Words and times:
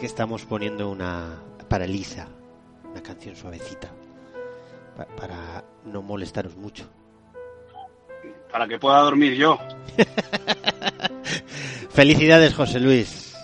que 0.00 0.06
estamos 0.06 0.44
poniendo 0.46 0.88
una 0.90 1.38
para 1.68 1.86
Lisa, 1.86 2.26
una 2.90 3.02
canción 3.02 3.36
suavecita, 3.36 3.88
pa- 4.96 5.06
para 5.16 5.62
no 5.84 6.00
molestaros 6.02 6.56
mucho. 6.56 6.88
Para 8.50 8.66
que 8.66 8.78
pueda 8.78 8.98
dormir 9.00 9.34
yo. 9.34 9.58
Felicidades, 11.90 12.54
José 12.54 12.80
Luis. 12.80 13.34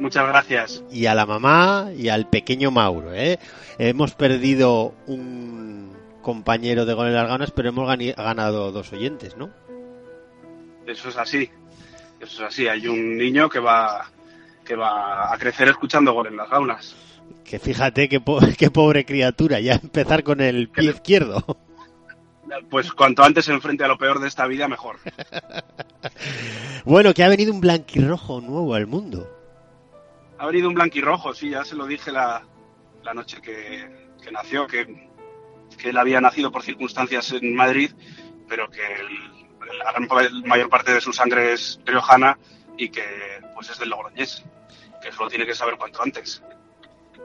Muchas 0.00 0.26
gracias. 0.26 0.82
Y 0.90 1.06
a 1.06 1.14
la 1.14 1.26
mamá 1.26 1.90
y 1.96 2.08
al 2.08 2.28
pequeño 2.28 2.70
Mauro, 2.70 3.12
¿eh? 3.14 3.38
Hemos 3.78 4.14
perdido 4.14 4.94
un 5.06 5.92
compañero 6.22 6.84
de 6.84 6.94
Gol 6.94 7.08
en 7.08 7.14
las 7.14 7.28
Ganas, 7.28 7.50
pero 7.52 7.68
hemos 7.68 7.86
ganado 8.16 8.72
dos 8.72 8.92
oyentes, 8.92 9.36
¿no? 9.36 9.50
Eso 10.86 11.08
es 11.10 11.16
así. 11.16 11.50
Eso 12.20 12.42
es 12.42 12.52
así. 12.52 12.66
Hay 12.66 12.88
un 12.88 13.16
niño 13.16 13.48
que 13.48 13.60
va 13.60 14.10
que 14.64 14.76
va 14.76 15.32
a 15.32 15.38
crecer 15.38 15.68
escuchando 15.68 16.12
gol 16.12 16.28
en 16.28 16.36
las 16.36 16.48
gaunas. 16.50 16.94
Que 17.44 17.58
fíjate 17.58 18.08
qué, 18.08 18.20
po- 18.20 18.40
qué 18.58 18.70
pobre 18.70 19.04
criatura, 19.04 19.60
ya 19.60 19.74
empezar 19.74 20.22
con 20.24 20.40
el 20.40 20.68
pie 20.68 20.90
izquierdo. 20.90 21.44
Pues 22.70 22.92
cuanto 22.92 23.24
antes 23.24 23.46
se 23.46 23.52
enfrente 23.52 23.84
a 23.84 23.88
lo 23.88 23.98
peor 23.98 24.20
de 24.20 24.28
esta 24.28 24.46
vida, 24.46 24.68
mejor. 24.68 24.96
Bueno, 26.84 27.14
que 27.14 27.24
ha 27.24 27.28
venido 27.28 27.52
un 27.52 27.60
blanquirrojo 27.60 28.40
nuevo 28.42 28.74
al 28.74 28.86
mundo. 28.86 29.26
Ha 30.38 30.46
venido 30.46 30.68
un 30.68 30.74
blanquirrojo, 30.74 31.32
sí, 31.32 31.50
ya 31.50 31.64
se 31.64 31.74
lo 31.76 31.86
dije 31.86 32.12
la, 32.12 32.42
la 33.02 33.14
noche 33.14 33.40
que, 33.40 34.12
que 34.22 34.30
nació, 34.30 34.66
que, 34.66 35.08
que 35.78 35.88
él 35.90 35.96
había 35.96 36.20
nacido 36.20 36.52
por 36.52 36.62
circunstancias 36.62 37.32
en 37.32 37.54
Madrid, 37.54 37.90
pero 38.48 38.68
que 38.70 38.80
el- 38.82 39.78
la 39.78 39.92
gran 39.92 40.42
mayor 40.46 40.68
parte 40.68 40.92
de 40.92 41.00
su 41.00 41.10
sangre 41.12 41.54
es 41.54 41.80
riojana 41.86 42.36
y 42.76 42.90
que 42.90 43.02
pues 43.54 43.70
es 43.70 43.78
del 43.78 43.88
Logroñés, 43.88 44.44
que 45.04 45.10
eso 45.10 45.22
lo 45.22 45.28
tiene 45.30 45.46
que 45.46 45.54
saber 45.54 45.76
cuanto 45.76 46.02
antes. 46.02 46.42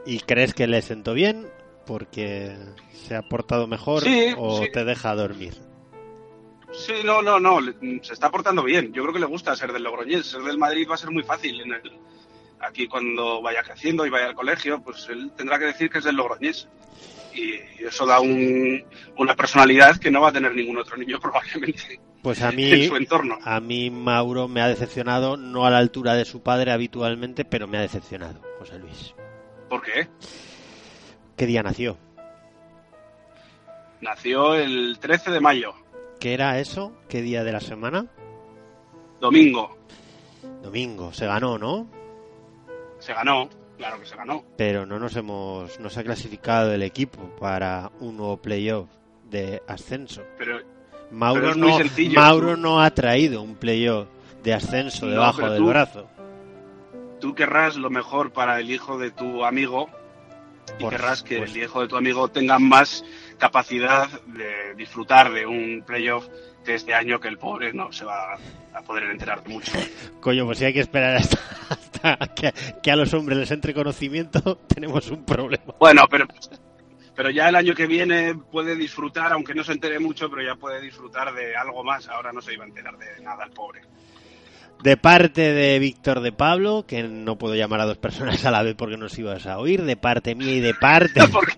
¿Y 0.05 0.19
crees 0.19 0.53
que 0.53 0.67
le 0.67 0.81
sentó 0.81 1.13
bien? 1.13 1.47
Porque 1.85 2.55
se 2.93 3.15
ha 3.15 3.21
portado 3.23 3.65
mejor 3.67 4.03
Sí, 4.03 4.33
o 4.37 4.61
sí. 4.63 4.71
te 4.71 4.83
deja 4.85 5.15
dormir. 5.15 5.55
Sí, 6.71 6.93
no, 7.03 7.21
no, 7.21 7.39
no, 7.39 7.59
se 8.03 8.13
está 8.13 8.29
portando 8.29 8.63
bien. 8.63 8.93
Yo 8.93 9.01
creo 9.01 9.13
que 9.13 9.19
le 9.19 9.25
gusta 9.25 9.55
ser 9.55 9.73
del 9.73 9.83
Logroñés. 9.83 10.27
Ser 10.27 10.41
del 10.43 10.57
Madrid 10.59 10.87
va 10.89 10.95
a 10.95 10.97
ser 10.97 11.09
muy 11.09 11.23
fácil. 11.23 11.61
En 11.61 11.73
el, 11.73 11.99
aquí 12.59 12.87
cuando 12.87 13.41
vaya 13.41 13.63
creciendo 13.63 14.05
y 14.05 14.09
vaya 14.11 14.27
al 14.27 14.35
colegio, 14.35 14.81
pues 14.81 15.07
él 15.09 15.31
tendrá 15.35 15.57
que 15.57 15.65
decir 15.65 15.89
que 15.89 15.97
es 15.97 16.03
del 16.03 16.15
Logroñés. 16.17 16.67
Y 17.33 17.83
eso 17.83 18.05
da 18.05 18.19
un- 18.19 18.83
una 19.17 19.35
personalidad 19.35 19.97
que 19.97 20.11
no 20.11 20.21
va 20.21 20.29
a 20.29 20.33
tener 20.33 20.53
ningún 20.55 20.77
otro 20.77 20.97
niño 20.97 21.19
probablemente 21.21 21.99
Pues 22.23 22.41
a 22.41 22.49
en 22.49 22.55
mí, 22.55 22.87
su 22.87 22.95
entorno. 22.95 23.37
a 23.43 23.59
mí 23.59 23.89
Mauro 23.89 24.47
me 24.47 24.61
ha 24.61 24.67
decepcionado, 24.67 25.37
no 25.37 25.65
a 25.65 25.69
la 25.69 25.77
altura 25.77 26.15
de 26.15 26.25
su 26.25 26.41
padre 26.43 26.71
habitualmente, 26.71 27.45
pero 27.45 27.67
me 27.67 27.77
ha 27.77 27.81
decepcionado, 27.81 28.41
José 28.59 28.77
Luis. 28.79 29.13
¿Por 29.69 29.81
qué? 29.81 30.07
¿Qué 31.37 31.45
día 31.45 31.63
nació? 31.63 31.97
Nació 34.01 34.55
el 34.55 34.97
13 34.99 35.31
de 35.31 35.39
mayo, 35.39 35.73
¿Qué 36.19 36.33
era 36.33 36.59
eso? 36.59 36.93
¿Qué 37.07 37.21
día 37.21 37.43
de 37.45 37.51
la 37.53 37.61
semana? 37.61 38.05
domingo. 39.21 39.77
Domingo, 40.61 41.11
se 41.13 41.25
ganó, 41.25 41.57
¿no? 41.57 41.87
Se 42.99 43.13
ganó, 43.13 43.49
claro 43.79 43.99
que 43.99 44.05
se 44.05 44.15
ganó. 44.15 44.43
Pero 44.57 44.85
no 44.85 44.99
nos 44.99 45.15
hemos, 45.15 45.79
no 45.79 45.89
se 45.89 46.01
ha 46.01 46.03
clasificado 46.03 46.71
el 46.73 46.83
equipo 46.83 47.35
para 47.39 47.91
un 47.99 48.17
nuevo 48.17 48.37
playoff 48.37 48.87
de 49.31 49.63
ascenso. 49.67 50.21
Pero 50.37 50.59
Mauro 51.11 51.41
Pero 51.41 51.51
es 51.53 51.57
muy 51.57 51.69
no, 51.71 51.77
sencillo. 51.77 52.19
Mauro 52.19 52.55
no 52.57 52.81
ha 52.81 52.91
traído 52.91 53.41
un 53.41 53.55
playoff 53.55 54.07
de 54.43 54.53
ascenso 54.53 55.05
No, 55.07 55.11
debajo 55.13 55.49
del 55.49 55.59
tú- 55.61 55.67
brazo. 55.69 56.07
tú 57.19 57.33
querrás 57.33 57.75
lo 57.77 57.89
mejor 57.89 58.31
para 58.31 58.59
el 58.59 58.69
hijo 58.69 58.97
de 58.99 59.11
tu 59.11 59.43
amigo 59.45 59.89
y 60.77 60.83
Por 60.83 60.91
querrás 60.91 61.23
que 61.23 61.39
el 61.39 61.57
hijo 61.57 61.81
de 61.81 61.87
tu 61.87 61.97
amigo 61.97 62.27
tenga 62.27 62.59
más 62.59 63.03
capacidad 63.39 64.07
de 64.27 64.75
disfrutar 64.75 65.31
de 65.33 65.45
un 65.47 65.83
playoff 65.85 66.27
que 66.63 66.75
este 66.75 66.93
año 66.93 67.19
que 67.19 67.27
el 67.27 67.37
pobre 67.37 67.73
no 67.73 67.91
se 67.91 68.05
va 68.05 68.35
a 68.73 68.81
poder 68.83 69.05
enterar 69.05 69.47
mucho. 69.47 69.71
Coño, 70.21 70.45
pues 70.45 70.59
si 70.59 70.65
hay 70.65 70.73
que 70.73 70.81
esperar 70.81 71.15
hasta, 71.17 71.39
que, 72.35 72.53
que 72.81 72.91
a 72.91 72.95
los 72.95 73.13
hombres 73.13 73.37
les 73.37 73.51
entre 73.51 73.73
conocimiento, 73.73 74.57
tenemos 74.67 75.09
un 75.09 75.25
problema. 75.25 75.75
Bueno, 75.79 76.03
pero, 76.09 76.25
pero 77.15 77.29
ya 77.29 77.49
el 77.49 77.55
año 77.55 77.75
que 77.75 77.87
viene 77.87 78.35
puede 78.35 78.75
disfrutar, 78.75 79.33
aunque 79.33 79.53
no 79.53 79.63
se 79.63 79.73
entere 79.73 79.99
mucho, 79.99 80.29
pero 80.29 80.41
ya 80.41 80.55
puede 80.55 80.81
disfrutar 80.81 81.33
de 81.33 81.55
algo 81.55 81.83
más. 81.83 82.07
Ahora 82.07 82.31
no 82.31 82.41
se 82.41 82.53
iba 82.53 82.63
a 82.63 82.67
enterar 82.67 82.97
de 82.97 83.21
nada 83.21 83.45
el 83.45 83.51
pobre. 83.51 83.81
De 84.83 84.95
parte 84.95 85.53
de 85.53 85.77
Víctor 85.77 86.21
de 86.21 86.31
Pablo, 86.31 86.85
que 86.87 87.03
no 87.03 87.37
puedo 87.37 87.53
llamar 87.53 87.81
a 87.81 87.85
dos 87.85 87.97
personas 87.97 88.45
a 88.45 88.51
la 88.51 88.63
vez 88.63 88.75
porque 88.77 88.95
nos 88.95 89.17
ibas 89.19 89.45
a 89.45 89.59
oír, 89.59 89.83
de 89.83 89.97
parte 89.97 90.35
mía 90.35 90.53
y 90.53 90.59
de 90.61 90.73
parte... 90.73 91.21
Porque, 91.31 91.53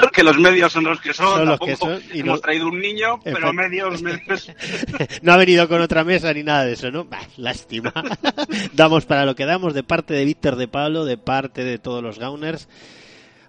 porque 0.00 0.22
los 0.22 0.38
medios 0.38 0.72
son 0.72 0.84
los 0.84 1.00
que 1.00 1.14
son. 1.14 1.38
Son 1.38 1.48
los 1.48 1.58
que 1.58 1.76
son 1.76 2.00
y 2.12 2.20
hemos 2.20 2.36
no- 2.36 2.40
traído 2.40 2.68
un 2.68 2.78
niño, 2.78 3.20
pero 3.24 3.52
medios, 3.54 4.02
medios. 4.02 4.50
no 5.22 5.32
ha 5.32 5.36
venido 5.38 5.66
con 5.68 5.80
otra 5.80 6.04
mesa 6.04 6.32
ni 6.34 6.42
nada 6.42 6.64
de 6.66 6.72
eso, 6.74 6.90
¿no? 6.90 7.04
Bah, 7.04 7.26
lástima. 7.38 7.92
damos 8.74 9.06
para 9.06 9.24
lo 9.24 9.34
que 9.34 9.46
damos 9.46 9.72
de 9.72 9.82
parte 9.82 10.12
de 10.14 10.24
Víctor 10.26 10.56
de 10.56 10.68
Pablo, 10.68 11.04
de 11.04 11.16
parte 11.16 11.64
de 11.64 11.78
todos 11.78 12.02
los 12.02 12.18
Gauners, 12.18 12.68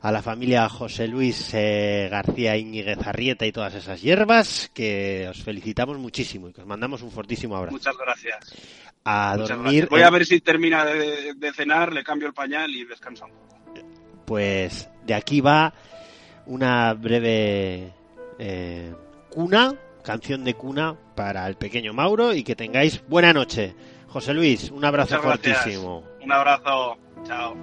a 0.01 0.11
la 0.11 0.21
familia 0.21 0.69
José 0.69 1.07
Luis 1.07 1.49
eh, 1.53 2.07
García 2.09 2.55
Íñiguez 2.55 2.99
Arrieta 3.05 3.45
y 3.45 3.51
todas 3.51 3.73
esas 3.75 4.01
hierbas, 4.01 4.71
que 4.73 5.27
os 5.29 5.43
felicitamos 5.43 5.97
muchísimo 5.97 6.47
y 6.49 6.53
que 6.53 6.61
os 6.61 6.67
mandamos 6.67 7.01
un 7.01 7.11
fortísimo 7.11 7.57
abrazo. 7.57 7.73
Muchas 7.73 7.97
gracias. 7.97 8.53
A 9.09 9.37
dormir. 9.37 9.87
Voy 9.89 10.01
a 10.01 10.09
ver 10.09 10.25
si 10.25 10.41
termina 10.41 10.83
de, 10.83 11.33
de 11.33 11.53
cenar, 11.53 11.93
le 11.93 12.03
cambio 12.03 12.27
el 12.27 12.33
pañal 12.33 12.69
y 12.71 12.83
descansa 12.83 13.25
un 13.25 13.31
poco. 13.31 13.57
pues 14.25 14.89
de 15.05 15.13
aquí 15.13 15.39
va 15.39 15.73
una 16.45 16.93
breve 16.93 17.93
eh, 18.37 18.93
cuna, 19.29 19.73
canción 20.03 20.43
de 20.43 20.53
cuna 20.55 20.95
para 21.15 21.47
el 21.47 21.55
pequeño 21.55 21.93
Mauro 21.93 22.33
y 22.33 22.43
que 22.43 22.55
tengáis 22.55 23.01
buena 23.07 23.31
noche. 23.31 23.75
José 24.07 24.33
Luis, 24.33 24.71
un 24.71 24.83
abrazo 24.83 25.21
fortísimo. 25.21 26.03
Un 26.21 26.31
abrazo. 26.31 26.97
Chao. 27.25 27.55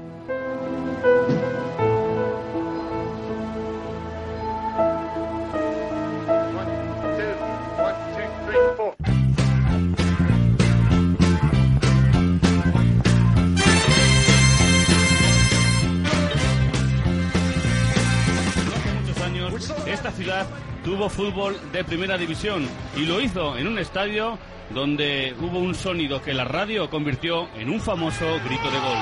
Esta 19.94 20.10
ciudad 20.10 20.46
tuvo 20.84 21.08
fútbol 21.08 21.56
de 21.72 21.84
primera 21.84 22.18
división 22.18 22.68
y 22.96 23.06
lo 23.06 23.20
hizo 23.20 23.56
en 23.56 23.68
un 23.68 23.78
estadio 23.78 24.38
donde 24.70 25.34
hubo 25.40 25.60
un 25.60 25.74
sonido 25.74 26.20
que 26.20 26.34
la 26.34 26.44
radio 26.44 26.90
convirtió 26.90 27.48
en 27.54 27.70
un 27.70 27.80
famoso 27.80 28.26
grito 28.44 28.70
de 28.70 28.78
gol. 28.80 28.98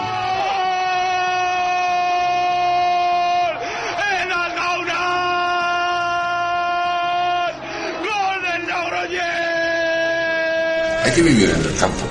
Hay 11.04 11.12
que 11.12 11.22
vivir 11.22 11.50
en 11.50 11.60
el 11.62 11.76
campo. 11.78 12.04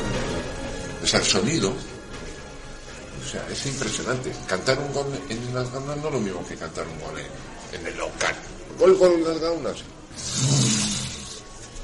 O 1.04 1.06
sea, 1.06 1.19
el 1.19 1.25
sonido. 1.25 1.69
O 1.69 3.30
sea, 3.30 3.45
es 3.50 3.66
impresionante. 3.68 4.31
Cantar 4.48 4.80
un 4.80 4.92
gol 4.92 5.06
en 5.30 5.54
las 5.54 5.72
gaunas 5.72 5.98
no 5.98 6.07
es 6.07 6.13
lo 6.13 6.19
mismo 6.19 6.48
que 6.48 6.56
cantar 6.56 6.88
un 6.88 7.00
gol 7.00 7.19
en, 7.19 7.80
en 7.80 7.88
el 7.88 7.98
local. 7.98 8.36
Gol, 8.81 8.98
gol 8.98 9.12
en 9.13 9.24
las 9.24 9.39
gaunas. 9.39 9.83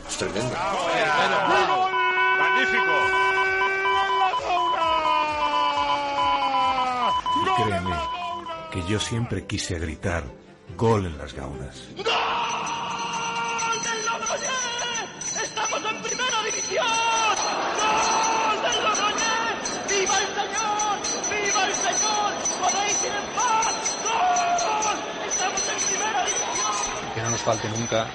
Es 0.10 0.18
tremendo. 0.18 0.56
Y 7.36 7.62
créeme 7.62 7.96
que 8.72 8.84
yo 8.92 9.00
siempre 9.00 9.46
quise 9.46 9.78
gritar 9.78 10.24
gol 10.76 11.06
en 11.06 11.20
las 11.20 11.36
gaunas. 11.36 11.84
¡Estamos 15.44 15.92
en 15.92 16.02
primera 16.02 16.44
división! 16.46 17.07
falte 27.48 27.70
nunca 27.70 28.08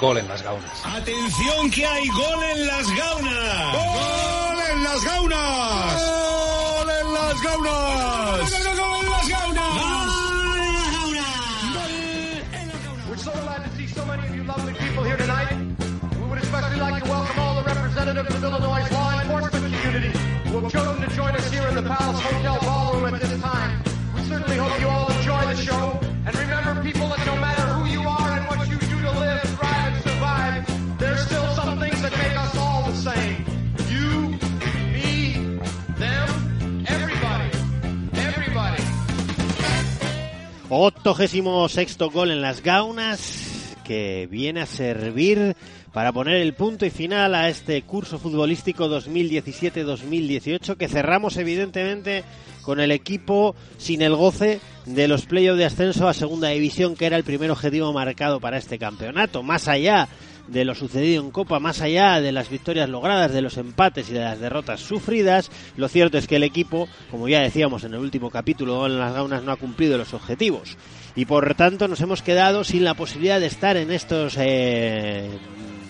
gol 0.00 0.16
en 0.16 0.26
las 0.26 0.42
gaunas. 0.42 0.72
Atención 0.82 1.70
que 1.70 1.84
hay 1.84 2.08
gol 2.08 2.42
en 2.42 2.66
las 2.66 2.86
gaunas. 2.96 3.74
Gol 3.74 4.58
en 4.72 4.82
las 4.82 5.04
gaunas. 5.04 6.02
Gol 6.02 6.90
en 6.90 7.12
las 7.12 7.42
gaunas. 7.42 8.40
Gol 8.40 9.04
en 9.04 9.10
las 9.10 9.28
gaunas. 9.28 9.64
Who 20.48 20.60
have 20.60 20.72
chosen 20.72 21.02
to 21.02 21.14
join 21.14 21.36
us 21.36 21.52
here 21.52 21.68
in 21.68 21.74
the 21.74 21.82
Palace 21.82 22.20
Hotel 22.20 22.58
Ballroom 22.62 23.14
at 23.14 23.20
this 23.20 23.40
time. 23.40 23.82
We 24.14 24.22
certainly 24.22 24.56
hope 24.56 24.80
you 24.80 24.88
all 24.88 25.07
86 40.70 41.96
gol 42.12 42.30
en 42.30 42.42
las 42.42 42.62
gaunas 42.62 43.74
que 43.84 44.28
viene 44.30 44.60
a 44.60 44.66
servir 44.66 45.56
para 45.94 46.12
poner 46.12 46.36
el 46.36 46.52
punto 46.52 46.84
y 46.84 46.90
final 46.90 47.34
a 47.34 47.48
este 47.48 47.80
curso 47.82 48.18
futbolístico 48.18 48.86
2017-2018 48.88 50.76
que 50.76 50.88
cerramos 50.88 51.38
evidentemente 51.38 52.22
con 52.60 52.80
el 52.80 52.90
equipo 52.90 53.56
sin 53.78 54.02
el 54.02 54.14
goce 54.14 54.60
de 54.84 55.08
los 55.08 55.24
playoffs 55.24 55.58
de 55.58 55.64
ascenso 55.64 56.06
a 56.06 56.12
segunda 56.12 56.48
división 56.48 56.96
que 56.96 57.06
era 57.06 57.16
el 57.16 57.24
primer 57.24 57.50
objetivo 57.50 57.94
marcado 57.94 58.38
para 58.38 58.58
este 58.58 58.78
campeonato. 58.78 59.42
Más 59.42 59.68
allá 59.68 60.06
de 60.48 60.64
lo 60.64 60.74
sucedido 60.74 61.22
en 61.22 61.30
Copa, 61.30 61.60
más 61.60 61.80
allá 61.80 62.20
de 62.20 62.32
las 62.32 62.48
victorias 62.48 62.88
logradas, 62.88 63.32
de 63.32 63.42
los 63.42 63.56
empates 63.56 64.10
y 64.10 64.14
de 64.14 64.20
las 64.20 64.40
derrotas 64.40 64.80
sufridas, 64.80 65.50
lo 65.76 65.88
cierto 65.88 66.18
es 66.18 66.26
que 66.26 66.36
el 66.36 66.42
equipo, 66.42 66.88
como 67.10 67.28
ya 67.28 67.40
decíamos 67.40 67.84
en 67.84 67.94
el 67.94 68.00
último 68.00 68.30
capítulo, 68.30 68.86
en 68.86 68.98
las 68.98 69.12
gaunas 69.12 69.42
no 69.42 69.52
ha 69.52 69.56
cumplido 69.56 69.98
los 69.98 70.14
objetivos. 70.14 70.76
Y 71.14 71.24
por 71.24 71.54
tanto 71.54 71.88
nos 71.88 72.00
hemos 72.00 72.22
quedado 72.22 72.64
sin 72.64 72.84
la 72.84 72.94
posibilidad 72.94 73.40
de 73.40 73.46
estar 73.46 73.76
en 73.76 73.90
estos 73.90 74.36
eh, 74.38 75.28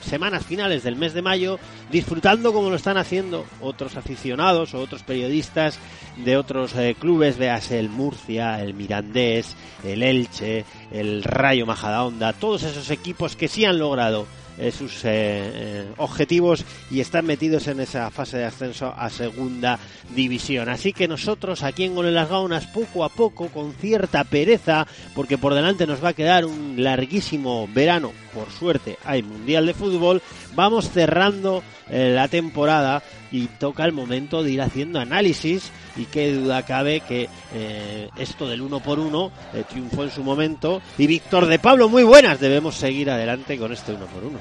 semanas 0.08 0.44
finales 0.44 0.82
del 0.82 0.96
mes 0.96 1.12
de 1.12 1.22
mayo 1.22 1.58
disfrutando 1.90 2.52
como 2.52 2.70
lo 2.70 2.76
están 2.76 2.96
haciendo 2.96 3.44
otros 3.60 3.96
aficionados 3.96 4.74
o 4.74 4.80
otros 4.80 5.02
periodistas 5.02 5.78
de 6.24 6.36
otros 6.36 6.74
eh, 6.76 6.96
clubes, 6.98 7.38
veas 7.38 7.70
el 7.70 7.88
Murcia, 7.88 8.62
el 8.62 8.74
Mirandés, 8.74 9.54
el 9.84 10.02
Elche, 10.02 10.64
el 10.90 11.22
Rayo 11.22 11.66
Majadahonda, 11.66 12.32
todos 12.32 12.62
esos 12.62 12.90
equipos 12.90 13.36
que 13.36 13.48
sí 13.48 13.64
han 13.64 13.78
logrado 13.78 14.26
eh, 14.58 14.72
sus 14.72 15.04
eh, 15.04 15.08
eh, 15.10 15.86
objetivos 15.98 16.64
y 16.90 17.00
están 17.00 17.26
metidos 17.26 17.68
en 17.68 17.78
esa 17.78 18.10
fase 18.10 18.38
de 18.38 18.44
ascenso 18.44 18.92
a 18.96 19.08
segunda 19.08 19.78
división. 20.14 20.68
Así 20.68 20.92
que 20.92 21.06
nosotros 21.06 21.62
aquí 21.62 21.84
en 21.84 21.94
Gol 21.94 22.12
las 22.12 22.28
Gaunas, 22.28 22.66
poco 22.66 23.04
a 23.04 23.08
poco, 23.08 23.48
con 23.48 23.72
cierta 23.74 24.24
pereza, 24.24 24.86
porque 25.14 25.38
por 25.38 25.54
delante 25.54 25.86
nos 25.86 26.02
va 26.02 26.08
a 26.08 26.14
quedar 26.14 26.44
un 26.44 26.74
larguísimo 26.76 27.68
verano, 27.72 28.12
por 28.34 28.50
suerte 28.50 28.98
hay 29.04 29.22
Mundial 29.22 29.66
de 29.66 29.74
Fútbol, 29.74 30.22
vamos 30.54 30.90
cerrando 30.90 31.62
la 31.90 32.28
temporada 32.28 33.02
y 33.30 33.46
toca 33.46 33.84
el 33.84 33.92
momento 33.92 34.42
de 34.42 34.50
ir 34.52 34.62
haciendo 34.62 35.00
análisis 35.00 35.70
y 35.96 36.04
qué 36.04 36.32
duda 36.32 36.64
cabe 36.64 37.00
que 37.00 37.28
eh, 37.54 38.08
esto 38.16 38.48
del 38.48 38.62
uno 38.62 38.80
por 38.80 38.98
uno 38.98 39.30
eh, 39.52 39.64
triunfó 39.68 40.04
en 40.04 40.10
su 40.10 40.22
momento 40.22 40.80
y 40.96 41.06
Víctor 41.06 41.46
de 41.46 41.58
Pablo 41.58 41.88
muy 41.88 42.04
buenas 42.04 42.40
debemos 42.40 42.74
seguir 42.74 43.10
adelante 43.10 43.58
con 43.58 43.72
este 43.72 43.92
uno 43.92 44.06
por 44.06 44.24
uno 44.24 44.38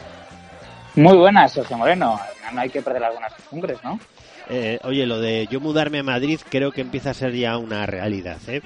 Muy 0.95 1.17
buenas, 1.17 1.51
Sergio 1.51 1.77
Moreno. 1.77 2.19
No 2.53 2.61
hay 2.61 2.69
que 2.69 2.81
perder 2.81 3.03
algunas 3.03 3.33
costumbres, 3.33 3.77
¿no? 3.83 3.99
Eh, 4.49 4.79
oye 4.83 5.05
lo 5.05 5.19
de 5.19 5.47
yo 5.51 5.59
mudarme 5.59 5.99
a 5.99 6.03
Madrid 6.03 6.39
creo 6.49 6.71
que 6.71 6.81
empieza 6.81 7.09
a 7.09 7.13
ser 7.13 7.33
ya 7.33 7.57
una 7.57 7.85
realidad 7.85 8.37
¿eh? 8.47 8.61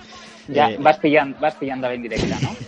Ya 0.48 0.70
Eh, 0.72 0.78
vas 0.80 0.98
pillando, 0.98 1.40
vas 1.40 1.56
pillando 1.56 1.88
la 1.88 1.96
indirecta, 1.96 2.38
¿no? 2.42 2.56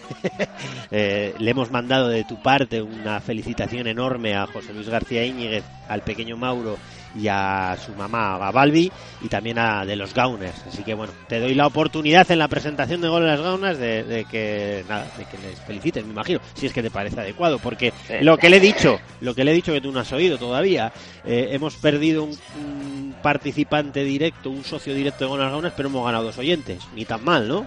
Eh, 0.95 1.33
le 1.39 1.51
hemos 1.51 1.71
mandado 1.71 2.07
de 2.07 2.23
tu 2.23 2.41
parte 2.41 2.81
una 2.81 3.19
felicitación 3.19 3.87
enorme 3.87 4.35
a 4.35 4.45
José 4.45 4.73
Luis 4.73 4.87
García 4.87 5.25
Íñiguez, 5.25 5.63
al 5.89 6.01
pequeño 6.01 6.37
Mauro 6.37 6.77
y 7.15 7.27
a 7.27 7.77
su 7.83 7.91
mamá, 7.93 8.35
a 8.35 8.51
Balbi, 8.51 8.91
y 9.21 9.27
también 9.27 9.59
a 9.59 9.85
de 9.85 9.95
los 9.95 10.13
Gauners. 10.13 10.63
Así 10.67 10.83
que 10.83 10.93
bueno, 10.93 11.13
te 11.27 11.39
doy 11.39 11.53
la 11.53 11.67
oportunidad 11.67 12.29
en 12.31 12.39
la 12.39 12.47
presentación 12.47 13.01
de 13.01 13.07
Gol 13.07 13.21
en 13.23 13.27
las 13.29 13.41
Gaunas 13.41 13.77
de, 13.77 14.03
de 14.03 14.25
que 14.25 14.83
nada, 14.89 15.05
de 15.17 15.25
que 15.25 15.37
les 15.37 15.59
felicites, 15.61 16.03
me 16.05 16.11
imagino, 16.11 16.39
si 16.55 16.65
es 16.65 16.73
que 16.73 16.81
te 16.81 16.89
parece 16.91 17.19
adecuado, 17.19 17.59
porque 17.59 17.93
Sí. 18.07 18.15
lo 18.21 18.37
que 18.37 18.49
le 18.49 18.57
he 18.57 18.59
dicho, 18.59 18.99
lo 19.21 19.35
que 19.35 19.43
le 19.43 19.51
he 19.51 19.53
dicho 19.55 19.71
que 19.73 19.81
tú 19.81 19.91
no 19.91 19.99
has 19.99 20.11
oído 20.11 20.37
todavía, 20.37 20.91
eh, 21.25 21.49
hemos 21.51 21.75
perdido 21.75 22.23
un, 22.23 22.31
un 22.59 23.15
participante 23.21 24.03
directo, 24.03 24.49
un 24.49 24.63
socio 24.63 24.93
directo 24.95 25.23
de 25.25 25.29
Gol 25.29 25.39
en 25.39 25.45
las 25.45 25.53
Gaunas, 25.53 25.73
pero 25.77 25.89
hemos 25.89 26.05
ganado 26.05 26.23
dos 26.25 26.37
oyentes, 26.37 26.79
ni 26.95 27.05
tan 27.05 27.23
mal, 27.23 27.47
¿no? 27.47 27.65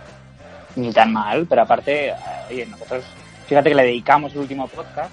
Ni 0.74 0.92
tan 0.92 1.12
mal, 1.12 1.46
pero 1.48 1.62
aparte, 1.62 2.08
eh, 2.08 2.14
oye, 2.50 2.66
nosotros, 2.66 3.04
fíjate 3.46 3.70
que 3.70 3.74
le 3.76 3.84
dedicamos 3.84 4.32
el 4.32 4.40
último 4.40 4.66
podcast. 4.68 5.10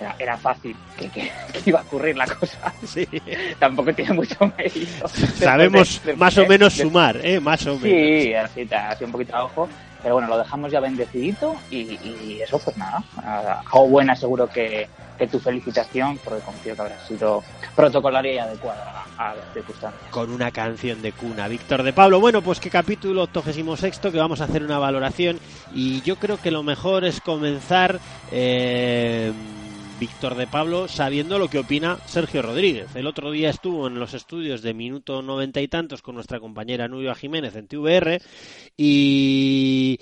Era, 0.00 0.16
era 0.18 0.36
fácil 0.36 0.76
que, 0.98 1.08
que- 1.08 1.30
que 1.52 1.70
iba 1.70 1.80
a 1.80 1.82
ocurrir 1.82 2.16
la 2.16 2.26
cosa. 2.26 2.72
Sí. 2.86 3.06
Tampoco 3.58 3.92
tiene 3.94 4.12
mucho 4.14 4.36
mérito. 4.58 5.08
Sabemos 5.08 6.02
de- 6.04 6.14
más 6.16 6.36
o 6.38 6.46
menos 6.46 6.76
de- 6.76 6.82
sumar, 6.84 7.20
¿eh? 7.24 7.40
Más 7.40 7.66
o 7.66 7.78
menos. 7.78 7.82
Sí, 7.82 8.34
así, 8.34 8.68
así 8.74 9.04
un 9.04 9.12
poquito 9.12 9.34
a 9.36 9.44
ojo. 9.44 9.68
Pero 10.02 10.16
bueno, 10.16 10.28
lo 10.28 10.36
dejamos 10.36 10.70
ya 10.70 10.80
bendecidito 10.80 11.56
y, 11.70 11.78
y 11.78 12.38
eso 12.44 12.58
pues 12.58 12.76
nada. 12.76 13.02
Hago 13.64 13.88
buena 13.88 14.14
seguro 14.14 14.46
que, 14.46 14.86
que 15.16 15.26
tu 15.26 15.40
felicitación, 15.40 16.18
porque 16.22 16.42
confío 16.44 16.74
que 16.74 16.82
habrá 16.82 17.00
sido 17.06 17.42
protocolaria 17.74 18.34
y 18.34 18.38
adecuada 18.38 19.02
a, 19.16 19.34
las 19.34 19.54
circunstancias. 19.54 20.02
Con 20.10 20.30
una 20.30 20.50
canción 20.50 21.00
de 21.00 21.12
cuna. 21.12 21.48
Víctor 21.48 21.82
de 21.82 21.94
Pablo, 21.94 22.20
bueno, 22.20 22.42
pues 22.42 22.60
qué 22.60 22.68
capítulo 22.68 23.22
86 23.22 23.98
que 23.98 24.18
vamos 24.18 24.42
a 24.42 24.44
hacer 24.44 24.62
una 24.62 24.78
valoración 24.78 25.40
y 25.74 26.02
yo 26.02 26.16
creo 26.16 26.36
que 26.38 26.50
lo 26.50 26.62
mejor 26.62 27.06
es 27.06 27.22
comenzar, 27.22 27.98
eh, 28.30 29.32
Víctor 29.98 30.34
de 30.34 30.46
Pablo, 30.46 30.88
sabiendo 30.88 31.38
lo 31.38 31.48
que 31.48 31.58
opina 31.58 31.98
Sergio 32.06 32.42
Rodríguez. 32.42 32.94
El 32.96 33.06
otro 33.06 33.30
día 33.30 33.50
estuvo 33.50 33.86
en 33.86 33.98
los 33.98 34.14
estudios 34.14 34.62
de 34.62 34.74
Minuto 34.74 35.22
Noventa 35.22 35.60
y 35.60 35.68
Tantos 35.68 36.02
con 36.02 36.14
nuestra 36.14 36.40
compañera 36.40 36.88
Nuria 36.88 37.14
Jiménez 37.14 37.54
en 37.56 37.68
TVR 37.68 38.20
y 38.76 39.98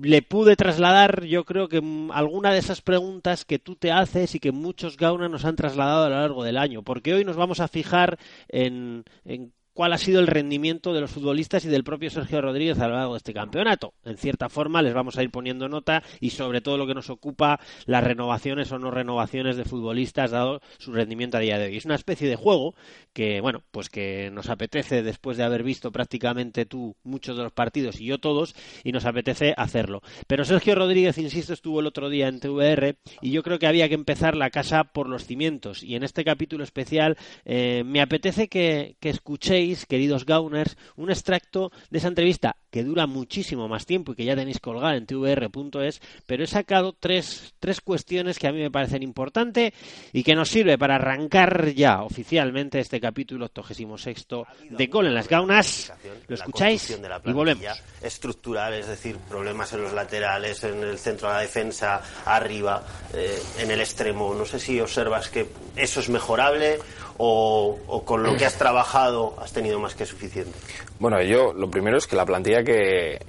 le 0.00 0.22
pude 0.22 0.56
trasladar, 0.56 1.24
yo 1.24 1.44
creo 1.44 1.68
que 1.68 1.80
mm, 1.80 2.10
alguna 2.12 2.52
de 2.52 2.58
esas 2.58 2.80
preguntas 2.82 3.44
que 3.44 3.58
tú 3.58 3.76
te 3.76 3.92
haces 3.92 4.34
y 4.34 4.40
que 4.40 4.52
muchos 4.52 4.96
Gauna 4.96 5.28
nos 5.28 5.44
han 5.44 5.56
trasladado 5.56 6.04
a 6.04 6.08
lo 6.08 6.16
largo 6.16 6.44
del 6.44 6.56
año, 6.56 6.82
porque 6.82 7.14
hoy 7.14 7.24
nos 7.24 7.36
vamos 7.36 7.60
a 7.60 7.68
fijar 7.68 8.18
en, 8.48 9.04
en 9.24 9.52
cuál 9.74 9.92
ha 9.92 9.98
sido 9.98 10.20
el 10.20 10.28
rendimiento 10.28 10.94
de 10.94 11.00
los 11.00 11.10
futbolistas 11.10 11.64
y 11.64 11.68
del 11.68 11.84
propio 11.84 12.08
Sergio 12.08 12.40
Rodríguez 12.40 12.78
a 12.78 12.88
lo 12.88 12.94
largo 12.94 13.14
de 13.14 13.18
este 13.18 13.34
campeonato. 13.34 13.92
En 14.04 14.16
cierta 14.16 14.48
forma 14.48 14.82
les 14.82 14.94
vamos 14.94 15.18
a 15.18 15.22
ir 15.22 15.30
poniendo 15.30 15.68
nota 15.68 16.02
y 16.20 16.30
sobre 16.30 16.60
todo 16.60 16.78
lo 16.78 16.86
que 16.86 16.94
nos 16.94 17.10
ocupa 17.10 17.60
las 17.86 18.04
renovaciones 18.04 18.70
o 18.72 18.78
no 18.78 18.90
renovaciones 18.90 19.56
de 19.56 19.64
futbolistas 19.64 20.30
dado 20.30 20.60
su 20.78 20.92
rendimiento 20.92 21.36
a 21.36 21.40
día 21.40 21.58
de 21.58 21.66
hoy. 21.66 21.76
Es 21.76 21.84
una 21.84 21.96
especie 21.96 22.28
de 22.28 22.36
juego 22.36 22.74
que, 23.12 23.40
bueno, 23.40 23.62
pues 23.72 23.90
que 23.90 24.30
nos 24.32 24.48
apetece 24.48 25.02
después 25.02 25.36
de 25.36 25.44
haber 25.44 25.62
visto 25.62 25.90
prácticamente 25.92 26.66
tú 26.66 26.94
muchos 27.02 27.36
de 27.36 27.42
los 27.42 27.52
partidos 27.52 28.00
y 28.00 28.06
yo 28.06 28.18
todos 28.18 28.54
y 28.84 28.92
nos 28.92 29.04
apetece 29.04 29.54
hacerlo. 29.56 30.02
Pero 30.26 30.44
Sergio 30.44 30.74
Rodríguez, 30.76 31.18
insisto, 31.18 31.52
estuvo 31.52 31.80
el 31.80 31.86
otro 31.86 32.08
día 32.08 32.28
en 32.28 32.40
TVR 32.40 32.96
y 33.20 33.30
yo 33.32 33.42
creo 33.42 33.58
que 33.58 33.66
había 33.66 33.88
que 33.88 33.94
empezar 33.94 34.36
la 34.36 34.50
casa 34.50 34.84
por 34.84 35.08
los 35.08 35.26
cimientos 35.26 35.82
y 35.82 35.96
en 35.96 36.04
este 36.04 36.24
capítulo 36.24 36.62
especial 36.62 37.16
eh, 37.44 37.82
me 37.84 38.00
apetece 38.00 38.48
que, 38.48 38.96
que 39.00 39.10
escuchéis, 39.10 39.63
queridos 39.88 40.26
Gauners, 40.26 40.76
un 40.96 41.10
extracto 41.10 41.72
de 41.90 41.98
esa 41.98 42.08
entrevista 42.08 42.56
que 42.70 42.82
dura 42.82 43.06
muchísimo 43.06 43.68
más 43.68 43.86
tiempo 43.86 44.12
y 44.12 44.14
que 44.16 44.24
ya 44.24 44.34
tenéis 44.34 44.60
colgada 44.60 44.96
en 44.96 45.06
tvr.es, 45.06 46.00
pero 46.26 46.44
he 46.44 46.46
sacado 46.46 46.92
tres, 46.92 47.54
tres 47.60 47.80
cuestiones 47.80 48.38
que 48.38 48.48
a 48.48 48.52
mí 48.52 48.60
me 48.60 48.70
parecen 48.70 49.02
importantes 49.02 49.72
y 50.12 50.22
que 50.24 50.34
nos 50.34 50.48
sirve 50.48 50.76
para 50.76 50.96
arrancar 50.96 51.72
ya 51.72 52.02
oficialmente 52.02 52.80
este 52.80 53.00
capítulo 53.00 53.46
86 53.46 54.26
de 54.70 54.86
Gol 54.88 55.06
en 55.06 55.14
las 55.14 55.28
Gaunas. 55.28 55.92
Lo 56.26 56.34
escucháis 56.34 56.90
y 56.90 57.32
volvemos. 57.32 57.64
estructural, 58.02 58.74
es 58.74 58.88
decir, 58.88 59.16
problemas 59.28 59.72
en 59.72 59.82
los 59.82 59.92
laterales, 59.92 60.64
en 60.64 60.82
el 60.82 60.98
centro 60.98 61.28
de 61.28 61.34
la 61.34 61.40
defensa, 61.40 62.02
arriba, 62.24 62.84
eh, 63.12 63.40
en 63.58 63.70
el 63.70 63.80
extremo. 63.80 64.34
No 64.34 64.44
sé 64.44 64.58
si 64.58 64.80
observas 64.80 65.28
que 65.28 65.46
eso 65.76 66.00
es 66.00 66.08
mejorable 66.08 66.78
o, 67.18 68.02
con 68.04 68.22
lo 68.22 68.36
que 68.36 68.44
has 68.46 68.56
trabajado 68.56 69.34
has 69.38 69.52
tenido 69.52 69.78
más 69.78 69.94
que 69.94 70.06
suficiente. 70.06 70.52
Bueno, 70.98 71.22
yo 71.22 71.52
lo 71.52 71.70
primero 71.70 71.98
es 71.98 72.06
que 72.06 72.16
la 72.16 72.26
plantilla 72.26 72.62
que, 72.62 73.20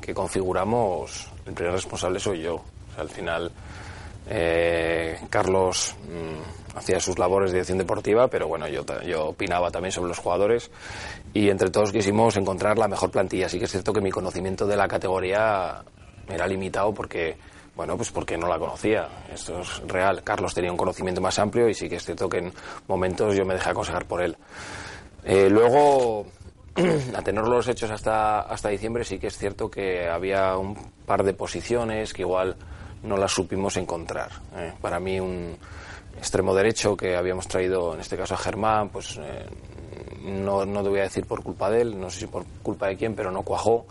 que 0.00 0.14
configuramos, 0.14 1.28
el 1.46 1.54
primer 1.54 1.74
responsable 1.74 2.20
soy 2.20 2.42
yo. 2.42 2.62
Al 2.96 3.08
final, 3.08 3.50
eh, 4.28 5.18
Carlos 5.28 5.94
mm, 6.08 6.76
hacía 6.78 7.00
sus 7.00 7.18
labores 7.18 7.50
de 7.50 7.56
dirección 7.56 7.78
deportiva, 7.78 8.28
pero 8.28 8.48
bueno, 8.48 8.66
yo, 8.68 8.84
yo 9.06 9.26
opinaba 9.28 9.70
también 9.70 9.92
sobre 9.92 10.08
los 10.08 10.18
jugadores 10.18 10.70
y 11.32 11.50
entre 11.50 11.70
todos 11.70 11.92
quisimos 11.92 12.36
encontrar 12.36 12.78
la 12.78 12.88
mejor 12.88 13.10
plantilla. 13.10 13.48
Sí 13.48 13.58
que 13.58 13.66
es 13.66 13.70
cierto 13.70 13.92
que 13.92 14.00
mi 14.00 14.10
conocimiento 14.10 14.66
de 14.66 14.76
la 14.76 14.88
categoría 14.88 15.82
era 16.28 16.46
limitado 16.46 16.92
porque, 16.94 17.36
bueno, 17.76 17.96
pues 17.96 18.10
porque 18.10 18.36
no 18.36 18.46
la 18.46 18.58
conocía. 18.58 19.08
Esto 19.32 19.60
es 19.60 19.80
real. 19.88 20.22
Carlos 20.22 20.54
tenía 20.54 20.70
un 20.70 20.76
conocimiento 20.76 21.20
más 21.20 21.38
amplio 21.38 21.68
y 21.68 21.74
sí 21.74 21.88
que 21.88 21.96
es 21.96 22.04
cierto 22.04 22.28
que 22.28 22.38
en 22.38 22.52
momentos 22.88 23.34
yo 23.34 23.44
me 23.44 23.54
dejé 23.54 23.70
aconsejar 23.70 24.06
por 24.06 24.22
él. 24.22 24.36
Eh, 25.24 25.48
luego, 25.50 26.26
a 27.16 27.22
tener 27.22 27.44
los 27.44 27.66
hechos 27.68 27.90
hasta, 27.90 28.40
hasta 28.40 28.68
diciembre, 28.68 29.04
sí 29.04 29.18
que 29.18 29.28
es 29.28 29.38
cierto 29.38 29.70
que 29.70 30.08
había 30.08 30.56
un 30.56 30.76
par 31.06 31.24
de 31.24 31.34
posiciones 31.34 32.12
que 32.12 32.22
igual 32.22 32.56
no 33.02 33.16
las 33.16 33.32
supimos 33.32 33.76
encontrar. 33.76 34.30
eh. 34.56 34.72
Para 34.80 34.98
mí, 35.00 35.20
un 35.20 35.56
extremo 36.16 36.54
derecho 36.54 36.96
que 36.96 37.16
habíamos 37.16 37.48
traído, 37.48 37.94
en 37.94 38.00
este 38.00 38.16
caso 38.16 38.34
a 38.34 38.38
Germán, 38.38 38.88
pues 38.88 39.18
eh, 39.20 39.46
no, 40.22 40.64
no 40.64 40.82
te 40.82 40.88
voy 40.88 41.00
a 41.00 41.04
decir 41.04 41.26
por 41.26 41.42
culpa 41.42 41.70
de 41.70 41.82
él, 41.82 42.00
no 42.00 42.08
sé 42.10 42.20
si 42.20 42.26
por 42.26 42.44
culpa 42.62 42.88
de 42.88 42.96
quién, 42.96 43.14
pero 43.14 43.30
no 43.30 43.42
cuajó. 43.42 43.86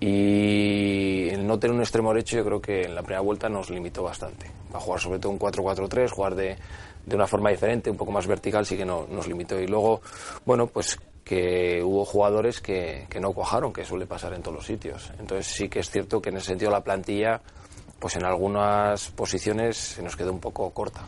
Y 0.00 1.15
no 1.46 1.58
tener 1.58 1.74
un 1.74 1.80
extremo 1.80 2.12
derecho 2.12 2.36
yo 2.36 2.44
creo 2.44 2.60
que 2.60 2.82
en 2.82 2.94
la 2.94 3.02
primera 3.02 3.20
vuelta 3.20 3.48
nos 3.48 3.70
limitó 3.70 4.02
bastante. 4.02 4.50
Va 4.74 4.78
a 4.78 4.80
jugar 4.80 5.00
sobre 5.00 5.18
todo 5.18 5.32
un 5.32 5.38
4-4-3, 5.38 6.10
jugar 6.10 6.34
de, 6.34 6.56
de 7.04 7.16
una 7.16 7.26
forma 7.26 7.50
diferente, 7.50 7.90
un 7.90 7.96
poco 7.96 8.12
más 8.12 8.26
vertical, 8.26 8.66
sí 8.66 8.76
que 8.76 8.84
no, 8.84 9.06
nos 9.10 9.26
limitó. 9.26 9.58
Y 9.60 9.66
luego, 9.66 10.02
bueno, 10.44 10.66
pues 10.66 10.98
que 11.24 11.82
hubo 11.82 12.04
jugadores 12.04 12.60
que, 12.60 13.06
que 13.10 13.18
no 13.18 13.32
cuajaron, 13.32 13.72
que 13.72 13.84
suele 13.84 14.06
pasar 14.06 14.32
en 14.34 14.42
todos 14.42 14.58
los 14.58 14.66
sitios. 14.66 15.10
Entonces 15.18 15.46
sí 15.46 15.68
que 15.68 15.80
es 15.80 15.90
cierto 15.90 16.22
que 16.22 16.30
en 16.30 16.36
ese 16.36 16.46
sentido 16.46 16.70
la 16.70 16.84
plantilla, 16.84 17.40
pues 17.98 18.14
en 18.16 18.24
algunas 18.24 19.08
posiciones 19.10 19.76
se 19.76 20.02
nos 20.02 20.14
quedó 20.16 20.32
un 20.32 20.38
poco 20.40 20.70
corta. 20.70 21.02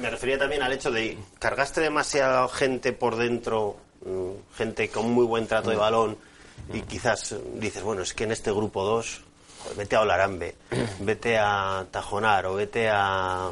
Me 0.00 0.08
refería 0.08 0.38
también 0.38 0.62
al 0.62 0.72
hecho 0.72 0.90
de 0.90 1.18
cargaste 1.38 1.80
demasiada 1.80 2.48
gente 2.48 2.92
por 2.92 3.16
dentro, 3.16 3.76
mm, 4.06 4.54
gente 4.56 4.88
con 4.88 5.10
muy 5.10 5.26
buen 5.26 5.46
trato 5.46 5.68
de 5.70 5.76
Mm. 5.76 5.80
balón, 5.80 6.18
y 6.72 6.80
quizás 6.82 7.36
dices, 7.56 7.82
bueno, 7.82 8.02
es 8.02 8.14
que 8.14 8.24
en 8.24 8.32
este 8.32 8.50
grupo 8.52 8.84
2, 8.84 9.24
vete 9.76 9.96
a 9.96 10.00
Olarambe, 10.00 10.54
vete 11.00 11.36
a 11.38 11.84
Tajonar 11.90 12.46
o 12.46 12.54
vete 12.54 12.88
a, 12.90 13.50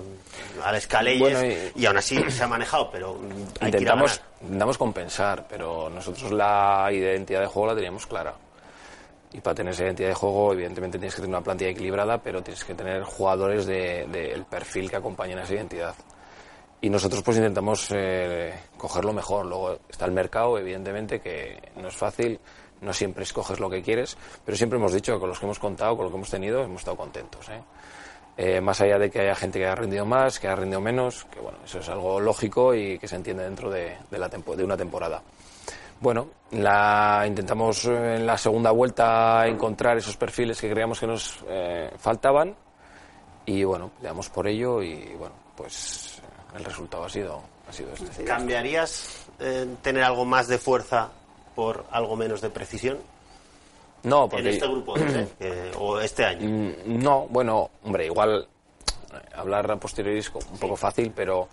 Escaleyes, 0.74 1.20
Bueno, 1.20 1.44
y... 1.44 1.82
y- 1.82 1.86
aún 1.86 1.98
así 1.98 2.30
se 2.30 2.42
ha 2.42 2.48
manejado, 2.48 2.90
pero 2.90 3.18
hay 3.60 3.70
que 3.70 3.76
a 3.76 3.80
Intentamos, 3.80 4.20
intentamos 4.42 4.78
compensar, 4.78 5.46
pero 5.48 5.88
nosotros 5.90 6.32
la 6.32 6.88
identidad 6.92 7.40
de 7.40 7.46
juego 7.46 7.68
la 7.68 7.74
teníamos 7.74 8.06
clara. 8.06 8.34
Y 9.32 9.40
para 9.40 9.54
tener 9.54 9.74
esa 9.74 9.84
identidad 9.84 10.08
de 10.08 10.14
juego, 10.14 10.52
evidentemente 10.52 10.98
tienes 10.98 11.14
que 11.14 11.20
tener 11.20 11.36
una 11.36 11.44
plantilla 11.44 11.70
equilibrada, 11.70 12.18
pero 12.18 12.42
tienes 12.42 12.64
que 12.64 12.74
tener 12.74 13.02
jugadores 13.02 13.66
del 13.66 14.10
de, 14.10 14.28
del 14.30 14.44
perfil 14.44 14.88
que 14.88 14.96
acompañen 14.96 15.38
a 15.38 15.42
esa 15.42 15.54
identidad. 15.54 15.94
Y 16.80 16.88
nosotros 16.90 17.22
pues 17.22 17.36
intentamos 17.38 17.88
eh, 17.90 18.54
cogerlo 18.76 19.12
mejor. 19.12 19.46
Luego 19.46 19.78
está 19.88 20.04
el 20.04 20.12
mercado, 20.12 20.58
evidentemente, 20.58 21.20
que 21.20 21.60
no 21.76 21.88
es 21.88 21.96
fácil, 21.96 22.38
no 22.80 22.92
siempre 22.92 23.22
escoges 23.24 23.58
lo 23.60 23.68
que 23.70 23.82
quieres, 23.82 24.16
pero 24.44 24.56
siempre 24.56 24.78
hemos 24.78 24.92
dicho 24.92 25.14
que 25.14 25.20
con 25.20 25.28
los 25.28 25.38
que 25.38 25.46
hemos 25.46 25.58
contado, 25.58 25.96
con 25.96 26.04
lo 26.06 26.10
que 26.10 26.16
hemos 26.16 26.30
tenido, 26.30 26.62
hemos 26.62 26.80
estado 26.82 26.96
contentos. 26.96 27.48
¿eh? 27.48 27.60
Eh, 28.38 28.60
más 28.60 28.80
allá 28.82 28.98
de 28.98 29.10
que 29.10 29.20
haya 29.20 29.34
gente 29.34 29.58
que 29.58 29.64
haya 29.64 29.74
rendido 29.74 30.04
más, 30.04 30.38
que 30.38 30.46
haya 30.46 30.56
rendido 30.56 30.80
menos, 30.80 31.24
que 31.32 31.40
bueno, 31.40 31.58
eso 31.64 31.78
es 31.78 31.88
algo 31.88 32.20
lógico 32.20 32.74
y 32.74 32.98
que 32.98 33.08
se 33.08 33.16
entiende 33.16 33.44
dentro 33.44 33.70
de, 33.70 33.96
la 34.10 34.28
tempo- 34.28 34.54
de 34.54 34.62
una 34.64 34.76
temporada. 34.76 35.22
Bueno, 35.98 36.28
la, 36.50 37.24
intentamos 37.26 37.86
en 37.86 38.26
la 38.26 38.36
segunda 38.36 38.70
vuelta 38.72 39.46
encontrar 39.46 39.96
esos 39.96 40.18
perfiles 40.18 40.60
que 40.60 40.68
creíamos 40.70 41.00
que 41.00 41.06
nos 41.06 41.38
eh, 41.48 41.90
faltaban 41.98 42.54
y 43.46 43.64
bueno, 43.64 43.92
le 44.02 44.08
damos 44.08 44.28
por 44.28 44.46
ello 44.46 44.82
y 44.82 45.14
bueno, 45.18 45.34
pues 45.56 46.20
el 46.54 46.62
resultado 46.62 47.04
ha 47.04 47.08
sido, 47.08 47.40
ha 47.66 47.72
sido 47.72 47.94
este. 47.94 48.24
¿Cambiarías 48.24 49.24
eh, 49.40 49.66
tener 49.80 50.02
algo 50.02 50.26
más 50.26 50.46
de 50.48 50.58
fuerza 50.58 51.08
por 51.56 51.86
algo 51.90 52.14
menos 52.14 52.40
de 52.40 52.50
precisión? 52.50 52.98
No, 54.04 54.28
porque 54.28 54.48
En 54.50 54.54
este 54.54 54.68
grupo, 54.68 54.94
que- 54.94 55.72
o 55.80 55.98
este 55.98 56.24
año. 56.24 56.48
Mm, 56.48 57.02
No, 57.02 57.26
bueno, 57.28 57.70
hombre, 57.82 58.06
igual 58.06 58.46
eh, 59.12 59.16
hablar 59.34 59.68
a 59.72 59.76
posteriori 59.76 60.18
es 60.20 60.30
un 60.32 60.58
poco 60.58 60.76
fácil, 60.76 61.10
pero 61.16 61.48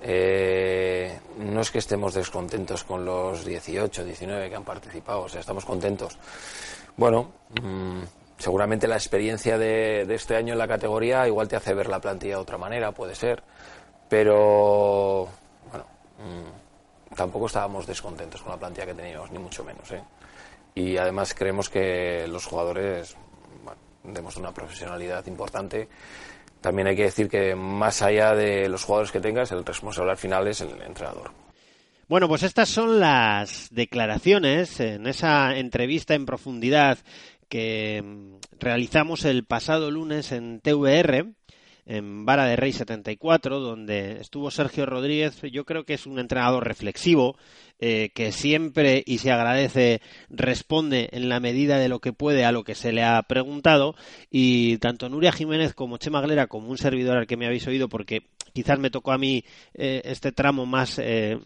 eh, 0.00 1.18
no 1.38 1.60
es 1.60 1.70
que 1.70 1.78
estemos 1.78 2.14
descontentos 2.14 2.84
con 2.84 3.04
los 3.04 3.44
18, 3.44 4.04
19 4.04 4.48
que 4.48 4.56
han 4.56 4.64
participado, 4.64 5.22
o 5.22 5.28
sea, 5.28 5.40
estamos 5.40 5.64
contentos. 5.64 6.16
Bueno, 6.96 7.32
mm, 7.62 8.00
seguramente 8.38 8.86
la 8.86 8.94
experiencia 8.96 9.58
de, 9.58 10.04
de 10.06 10.14
este 10.14 10.36
año 10.36 10.52
en 10.52 10.58
la 10.58 10.68
categoría 10.68 11.26
igual 11.26 11.48
te 11.48 11.56
hace 11.56 11.74
ver 11.74 11.88
la 11.88 12.00
plantilla 12.00 12.36
de 12.36 12.40
otra 12.42 12.56
manera, 12.58 12.92
puede 12.92 13.14
ser, 13.14 13.42
pero 14.08 15.28
bueno, 15.70 15.84
mm, 16.18 16.63
tampoco 17.16 17.46
estábamos 17.46 17.86
descontentos 17.86 18.42
con 18.42 18.52
la 18.52 18.58
plantilla 18.58 18.86
que 18.86 18.94
teníamos, 18.94 19.30
ni 19.30 19.38
mucho 19.38 19.64
menos, 19.64 19.90
¿eh? 19.92 20.02
Y 20.74 20.96
además 20.96 21.34
creemos 21.34 21.68
que 21.70 22.26
los 22.28 22.46
jugadores 22.46 23.16
bueno, 23.62 23.80
demuestran 24.02 24.46
una 24.46 24.54
profesionalidad 24.54 25.24
importante. 25.26 25.88
También 26.60 26.88
hay 26.88 26.96
que 26.96 27.04
decir 27.04 27.28
que 27.28 27.54
más 27.54 28.02
allá 28.02 28.34
de 28.34 28.68
los 28.68 28.82
jugadores 28.82 29.12
que 29.12 29.20
tengas, 29.20 29.52
el 29.52 29.64
responsable 29.64 30.12
al 30.12 30.16
final 30.16 30.48
es 30.48 30.60
el 30.62 30.80
entrenador. 30.82 31.30
Bueno, 32.08 32.28
pues 32.28 32.42
estas 32.42 32.68
son 32.68 33.00
las 33.00 33.68
declaraciones 33.70 34.78
en 34.80 35.06
esa 35.06 35.56
entrevista 35.56 36.14
en 36.14 36.26
profundidad 36.26 36.98
que 37.48 38.02
mm, 38.04 38.36
realizamos 38.58 39.24
el 39.24 39.44
pasado 39.44 39.90
lunes 39.90 40.32
en 40.32 40.60
TVR, 40.60 41.32
en 41.86 42.24
Vara 42.24 42.46
de 42.46 42.56
Rey 42.56 42.72
74, 42.72 43.60
donde 43.60 44.20
estuvo 44.20 44.50
Sergio 44.50 44.86
Rodríguez. 44.86 45.40
Yo 45.50 45.64
creo 45.64 45.84
que 45.84 45.94
es 45.94 46.06
un 46.06 46.18
entrenador 46.18 46.66
reflexivo, 46.66 47.36
eh, 47.78 48.10
que 48.14 48.32
siempre 48.32 49.02
y 49.06 49.18
se 49.18 49.32
agradece 49.32 50.00
responde 50.30 51.08
en 51.12 51.28
la 51.28 51.40
medida 51.40 51.78
de 51.78 51.88
lo 51.88 52.00
que 52.00 52.12
puede 52.12 52.44
a 52.44 52.52
lo 52.52 52.64
que 52.64 52.74
se 52.74 52.92
le 52.92 53.02
ha 53.02 53.22
preguntado. 53.22 53.94
Y 54.30 54.78
tanto 54.78 55.08
Nuria 55.08 55.32
Jiménez 55.32 55.74
como 55.74 55.98
Chema 55.98 56.20
Aglera, 56.20 56.46
como 56.46 56.68
un 56.68 56.78
servidor 56.78 57.18
al 57.18 57.26
que 57.26 57.36
me 57.36 57.46
habéis 57.46 57.66
oído, 57.66 57.88
porque 57.88 58.26
quizás 58.52 58.78
me 58.78 58.90
tocó 58.90 59.12
a 59.12 59.18
mí 59.18 59.44
eh, 59.74 60.02
este 60.04 60.32
tramo 60.32 60.66
más 60.66 60.98
eh, 60.98 61.38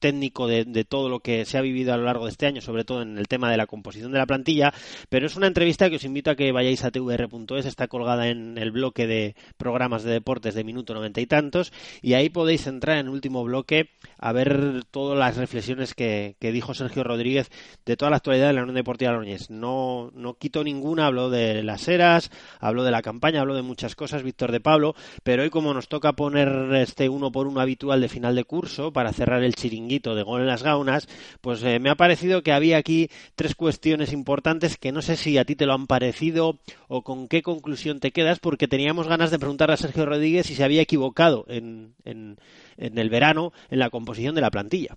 técnico 0.00 0.48
de, 0.48 0.64
todo 0.84 1.08
lo 1.08 1.20
que 1.20 1.44
se 1.44 1.58
ha 1.58 1.60
vivido 1.60 1.92
a 1.94 1.96
lo 1.96 2.04
largo 2.04 2.24
de 2.24 2.32
este 2.32 2.46
año, 2.46 2.60
sobre 2.60 2.84
todo 2.84 3.02
en 3.02 3.18
el 3.18 3.28
tema 3.28 3.50
de 3.50 3.56
la 3.56 3.66
composición 3.66 4.10
de 4.12 4.18
la 4.18 4.26
plantilla, 4.26 4.72
pero 5.08 5.26
es 5.26 5.36
una 5.36 5.46
entrevista 5.46 5.88
que 5.88 5.96
os 5.96 6.04
invito 6.04 6.30
a 6.30 6.34
que 6.34 6.50
vayáis 6.52 6.84
a 6.84 6.90
tvr.es, 6.90 7.66
está 7.66 7.86
colgada 7.86 8.28
en 8.28 8.58
el 8.58 8.72
bloque 8.72 9.06
de 9.06 9.36
programas 9.56 10.02
de 10.02 10.12
deportes 10.12 10.54
de 10.54 10.64
minuto 10.64 10.94
noventa 10.94 11.20
y 11.20 11.26
tantos, 11.26 11.72
y 12.02 12.14
ahí 12.14 12.30
podéis 12.30 12.66
entrar 12.66 12.98
en 12.98 13.08
último 13.08 13.44
bloque 13.44 13.90
a 14.18 14.32
ver 14.32 14.84
todas 14.90 15.18
las 15.18 15.36
reflexiones 15.36 15.94
que, 15.94 16.36
dijo 16.40 16.74
Sergio 16.74 17.04
Rodríguez 17.04 17.50
de 17.86 17.96
toda 17.96 18.10
la 18.10 18.16
actualidad 18.16 18.48
de 18.48 18.54
la 18.54 18.62
Unión 18.62 18.74
Deportiva 18.74 19.12
Logroñés. 19.12 19.50
No, 19.50 20.10
no 20.14 20.34
quito 20.34 20.64
ninguna, 20.64 21.06
habló 21.06 21.30
de 21.30 21.62
las 21.62 21.86
eras, 21.86 22.30
habló 22.58 22.82
de 22.82 22.90
la 22.90 23.02
campaña, 23.02 23.40
habló 23.40 23.54
de 23.54 23.62
muchas 23.62 23.94
cosas, 23.94 24.22
Víctor 24.22 24.50
de 24.50 24.60
Pablo, 24.60 24.94
pero 25.22 25.42
hoy 25.42 25.50
como 25.50 25.74
nos 25.74 25.88
toca 25.88 26.14
poner 26.14 26.48
este 26.74 27.08
uno 27.08 27.30
por 27.30 27.46
uno 27.46 27.60
habitual 27.60 28.00
de 28.00 28.08
final 28.08 28.34
de 28.34 28.44
curso 28.44 28.92
para 28.92 29.12
cerrar 29.12 29.42
el 29.42 29.54
de 29.98 30.22
gol 30.22 30.42
en 30.42 30.46
las 30.46 30.62
gaunas, 30.62 31.08
pues 31.40 31.62
eh, 31.64 31.80
me 31.80 31.90
ha 31.90 31.96
parecido 31.96 32.42
que 32.42 32.52
había 32.52 32.76
aquí 32.76 33.10
tres 33.34 33.54
cuestiones 33.54 34.12
importantes 34.12 34.78
que 34.78 34.92
no 34.92 35.02
sé 35.02 35.16
si 35.16 35.36
a 35.36 35.44
ti 35.44 35.56
te 35.56 35.66
lo 35.66 35.74
han 35.74 35.86
parecido 35.86 36.58
o 36.88 37.02
con 37.02 37.28
qué 37.28 37.42
conclusión 37.42 37.98
te 37.98 38.12
quedas, 38.12 38.38
porque 38.38 38.68
teníamos 38.68 39.08
ganas 39.08 39.30
de 39.30 39.38
preguntarle 39.38 39.74
a 39.74 39.78
Sergio 39.78 40.06
Rodríguez 40.06 40.46
si 40.46 40.54
se 40.54 40.64
había 40.64 40.82
equivocado 40.82 41.44
en, 41.48 41.94
en 42.04 42.38
el 42.76 43.10
verano 43.10 43.52
en 43.68 43.80
la 43.80 43.90
composición 43.90 44.34
de 44.34 44.40
la 44.40 44.50
plantilla. 44.50 44.96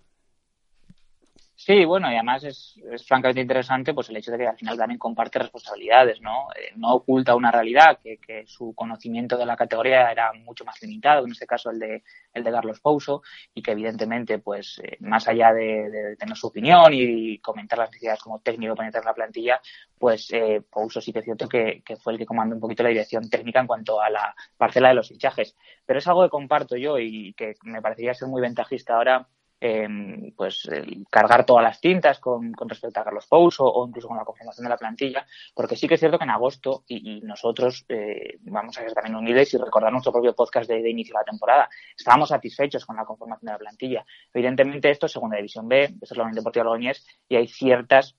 Sí, 1.65 1.85
bueno, 1.85 2.11
y 2.11 2.15
además 2.15 2.43
es, 2.43 2.77
es, 2.91 3.05
francamente 3.07 3.39
interesante 3.39 3.93
pues 3.93 4.09
el 4.09 4.17
hecho 4.17 4.31
de 4.33 4.37
que 4.37 4.47
al 4.47 4.57
final 4.57 4.77
también 4.77 4.99
comparte 4.99 5.39
responsabilidades, 5.39 6.19
¿no? 6.19 6.49
Eh, 6.59 6.73
no 6.75 6.93
oculta 6.95 7.35
una 7.35 7.51
realidad, 7.51 7.99
que, 8.03 8.43
su 8.47 8.73
conocimiento 8.75 9.37
de 9.37 9.45
la 9.45 9.55
categoría 9.55 10.11
era 10.11 10.33
mucho 10.33 10.65
más 10.65 10.81
limitado, 10.81 11.23
en 11.25 11.31
este 11.31 11.47
caso 11.47 11.69
el 11.69 11.79
de, 11.79 12.03
el 12.33 12.43
de 12.43 12.51
Carlos 12.51 12.81
Pouso, 12.81 13.23
y 13.53 13.61
que 13.61 13.71
evidentemente, 13.71 14.39
pues, 14.39 14.81
eh, 14.83 14.97
más 14.99 15.25
allá 15.29 15.53
de, 15.53 15.89
de, 15.89 16.15
tener 16.17 16.35
su 16.35 16.47
opinión 16.47 16.91
y, 16.91 17.37
comentar 17.39 17.79
las 17.79 17.91
necesidades 17.91 18.21
como 18.21 18.39
técnico 18.41 18.75
para 18.75 18.87
entrar 18.89 19.03
en 19.03 19.07
la 19.07 19.13
plantilla, 19.13 19.61
pues 19.97 20.33
eh, 20.33 20.61
Pouso 20.69 20.99
sí 20.99 21.13
que 21.13 21.19
es 21.19 21.25
cierto 21.25 21.47
que, 21.47 21.81
que, 21.85 21.95
fue 21.95 22.11
el 22.11 22.19
que 22.19 22.25
comandó 22.25 22.55
un 22.55 22.61
poquito 22.61 22.83
la 22.83 22.89
dirección 22.89 23.29
técnica 23.29 23.61
en 23.61 23.67
cuanto 23.67 24.01
a 24.01 24.09
la 24.09 24.35
parcela 24.57 24.89
de 24.89 24.95
los 24.95 25.07
fichajes. 25.07 25.55
Pero 25.85 25.99
es 25.99 26.07
algo 26.07 26.23
que 26.23 26.29
comparto 26.29 26.75
yo 26.75 26.99
y 26.99 27.33
que 27.33 27.55
me 27.63 27.81
parecería 27.81 28.13
ser 28.13 28.27
muy 28.27 28.41
ventajista 28.41 28.95
ahora 28.97 29.29
eh, 29.65 29.87
pues 30.35 30.69
cargar 31.09 31.45
todas 31.45 31.63
las 31.63 31.79
tintas 31.79 32.19
con, 32.19 32.53
respecto 32.67 32.99
a 32.99 33.03
Carlos 33.05 33.27
Pouso 33.27 33.63
o 33.63 33.87
incluso 33.87 34.09
con 34.09 34.17
la 34.17 34.25
conformación 34.25 34.65
de 34.65 34.69
la 34.69 34.75
plantilla, 34.75 35.25
porque 35.55 35.77
sí 35.77 35.87
que 35.87 35.93
es 35.93 36.01
cierto 36.01 36.17
que 36.17 36.25
en 36.25 36.31
agosto, 36.31 36.83
y, 36.85 37.21
nosotros 37.21 37.85
eh, 37.87 38.39
vamos 38.41 38.77
a 38.77 38.81
ser 38.81 38.91
también 38.91 39.15
unidos 39.15 39.53
y 39.53 39.57
recordar 39.57 39.89
nuestro 39.93 40.11
propio 40.11 40.35
podcast 40.35 40.69
de, 40.69 40.81
de, 40.81 40.89
inicio 40.89 41.13
de 41.13 41.19
la 41.19 41.31
temporada, 41.31 41.69
estábamos 41.97 42.27
satisfechos 42.27 42.85
con 42.85 42.97
la 42.97 43.05
conformación 43.05 43.45
de 43.45 43.51
la 43.53 43.57
plantilla. 43.57 44.05
Evidentemente 44.33 44.89
esto 44.89 45.05
es 45.05 45.13
segunda 45.13 45.37
división 45.37 45.69
B, 45.69 45.83
esto 45.83 46.13
es 46.13 46.17
la 46.17 46.23
Unión 46.23 46.35
Deportiva 46.35 46.65
Logroñés 46.65 47.07
y 47.29 47.37
hay 47.37 47.47
ciertas 47.47 48.17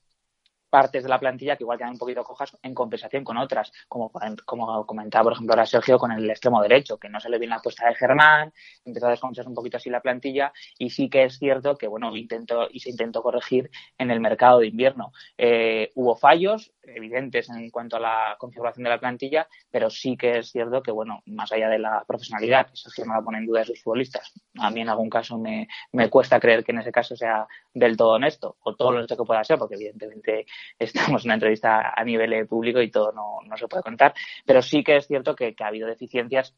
partes 0.75 1.03
de 1.03 1.07
la 1.07 1.21
plantilla 1.21 1.55
que 1.55 1.63
igual 1.63 1.77
quedan 1.77 1.91
un 1.91 1.97
poquito 1.97 2.21
cojas 2.21 2.57
en 2.61 2.73
compensación 2.73 3.23
con 3.23 3.37
otras, 3.37 3.71
como, 3.87 4.11
como 4.43 4.85
comentaba 4.85 5.23
por 5.23 5.31
ejemplo 5.31 5.53
ahora 5.53 5.65
Sergio 5.65 5.97
con 5.97 6.11
el 6.11 6.29
extremo 6.29 6.61
derecho, 6.61 6.97
que 6.97 7.07
no 7.07 7.21
se 7.21 7.29
le 7.29 7.39
viene 7.39 7.51
la 7.51 7.59
apuesta 7.59 7.87
de 7.87 7.95
Germán, 7.95 8.51
empezó 8.83 9.07
a 9.07 9.11
descompensar 9.11 9.47
un 9.47 9.53
poquito 9.53 9.77
así 9.77 9.89
la 9.89 10.01
plantilla 10.01 10.51
y 10.77 10.89
sí 10.89 11.09
que 11.09 11.23
es 11.23 11.39
cierto 11.39 11.77
que 11.77 11.87
bueno, 11.87 12.13
intentó 12.17 12.67
y 12.69 12.81
se 12.81 12.89
intentó 12.89 13.23
corregir 13.23 13.71
en 13.97 14.11
el 14.11 14.19
mercado 14.19 14.59
de 14.59 14.67
invierno. 14.67 15.13
Eh, 15.37 15.93
hubo 15.95 16.17
fallos 16.17 16.73
evidentes 16.83 17.49
en 17.49 17.69
cuanto 17.69 17.95
a 17.95 18.01
la 18.01 18.35
configuración 18.37 18.83
de 18.83 18.89
la 18.89 18.99
plantilla, 18.99 19.47
pero 19.71 19.89
sí 19.89 20.17
que 20.17 20.39
es 20.39 20.51
cierto 20.51 20.83
que 20.83 20.91
bueno, 20.91 21.23
más 21.27 21.53
allá 21.53 21.69
de 21.69 21.79
la 21.79 22.03
profesionalidad, 22.05 22.67
Sergio 22.73 23.05
no 23.05 23.13
la 23.13 23.21
pone 23.21 23.37
en 23.37 23.45
duda 23.45 23.59
de 23.61 23.67
sus 23.67 23.81
futbolistas, 23.81 24.33
a 24.59 24.69
mí 24.71 24.81
en 24.81 24.89
algún 24.89 25.09
caso 25.09 25.37
me, 25.37 25.69
me 25.93 26.09
cuesta 26.09 26.37
creer 26.37 26.65
que 26.65 26.73
en 26.73 26.79
ese 26.79 26.91
caso 26.91 27.15
sea 27.15 27.47
del 27.75 27.95
todo 27.95 28.13
honesto, 28.13 28.55
o 28.63 28.73
todo 28.75 28.91
lo 28.91 28.97
honesto 28.97 29.15
que 29.15 29.23
pueda 29.23 29.43
ser, 29.43 29.59
porque 29.59 29.75
evidentemente 29.75 30.47
estamos 30.79 31.23
en 31.23 31.27
una 31.27 31.33
entrevista 31.35 31.93
a 31.95 32.03
nivel 32.03 32.47
público 32.47 32.81
y 32.81 32.89
todo 32.89 33.11
no, 33.11 33.37
no 33.47 33.55
se 33.57 33.67
puede 33.67 33.83
contar, 33.83 34.13
pero 34.45 34.63
sí 34.63 34.83
que 34.83 34.95
es 34.97 35.05
cierto 35.05 35.35
que, 35.35 35.53
que 35.53 35.63
ha 35.63 35.67
habido 35.67 35.87
deficiencias 35.87 36.55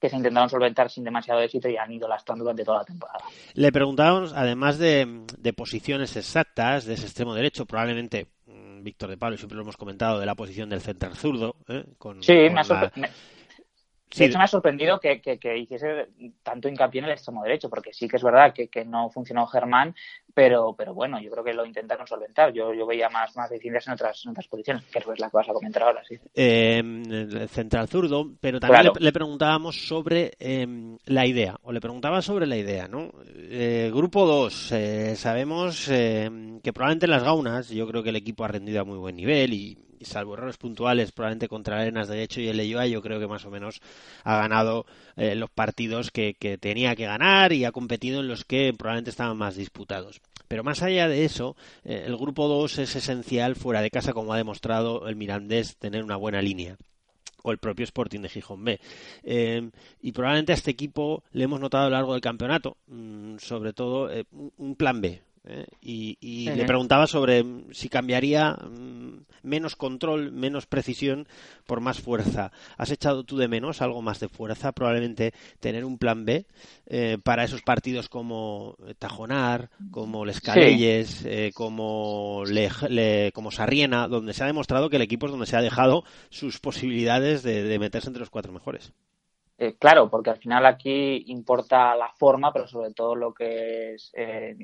que 0.00 0.08
se 0.08 0.14
intentaron 0.16 0.48
solventar 0.48 0.88
sin 0.90 1.02
demasiado 1.02 1.40
éxito 1.40 1.68
y 1.68 1.76
han 1.76 1.90
ido 1.90 2.06
lastrando 2.06 2.44
durante 2.44 2.64
toda 2.64 2.78
la 2.78 2.84
temporada. 2.84 3.18
Le 3.54 3.72
preguntábamos, 3.72 4.32
además 4.32 4.78
de, 4.78 5.24
de 5.36 5.52
posiciones 5.52 6.16
exactas 6.16 6.84
de 6.84 6.94
ese 6.94 7.06
extremo 7.06 7.34
derecho, 7.34 7.66
probablemente 7.66 8.28
mm, 8.46 8.84
Víctor 8.84 9.10
de 9.10 9.16
Pablo, 9.16 9.36
siempre 9.36 9.56
lo 9.56 9.62
hemos 9.62 9.76
comentado, 9.76 10.20
de 10.20 10.26
la 10.26 10.36
posición 10.36 10.68
del 10.68 10.82
central 10.82 11.16
zurdo. 11.16 11.56
¿eh? 11.66 11.84
Con, 11.98 12.22
Sí, 12.22 12.32
con 12.32 12.54
me 12.54 12.60
ha, 12.60 12.64
la- 12.64 12.92
me- 12.94 13.10
Sí, 14.10 14.20
de 14.20 14.26
hecho, 14.26 14.38
me 14.38 14.44
ha 14.44 14.48
sorprendido 14.48 14.98
que, 15.00 15.20
que- 15.20 15.38
que 15.38 15.58
hiciese 15.58 16.08
tanto 16.42 16.68
hincapié 16.68 17.00
en 17.00 17.04
el 17.06 17.10
extremo 17.12 17.42
derecho, 17.42 17.68
porque 17.68 17.92
sí 17.92 18.08
que 18.08 18.16
es 18.16 18.22
verdad 18.22 18.52
que, 18.54 18.68
que 18.68 18.84
no 18.84 19.10
funcionó 19.10 19.46
Germán, 19.46 19.94
pero, 20.34 20.74
pero 20.76 20.94
bueno, 20.94 21.20
yo 21.20 21.30
creo 21.30 21.44
que 21.44 21.52
lo 21.52 21.66
intentaron 21.66 22.06
solventar. 22.06 22.52
Yo, 22.52 22.72
yo 22.72 22.86
veía 22.86 23.08
más, 23.10 23.36
más 23.36 23.50
deficiencias 23.50 23.86
en 23.88 23.92
otras, 23.94 24.24
en 24.24 24.30
otras 24.30 24.48
posiciones, 24.48 24.84
que 24.86 24.98
es 24.98 25.06
la 25.06 25.28
que 25.30 25.36
vas 25.36 25.48
a 25.48 25.52
comentar 25.52 25.82
ahora, 25.82 26.02
sí. 26.08 26.16
eh, 26.34 26.78
el 26.78 27.48
central 27.48 27.88
zurdo, 27.88 28.30
pero 28.40 28.60
también 28.60 28.82
Claro. 28.82 28.94
le, 28.98 29.04
le 29.04 29.12
preguntábamos 29.12 29.86
sobre 29.88 30.32
eh, 30.38 30.66
la 31.06 31.26
idea, 31.26 31.56
o 31.62 31.72
le 31.72 31.80
preguntaba 31.80 32.22
sobre 32.22 32.46
la 32.46 32.56
idea, 32.56 32.88
¿no? 32.88 33.10
Eh, 33.34 33.90
grupo 33.94 34.26
2, 34.26 34.72
sabemos 35.16 35.88
eh, 35.90 36.30
que 36.62 36.72
probablemente 36.72 37.06
en 37.06 37.10
las 37.12 37.24
gaunas, 37.24 37.68
yo 37.68 37.86
creo 37.86 38.02
que 38.02 38.10
el 38.10 38.16
equipo 38.16 38.44
ha 38.44 38.48
rendido 38.48 38.80
a 38.80 38.84
muy 38.84 38.98
buen 38.98 39.16
nivel 39.16 39.52
y, 39.52 39.78
y 39.98 40.04
salvo 40.04 40.34
errores 40.34 40.56
puntuales, 40.56 41.12
probablemente 41.12 41.48
contra 41.48 41.80
Arenas 41.80 42.08
de 42.08 42.22
Hecho 42.22 42.40
y 42.40 42.48
el 42.48 42.56
Leyoa, 42.56 42.86
yo 42.86 43.02
creo 43.02 43.20
que 43.20 43.26
más 43.26 43.44
o 43.44 43.50
menos 43.50 43.80
ha 44.24 44.36
ganado 44.36 44.86
eh, 45.16 45.34
los 45.34 45.50
partidos 45.50 46.10
que, 46.10 46.34
que 46.34 46.58
tenía 46.58 46.96
que 46.96 47.06
ganar 47.06 47.52
y 47.52 47.64
ha 47.64 47.72
competido 47.72 48.20
en 48.20 48.28
los 48.28 48.44
que 48.44 48.72
probablemente 48.76 49.10
estaban 49.10 49.36
más 49.36 49.56
disputados. 49.56 50.20
Pero 50.48 50.64
más 50.64 50.82
allá 50.82 51.08
de 51.08 51.24
eso, 51.24 51.56
eh, 51.84 52.04
el 52.06 52.16
grupo 52.16 52.48
2 52.48 52.78
es 52.78 52.96
esencial 52.96 53.56
fuera 53.56 53.82
de 53.82 53.90
casa, 53.90 54.12
como 54.12 54.32
ha 54.32 54.36
demostrado 54.36 55.08
el 55.08 55.16
Mirandés, 55.16 55.76
tener 55.76 56.02
una 56.02 56.16
buena 56.16 56.40
línea 56.40 56.76
o 57.42 57.52
el 57.52 57.58
propio 57.58 57.84
Sporting 57.84 58.20
de 58.20 58.28
Gijón 58.28 58.64
B. 58.64 58.80
Eh, 59.22 59.70
y 60.02 60.12
probablemente 60.12 60.52
a 60.52 60.56
este 60.56 60.70
equipo 60.70 61.22
le 61.32 61.44
hemos 61.44 61.60
notado 61.60 61.84
a 61.84 61.88
lo 61.88 61.96
largo 61.96 62.12
del 62.12 62.20
campeonato, 62.20 62.76
mm, 62.88 63.36
sobre 63.38 63.72
todo 63.72 64.10
un 64.56 64.74
plan 64.74 65.00
B. 65.00 65.22
¿eh? 65.48 65.66
Y, 65.80 66.16
le 66.56 66.64
preguntaba 66.66 67.06
sobre 67.06 67.42
mm, 67.42 67.72
si 67.72 67.88
cambiaría 67.88 68.52
mm, 68.52 69.24
menos 69.42 69.76
control, 69.76 70.30
menos 70.32 70.66
precisión 70.66 71.26
por 71.66 71.80
más 71.80 72.00
fuerza. 72.00 72.52
¿Has 72.76 72.90
echado 72.90 73.24
tú 73.24 73.36
de 73.38 73.48
menos 73.48 73.80
algo 73.82 74.02
más 74.02 74.20
de 74.20 74.28
fuerza? 74.28 74.72
Probablemente 74.72 75.32
tener 75.60 75.84
un 75.84 75.98
plan 75.98 76.24
B 76.24 76.46
eh, 76.86 77.18
para 77.22 77.44
esos 77.44 77.62
partidos 77.62 78.08
como 78.08 78.76
Tajonar, 78.98 79.70
como 79.90 80.24
Les 80.24 80.40
Calelles, 80.40 81.24
eh, 81.24 81.50
como, 81.54 82.44
Le- 82.46 82.70
Le- 82.88 83.32
como 83.32 83.50
Sarriena, 83.50 84.06
donde 84.08 84.34
se 84.34 84.42
ha 84.44 84.46
demostrado 84.46 84.90
que 84.90 84.96
el 84.96 85.02
equipo 85.02 85.26
es 85.26 85.32
donde 85.32 85.46
se 85.46 85.56
ha 85.56 85.62
dejado 85.62 86.04
sus 86.30 86.58
posibilidades 86.60 87.42
de, 87.42 87.62
de 87.62 87.78
meterse 87.78 88.08
entre 88.08 88.20
los 88.20 88.30
cuatro 88.30 88.52
mejores. 88.52 88.92
Eh, 89.60 89.76
claro, 89.76 90.08
porque 90.08 90.30
al 90.30 90.38
final 90.38 90.64
aquí 90.66 91.24
importa 91.26 91.96
la 91.96 92.12
forma, 92.16 92.52
pero 92.52 92.68
sobre 92.68 92.92
todo 92.92 93.16
lo 93.16 93.34
que 93.34 93.94
es 93.94 94.12
eh, 94.14 94.54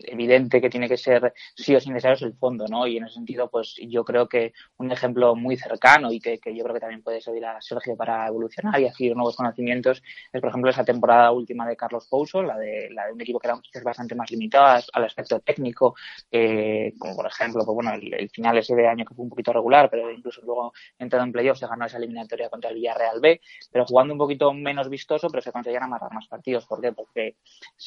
evidente 0.00 0.60
que 0.60 0.68
tiene 0.68 0.86
que 0.86 0.98
ser 0.98 1.32
sí 1.56 1.74
o 1.74 1.80
sí 1.80 1.88
necesario 1.88 2.16
es 2.16 2.22
el 2.22 2.34
fondo, 2.34 2.66
¿no? 2.68 2.86
Y 2.86 2.98
en 2.98 3.04
ese 3.04 3.14
sentido, 3.14 3.48
pues 3.50 3.74
yo 3.88 4.04
creo 4.04 4.28
que 4.28 4.52
un 4.76 4.92
ejemplo 4.92 5.34
muy 5.34 5.56
cercano 5.56 6.12
y 6.12 6.20
que, 6.20 6.38
que 6.38 6.54
yo 6.54 6.62
creo 6.62 6.74
que 6.74 6.80
también 6.80 7.02
puede 7.02 7.22
servir 7.22 7.46
a 7.46 7.58
Sergio 7.62 7.96
para 7.96 8.26
evolucionar 8.26 8.78
y 8.80 8.86
adquirir 8.86 9.16
nuevos 9.16 9.34
conocimientos 9.34 10.02
es, 10.30 10.40
por 10.42 10.50
ejemplo, 10.50 10.70
esa 10.70 10.84
temporada 10.84 11.32
última 11.32 11.66
de 11.66 11.76
Carlos 11.76 12.06
Pouso, 12.10 12.42
la 12.42 12.58
de, 12.58 12.90
la 12.90 13.06
de 13.06 13.12
un 13.14 13.20
equipo 13.22 13.38
que 13.38 13.48
era 13.48 13.58
quizás 13.62 13.82
bastante 13.82 14.14
más 14.14 14.30
limitado 14.30 14.66
al- 14.92 15.04
aspecto 15.04 15.40
técnico, 15.40 15.94
eh, 16.30 16.92
como 16.98 17.16
por 17.16 17.26
ejemplo, 17.26 17.64
pues 17.64 17.74
bueno, 17.74 17.94
el, 17.94 18.12
el 18.12 18.28
final 18.30 18.58
ese 18.58 18.74
de 18.74 18.86
año 18.88 19.04
que 19.06 19.14
fue 19.14 19.22
un 19.24 19.30
poquito 19.30 19.52
regular, 19.54 19.88
pero 19.90 20.10
incluso 20.10 20.42
luego 20.44 20.72
entrado 20.98 21.24
en 21.24 21.32
playoffs 21.32 21.60
se 21.60 21.66
ganó 21.66 21.86
esa 21.86 21.96
eliminatoria 21.98 22.48
contra 22.50 22.70
el 22.70 22.76
Villarreal 22.76 23.20
B, 23.20 23.40
pero 23.70 23.84
jugando 23.86 24.12
un 24.14 24.18
poquito 24.18 24.33
menos 24.52 24.88
vistoso, 24.88 25.28
pero 25.28 25.42
se 25.42 25.52
conseguían 25.52 25.82
amarrar 25.82 26.12
más 26.12 26.26
partidos. 26.26 26.66
¿Por 26.66 26.80
qué? 26.80 26.92
Porque 26.92 27.36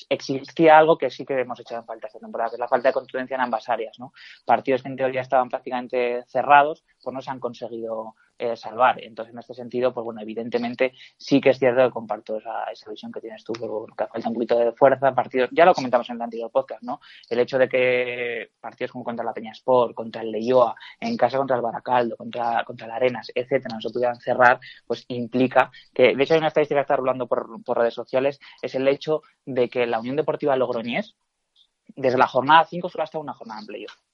existía 0.09 0.77
algo 0.77 0.97
que 0.97 1.09
sí 1.09 1.25
que 1.25 1.39
hemos 1.39 1.59
echado 1.59 1.81
en 1.81 1.87
falta 1.87 2.07
esta 2.07 2.19
temporada, 2.19 2.49
que 2.49 2.55
es 2.55 2.59
la 2.59 2.67
falta 2.67 2.89
de 2.89 2.93
contundencia 2.93 3.35
en 3.35 3.41
ambas 3.41 3.69
áreas, 3.69 3.99
¿no? 3.99 4.13
Partidos 4.45 4.83
que 4.83 4.89
en 4.89 4.95
teoría 4.95 5.21
estaban 5.21 5.49
prácticamente 5.49 6.23
cerrados, 6.27 6.83
pues 7.01 7.13
no 7.13 7.21
se 7.21 7.31
han 7.31 7.39
conseguido 7.39 8.15
eh, 8.39 8.55
salvar. 8.55 9.03
Entonces, 9.03 9.33
en 9.33 9.39
este 9.39 9.53
sentido, 9.53 9.93
pues 9.93 10.03
bueno, 10.03 10.21
evidentemente 10.21 10.93
sí 11.17 11.41
que 11.41 11.49
es 11.49 11.59
cierto 11.59 11.85
que 11.85 11.91
comparto 11.91 12.37
esa, 12.37 12.89
visión 12.89 13.11
que 13.11 13.21
tienes 13.21 13.43
tú, 13.43 13.53
que, 13.53 13.67
bueno, 13.67 13.87
que 13.97 14.07
falta 14.07 14.29
un 14.29 14.33
poquito 14.35 14.57
de 14.57 14.71
fuerza, 14.73 15.13
partidos, 15.13 15.49
ya 15.51 15.65
lo 15.65 15.73
comentamos 15.73 16.09
en 16.09 16.17
el 16.17 16.21
anterior 16.21 16.51
podcast, 16.51 16.83
¿no? 16.83 16.99
El 17.29 17.39
hecho 17.39 17.57
de 17.57 17.67
que 17.67 18.51
partidos 18.59 18.91
como 18.91 19.03
contra 19.03 19.25
la 19.25 19.33
Peña 19.33 19.51
Sport, 19.51 19.93
contra 19.95 20.21
el 20.21 20.31
Leyoa, 20.31 20.75
en 20.99 21.17
casa 21.17 21.37
contra 21.37 21.55
el 21.55 21.61
Baracaldo, 21.61 22.15
contra, 22.15 22.63
contra 22.63 22.95
Arenas, 22.95 23.31
etcétera, 23.33 23.75
no 23.75 23.81
se 23.81 23.89
pudieran 23.89 24.19
cerrar, 24.19 24.59
pues 24.85 25.05
implica 25.09 25.71
que, 25.93 26.15
de 26.15 26.23
hecho, 26.23 26.33
hay 26.33 26.39
una 26.39 26.47
estadística 26.47 26.79
que 26.79 26.83
está 26.83 26.95
rulando 26.95 27.27
por, 27.27 27.63
por 27.63 27.77
redes 27.77 27.93
sociales, 27.93 28.39
es 28.61 28.75
el 28.75 28.87
hecho 28.87 29.21
de 29.45 29.69
que 29.69 29.85
la 29.87 29.99
Unión 29.99 30.15
Deportiva 30.15 30.55
Logroñés, 30.55 31.15
desde 31.95 32.17
la 32.17 32.27
jornada 32.27 32.65
5 32.65 32.89
solo 32.89 33.03
hasta 33.03 33.19
una 33.19 33.33
jornada 33.33 33.61
en 33.61 33.67
playoff. 33.67 34.06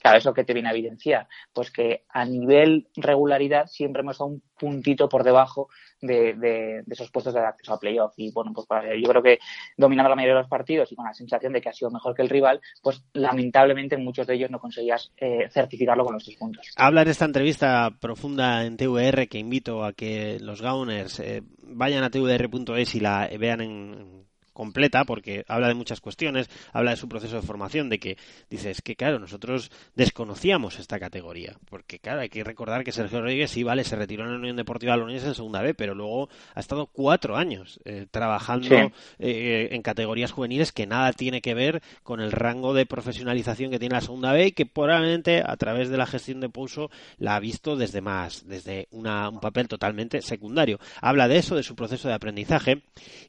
Claro, 0.00 0.18
¿eso 0.18 0.32
que 0.32 0.44
te 0.44 0.54
viene 0.54 0.68
a 0.70 0.72
evidenciar? 0.72 1.28
Pues 1.52 1.70
que 1.70 2.04
a 2.08 2.24
nivel 2.24 2.88
regularidad 2.96 3.66
siempre 3.66 4.00
hemos 4.00 4.14
estado 4.14 4.30
un 4.30 4.42
puntito 4.58 5.08
por 5.08 5.24
debajo 5.24 5.68
de, 6.00 6.34
de- 6.34 6.82
esos 6.90 7.10
puestos 7.10 7.34
de 7.34 7.40
acceso 7.40 7.74
a 7.74 7.78
playoff. 7.78 8.14
Y 8.16 8.32
bueno, 8.32 8.52
pues 8.54 8.66
yo 9.02 9.08
creo 9.10 9.22
que 9.22 9.38
dominando 9.76 10.08
la 10.08 10.16
mayoría 10.16 10.34
de 10.36 10.40
los 10.40 10.48
partidos 10.50 10.90
y 10.90 10.96
con 10.96 11.04
la 11.04 11.12
sensación 11.12 11.52
de 11.52 11.60
que 11.60 11.68
ha 11.68 11.72
sido 11.72 11.90
mejor 11.90 12.14
que 12.14 12.22
el 12.22 12.30
rival, 12.30 12.60
pues 12.82 13.04
lamentablemente 13.12 13.94
en 13.96 14.04
muchos 14.04 14.26
de 14.26 14.34
ellos 14.34 14.50
no 14.50 14.58
conseguías 14.58 15.12
eh, 15.18 15.48
certificarlo 15.50 16.04
con 16.04 16.14
los 16.14 16.24
tres 16.24 16.36
puntos. 16.38 16.66
Habla 16.76 17.02
en 17.02 17.08
esta 17.08 17.26
entrevista 17.26 17.90
profunda 18.00 18.64
en 18.64 18.76
TVR 18.78 19.28
que 19.28 19.38
invito 19.38 19.84
a 19.84 19.92
que 19.92 20.38
los 20.40 20.62
Gauners 20.62 21.20
eh, 21.20 21.42
vayan 21.62 22.04
a 22.04 22.10
tvr.es 22.10 22.94
y 22.94 23.00
la 23.00 23.28
vean 23.38 23.60
en 23.60 24.29
completa 24.52 25.04
porque 25.04 25.44
habla 25.48 25.68
de 25.68 25.74
muchas 25.74 26.00
cuestiones, 26.00 26.48
habla 26.72 26.90
de 26.92 26.96
su 26.96 27.08
proceso 27.08 27.36
de 27.36 27.42
formación, 27.42 27.88
de 27.88 27.98
que 27.98 28.16
dice, 28.50 28.70
es 28.70 28.82
que 28.82 28.96
claro, 28.96 29.18
nosotros 29.18 29.70
desconocíamos 29.94 30.78
esta 30.78 30.98
categoría, 30.98 31.56
porque 31.68 31.98
claro, 31.98 32.20
hay 32.20 32.28
que 32.28 32.44
recordar 32.44 32.84
que 32.84 32.92
Sergio 32.92 33.20
Rodríguez 33.20 33.50
sí, 33.50 33.62
vale, 33.62 33.84
se 33.84 33.96
retiró 33.96 34.24
en 34.24 34.32
la 34.32 34.38
Unión 34.38 34.56
Deportiva 34.56 34.96
Logroñés 34.96 35.24
en 35.24 35.34
segunda 35.34 35.62
B, 35.62 35.74
pero 35.74 35.94
luego 35.94 36.28
ha 36.54 36.60
estado 36.60 36.86
cuatro 36.86 37.36
años 37.36 37.80
eh, 37.84 38.06
trabajando 38.10 38.68
Sí. 38.68 38.92
eh, 39.18 39.68
en 39.72 39.82
categorías 39.82 40.32
juveniles 40.32 40.72
que 40.72 40.86
nada 40.86 41.12
tiene 41.12 41.40
que 41.40 41.54
ver 41.54 41.82
con 42.02 42.20
el 42.20 42.32
rango 42.32 42.74
de 42.74 42.86
profesionalización 42.86 43.70
que 43.70 43.78
tiene 43.78 43.94
la 43.94 44.00
segunda 44.00 44.32
B 44.32 44.46
y 44.48 44.52
que 44.52 44.66
probablemente 44.66 45.42
a 45.44 45.56
través 45.56 45.88
de 45.88 45.96
la 45.96 46.06
gestión 46.06 46.40
de 46.40 46.48
Pouso 46.48 46.90
la 47.18 47.36
ha 47.36 47.40
visto 47.40 47.76
desde 47.76 48.00
más, 48.00 48.46
desde 48.46 48.88
una, 48.90 49.28
un 49.28 49.40
papel 49.40 49.68
totalmente 49.68 50.22
secundario. 50.22 50.78
Habla 51.00 51.28
de 51.28 51.38
eso, 51.38 51.56
de 51.56 51.62
su 51.62 51.74
proceso 51.74 52.08
de 52.08 52.14
aprendizaje 52.14 52.82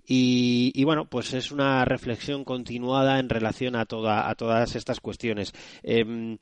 y, 0.08 0.72
y 0.76 0.84
bueno, 0.84 1.06
pues 1.12 1.34
es 1.34 1.52
una 1.52 1.84
reflexión 1.84 2.46
continuada 2.46 3.20
en 3.20 3.28
relación 3.28 3.76
a, 3.76 3.86
toda, 3.86 4.30
a 4.30 4.36
todas 4.36 4.78
estas 4.78 5.02
cuestiones. 5.02 5.52
Em, 5.84 6.38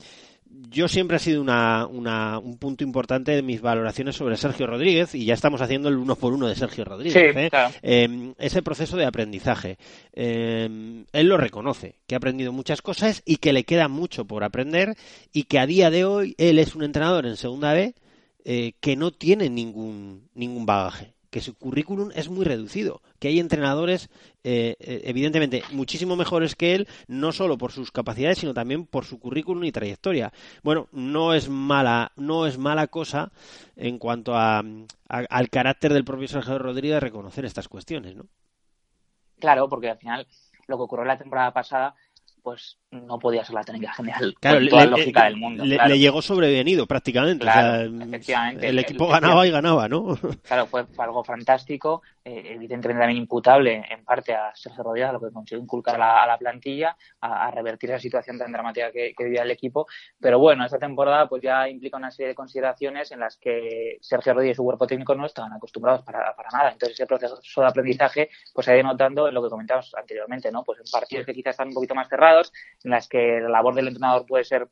yo 0.46 0.88
siempre 0.88 1.16
ha 1.18 1.20
sido 1.20 1.42
una, 1.42 1.88
una- 1.88 2.38
un 2.38 2.58
punto 2.60 2.84
importante 2.84 3.32
de 3.32 3.42
mis 3.42 3.62
valoraciones 3.62 4.16
sobre 4.16 4.38
Sergio 4.38 4.68
Rodríguez 4.68 5.16
y 5.16 5.26
ya 5.26 5.34
estamos 5.34 5.62
haciendo 5.62 5.90
el 5.90 5.98
uno 5.98 6.16
por 6.16 6.34
uno 6.34 6.48
de 6.48 6.56
Sergio 6.56 6.86
Rodríguez. 6.86 7.34
Sí, 7.34 7.40
¿eh? 7.40 7.50
claro. 7.50 7.74
Eh, 7.82 8.34
ese 8.38 8.62
proceso 8.62 8.96
de 8.96 9.06
aprendizaje. 9.06 9.78
Eh, 10.14 11.04
él 11.14 11.28
lo 11.28 11.38
reconoce, 11.38 11.96
que 12.06 12.14
ha 12.14 12.18
aprendido 12.20 12.52
muchas 12.52 12.84
cosas 12.84 13.24
y 13.26 13.38
que 13.38 13.54
le 13.54 13.64
queda 13.64 13.88
mucho 13.88 14.26
por 14.26 14.44
aprender 14.44 14.96
y 15.34 15.44
que 15.46 15.58
a 15.58 15.66
día 15.66 15.90
de 15.90 16.06
hoy 16.06 16.36
él 16.38 16.60
es 16.60 16.76
un 16.76 16.84
entrenador 16.84 17.26
en 17.26 17.38
segunda 17.38 17.74
B 17.74 17.96
eh, 18.46 18.74
que 18.80 18.96
no 18.96 19.10
tiene 19.10 19.50
ningún, 19.50 20.30
ningún 20.36 20.66
bagaje 20.68 21.14
que 21.30 21.42
su 21.42 21.56
currículum 21.56 22.10
es 22.16 22.30
muy 22.30 22.46
reducido, 22.46 23.02
que 23.20 23.28
hay 23.28 23.40
entrenadores 23.40 24.10
eh, 24.44 24.76
eh, 24.80 25.02
evidentemente 25.06 25.64
muchísimo 25.72 26.16
mejores 26.16 26.56
que 26.56 26.76
él, 26.76 26.88
no 27.08 27.32
solo 27.32 27.58
por 27.58 27.72
sus 27.72 27.92
capacidades, 27.92 28.40
sino 28.40 28.54
también 28.54 28.86
por 28.86 29.06
su 29.06 29.20
currículum 29.20 29.64
y 29.64 29.72
trayectoria. 29.72 30.32
Bueno, 30.64 30.88
no 30.92 31.34
es 31.34 31.50
mala, 31.50 32.12
no 32.16 32.48
es 32.48 32.58
mala 32.58 32.88
cosa 32.88 33.32
en 33.76 34.00
cuanto 34.00 34.36
a, 34.36 34.64
al 35.08 35.50
carácter 35.50 35.94
del 35.94 36.06
propio 36.06 36.28
Sergio 36.28 36.58
Rodríguez 36.58 37.02
reconocer 37.02 37.46
estas 37.46 37.68
cuestiones, 37.68 38.16
¿no? 38.16 38.26
Claro, 39.40 39.70
porque 39.70 39.90
al 39.90 39.98
final 39.98 40.28
lo 40.68 40.78
que 40.78 40.84
ocurrió 40.84 41.06
la 41.06 41.18
temporada 41.18 41.54
pasada, 41.54 41.96
pues 42.44 42.78
no 42.92 43.20
podía 43.20 43.46
ser 43.46 43.54
la 43.54 43.64
técnica 43.64 43.94
general 43.94 44.34
Claro, 44.40 44.58
con 44.58 44.64
le, 44.66 44.70
toda 44.72 44.86
la 44.86 44.92
lógica 44.92 45.20
le- 45.22 45.26
del 45.30 45.38
mundo. 45.38 45.64
le- 45.66 45.76
claro. 45.76 45.90
le 45.90 46.00
llegó 46.00 46.22
sobrevenido 46.24 46.88
prácticamente. 46.88 47.44
o 47.44 47.46
Claro, 47.46 47.90
sea, 47.92 48.06
efectivamente. 48.06 48.68
el 48.68 48.80
equipo 48.80 49.06
El- 49.06 49.12
ganaba 49.12 49.46
y 49.48 49.52
ganaba, 49.52 49.88
¿no? 49.88 50.06
Claro, 50.44 50.66
fue, 50.66 50.86
fue 50.88 51.06
algo 51.06 51.24
fantástico, 51.24 52.02
eh, 52.26 52.44
evidentemente 52.56 53.00
también 53.00 53.18
imputable 53.22 53.86
en 53.90 54.04
parte 54.04 54.34
a 54.34 54.52
Sergio 54.56 54.84
Rodríguez, 54.84 55.10
a 55.10 55.14
lo 55.14 55.20
que 55.20 55.32
consiguió 55.32 55.62
inculcar 55.62 55.96
a 55.96 55.98
la, 56.00 56.24
a 56.24 56.28
la 56.28 56.38
plantilla, 56.40 56.98
a, 57.22 57.46
a 57.48 57.52
revertir 57.52 57.92
esa 57.92 58.00
situación 58.00 58.40
tan 58.40 58.52
dramática 58.52 58.92
que, 58.92 59.14
que 59.16 59.24
vivía 59.24 59.44
el 59.44 59.52
equipo. 59.52 59.86
Pero 60.20 60.40
bueno, 60.40 60.66
esta 60.66 60.80
temporada 60.80 61.28
pues 61.30 61.44
ya 61.44 61.70
implica 61.70 61.98
una 61.98 62.10
serie 62.10 62.30
de 62.30 62.36
consideraciones 62.36 63.12
en 63.12 63.20
las 63.20 63.38
que 63.38 63.98
Sergio 64.02 64.34
Rodríguez 64.34 64.56
y 64.56 64.58
su 64.58 64.64
cuerpo 64.64 64.88
técnico 64.88 65.14
no 65.14 65.28
estaban 65.28 65.54
acostumbrados 65.54 66.02
para, 66.04 66.36
para 66.36 66.50
nada. 66.52 66.72
Entonces 66.72 66.96
ese 67.00 67.06
proceso 67.06 67.62
de 67.62 67.68
aprendizaje 67.68 68.30
pues 68.54 68.66
se 68.66 68.72
ha 68.72 68.76
ido 68.76 68.84
notando 68.88 69.28
en 69.28 69.34
lo 69.36 69.44
que 69.44 69.50
comentábamos 69.50 69.94
anteriormente, 69.96 70.52
¿no? 70.52 70.64
Pues 70.64 70.80
en 70.80 70.86
partidos 70.92 71.26
que 71.28 71.34
quizás 71.34 71.52
están 71.52 71.68
un 71.68 71.74
poquito 71.76 71.94
más 71.94 72.10
cerrados, 72.10 72.52
en 72.84 72.92
las 72.92 73.08
que 73.08 73.40
la 73.42 73.50
labor 73.50 73.76
del 73.76 73.88
entrenador 73.88 74.26
puede 74.26 74.44
ser 74.44 74.70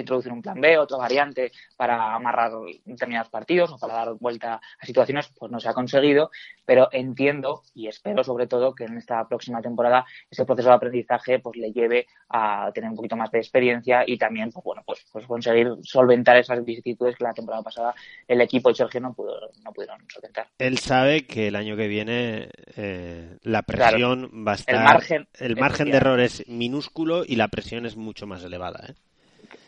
introducir 0.00 0.32
un 0.32 0.42
plan 0.42 0.60
B, 0.60 0.78
otra 0.78 0.96
variante 0.98 1.52
para 1.76 2.14
amarrar 2.14 2.52
determinados 2.84 3.28
partidos 3.30 3.72
o 3.72 3.78
para 3.78 3.94
dar 3.94 4.14
vuelta 4.14 4.60
a 4.80 4.86
situaciones, 4.86 5.28
pues 5.38 5.50
no 5.52 5.60
se 5.60 5.68
ha 5.68 5.74
conseguido, 5.74 6.30
pero 6.64 6.88
entiendo 6.92 7.62
y 7.74 7.88
espero 7.88 8.24
sobre 8.24 8.46
todo 8.46 8.74
que 8.74 8.84
en 8.84 8.96
esta 8.98 9.26
próxima 9.28 9.60
temporada 9.60 10.04
ese 10.30 10.44
proceso 10.44 10.68
de 10.68 10.74
aprendizaje 10.74 11.38
pues 11.38 11.56
le 11.56 11.72
lleve 11.72 12.06
a 12.28 12.70
tener 12.74 12.90
un 12.90 12.96
poquito 12.96 13.16
más 13.16 13.30
de 13.30 13.38
experiencia 13.38 14.04
y 14.06 14.16
también 14.18 14.50
pues 14.50 14.64
bueno 14.64 14.82
pues, 14.86 15.04
pues 15.12 15.26
conseguir 15.26 15.68
solventar 15.82 16.36
esas 16.36 16.64
vicisitudes 16.64 17.16
que 17.16 17.24
la 17.24 17.32
temporada 17.34 17.62
pasada 17.62 17.94
el 18.26 18.40
equipo 18.40 18.70
y 18.70 18.74
Sergio 18.74 19.00
no 19.00 19.12
pudo 19.14 19.38
no 19.64 19.72
pudieron 19.72 19.98
solventar. 20.08 20.48
Él 20.58 20.78
sabe 20.78 21.26
que 21.26 21.48
el 21.48 21.56
año 21.56 21.76
que 21.76 21.88
viene 21.88 22.48
eh, 22.76 23.36
la 23.42 23.62
presión 23.62 24.28
Claro. 24.28 24.44
va 24.44 24.52
a 24.52 24.54
estar 24.54 24.74
El 24.74 24.82
margen- 24.82 25.28
el 25.38 25.56
margen 25.56 25.90
de 25.90 25.96
error 25.96 26.20
es 26.20 26.44
minúsculo 26.48 27.24
y 27.26 27.36
la 27.36 27.48
presión 27.48 27.86
es 27.86 27.96
mucho 27.96 28.26
más 28.26 28.42
elevada. 28.44 28.80
¿eh? 28.88 28.94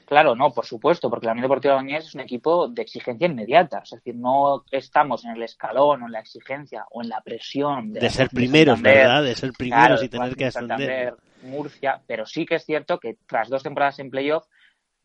Claro, 0.07 0.35
no, 0.37 0.53
por 0.53 0.67
supuesto, 0.67 1.09
porque 1.09 1.27
la 1.27 1.33
Unión 1.33 1.45
Deportiva 1.45 1.75
Logroñés 1.75 2.07
es 2.07 2.15
un 2.15 2.21
equipo 2.21 2.69
de 2.69 2.83
exigencia 2.83 3.27
inmediata. 3.27 3.81
Es 3.85 3.91
decir, 3.91 4.15
no 4.15 4.65
estamos 4.71 5.25
en 5.25 5.33
el 5.33 5.43
escalón 5.43 6.03
o 6.03 6.07
en 6.07 6.13
la 6.13 6.21
exigencia 6.21 6.85
o 6.91 7.03
en 7.03 7.09
la 7.09 7.21
presión 7.23 7.93
de, 7.93 8.01
ser 8.11 8.29
primeros, 8.29 8.81
¿verdad? 8.83 9.23
De 9.23 9.35
ser 9.35 9.53
primeros 9.53 10.01
claro, 10.01 10.05
y 10.05 10.09
tener 10.09 10.37
que 10.37 10.47
ascender. 10.47 11.15
Murcia, 11.43 12.01
pero 12.07 12.25
sí 12.27 12.47
que 12.47 12.55
es 12.57 12.65
cierto 12.65 12.99
que 12.99 13.17
tras 13.27 13.49
dos 13.49 13.63
temporadas 13.63 13.99
en 13.99 14.11
playoff 14.11 14.47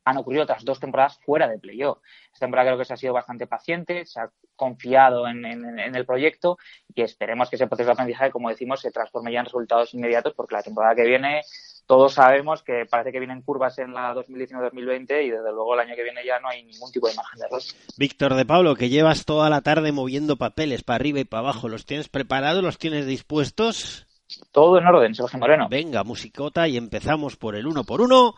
han 0.05 0.17
ocurrido 0.17 0.43
otras 0.43 0.63
dos 0.65 0.79
temporadas 0.79 1.19
fuera 1.25 1.47
de 1.47 1.59
playoff. 1.59 1.99
Esta 2.33 2.45
temporada 2.45 2.69
creo 2.69 2.79
que 2.79 2.85
se 2.85 2.93
ha 2.93 2.97
sido 2.97 3.13
bastante 3.13 3.45
paciente, 3.45 4.05
se 4.05 4.19
ha 4.21 4.29
confiado 4.55 5.27
en, 5.27 5.45
en- 5.45 5.77
en 5.79 5.95
el 5.95 6.05
proyecto 6.05 6.57
y 6.95 7.01
esperemos 7.03 7.49
que 7.49 7.57
ese 7.57 7.67
proceso 7.67 7.87
de 7.87 7.93
aprendizaje, 7.93 8.31
como 8.31 8.49
decimos, 8.49 8.79
se 8.81 8.91
transforme 8.91 9.31
ya 9.31 9.39
en 9.39 9.45
resultados 9.45 9.93
inmediatos 9.93 10.33
porque 10.33 10.55
la 10.55 10.63
temporada 10.63 10.95
que 10.95 11.03
viene 11.05 11.41
todos 11.89 12.13
sabemos 12.13 12.61
que 12.61 12.85
parece 12.87 13.11
que 13.11 13.17
vienen 13.17 13.41
curvas 13.41 13.79
en 13.79 13.95
la 13.95 14.13
2019-2020 14.13 15.25
y 15.25 15.31
desde 15.31 15.51
luego 15.51 15.73
el 15.73 15.79
año 15.79 15.95
que 15.95 16.03
viene 16.03 16.23
ya 16.23 16.39
no 16.39 16.47
hay 16.47 16.63
ningún 16.63 16.91
tipo 16.91 17.07
de 17.07 17.15
margen 17.15 17.39
de 17.39 17.47
error. 17.47 17.63
Víctor 17.97 18.35
de 18.35 18.45
Pablo, 18.45 18.75
que 18.75 18.89
llevas 18.89 19.25
toda 19.25 19.49
la 19.49 19.61
tarde 19.61 19.91
moviendo 19.91 20.37
papeles 20.37 20.83
para 20.83 20.97
arriba 20.97 21.19
y 21.19 21.23
para 21.23 21.39
abajo, 21.39 21.67
¿los 21.67 21.87
tienes 21.87 22.07
preparados? 22.07 22.61
¿Los 22.61 22.77
tienes 22.77 23.07
dispuestos? 23.07 24.05
Todo 24.51 24.77
en 24.77 24.85
orden, 24.85 25.15
Sergio 25.15 25.39
Moreno. 25.39 25.67
Venga, 25.67 26.03
musicota 26.03 26.67
y 26.67 26.77
empezamos 26.77 27.37
por 27.37 27.55
el 27.55 27.65
uno 27.65 27.83
por 27.83 28.01
uno 28.01 28.35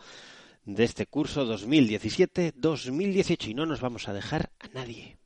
de 0.64 0.84
este 0.84 1.04
curso 1.04 1.44
2017-2018 1.44 3.48
y 3.48 3.54
no 3.54 3.66
nos 3.66 3.82
vamos 3.82 4.08
a 4.08 4.14
dejar 4.14 4.48
a 4.60 4.68
nadie. 4.68 5.18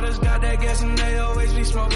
Brothers 0.00 0.18
got 0.18 0.42
that 0.42 0.60
gas 0.60 0.82
and 0.82 0.98
they 0.98 1.18
always 1.18 1.54
be 1.54 1.64
smoking 1.64 1.95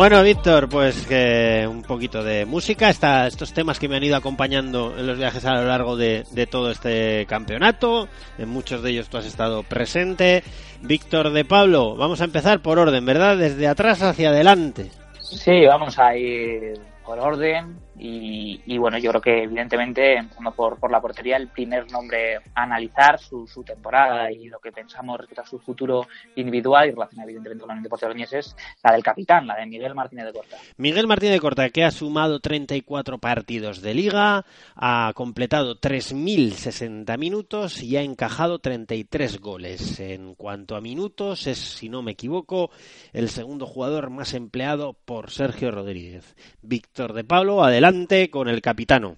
Bueno, 0.00 0.22
Víctor, 0.22 0.66
pues 0.70 1.06
que 1.06 1.68
un 1.70 1.82
poquito 1.82 2.24
de 2.24 2.46
música, 2.46 2.88
esta- 2.88 3.26
estos 3.26 3.52
temas 3.52 3.78
que 3.78 3.86
me 3.86 3.96
han 3.96 4.02
ido 4.02 4.16
acompañando 4.16 4.94
en 4.96 5.06
los 5.06 5.18
viajes 5.18 5.44
a 5.44 5.56
lo 5.56 5.66
largo 5.68 5.94
de, 5.94 6.24
de 6.32 6.46
todo 6.46 6.70
este 6.70 7.26
campeonato, 7.26 8.08
en 8.38 8.48
muchos 8.48 8.82
de 8.82 8.92
ellos 8.92 9.10
tú 9.10 9.18
has 9.18 9.26
estado 9.26 9.62
presente. 9.62 10.42
Víctor 10.80 11.32
de 11.32 11.44
Pablo, 11.44 11.96
vamos 11.96 12.22
a 12.22 12.24
empezar 12.24 12.60
por 12.62 12.78
orden, 12.78 13.04
¿verdad? 13.04 13.36
Desde 13.36 13.68
atrás 13.68 14.00
hacia 14.00 14.30
adelante. 14.30 14.90
Sí, 15.20 15.66
vamos 15.66 15.98
a 15.98 16.16
ir 16.16 16.80
por 17.04 17.18
orden 17.18 17.78
y, 18.02 18.78
bueno, 18.78 18.96
yo 18.96 19.10
creo 19.10 19.20
que 19.20 19.42
evidentemente, 19.42 20.16
empezando 20.16 20.52
por, 20.52 20.78
por 20.78 20.90
la 20.90 21.02
portería, 21.02 21.36
el 21.36 21.48
primer 21.48 21.90
nombre 21.92 22.36
a 22.36 22.62
analizar 22.62 23.18
su, 23.20 23.46
su 23.46 23.62
temporada 23.62 24.32
y 24.32 24.48
lo 24.48 24.58
que 24.58 24.72
pensamos 24.72 25.18
respecto 25.18 25.42
a 25.42 25.46
su 25.46 25.58
futuro 25.58 26.06
individual 26.34 26.88
y 26.88 26.92
relacionado 26.92 27.28
evidentemente 27.28 27.60
con 27.60 27.68
la 27.68 27.74
Unión 27.74 27.82
Deportiva 27.82 28.08
Logroñés 28.08 28.32
es 28.32 28.56
la 28.82 28.92
del 28.92 29.02
capitán, 29.02 29.46
la 29.46 29.56
de 29.56 29.66
Miguel 29.66 29.94
Martínez 29.94 30.24
de 30.24 30.32
Corta. 30.32 30.56
Miguel 30.78 31.06
Martínez 31.06 31.34
de 31.34 31.40
Corta, 31.40 31.68
que 31.68 31.84
ha 31.84 31.90
sumado 31.90 32.40
34 32.40 33.18
partidos 33.18 33.82
de 33.82 33.92
liga, 33.92 34.46
ha 34.76 35.12
completado 35.14 35.78
3.060 35.78 37.18
minutos 37.18 37.82
y 37.82 37.98
ha 37.98 38.02
encajado 38.02 38.60
33 38.60 39.40
goles. 39.40 40.00
En 40.00 40.34
cuanto 40.36 40.74
a 40.74 40.80
minutos, 40.80 41.46
es, 41.46 41.58
si 41.58 41.90
no 41.90 42.00
me 42.00 42.12
equivoco, 42.12 42.70
el 43.12 43.28
segundo 43.28 43.66
jugador 43.66 44.08
más 44.08 44.32
empleado 44.32 44.94
por 45.04 45.30
Sergio 45.30 45.70
Rodríguez. 45.70 46.34
Víctor 46.62 47.12
de 47.12 47.24
Pablo, 47.24 47.62
adelante 47.62 47.89
con 48.30 48.48
el 48.48 48.62
capitano. 48.62 49.16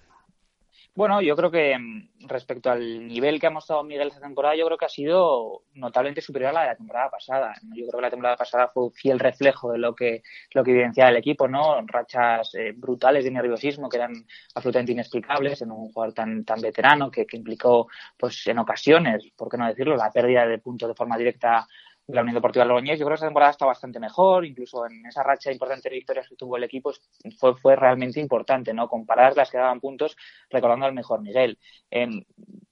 Bueno, 0.95 1.21
yo 1.21 1.35
creo 1.35 1.49
que 1.49 1.75
mm, 1.77 2.27
respecto 2.27 2.69
al 2.69 3.07
nivel 3.07 3.39
que 3.39 3.47
ha 3.47 3.49
mostrado 3.49 3.83
Miguel 3.83 4.09
esta 4.09 4.21
temporada, 4.21 4.55
yo 4.55 4.65
creo 4.65 4.77
que 4.77 4.85
ha 4.85 4.89
sido 4.89 5.63
notablemente 5.73 6.21
superior 6.21 6.51
a 6.51 6.53
la 6.53 6.61
de 6.61 6.67
la 6.67 6.75
temporada 6.75 7.09
pasada. 7.09 7.53
Yo 7.75 7.87
creo 7.87 7.97
que 7.97 8.01
la 8.01 8.09
temporada 8.11 8.37
pasada 8.37 8.67
fue 8.67 8.91
fiel 8.91 9.19
reflejo 9.19 9.71
de 9.71 9.79
lo 9.79 9.95
que, 9.95 10.21
lo 10.53 10.63
que 10.63 10.71
evidenciaba 10.71 11.09
el 11.09 11.17
equipo, 11.17 11.47
¿no? 11.47 11.81
Rachas 11.87 12.53
eh, 12.53 12.73
brutales 12.75 13.23
de 13.23 13.31
nerviosismo 13.31 13.89
que 13.89 13.97
eran 13.97 14.13
absolutamente 14.53 14.91
inexplicables 14.91 15.63
en 15.63 15.71
un 15.71 15.91
jugador 15.91 16.13
tan, 16.13 16.45
tan 16.45 16.61
veterano 16.61 17.09
que, 17.09 17.25
que 17.25 17.37
implicó, 17.37 17.87
pues 18.17 18.45
en 18.45 18.59
ocasiones, 18.59 19.31
por 19.35 19.49
qué 19.49 19.57
no 19.57 19.67
decirlo, 19.67 19.95
la 19.95 20.11
pérdida 20.11 20.45
de 20.45 20.59
puntos 20.59 20.89
de 20.89 20.95
forma 20.95 21.17
directa 21.17 21.67
la 22.07 22.21
Unión 22.21 22.35
Deportiva 22.35 22.65
Logroñés. 22.65 22.99
Yo 22.99 23.05
creo 23.05 23.13
que 23.13 23.15
esta 23.15 23.27
temporada 23.27 23.51
está 23.51 23.65
bastante 23.65 23.99
mejor, 23.99 24.45
incluso 24.45 24.85
en 24.85 25.05
esa 25.05 25.23
racha 25.23 25.51
importante 25.51 25.89
de 25.89 25.95
victorias 25.95 26.27
que 26.27 26.35
tuvo 26.35 26.57
el 26.57 26.63
equipo 26.63 26.91
fue, 27.37 27.75
realmente 27.75 28.19
importante, 28.19 28.73
¿no? 28.73 28.87
Comparar 28.87 29.35
las 29.35 29.49
que 29.49 29.57
daban 29.57 29.79
puntos 29.79 30.15
recordando 30.49 30.85
al 30.85 30.93
mejor 30.93 31.21
Miguel. 31.21 31.57
Eh, 31.89 32.07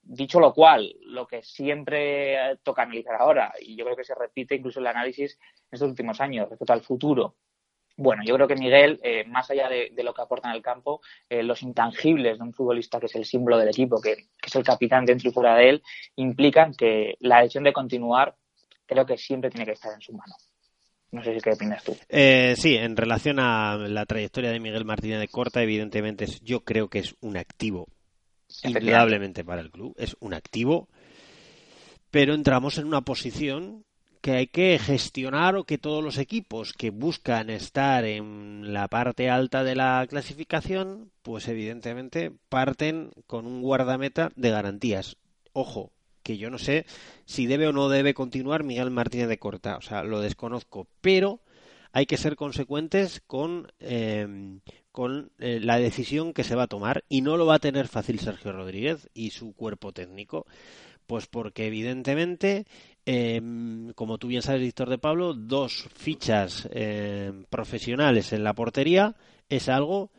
dicho 0.01 0.39
lo 0.39 0.53
cual, 0.53 0.93
lo 1.01 1.27
que 1.27 1.41
siempre 1.43 2.57
toca 2.63 2.83
analizar 2.83 3.15
ahora, 3.15 3.53
y 3.59 3.75
yo 3.75 3.85
creo 3.85 3.95
que 3.95 4.03
se 4.03 4.15
repite 4.15 4.55
incluso 4.55 4.79
el 4.79 4.87
análisis 4.87 5.37
en 5.39 5.69
estos 5.71 5.89
últimos 5.89 6.19
años 6.19 6.49
respecto 6.49 6.73
al 6.73 6.81
futuro, 6.81 7.35
bueno, 7.97 8.23
yo 8.25 8.33
creo 8.35 8.47
que 8.47 8.55
Miguel, 8.55 8.99
eh, 9.03 9.25
más 9.25 9.51
allá 9.51 9.69
de, 9.69 9.91
lo 10.03 10.13
que 10.13 10.21
aporta 10.21 10.49
en 10.49 10.55
el 10.55 10.61
campo, 10.61 11.01
eh, 11.29 11.43
los 11.43 11.61
intangibles 11.61 12.37
de 12.39 12.43
un 12.43 12.53
futbolista 12.53 12.99
que 12.99 13.05
es 13.05 13.15
el 13.15 13.25
símbolo 13.25 13.57
del 13.57 13.69
equipo, 13.69 14.01
que, 14.01 14.13
es 14.43 14.55
el 14.55 14.63
capitán 14.63 15.05
dentro 15.05 15.29
y 15.29 15.33
fuera 15.33 15.55
de 15.55 15.69
él, 15.69 15.83
implican 16.15 16.73
que 16.73 17.15
la 17.19 17.41
decisión 17.41 17.63
de 17.63 17.73
continuar 17.73 18.35
creo 18.91 19.05
que 19.05 19.17
siempre 19.17 19.49
tiene 19.49 19.65
que 19.65 19.71
estar 19.71 19.93
en 19.93 20.01
su 20.01 20.11
mano. 20.11 20.35
No 21.11 21.23
sé 21.23 21.33
si 21.33 21.39
qué 21.39 21.51
opinas 21.51 21.81
tú. 21.83 21.95
Eh, 22.09 22.55
sí, 22.57 22.75
en 22.75 22.97
relación 22.97 23.39
a 23.39 23.77
la 23.77 24.05
trayectoria 24.05 24.51
de 24.51 24.59
Miguel 24.59 24.85
Martínez 24.85 25.19
de 25.19 25.29
Corta, 25.29 25.63
evidentemente 25.63 26.25
yo 26.41 26.65
creo 26.65 26.89
que 26.89 26.99
es 26.99 27.15
un 27.21 27.37
activo 27.37 27.87
indudablemente 28.63 29.45
para 29.45 29.61
el 29.61 29.71
club, 29.71 29.95
es 29.97 30.17
un 30.19 30.33
activo, 30.33 30.89
pero 32.11 32.33
entramos 32.33 32.77
en 32.77 32.87
una 32.87 33.01
posición 33.01 33.85
que 34.19 34.33
hay 34.33 34.47
que 34.47 34.77
gestionar 34.77 35.55
o 35.55 35.63
que 35.63 35.77
todos 35.77 36.03
los 36.03 36.17
equipos 36.17 36.73
que 36.73 36.89
buscan 36.89 37.49
estar 37.49 38.03
en 38.03 38.73
la 38.73 38.89
parte 38.89 39.29
alta 39.29 39.63
de 39.63 39.75
la 39.75 40.05
clasificación, 40.09 41.11
pues 41.21 41.47
evidentemente 41.47 42.31
parten 42.49 43.11
con 43.25 43.47
un 43.47 43.61
guardameta 43.61 44.31
de 44.35 44.51
garantías. 44.51 45.17
Ojo, 45.53 45.91
que 46.21 46.37
yo 46.37 46.49
no 46.49 46.57
sé 46.57 46.85
si 47.25 47.47
debe 47.47 47.67
o 47.67 47.73
no 47.73 47.89
debe 47.89 48.13
continuar 48.13 48.63
Miguel 48.63 48.91
Martínez 48.91 49.27
de 49.27 49.39
Corta, 49.39 49.77
o 49.77 49.81
sea, 49.81 50.03
lo 50.03 50.21
desconozco, 50.21 50.87
pero 51.01 51.41
hay 51.91 52.05
que 52.05 52.17
ser 52.17 52.35
consecuentes 52.35 53.21
con, 53.27 53.71
eh, 53.79 54.59
con 54.91 55.31
eh, 55.39 55.59
la 55.61 55.77
decisión 55.77 56.33
que 56.33 56.43
se 56.43 56.55
va 56.55 56.63
a 56.63 56.67
tomar 56.67 57.03
y 57.09 57.21
no 57.21 57.37
lo 57.37 57.45
va 57.45 57.55
a 57.55 57.59
tener 57.59 57.87
fácil 57.87 58.19
Sergio 58.19 58.51
Rodríguez 58.51 59.09
y 59.13 59.31
su 59.31 59.53
cuerpo 59.53 59.91
técnico. 59.91 60.45
Pues 61.07 61.27
porque 61.27 61.67
evidentemente, 61.67 62.65
eh, 63.05 63.41
como 63.95 64.17
tú 64.17 64.27
bien 64.27 64.41
sabes, 64.41 64.61
Víctor 64.61 64.89
de 64.89 64.97
Pablo, 64.97 65.33
dos 65.33 65.89
fichas 65.93 66.69
eh, 66.71 67.33
profesionales 67.49 68.31
en 68.31 68.45
la 68.45 68.53
portería 68.53 69.15
es 69.49 69.67
algo 69.67 70.11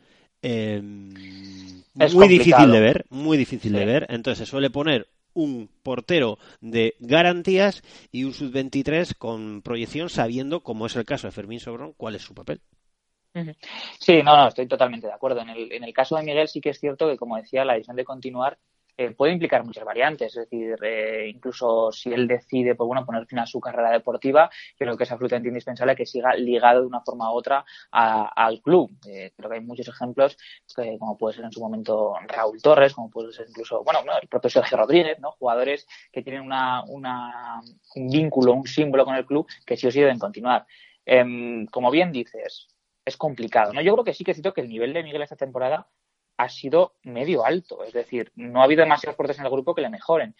eh, 0.43 0.79
muy 0.81 2.27
difícil 2.27 2.71
de 2.71 2.79
ver, 2.79 3.05
muy 3.09 3.37
difícil 3.37 3.71
sí. 3.71 3.77
de 3.77 3.85
ver. 3.85 4.05
Entonces 4.09 4.45
se 4.45 4.51
suele 4.51 4.69
poner 4.69 5.07
un 5.33 5.69
portero 5.83 6.37
de 6.61 6.95
garantías 6.99 7.83
y 8.11 8.23
un 8.23 8.33
sub-23 8.33 9.15
con 9.17 9.61
proyección 9.61 10.09
sabiendo, 10.09 10.61
como 10.61 10.85
es 10.85 10.95
el 10.95 11.05
caso 11.05 11.27
de 11.27 11.31
Fermín 11.31 11.59
Sobrón, 11.59 11.93
cuál 11.97 12.15
es 12.15 12.21
su 12.21 12.33
papel. 12.33 12.61
Sí, 13.99 14.21
no, 14.21 14.37
no, 14.37 14.47
estoy 14.47 14.67
totalmente 14.67 15.07
de 15.07 15.13
acuerdo. 15.13 15.41
En 15.41 15.49
el, 15.49 15.71
en 15.71 15.83
el 15.83 15.93
caso 15.93 16.15
de 16.15 16.23
Miguel 16.23 16.47
sí 16.47 16.61
que 16.61 16.69
es 16.69 16.79
cierto 16.79 17.07
que, 17.09 17.17
como 17.17 17.35
decía, 17.35 17.65
la 17.65 17.73
decisión 17.73 17.95
de 17.95 18.05
continuar 18.05 18.59
eh, 18.97 19.11
puede 19.11 19.33
implicar 19.33 19.63
muchas 19.65 19.83
variantes. 19.83 20.35
Es 20.35 20.49
decir, 20.49 20.75
eh, 20.83 21.29
incluso 21.33 21.91
si 21.91 22.13
él 22.13 22.27
decide 22.27 22.75
pues, 22.75 22.87
bueno, 22.87 23.05
poner 23.05 23.25
fin 23.25 23.39
a 23.39 23.45
su 23.45 23.59
carrera 23.59 23.91
deportiva, 23.91 24.49
creo 24.77 24.95
que 24.97 25.03
es 25.03 25.11
absolutamente 25.11 25.49
indispensable 25.49 25.95
que 25.95 26.05
siga 26.05 26.35
ligado 26.35 26.81
de 26.81 26.87
una 26.87 27.01
forma 27.01 27.31
u 27.31 27.35
otra 27.35 27.65
a- 27.91 28.27
al 28.45 28.61
club. 28.61 28.91
Eh, 29.07 29.31
creo 29.35 29.49
que 29.49 29.55
hay 29.57 29.61
muchos 29.61 29.87
ejemplos, 29.87 30.37
que, 30.75 30.97
como 30.99 31.17
puede 31.17 31.35
ser 31.35 31.45
en 31.45 31.51
su 31.51 31.59
momento 31.61 32.13
Raúl 32.27 32.61
Torres, 32.61 32.93
como 32.93 33.09
puede 33.09 33.31
ser 33.33 33.47
incluso, 33.49 33.83
bueno, 33.83 33.99
no, 34.05 34.17
el 34.21 34.27
propio 34.27 34.49
Sergio 34.49 34.77
Rodríguez, 34.77 35.19
¿no? 35.19 35.31
jugadores 35.31 35.87
que 36.11 36.21
tienen 36.21 36.41
una, 36.41 36.83
una, 36.83 37.61
un 37.95 38.07
vínculo, 38.09 38.53
un 38.53 38.67
símbolo 38.67 39.05
con 39.05 39.15
el 39.15 39.25
club 39.25 39.47
que 39.65 39.77
sí 39.77 39.87
o 39.87 39.91
sí 39.91 39.99
deben 39.99 40.19
continuar. 40.19 40.65
Em, 41.05 41.65
como 41.67 41.91
bien 41.91 42.11
dices, 42.11 42.67
es 43.05 43.17
complicado. 43.17 43.73
¿no? 43.73 43.81
Yo 43.81 43.93
creo 43.93 44.03
que 44.05 44.13
sí 44.13 44.23
que 44.23 44.31
es 44.31 44.37
cierto 44.37 44.53
que 44.53 44.61
el 44.61 44.69
nivel 44.69 44.93
de 44.93 45.03
Miguel 45.03 45.21
esta 45.21 45.35
temporada 45.35 45.87
ha 46.37 46.49
sido 46.49 46.93
medio 47.03 47.45
alto. 47.45 47.83
Es 47.83 47.93
decir, 47.93 48.31
no 48.35 48.61
ha 48.61 48.65
habido 48.65 48.83
demasiados 48.83 49.15
portes 49.15 49.39
en 49.39 49.45
el 49.45 49.51
grupo 49.51 49.73
que 49.75 49.81
le 49.81 49.89
mejoren. 49.89 50.35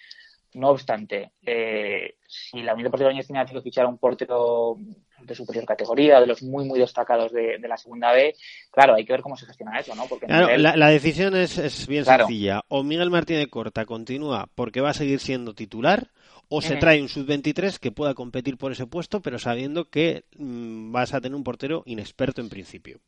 No 0.55 0.69
obstante, 0.69 1.31
eh, 1.41 2.17
si 2.27 2.61
la 2.61 2.73
Unión 2.73 2.85
Deportiva 2.85 3.09
Logroñés 3.09 3.25
tiene 3.25 3.43
que 3.43 3.61
fichar 3.61 3.85
a 3.85 3.87
un 3.87 3.97
portero 3.97 4.77
de 5.19 5.33
superior 5.33 5.65
categoría, 5.65 6.19
de 6.19 6.27
los 6.27 6.43
muy, 6.43 6.65
muy 6.65 6.77
destacados 6.79 7.31
de, 7.31 7.57
de 7.57 7.67
la 7.67 7.75
segunda 7.75 8.11
B, 8.11 8.35
claro, 8.69 8.93
hay 8.93 9.03
que 9.03 9.13
ver 9.13 9.21
cómo 9.21 9.35
se 9.35 9.47
gestiona 9.47 9.79
eso, 9.79 9.95
¿no? 9.95 10.05
Porque 10.07 10.27
Claro, 10.27 10.55
la, 10.57 10.75
la 10.75 10.89
decisión 10.89 11.35
es, 11.35 11.57
es 11.57 11.87
bien 11.87 12.03
Claro. 12.03 12.27
sencilla. 12.27 12.61
O 12.67 12.83
Miguel 12.83 13.09
Martínez 13.09 13.47
Corta 13.49 13.85
continúa 13.85 14.47
porque 14.53 14.81
va 14.81 14.91
a 14.91 14.93
seguir 14.93 15.19
siendo 15.19 15.55
titular, 15.55 16.09
o 16.49 16.61
se 16.61 16.75
trae 16.75 17.01
un 17.01 17.09
sub-23 17.09 17.79
que 17.79 17.91
pueda 17.91 18.13
competir 18.13 18.57
por 18.57 18.71
ese 18.71 18.85
puesto, 18.85 19.21
pero 19.21 19.39
sabiendo 19.39 19.89
que 19.89 20.25
mm, 20.37 20.91
vas 20.91 21.15
a 21.15 21.21
tener 21.21 21.35
un 21.35 21.43
portero 21.43 21.81
inexperto 21.87 22.41
en 22.41 22.49
principio. 22.49 22.99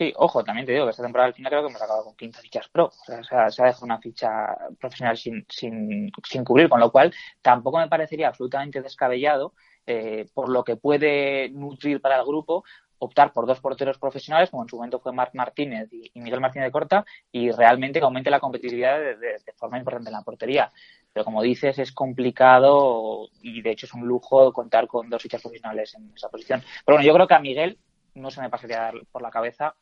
Sí, 0.00 0.14
ojo, 0.16 0.42
también 0.42 0.64
te 0.64 0.72
digo 0.72 0.86
que 0.86 0.92
esta 0.92 1.02
temporada 1.02 1.26
al 1.26 1.34
final 1.34 1.50
creo 1.50 1.62
que 1.62 1.68
hemos 1.68 1.82
acabado 1.82 2.06
con 2.06 2.16
15 2.16 2.40
fichas 2.40 2.68
pro. 2.70 2.86
O 2.86 3.22
sea, 3.22 3.50
se 3.50 3.62
ha, 3.62 3.66
dejado 3.66 3.84
una 3.84 3.98
ficha 3.98 4.56
profesional 4.78 5.18
sin, 5.18 5.44
sin, 5.50 6.10
sin 6.26 6.42
cubrir, 6.42 6.70
con 6.70 6.80
lo 6.80 6.90
cual 6.90 7.12
tampoco 7.42 7.76
me 7.76 7.86
parecería 7.86 8.28
absolutamente 8.28 8.80
descabellado, 8.80 9.52
eh, 9.86 10.26
por 10.32 10.48
lo 10.48 10.64
que 10.64 10.76
puede 10.76 11.50
nutrir 11.50 12.00
para 12.00 12.16
el 12.16 12.24
grupo, 12.24 12.64
optar 12.96 13.34
por 13.34 13.44
dos 13.44 13.60
porteros 13.60 13.98
profesionales, 13.98 14.48
como 14.48 14.62
en 14.62 14.70
su 14.70 14.76
momento 14.76 15.00
fue 15.00 15.12
Marc 15.12 15.34
Martínez 15.34 15.92
y, 15.92 16.18
Miguel 16.18 16.40
Martínez 16.40 16.68
de 16.68 16.72
Corta, 16.72 17.04
y 17.30 17.50
realmente 17.50 17.98
que 17.98 18.06
aumente 18.06 18.30
la 18.30 18.40
competitividad 18.40 18.98
de 18.98 19.52
forma 19.54 19.76
importante 19.76 20.08
en 20.08 20.14
la 20.14 20.22
portería. 20.22 20.72
Pero 21.12 21.26
como 21.26 21.42
dices, 21.42 21.78
es 21.78 21.92
complicado 21.92 23.28
y 23.42 23.60
de 23.60 23.72
hecho 23.72 23.84
es 23.84 23.92
un 23.92 24.08
lujo 24.08 24.50
contar 24.54 24.86
con 24.86 25.10
dos 25.10 25.20
fichas 25.20 25.42
profesionales 25.42 25.94
en 25.94 26.10
esa 26.16 26.30
posición. 26.30 26.62
Pero 26.86 26.96
bueno, 26.96 27.06
yo 27.06 27.12
creo 27.12 27.26
que 27.26 27.34
a 27.34 27.38
Miguel 27.38 27.78
no 28.14 28.30
se 28.30 28.40
me 28.40 28.48
pasaría 28.48 28.92
por 29.12 29.20
la 29.20 29.30
cabeza 29.30 29.74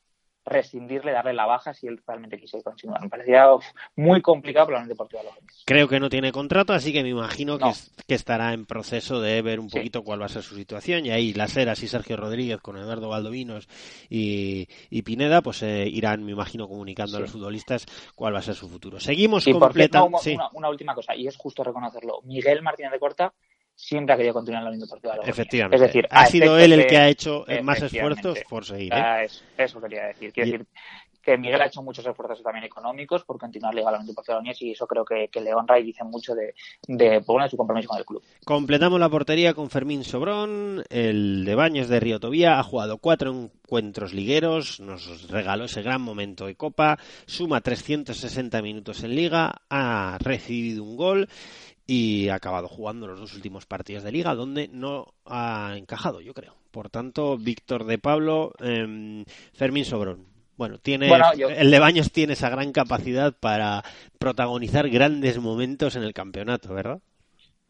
rescindirle, 0.48 1.12
darle 1.12 1.32
la 1.34 1.46
baja 1.46 1.74
si 1.74 1.86
él 1.86 2.00
realmente 2.06 2.38
quisiera 2.38 2.62
continuar. 2.62 3.00
Me 3.02 3.08
parecía 3.08 3.52
uf, 3.52 3.64
muy 3.96 4.20
complicado 4.22 4.66
para 4.66 4.78
la 4.78 4.82
Unión 4.82 4.88
Deportiva 4.90 5.22
Logroñés. 5.22 5.62
Creo 5.66 5.88
que 5.88 6.00
no 6.00 6.08
tiene 6.08 6.32
contrato, 6.32 6.72
así 6.72 6.92
que 6.92 7.02
me 7.02 7.10
imagino 7.10 7.58
que, 7.58 7.64
No. 7.64 7.70
es- 7.70 7.92
que 8.06 8.14
estará 8.14 8.52
en 8.52 8.66
proceso 8.66 9.20
de 9.20 9.42
ver 9.42 9.60
un 9.60 9.70
Sí. 9.70 9.78
poquito 9.78 10.02
cuál 10.02 10.20
va 10.22 10.26
a 10.26 10.30
ser 10.30 10.42
su 10.42 10.54
situación. 10.54 11.04
Y 11.06 11.10
ahí 11.10 11.32
Las 11.34 11.56
Heras 11.56 11.82
y 11.82 11.88
Sergio 11.88 12.16
Rodríguez 12.16 12.60
con 12.60 12.76
Eduardo 12.76 13.08
Valdovinos 13.08 13.68
y, 14.08 14.68
y 14.90 15.02
Pineda, 15.02 15.42
pues 15.42 15.62
eh, 15.62 15.86
irán, 15.88 16.24
me 16.24 16.32
imagino, 16.32 16.68
comunicando 16.68 17.16
a 17.16 17.18
Sí. 17.18 17.22
los 17.22 17.30
futbolistas 17.32 17.86
cuál 18.14 18.34
va 18.34 18.38
a 18.38 18.42
ser 18.42 18.54
su 18.54 18.68
futuro. 18.68 19.00
Seguimos 19.00 19.44
cierto, 19.44 19.60
completando. 19.60 20.18
una- 20.34 20.48
una 20.52 20.68
última 20.70 20.94
cosa, 20.94 21.14
y 21.14 21.26
es 21.26 21.36
justo 21.36 21.62
reconocerlo. 21.64 22.20
Miguel 22.24 22.62
Martínez 22.62 22.92
de 22.92 22.98
Corta 22.98 23.32
siempre 23.80 24.12
ha 24.12 24.16
querido 24.16 24.34
continuar 24.34 24.62
en 24.62 24.64
la 24.64 24.70
Unión 24.70 24.86
Deportiva 24.88 25.14
Logroñés. 25.14 25.32
Efectivamente. 25.38 25.76
Es 25.76 25.82
decir, 25.82 26.08
ha 26.10 26.22
a 26.22 26.26
sido 26.26 26.58
él 26.58 26.72
el 26.72 26.86
que 26.86 26.96
ha 26.96 27.08
hecho 27.08 27.48
eh, 27.48 27.62
más 27.62 27.80
esfuerzos 27.80 28.38
por 28.48 28.64
seguir. 28.64 28.92
¿eh? 28.92 28.96
Ah, 29.00 29.22
es- 29.22 29.44
eso 29.56 29.80
quería 29.80 30.06
decir. 30.08 30.32
Quiero 30.32 30.48
Y- 30.48 30.52
decir 30.52 30.66
que 31.22 31.36
Miguel 31.36 31.60
ha 31.60 31.66
hecho 31.66 31.82
muchos 31.82 32.04
esfuerzos 32.06 32.42
también 32.42 32.64
económicos 32.64 33.22
por 33.24 33.38
continuar 33.38 33.74
legalmente 33.74 34.14
por 34.14 34.26
Logroñés 34.26 34.60
y 34.62 34.70
eso 34.72 34.86
creo 34.86 35.04
que, 35.04 35.28
que 35.28 35.40
le 35.42 35.52
honra 35.54 35.78
y 35.78 35.84
dice 35.84 36.02
mucho 36.02 36.34
de, 36.34 36.54
de, 36.86 37.18
bueno, 37.20 37.44
de 37.44 37.50
su 37.50 37.56
compromiso 37.56 37.88
con 37.88 37.98
el 37.98 38.04
club. 38.06 38.22
Completamos 38.44 38.98
la 38.98 39.08
portería 39.10 39.52
con 39.54 39.68
Fermín 39.70 40.02
Sobrón, 40.04 40.82
el 40.88 41.44
de 41.44 41.54
Baños 41.54 41.88
de 41.88 42.00
Río 42.00 42.18
Tobía, 42.18 42.58
ha 42.58 42.62
jugado 42.64 42.96
cuatro 42.98 43.30
encuentros 43.30 44.12
ligueros, 44.14 44.80
nos 44.80 45.28
regaló 45.30 45.66
ese 45.66 45.82
gran 45.82 46.00
momento 46.00 46.46
de 46.46 46.54
Copa, 46.56 46.98
suma 47.26 47.60
360 47.60 48.60
minutos 48.62 49.04
en 49.04 49.14
Liga, 49.14 49.54
ha 49.70 50.16
recibido 50.20 50.82
un 50.82 50.96
gol 50.96 51.28
y 51.90 52.28
ha 52.28 52.34
acabado 52.34 52.68
jugando 52.68 53.06
los 53.06 53.18
dos 53.18 53.34
últimos 53.34 53.64
partidos 53.64 54.02
de 54.04 54.12
Liga 54.12 54.34
donde 54.34 54.68
no 54.68 55.14
ha 55.24 55.72
encajado, 55.76 56.20
yo 56.20 56.34
creo. 56.34 56.54
Por 56.70 56.90
tanto, 56.90 57.38
Víctor 57.38 57.84
de 57.86 57.96
Pablo, 57.98 58.52
em, 58.60 59.24
Fermín 59.54 59.86
Sobrón. 59.86 60.26
Bueno, 60.58 60.76
tiene, 60.78 61.08
Bueno, 61.08 61.32
yo- 61.34 61.48
el 61.48 61.70
de 61.70 61.78
Baños 61.78 62.12
tiene 62.12 62.34
esa 62.34 62.50
gran 62.50 62.72
capacidad 62.72 63.32
para 63.32 63.82
protagonizar 64.18 64.88
grandes 64.90 65.38
momentos 65.38 65.96
en 65.96 66.02
el 66.02 66.12
campeonato, 66.12 66.74
¿verdad? 66.74 67.00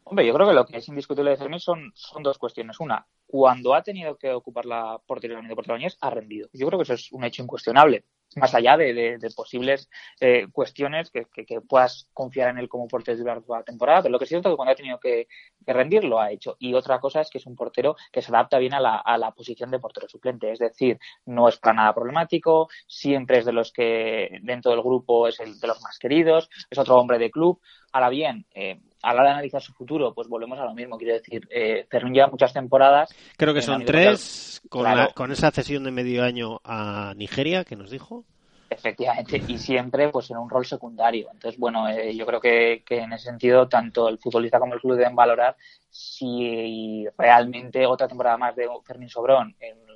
Hombre, 0.03 0.25
yo 0.27 0.33
creo 0.33 0.47
que 0.47 0.53
lo 0.53 0.65
que 0.65 0.77
es 0.77 0.87
indiscutible 0.89 1.29
de 1.29 1.37
Fermín 1.37 1.59
son, 1.59 1.91
son 1.95 2.21
dos 2.23 2.37
cuestiones. 2.39 2.79
Una, 2.79 3.05
cuando 3.27 3.73
ha 3.75 3.83
tenido 3.83 4.17
que 4.17 4.31
ocupar 4.33 4.65
la 4.65 4.97
portería 5.05 5.37
de 5.39 5.43
Logroñés, 5.47 5.97
ha 6.01 6.09
rendido. 6.09 6.49
Yo 6.51 6.67
creo 6.67 6.79
que 6.79 6.83
eso 6.83 6.93
es 6.95 7.11
un 7.11 7.23
hecho 7.23 7.43
incuestionable. 7.43 8.03
Más 8.35 8.53
allá 8.53 8.77
de, 8.77 8.93
de- 8.93 9.29
posibles 9.35 9.89
eh, 10.19 10.47
cuestiones 10.51 11.09
que, 11.11 11.25
puedas 11.67 12.07
confiar 12.13 12.49
en 12.49 12.57
él 12.59 12.69
como 12.69 12.87
portero 12.87 13.17
durante 13.17 13.51
la 13.51 13.63
temporada, 13.63 14.01
pero 14.03 14.11
lo 14.11 14.19
que 14.19 14.25
es 14.25 14.29
cierto 14.29 14.49
es 14.49 14.53
que 14.53 14.55
cuando 14.57 14.71
ha 14.71 14.75
tenido 14.75 14.99
que, 14.99 15.27
que 15.65 15.73
rendir, 15.73 16.03
lo 16.03 16.19
ha 16.19 16.31
hecho. 16.31 16.55
Y 16.59 16.73
otra 16.73 16.99
cosa 16.99 17.21
es 17.21 17.29
que 17.29 17.39
es 17.39 17.45
un 17.45 17.55
portero 17.55 17.95
que 18.11 18.21
se 18.21 18.31
adapta 18.31 18.57
bien 18.59 18.73
a 18.73 18.79
la, 18.79 18.97
a 18.97 19.17
la 19.17 19.31
posición 19.31 19.71
de 19.71 19.79
portero 19.79 20.07
suplente. 20.07 20.51
Es 20.51 20.59
decir, 20.59 20.99
no 21.25 21.47
es 21.47 21.57
para 21.57 21.73
nada 21.75 21.93
problemático, 21.93 22.69
siempre 22.87 23.39
es 23.39 23.45
de 23.45 23.53
los 23.53 23.71
que 23.71 24.39
dentro 24.43 24.71
del 24.71 24.81
grupo 24.81 25.27
es 25.27 25.39
el 25.39 25.59
de 25.59 25.67
los 25.67 25.81
más 25.81 25.97
queridos, 25.97 26.49
es 26.69 26.77
otro 26.77 26.97
hombre 26.97 27.17
de 27.19 27.31
club. 27.31 27.59
Ahora 27.91 28.09
bien, 28.09 28.45
eh, 28.53 28.79
a 29.01 29.13
la 29.13 29.21
hora 29.21 29.29
de 29.29 29.33
analizar 29.35 29.61
su 29.61 29.73
futuro, 29.73 30.13
pues 30.13 30.27
volvemos 30.27 30.59
a 30.59 30.65
lo 30.65 30.73
mismo. 30.73 30.97
Quiero 30.97 31.13
decir, 31.13 31.47
eh, 31.49 31.87
lleva 32.11 32.27
muchas 32.27 32.53
temporadas. 32.53 33.09
Creo 33.37 33.53
que 33.53 33.61
son 33.61 33.85
tres, 33.85 34.61
con, 34.69 34.81
Claro. 34.81 34.97
la- 34.97 35.07
con 35.13 35.31
esa 35.31 35.51
cesión 35.51 35.83
de 35.83 35.91
medio 35.91 36.23
año 36.23 36.59
a 36.63 37.13
Nigeria 37.15 37.63
que 37.63 37.75
nos 37.75 37.91
dijo. 37.91 38.25
Efectivamente, 38.71 39.41
y 39.47 39.57
siempre 39.57 40.09
pues 40.09 40.29
en 40.29 40.37
un 40.37 40.49
rol 40.49 40.63
secundario. 40.65 41.27
Entonces, 41.33 41.59
bueno, 41.59 41.87
eh, 41.89 42.15
yo 42.15 42.25
creo 42.27 42.39
que, 42.39 42.83
que 42.85 42.99
en 42.99 43.13
ese 43.13 43.25
sentido 43.25 43.67
tanto 43.67 44.07
el 44.07 44.19
futbolista 44.19 44.59
como 44.59 44.75
el 44.75 44.79
club 44.79 44.95
deben 44.95 45.15
valorar 45.15 45.55
si 45.89 47.07
realmente 47.17 47.85
otra 47.87 48.07
temporada 48.07 48.37
más 48.37 48.55
de 48.55 48.67
Fermín 48.85 49.09
Sobrón 49.09 49.55
en 49.59 49.88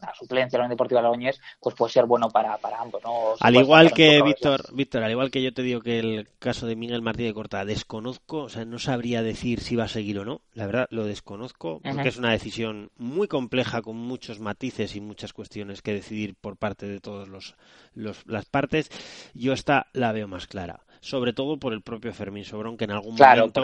la 0.00 0.14
suplencia 0.14 0.56
de 0.56 0.62
la 0.62 0.64
Unión 0.66 0.76
Deportiva 0.76 1.02
Logroñés 1.02 1.40
pues 1.60 1.74
puede 1.74 1.92
ser 1.92 2.06
bueno 2.06 2.28
para, 2.28 2.56
para 2.58 2.80
ambos, 2.80 3.02
¿no? 3.04 3.34
Al 3.40 3.54
igual 3.56 3.92
que 3.92 4.02
de 4.02 4.22
Víctor, 4.22 4.74
Víctor, 4.74 5.02
al 5.02 5.10
igual 5.10 5.30
que 5.30 5.42
yo 5.42 5.52
te 5.52 5.62
digo 5.62 5.80
que 5.80 5.98
el 5.98 6.28
caso 6.38 6.66
de 6.66 6.76
Miguel 6.76 7.02
Martínez 7.02 7.30
de 7.30 7.34
Corta 7.34 7.64
desconozco, 7.64 8.42
o 8.44 8.48
sea, 8.48 8.64
no 8.64 8.78
sabría 8.78 9.22
decir 9.22 9.60
si 9.60 9.76
va 9.76 9.84
a 9.84 9.88
seguir 9.88 10.18
o 10.18 10.24
no. 10.24 10.40
La 10.54 10.66
verdad, 10.66 10.86
lo 10.90 11.04
desconozco 11.04 11.80
porque 11.86 12.08
es 12.08 12.16
una 12.16 12.30
decisión 12.32 12.90
muy 12.96 13.28
compleja 13.28 13.82
con 13.82 13.96
muchos 13.96 14.40
matices 14.40 14.96
y 14.96 15.00
muchas 15.00 15.32
cuestiones 15.32 15.82
que 15.82 15.92
decidir 15.92 16.34
por 16.34 16.56
parte 16.56 16.86
de 16.86 17.00
todas 17.00 17.28
los, 17.28 17.54
los- 17.94 18.26
las 18.26 18.44
partes. 18.46 18.90
Yo 19.34 19.52
esta 19.52 19.86
la 19.92 20.12
veo 20.12 20.28
más 20.28 20.46
clara, 20.46 20.80
sobre 21.00 21.32
todo 21.32 21.58
por 21.58 21.72
el 21.72 21.82
propio 21.82 22.12
Fermín 22.12 22.44
Sobrón 22.44 22.76
que 22.76 22.84
en 22.84 22.92
algún 22.92 23.16
Claro, 23.16 23.42
momento 23.52 23.62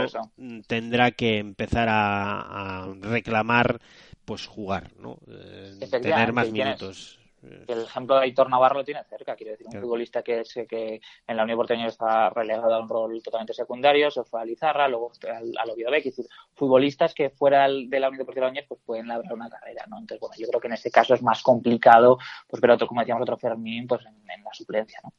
tendrá 0.66 1.10
que 1.12 1.38
empezar 1.38 1.88
a, 1.88 2.82
a 2.82 2.94
reclamar 3.00 3.80
pues 4.24 4.46
jugar, 4.46 4.92
¿no? 4.98 5.18
Eh, 5.28 5.88
tener 5.90 6.32
más 6.32 6.50
minutos. 6.50 7.18
El 7.42 7.82
ejemplo 7.82 8.16
de 8.16 8.22
Aitor 8.22 8.48
Navarro 8.48 8.76
lo 8.78 8.84
tiene 8.84 9.02
cerca, 9.04 9.34
quiero 9.36 9.52
decir, 9.52 9.66
un 9.66 9.72
Claro. 9.72 9.86
futbolista 9.86 10.22
que, 10.22 10.40
es, 10.40 10.54
que 10.68 11.00
en 11.26 11.36
la 11.36 11.42
Unión 11.42 11.58
Porteña 11.58 11.86
está 11.88 12.30
relegado 12.30 12.74
a 12.74 12.80
un 12.80 12.88
rol 12.88 13.20
totalmente 13.22 13.52
secundario, 13.52 14.10
se 14.10 14.22
fue 14.24 14.40
a 14.40 14.44
Lizarra, 14.44 14.88
luego 14.88 15.10
al, 15.28 15.52
al 15.58 15.70
Oviedo 15.70 15.90
B, 15.90 15.98
es 15.98 16.04
decir, 16.04 16.26
futbolistas 16.54 17.14
que 17.14 17.30
fuera 17.30 17.66
de 17.68 18.00
la 18.00 18.08
Unión 18.08 18.18
Deportiva 18.18 18.46
Logroñés 18.46 18.66
pues 18.68 18.80
pueden 18.84 19.08
labrar 19.08 19.32
una 19.32 19.48
carrera, 19.48 19.84
¿no? 19.88 19.98
Entonces, 19.98 20.20
bueno, 20.20 20.34
yo 20.38 20.46
creo 20.48 20.60
que 20.60 20.68
en 20.68 20.74
este 20.74 20.90
caso 20.90 21.14
es 21.14 21.22
más 21.22 21.42
complicado, 21.42 22.18
pues 22.48 22.60
ver 22.60 22.70
otro, 22.72 22.86
como 22.86 23.00
decíamos, 23.00 23.22
otro 23.22 23.36
Fermín, 23.36 23.86
pues 23.86 24.02
en, 24.06 24.14
en 24.30 24.44
la 24.44 24.52
suplencia, 24.52 25.00
¿no? 25.02 25.12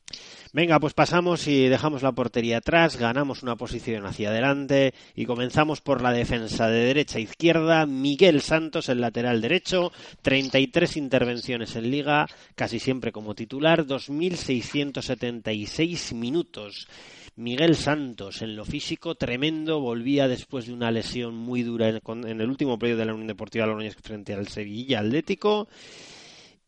Venga, 0.53 0.79
pues 0.79 0.93
pasamos 0.93 1.47
y 1.47 1.67
dejamos 1.67 2.03
la 2.03 2.11
portería 2.11 2.57
atrás, 2.57 2.97
ganamos 2.97 3.41
una 3.43 3.55
posición 3.55 4.05
hacia 4.05 4.29
adelante 4.29 4.93
y 5.15 5.25
comenzamos 5.25 5.81
por 5.81 6.01
la 6.01 6.11
defensa 6.11 6.67
de 6.67 6.85
derecha 6.85 7.17
a 7.17 7.21
izquierda. 7.21 7.85
Miguel 7.87 8.41
Santos, 8.41 8.87
el 8.89 9.01
lateral 9.01 9.41
derecho, 9.41 9.91
33 10.21 10.97
intervenciones 10.97 11.75
en 11.75 11.89
liga, 11.89 12.12
casi 12.55 12.79
siempre 12.79 13.11
como 13.11 13.35
titular, 13.35 13.85
2.676 13.85 16.15
minutos. 16.15 16.87
Miguel 17.35 17.75
Santos, 17.75 18.43
en 18.43 18.55
lo 18.55 18.63
físico, 18.63 19.15
tremendo, 19.15 19.79
volvía 19.79 20.27
después 20.27 20.67
de 20.67 20.73
una 20.73 20.91
lesión 20.91 21.35
muy 21.35 21.63
dura 21.63 21.89
en, 21.89 22.41
el 22.41 22.49
último 22.49 22.77
periodo 22.77 22.99
de 22.99 23.05
la 23.05 23.13
Unión 23.13 23.27
Deportiva 23.27 23.65
Logroñés 23.65 23.95
frente 23.95 24.33
al 24.33 24.47
Sevilla 24.47 24.99
Atlético 24.99 25.67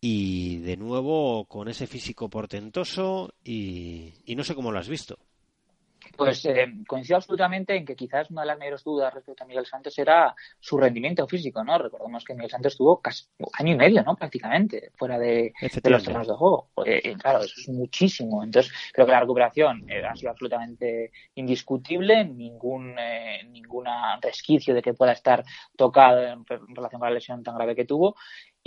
y 0.02 0.58
de 0.58 0.78
nuevo 0.78 1.46
con 1.46 1.68
ese 1.68 1.86
físico 1.86 2.30
portentoso 2.30 3.36
y 3.44 4.14
no 4.36 4.44
sé 4.44 4.56
cómo 4.56 4.72
lo 4.72 4.80
has 4.80 4.90
visto. 4.90 5.20
Pues 6.16 6.46
eh, 6.46 6.74
coincido 6.88 7.18
absolutamente 7.18 7.76
en 7.76 7.86
que 7.86 7.96
quizás 7.96 8.30
una 8.30 8.42
de 8.42 8.48
las 8.48 8.58
mayores 8.58 8.84
dudas 8.84 9.14
respecto 9.14 9.44
a 9.44 9.48
Miguel 9.48 9.66
Santos 9.66 9.98
era 9.98 10.36
su 10.60 10.78
rendimiento 10.78 11.28
físico, 11.28 11.64
¿no? 11.64 11.78
Recordemos 11.78 12.24
que 12.24 12.34
Miguel 12.34 12.50
Santos 12.50 12.74
estuvo 12.74 13.02
casi 13.02 13.26
año 13.54 13.74
y 13.74 13.78
medio, 13.78 14.04
¿no? 14.04 14.16
Prácticamente, 14.16 14.92
fuera 14.96 15.18
de, 15.18 15.54
de 15.62 15.90
los 15.90 16.04
terrenos 16.04 16.28
de 16.28 16.34
juego. 16.34 16.70
Eh, 16.86 17.02
y 17.04 17.16
claro, 17.16 17.40
eso 17.40 17.54
es 17.58 17.70
muchísimo. 17.70 18.44
Entonces, 18.44 18.72
creo 18.94 19.06
que 19.06 19.12
la 19.12 19.22
recuperación 19.22 19.90
eh, 19.90 20.04
ha 20.06 20.16
sido 20.16 20.32
absolutamente 20.32 21.12
indiscutible, 21.36 22.26
ningún 22.26 22.96
eh, 22.98 23.44
ninguna 23.50 24.20
resquicio 24.22 24.74
de 24.74 24.82
que 24.82 24.94
pueda 24.94 25.12
estar 25.12 25.44
tocado 25.76 26.22
en 26.22 26.46
relación 26.46 27.00
con 27.00 27.10
la 27.10 27.14
lesión 27.14 27.44
tan 27.44 27.56
grave 27.56 27.76
que 27.76 27.86
tuvo. 27.86 28.16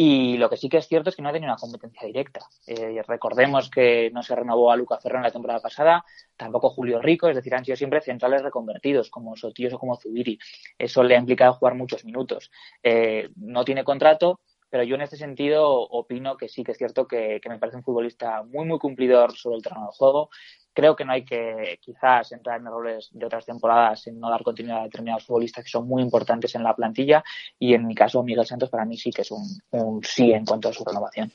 Y 0.00 0.36
lo 0.36 0.48
que 0.48 0.56
sí 0.56 0.68
que 0.68 0.76
es 0.76 0.86
cierto 0.86 1.10
es 1.10 1.16
que 1.16 1.22
no 1.22 1.28
ha 1.28 1.32
tenido 1.32 1.50
una 1.52 1.58
competencia 1.58 2.06
directa. 2.06 2.46
Eh, 2.68 3.02
recordemos 3.04 3.68
que 3.68 4.12
no 4.12 4.22
se 4.22 4.36
renovó 4.36 4.70
a 4.70 4.76
Luca 4.76 5.00
Ferrón 5.00 5.24
la 5.24 5.32
temporada 5.32 5.58
pasada, 5.58 6.04
tampoco 6.36 6.70
Julio 6.70 7.02
Rico, 7.02 7.28
es 7.28 7.34
decir, 7.34 7.52
han 7.52 7.64
sido 7.64 7.74
siempre 7.74 8.00
centrales 8.00 8.42
reconvertidos, 8.42 9.10
como 9.10 9.34
Sotillos 9.34 9.74
o 9.74 9.78
como 9.80 9.96
Zubiri. 9.96 10.38
Eso 10.78 11.02
le 11.02 11.16
ha 11.16 11.18
implicado 11.18 11.54
jugar 11.54 11.74
muchos 11.74 12.04
minutos. 12.04 12.52
Eh, 12.80 13.30
no 13.34 13.64
tiene 13.64 13.82
contrato, 13.82 14.38
pero 14.70 14.84
yo 14.84 14.94
en 14.94 15.00
este 15.00 15.16
sentido 15.16 15.68
opino 15.68 16.36
que 16.36 16.48
sí 16.48 16.62
que 16.62 16.70
es 16.72 16.78
cierto 16.78 17.08
que, 17.08 17.40
que 17.42 17.48
me 17.48 17.58
parece 17.58 17.78
un 17.78 17.82
futbolista 17.82 18.44
muy, 18.44 18.66
muy 18.66 18.78
cumplidor 18.78 19.36
sobre 19.36 19.56
el 19.56 19.64
terreno 19.64 19.86
de 19.86 19.96
juego. 19.96 20.30
Creo 20.78 20.94
que 20.94 21.04
no 21.04 21.10
hay 21.10 21.24
que 21.24 21.80
quizás 21.82 22.30
entrar 22.30 22.60
en 22.60 22.68
errores 22.68 23.08
de 23.10 23.26
otras 23.26 23.44
temporadas 23.44 24.06
en 24.06 24.20
no 24.20 24.30
dar 24.30 24.44
continuidad 24.44 24.82
a 24.82 24.84
determinados 24.84 25.24
futbolistas 25.24 25.64
que 25.64 25.70
son 25.72 25.88
muy 25.88 26.00
importantes 26.00 26.54
en 26.54 26.62
la 26.62 26.72
plantilla 26.72 27.24
y 27.58 27.74
en 27.74 27.84
mi 27.84 27.96
caso 27.96 28.22
Miguel 28.22 28.46
Santos 28.46 28.70
para 28.70 28.84
mí 28.84 28.96
sí 28.96 29.10
que 29.10 29.22
es 29.22 29.30
un, 29.32 29.60
sí 30.04 30.30
en 30.30 30.44
cuanto 30.44 30.68
a 30.68 30.72
su 30.72 30.84
renovación. 30.84 31.32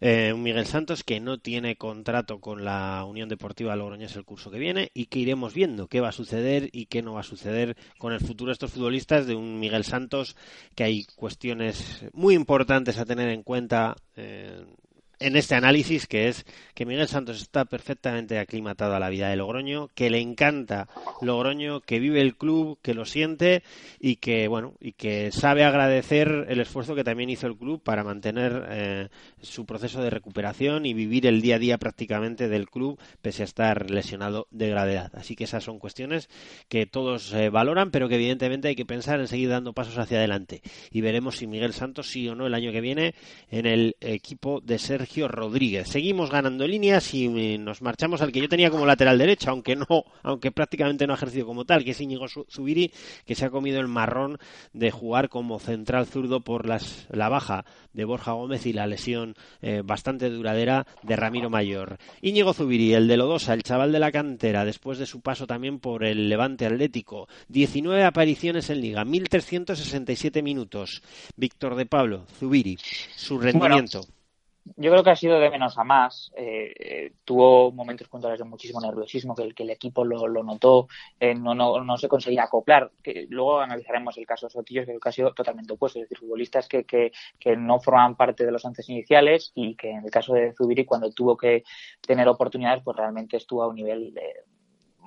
Eh, 0.00 0.32
Miguel 0.36 0.66
Santos 0.66 1.02
que 1.02 1.18
no 1.18 1.38
tiene 1.38 1.74
contrato 1.74 2.38
con 2.38 2.64
la 2.64 3.04
Unión 3.04 3.28
Deportiva 3.28 3.74
Logroñés 3.74 4.14
el 4.14 4.24
curso 4.24 4.52
que 4.52 4.60
viene 4.60 4.92
y 4.94 5.06
que 5.06 5.18
iremos 5.18 5.54
viendo 5.54 5.88
qué 5.88 6.00
va 6.00 6.10
a 6.10 6.12
suceder 6.12 6.68
y 6.70 6.86
qué 6.86 7.02
no 7.02 7.14
va 7.14 7.20
a 7.20 7.24
suceder 7.24 7.76
con 7.98 8.12
el 8.12 8.20
futuro 8.20 8.50
de 8.50 8.52
estos 8.52 8.70
futbolistas 8.70 9.26
de 9.26 9.34
un 9.34 9.58
Miguel 9.58 9.82
Santos 9.82 10.36
que 10.76 10.84
hay 10.84 11.04
cuestiones 11.16 12.06
muy 12.12 12.36
importantes 12.36 13.00
a 13.00 13.06
tener 13.06 13.28
en 13.30 13.42
cuenta 13.42 13.96
eh, 14.14 14.64
en 15.18 15.36
este 15.36 15.54
análisis 15.54 16.06
que 16.06 16.28
es 16.28 16.44
que 16.74 16.86
Miguel 16.86 17.08
Santos 17.08 17.40
está 17.40 17.64
perfectamente 17.64 18.38
aclimatado 18.38 18.94
a 18.94 19.00
la 19.00 19.08
vida 19.08 19.28
de 19.28 19.36
Logroño, 19.36 19.88
que 19.94 20.10
le 20.10 20.20
encanta 20.20 20.88
Logroño, 21.20 21.80
que 21.80 22.00
vive 22.00 22.20
el 22.20 22.36
club, 22.36 22.78
que 22.82 22.94
lo 22.94 23.04
siente 23.04 23.62
y 24.00 24.16
que 24.16 24.48
bueno 24.48 24.74
y 24.80 24.92
que 24.92 25.32
sabe 25.32 25.64
agradecer 25.64 26.46
el 26.48 26.60
esfuerzo 26.60 26.94
que 26.94 27.04
también 27.04 27.30
hizo 27.30 27.46
el 27.46 27.56
club 27.56 27.82
para 27.82 28.04
mantener 28.04 28.66
eh, 28.68 29.08
su 29.40 29.66
proceso 29.66 30.02
de 30.02 30.10
recuperación 30.10 30.86
y 30.86 30.94
vivir 30.94 31.26
el 31.26 31.40
día 31.40 31.56
a 31.56 31.58
día 31.58 31.78
prácticamente 31.78 32.48
del 32.48 32.68
club 32.68 32.98
pese 33.22 33.42
a 33.42 33.44
estar 33.44 33.90
lesionado 33.90 34.46
de 34.50 34.68
gravedad. 34.68 35.10
Así 35.14 35.36
que 35.36 35.44
esas 35.44 35.64
son 35.64 35.78
cuestiones 35.78 36.28
que 36.68 36.86
todos 36.86 37.32
eh, 37.32 37.50
valoran, 37.50 37.90
pero 37.90 38.08
que 38.08 38.16
evidentemente 38.16 38.68
hay 38.68 38.76
que 38.76 38.86
pensar 38.86 39.20
en 39.20 39.28
seguir 39.28 39.48
dando 39.48 39.72
pasos 39.72 39.98
hacia 39.98 40.18
adelante. 40.18 40.62
Y 40.90 41.00
veremos 41.00 41.36
si 41.36 41.46
Miguel 41.46 41.72
Santos 41.72 42.10
sí 42.10 42.28
o 42.28 42.34
no 42.34 42.46
el 42.46 42.54
año 42.54 42.72
que 42.72 42.80
viene 42.80 43.14
en 43.50 43.66
el 43.66 43.96
equipo 44.00 44.60
de 44.60 44.78
Sergio 45.04 45.28
Rodríguez. 45.28 45.88
Seguimos 45.88 46.30
ganando 46.30 46.66
líneas 46.66 47.12
y 47.12 47.26
eh, 47.26 47.58
nos 47.58 47.82
marchamos 47.82 48.22
al 48.22 48.32
que 48.32 48.40
yo 48.40 48.48
tenía 48.48 48.70
como 48.70 48.86
lateral 48.86 49.18
derecho, 49.18 49.50
aunque 49.50 49.76
no, 49.76 49.86
aunque 50.22 50.50
prácticamente 50.50 51.06
no 51.06 51.12
ha 51.12 51.16
ejercido 51.16 51.44
como 51.44 51.66
tal, 51.66 51.84
que 51.84 51.90
es 51.90 52.00
Íñigo 52.00 52.24
Zu- 52.26 52.46
Zubiri, 52.50 52.90
que 53.26 53.34
se 53.34 53.44
ha 53.44 53.50
comido 53.50 53.80
el 53.80 53.86
marrón 53.88 54.38
de 54.72 54.90
jugar 54.90 55.28
como 55.28 55.58
central 55.58 56.06
zurdo 56.06 56.40
por 56.40 56.66
las, 56.66 57.06
la 57.10 57.28
baja 57.28 57.66
de 57.92 58.06
Borja 58.06 58.32
Gómez 58.32 58.64
y 58.64 58.72
la 58.72 58.86
lesión 58.86 59.34
eh, 59.60 59.82
bastante 59.84 60.30
duradera 60.30 60.86
de 61.02 61.16
Ramiro 61.16 61.50
Mayor. 61.50 61.98
Íñigo 62.22 62.54
Zubiri, 62.54 62.94
el 62.94 63.06
de 63.06 63.18
Lodosa, 63.18 63.52
el 63.52 63.62
chaval 63.62 63.92
de 63.92 63.98
la 63.98 64.10
cantera, 64.10 64.64
después 64.64 64.96
de 64.98 65.04
su 65.04 65.20
paso 65.20 65.46
también 65.46 65.80
por 65.80 66.02
el 66.02 66.30
Levante 66.30 66.64
Atlético, 66.64 67.28
19 67.48 68.04
apariciones 68.04 68.70
en 68.70 68.80
Liga, 68.80 69.04
1.367 69.04 70.42
minutos. 70.42 71.02
Víctor 71.36 71.74
de 71.76 71.84
Pablo, 71.84 72.24
Zubiri, 72.38 72.78
su 73.16 73.38
rendimiento. 73.38 74.00
Yo 74.76 74.90
creo 74.90 75.04
que 75.04 75.10
ha 75.10 75.16
sido 75.16 75.38
de 75.38 75.50
menos 75.50 75.76
a 75.76 75.84
más. 75.84 76.32
Eh, 76.36 76.72
eh, 76.78 77.12
tuvo 77.24 77.70
momentos 77.70 78.08
puntuales 78.08 78.38
de 78.38 78.46
muchísimo 78.46 78.80
nerviosismo, 78.80 79.34
que 79.34 79.42
el, 79.42 79.54
que 79.54 79.62
el 79.62 79.70
equipo 79.70 80.04
lo, 80.04 80.26
lo 80.26 80.42
notó, 80.42 80.88
eh, 81.20 81.34
no, 81.34 81.54
no, 81.54 81.84
no 81.84 81.98
se 81.98 82.08
conseguía 82.08 82.44
acoplar. 82.44 82.90
Que 83.02 83.26
luego 83.28 83.60
analizaremos 83.60 84.16
el 84.16 84.26
caso 84.26 84.46
de 84.46 84.52
Sotillos, 84.52 84.86
que 84.86 84.98
ha 85.02 85.12
sido 85.12 85.34
totalmente 85.34 85.74
opuesto, 85.74 85.98
es 85.98 86.04
decir, 86.04 86.18
futbolistas 86.18 86.66
que, 86.66 86.84
que, 86.84 87.12
que 87.38 87.56
no 87.56 87.78
formaban 87.78 88.16
parte 88.16 88.46
de 88.46 88.52
los 88.52 88.64
once 88.64 88.82
iniciales 88.88 89.52
y 89.54 89.76
que 89.76 89.90
en 89.90 90.04
el 90.04 90.10
caso 90.10 90.32
de 90.32 90.54
Zubiri, 90.54 90.86
cuando 90.86 91.10
tuvo 91.12 91.36
que 91.36 91.62
tener 92.00 92.26
oportunidades, 92.28 92.82
pues 92.82 92.96
realmente 92.96 93.36
estuvo 93.36 93.62
a 93.62 93.68
un 93.68 93.76
nivel 93.76 94.16
eh, 94.16 94.44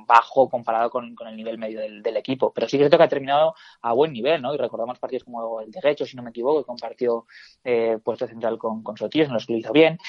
bajo 0.07 0.49
comparado 0.49 0.89
con, 0.89 1.13
con, 1.15 1.27
el 1.27 1.35
nivel 1.35 1.57
medio 1.57 1.79
del, 1.79 2.01
del, 2.01 2.17
equipo. 2.17 2.51
Pero 2.53 2.67
sí 2.67 2.77
que 2.77 2.83
cierto 2.83 2.97
que 2.97 3.03
ha 3.03 3.09
terminado 3.09 3.53
a 3.81 3.93
buen 3.93 4.13
nivel, 4.13 4.41
¿no? 4.41 4.53
Y 4.53 4.57
recordamos 4.57 4.97
partidos 4.99 5.25
como 5.25 5.61
el 5.61 5.69
de 5.69 5.81
Gecho, 5.81 6.05
si 6.05 6.15
no 6.15 6.23
me 6.23 6.31
equivoco, 6.31 6.61
que 6.61 6.65
compartió 6.65 7.27
eh, 7.63 7.99
puesto 8.03 8.27
central 8.27 8.57
con, 8.57 8.81
con 8.81 8.97
Sotillos, 8.97 9.27
en 9.27 9.33
los 9.33 9.45
que 9.45 9.53
lo 9.53 9.59
hizo 9.59 9.73
bien. 9.73 9.99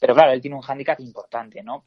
Pero 0.00 0.14
claro, 0.14 0.32
él 0.32 0.40
tiene 0.40 0.56
un 0.56 0.62
hándicap 0.62 1.00
importante, 1.00 1.62
¿no? 1.62 1.84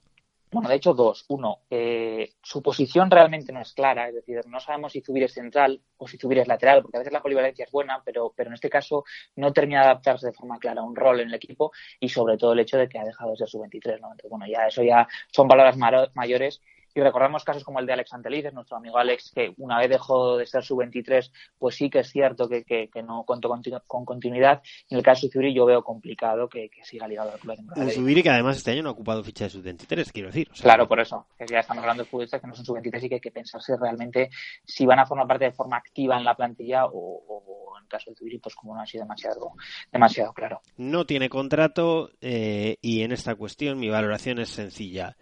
Bueno, 0.52 0.68
de 0.68 0.76
hecho, 0.76 0.96
dos. 0.96 1.26
Uno, 1.28 1.60
eh, 1.70 2.34
su 2.42 2.64
posición 2.64 3.12
realmente 3.12 3.54
no 3.54 3.62
es 3.62 3.72
clara, 3.74 4.08
es 4.08 4.16
decir, 4.16 4.42
no 4.48 4.60
sabemos 4.60 4.94
si 4.94 5.02
Zubir 5.02 5.24
es 5.24 5.34
central 5.34 5.80
o 5.98 6.08
si 6.08 6.18
Zubir 6.18 6.40
es 6.40 6.48
lateral, 6.48 6.82
porque 6.82 6.98
a 6.98 7.02
veces 7.02 7.14
la 7.14 7.22
polivalencia 7.22 7.66
es 7.66 7.72
buena, 7.72 8.02
pero, 8.04 8.34
pero 8.36 8.50
en 8.50 8.56
este 8.56 8.70
caso 8.70 9.04
no 9.36 9.54
termina 9.54 9.82
de 9.82 9.86
adaptarse 9.86 10.26
de 10.26 10.34
forma 10.34 10.58
clara 10.58 10.82
a 10.82 10.84
un 10.84 10.96
rol 10.96 11.20
en 11.20 11.28
el 11.28 11.36
equipo 11.36 11.72
y 12.00 12.10
sobre 12.10 12.36
todo 12.38 12.54
el 12.54 12.60
hecho 12.62 12.78
de 12.80 12.90
que 12.90 12.98
ha 12.98 13.04
dejado 13.06 13.32
de 13.32 13.38
ser 13.38 13.48
su 13.48 13.60
23, 13.60 14.02
¿no? 14.02 14.08
Entonces, 14.08 14.30
bueno, 14.32 14.48
ya 14.48 14.66
eso 14.66 14.82
ya 14.82 15.08
son 15.32 15.48
palabras 15.48 15.78
mayores 16.16 16.62
y 17.00 17.04
recordamos 17.04 17.44
casos 17.44 17.64
como 17.64 17.80
el 17.80 17.86
de 17.86 17.94
Alex 17.94 18.14
Antelices, 18.14 18.54
nuestro 18.54 18.78
amigo 18.78 18.98
Alex, 18.98 19.32
que 19.34 19.54
una 19.58 19.80
vez 19.80 19.90
dejó 19.90 20.38
de 20.38 20.46
ser 20.46 20.64
su 20.64 20.76
23, 20.76 21.32
pues 21.58 21.76
sí 21.76 21.90
que 21.90 22.00
es 22.00 22.10
cierto 22.10 22.48
que, 22.48 22.64
que, 22.64 22.90
que 22.90 23.02
no 23.02 23.24
contó 23.24 23.50
con, 23.50 23.62
con, 23.88 24.06
continuidad. 24.06 24.62
En 24.90 24.98
el 24.98 25.04
caso 25.04 25.28
de 25.28 25.32
Zubiri 25.32 25.54
yo 25.54 25.66
veo 25.66 25.84
complicado 25.84 26.48
que, 26.50 26.70
que 26.70 26.84
siga 26.84 27.08
ligado 27.08 27.32
al 27.32 27.40
club. 27.40 27.58
Un 27.76 27.90
Zubiri 27.90 28.24
que 28.24 28.30
además 28.30 28.58
este 28.58 28.72
año 28.72 28.84
no 28.84 28.90
ha 28.90 28.94
ocupado 28.94 29.24
ficha 29.24 29.46
de 29.46 29.50
sub-23, 29.50 30.12
quiero 30.12 30.30
decir. 30.30 30.50
O 30.52 30.56
sea, 30.56 30.64
claro, 30.64 30.88
por 30.88 31.00
eso. 31.00 31.28
Que 31.38 31.46
ya 31.48 31.60
estamos 31.60 31.82
hablando 31.82 32.04
de 32.04 32.10
futbolistas 32.10 32.42
que 32.42 32.48
no 32.48 32.56
son 32.56 32.66
sub-23 32.66 33.04
y 33.04 33.10
que 33.10 33.16
hay 33.16 33.22
que 33.22 33.32
pensarse 33.32 33.76
realmente 33.78 34.30
si 34.66 34.86
van 34.86 35.00
a 35.00 35.06
formar 35.06 35.28
parte 35.28 35.46
de 35.46 35.52
forma 35.52 35.78
activa 35.78 36.18
en 36.18 36.26
la 36.26 36.36
plantilla 36.36 36.86
o, 36.86 36.92
o 36.92 37.78
en 37.78 37.84
el 37.84 37.90
caso 37.90 38.12
de 38.12 38.16
Zubiri, 38.18 38.40
pues 38.40 38.56
como 38.56 38.76
no 38.76 38.82
ha 38.82 38.86
sido 38.86 39.04
demasiado, 39.04 39.54
demasiado 39.92 40.34
claro. 40.34 40.62
No 40.78 41.06
tiene 41.06 41.30
contrato 41.30 42.12
eh, 42.22 42.78
y 42.82 43.04
en 43.04 43.12
esta 43.12 43.36
cuestión 43.36 43.80
mi 43.80 43.90
valoración 43.90 44.40
es 44.40 44.50
sencilla. 44.50 45.16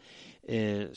Eh, 0.49 0.89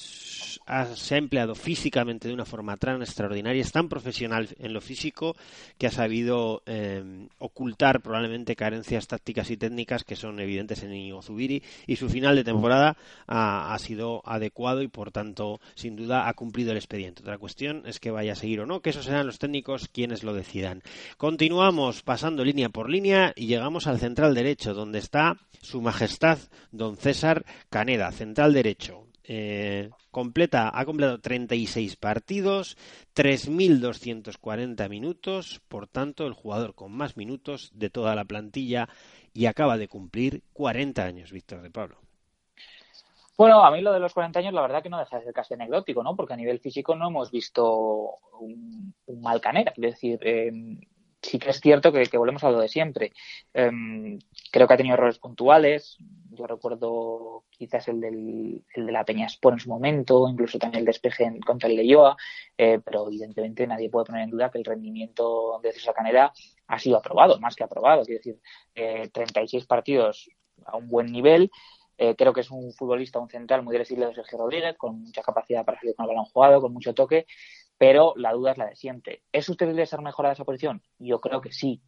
ha, 0.67 0.87
se 0.95 1.15
ha 1.17 1.19
empleado 1.19 1.57
físicamente 1.57 2.29
de 2.29 2.35
una 2.35 2.45
forma 2.45 2.77
tan 2.77 3.03
extraordinaria, 3.03 3.61
es 3.61 3.73
tan 3.73 3.89
profesional 3.89 4.49
en 4.61 4.73
lo 4.73 4.81
físico 4.81 5.35
que 5.77 5.89
ha 5.89 5.91
sabido 5.91 6.63
eh, 6.67 7.27
ocultar 7.39 8.01
probablemente 8.01 8.55
carencias 8.55 9.09
tácticas 9.09 9.51
y 9.51 9.57
técnicas 9.57 10.05
que 10.05 10.15
son 10.15 10.39
evidentes 10.39 10.85
en 10.85 10.95
Íñigo 10.95 11.21
Zubiri 11.21 11.65
y 11.89 11.97
su 11.97 12.09
final 12.09 12.37
de 12.37 12.45
temporada 12.45 12.97
ha, 13.27 13.75
ha, 13.75 13.79
sido 13.81 14.23
adecuado 14.25 14.83
y 14.83 14.89
por 14.89 15.11
tanto 15.11 15.61
sin 15.75 15.97
duda 15.97 16.29
ha 16.29 16.35
cumplido 16.35 16.71
el 16.71 16.77
expediente. 16.77 17.23
Otra 17.23 17.39
cuestión 17.39 17.83
es 17.87 17.99
que 17.99 18.13
vaya 18.13 18.33
a 18.33 18.37
seguir 18.37 18.61
o 18.61 18.67
no, 18.67 18.81
que 18.81 18.91
esos 18.91 19.07
serán 19.07 19.27
los 19.27 19.41
técnicos 19.41 19.89
quienes 19.89 20.23
lo 20.23 20.33
decidan. 20.33 20.83
Continuamos 21.17 22.03
pasando 22.03 22.45
línea 22.45 22.69
por 22.69 22.89
línea 22.89 23.33
y 23.35 23.47
llegamos 23.47 23.89
al 23.89 23.99
central 23.99 24.33
derecho 24.33 24.75
donde 24.75 25.01
está 25.01 25.39
su 25.61 25.81
majestad 25.81 26.39
don 26.71 26.97
César 26.97 27.45
Caneda, 27.69 28.13
central 28.13 28.53
derecho. 28.53 29.10
Eh, 29.33 29.91
completa, 30.11 30.73
ha 30.75 30.85
completado 30.85 31.21
36 31.21 31.95
partidos, 31.95 32.77
3.240 33.15 34.89
minutos, 34.89 35.61
por 35.69 35.87
tanto 35.87 36.27
el 36.27 36.33
jugador 36.33 36.75
con 36.75 36.91
más 36.91 37.17
minutos 37.17 37.71
de 37.73 37.91
toda 37.91 38.17
la 38.17 38.25
plantilla 38.25 38.89
y 39.33 39.47
acaba 39.47 39.79
de 39.79 39.87
cumplir 39.87 40.43
40 40.53 41.05
años, 41.05 41.31
Víctor 41.31 41.63
de 41.63 41.71
Pablo. 41.71 41.99
Bueno, 43.39 43.65
a 43.65 43.71
mí 43.71 43.81
lo 43.83 43.93
de 43.93 44.01
los 44.01 44.13
40 44.15 44.41
años 44.41 44.53
la 44.53 44.63
verdad 44.63 44.83
que 44.83 44.91
no 44.91 44.99
deja 44.99 45.19
de 45.19 45.27
ser 45.27 45.33
casi 45.33 45.55
anecdótico, 45.55 46.03
¿no? 46.03 46.17
Porque 46.17 46.35
a 46.35 46.37
nivel 46.37 46.59
físico 46.59 46.97
no 46.97 47.07
hemos 47.07 47.31
visto 47.31 48.17
un, 48.41 48.93
mal 49.23 49.41
canera, 49.41 49.73
es 49.77 49.81
decir, 49.81 50.19
eh, 50.23 50.51
sí 51.23 51.39
que 51.39 51.51
es 51.51 51.61
cierto 51.61 51.93
que, 51.93 52.19
volvemos 52.19 52.43
a 52.43 52.51
lo 52.51 52.59
de 52.59 52.69
siempre. 52.69 53.13
Um, 53.55 54.19
creo 54.51 54.67
que 54.67 54.75
ha 54.75 54.77
tenido 54.77 54.95
errores 54.95 55.21
puntuales. 55.21 55.99
Yo 56.41 56.47
recuerdo 56.47 57.45
quizás 57.51 57.87
el, 57.89 58.01
del, 58.01 58.65
el 58.75 58.87
de 58.87 58.93
la 58.93 59.05
Peña 59.05 59.27
Sport 59.27 59.57
en 59.57 59.61
su 59.61 59.69
momento, 59.69 60.27
incluso 60.27 60.59
también 60.59 60.81
el 60.81 60.87
despeje 60.87 61.25
en, 61.25 61.39
contra 61.41 61.69
el 61.69 61.77
Leyoa, 61.77 62.17
eh, 62.57 62.81
pero 62.83 63.07
evidentemente 63.09 63.67
nadie 63.67 63.91
puede 63.91 64.07
poner 64.07 64.23
en 64.23 64.31
duda 64.31 64.51
que 64.51 64.57
el 64.57 64.65
rendimiento 64.65 65.61
de 65.63 65.73
César 65.73 65.95
Caneda 65.95 66.33
ha 66.67 66.79
sido 66.79 66.97
aprobado, 66.97 67.39
más 67.41 67.55
que 67.57 67.65
aprobado. 67.65 68.05
Quiero 68.05 68.21
decir, 68.21 68.41
eh, 68.75 69.11
36 69.13 69.67
partidos 69.67 70.31
a 70.65 70.79
un 70.79 70.89
buen 70.89 71.13
nivel. 71.13 71.51
Eh, 71.99 72.17
creo 72.17 72.33
que 72.33 72.41
es 72.41 72.51
un 72.51 72.73
futbolista, 72.73 73.19
un 73.19 73.29
central 73.29 73.63
muy 73.63 73.75
del 73.75 73.83
estilo 73.83 74.09
de 74.09 74.15
Sergio 74.15 74.39
Rodríguez, 74.39 74.79
con 74.79 75.03
mucha 75.03 75.21
capacidad 75.21 75.67
para 75.67 75.79
salir 75.79 75.95
con 75.95 76.05
el 76.05 76.09
balón 76.09 76.25
jugado, 76.25 76.63
con 76.63 76.73
mucho 76.73 76.95
toque, 76.95 77.27
pero 77.77 78.15
la 78.17 78.33
duda 78.33 78.53
es 78.53 78.59
la 78.59 78.67
de 78.67 78.77
siempre. 78.77 79.25
¿Es 79.31 79.45
susceptible 79.45 79.83
de 79.83 79.87
ser 79.87 80.01
mejorada 80.01 80.33
esa 80.33 80.47
posición? 80.47 80.81
Yo 80.99 81.21
creo 81.21 81.43
que 81.43 81.53
sí. 81.53 81.83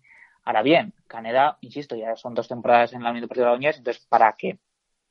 Ahora 0.44 0.62
bien, 0.62 0.92
Caneda, 1.06 1.58
insisto, 1.60 1.94
ya 1.96 2.16
son 2.16 2.34
dos 2.34 2.48
temporadas 2.48 2.92
en 2.92 3.02
la 3.02 3.10
Unión 3.10 3.22
Deportiva 3.22 3.46
de 3.46 3.52
la 3.52 3.56
Unión, 3.58 3.74
entonces, 3.76 4.04
¿para 4.08 4.34
qué? 4.36 4.58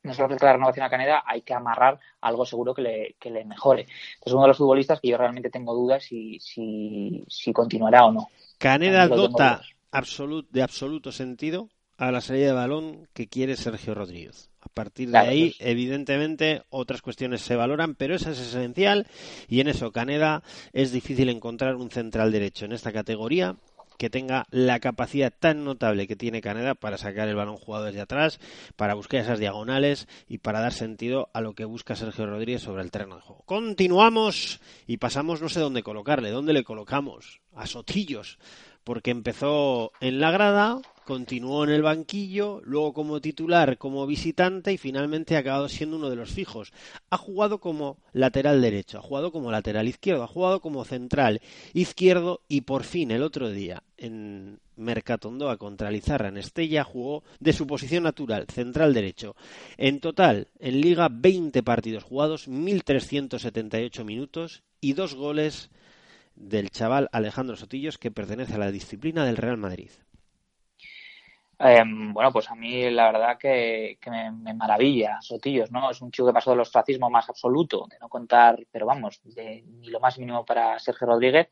no 0.04 0.12
solo 0.12 0.36
la 0.40 0.52
renovación 0.52 0.84
a 0.84 0.90
Caneda, 0.90 1.22
hay 1.24 1.42
que 1.42 1.54
amarrar 1.54 1.98
algo 2.20 2.44
seguro 2.44 2.74
que 2.74 2.82
le, 2.82 3.16
que 3.20 3.30
le 3.30 3.44
mejore. 3.44 3.86
Es 4.24 4.32
uno 4.32 4.42
de 4.42 4.48
los 4.48 4.58
futbolistas 4.58 5.00
que 5.00 5.08
yo 5.08 5.16
realmente 5.16 5.50
tengo 5.50 5.74
dudas 5.74 6.02
si, 6.02 6.38
si, 6.40 7.22
si 7.28 7.52
continuará 7.52 8.04
o 8.06 8.12
no. 8.12 8.28
Caneda 8.58 9.06
dota 9.08 9.62
absolut- 9.92 10.48
de 10.50 10.62
absoluto 10.62 11.12
sentido 11.12 11.68
a 11.98 12.10
la 12.10 12.20
salida 12.20 12.46
de 12.46 12.52
balón 12.52 13.08
que 13.14 13.28
quiere 13.28 13.56
Sergio 13.56 13.94
Rodríguez. 13.94 14.50
A 14.60 14.68
partir 14.68 15.08
de 15.08 15.12
Claro, 15.12 15.30
ahí, 15.30 15.54
evidentemente, 15.60 16.62
otras 16.70 17.02
cuestiones 17.02 17.42
se 17.42 17.56
valoran, 17.56 17.94
pero 17.94 18.14
esa 18.14 18.30
es 18.30 18.40
esencial 18.40 19.06
y 19.48 19.60
en 19.60 19.68
eso 19.68 19.92
Caneda 19.92 20.42
es 20.72 20.92
difícil 20.92 21.28
encontrar 21.28 21.76
un 21.76 21.90
central 21.90 22.32
derecho 22.32 22.64
en 22.64 22.72
esta 22.72 22.92
categoría 22.92 23.56
que 23.98 24.10
tenga 24.10 24.46
la 24.50 24.80
capacidad 24.80 25.32
tan 25.36 25.64
notable 25.64 26.06
que 26.06 26.16
tiene 26.16 26.40
Caneda 26.40 26.74
para 26.74 26.98
sacar 26.98 27.28
el 27.28 27.36
balón 27.36 27.56
jugado 27.56 27.84
desde 27.84 28.00
atrás, 28.00 28.40
para 28.76 28.94
buscar 28.94 29.20
esas 29.20 29.38
diagonales 29.38 30.08
y 30.28 30.38
para 30.38 30.60
dar 30.60 30.72
sentido 30.72 31.30
a 31.32 31.40
lo 31.40 31.54
que 31.54 31.64
busca 31.64 31.96
Sergio 31.96 32.26
Rodríguez 32.26 32.62
sobre 32.62 32.82
el 32.82 32.90
terreno 32.90 33.16
de 33.16 33.22
juego. 33.22 33.42
Continuamos 33.46 34.60
y 34.86 34.98
pasamos 34.98 35.40
no 35.40 35.48
sé 35.48 35.60
dónde 35.60 35.82
colocarle, 35.82 36.30
dónde 36.30 36.52
le 36.52 36.64
colocamos, 36.64 37.40
a 37.54 37.66
Sotillos, 37.66 38.38
porque 38.84 39.10
empezó 39.10 39.92
en 40.00 40.20
la 40.20 40.30
grada, 40.30 40.80
continuó 41.04 41.64
en 41.64 41.70
el 41.70 41.82
banquillo, 41.82 42.60
luego 42.64 42.92
como 42.92 43.20
titular, 43.20 43.78
como 43.78 44.06
visitante 44.06 44.72
y 44.72 44.78
finalmente 44.78 45.36
ha 45.36 45.40
acabado 45.40 45.68
siendo 45.68 45.96
uno 45.96 46.10
de 46.10 46.16
los 46.16 46.30
fijos. 46.30 46.72
Ha 47.10 47.16
jugado 47.16 47.58
como 47.58 47.98
lateral 48.12 48.60
derecho, 48.62 48.98
ha 48.98 49.02
jugado 49.02 49.32
como 49.32 49.50
lateral 49.50 49.88
izquierdo, 49.88 50.22
ha 50.22 50.28
jugado 50.28 50.60
como 50.60 50.84
central 50.84 51.40
izquierdo 51.74 52.42
y 52.48 52.62
por 52.62 52.84
fin 52.84 53.10
el 53.10 53.22
otro 53.22 53.50
día 53.50 53.82
en 53.96 54.58
Mercatondoa 54.76 55.58
contra 55.58 55.90
Lizarra 55.90 56.28
en 56.28 56.38
Estella 56.38 56.84
jugó 56.84 57.22
de 57.40 57.52
su 57.52 57.66
posición 57.66 58.04
natural, 58.04 58.46
central 58.52 58.94
derecho. 58.94 59.36
En 59.76 60.00
total, 60.00 60.48
en 60.58 60.80
liga 60.80 61.08
20 61.10 61.62
partidos 61.62 62.04
jugados, 62.04 62.48
1378 62.48 64.04
minutos 64.04 64.62
y 64.80 64.94
dos 64.94 65.14
goles 65.14 65.70
del 66.34 66.70
chaval 66.70 67.08
Alejandro 67.12 67.56
Sotillos 67.56 67.98
que 67.98 68.10
pertenece 68.10 68.54
a 68.54 68.58
la 68.58 68.72
disciplina 68.72 69.24
del 69.24 69.36
Real 69.36 69.56
Madrid. 69.56 69.90
Eh, 71.64 71.82
bueno, 71.86 72.32
pues 72.32 72.50
a 72.50 72.56
mí 72.56 72.90
la 72.90 73.12
verdad 73.12 73.38
que, 73.38 73.96
que 74.00 74.10
me, 74.10 74.52
maravilla 74.54 75.18
Sotillos, 75.20 75.70
¿no? 75.70 75.90
Es 75.90 76.02
un 76.02 76.10
chico 76.10 76.26
que 76.26 76.32
pasó 76.32 76.50
del 76.50 76.60
ostracismo 76.60 77.08
más 77.08 77.28
absoluto, 77.28 77.86
de 77.88 77.98
no 78.00 78.08
contar, 78.08 78.58
pero 78.70 78.84
vamos, 78.84 79.20
de 79.22 79.62
ni 79.64 79.88
lo 79.88 80.00
más 80.00 80.18
mínimo 80.18 80.44
para 80.44 80.76
Sergio 80.80 81.06
Rodríguez, 81.06 81.50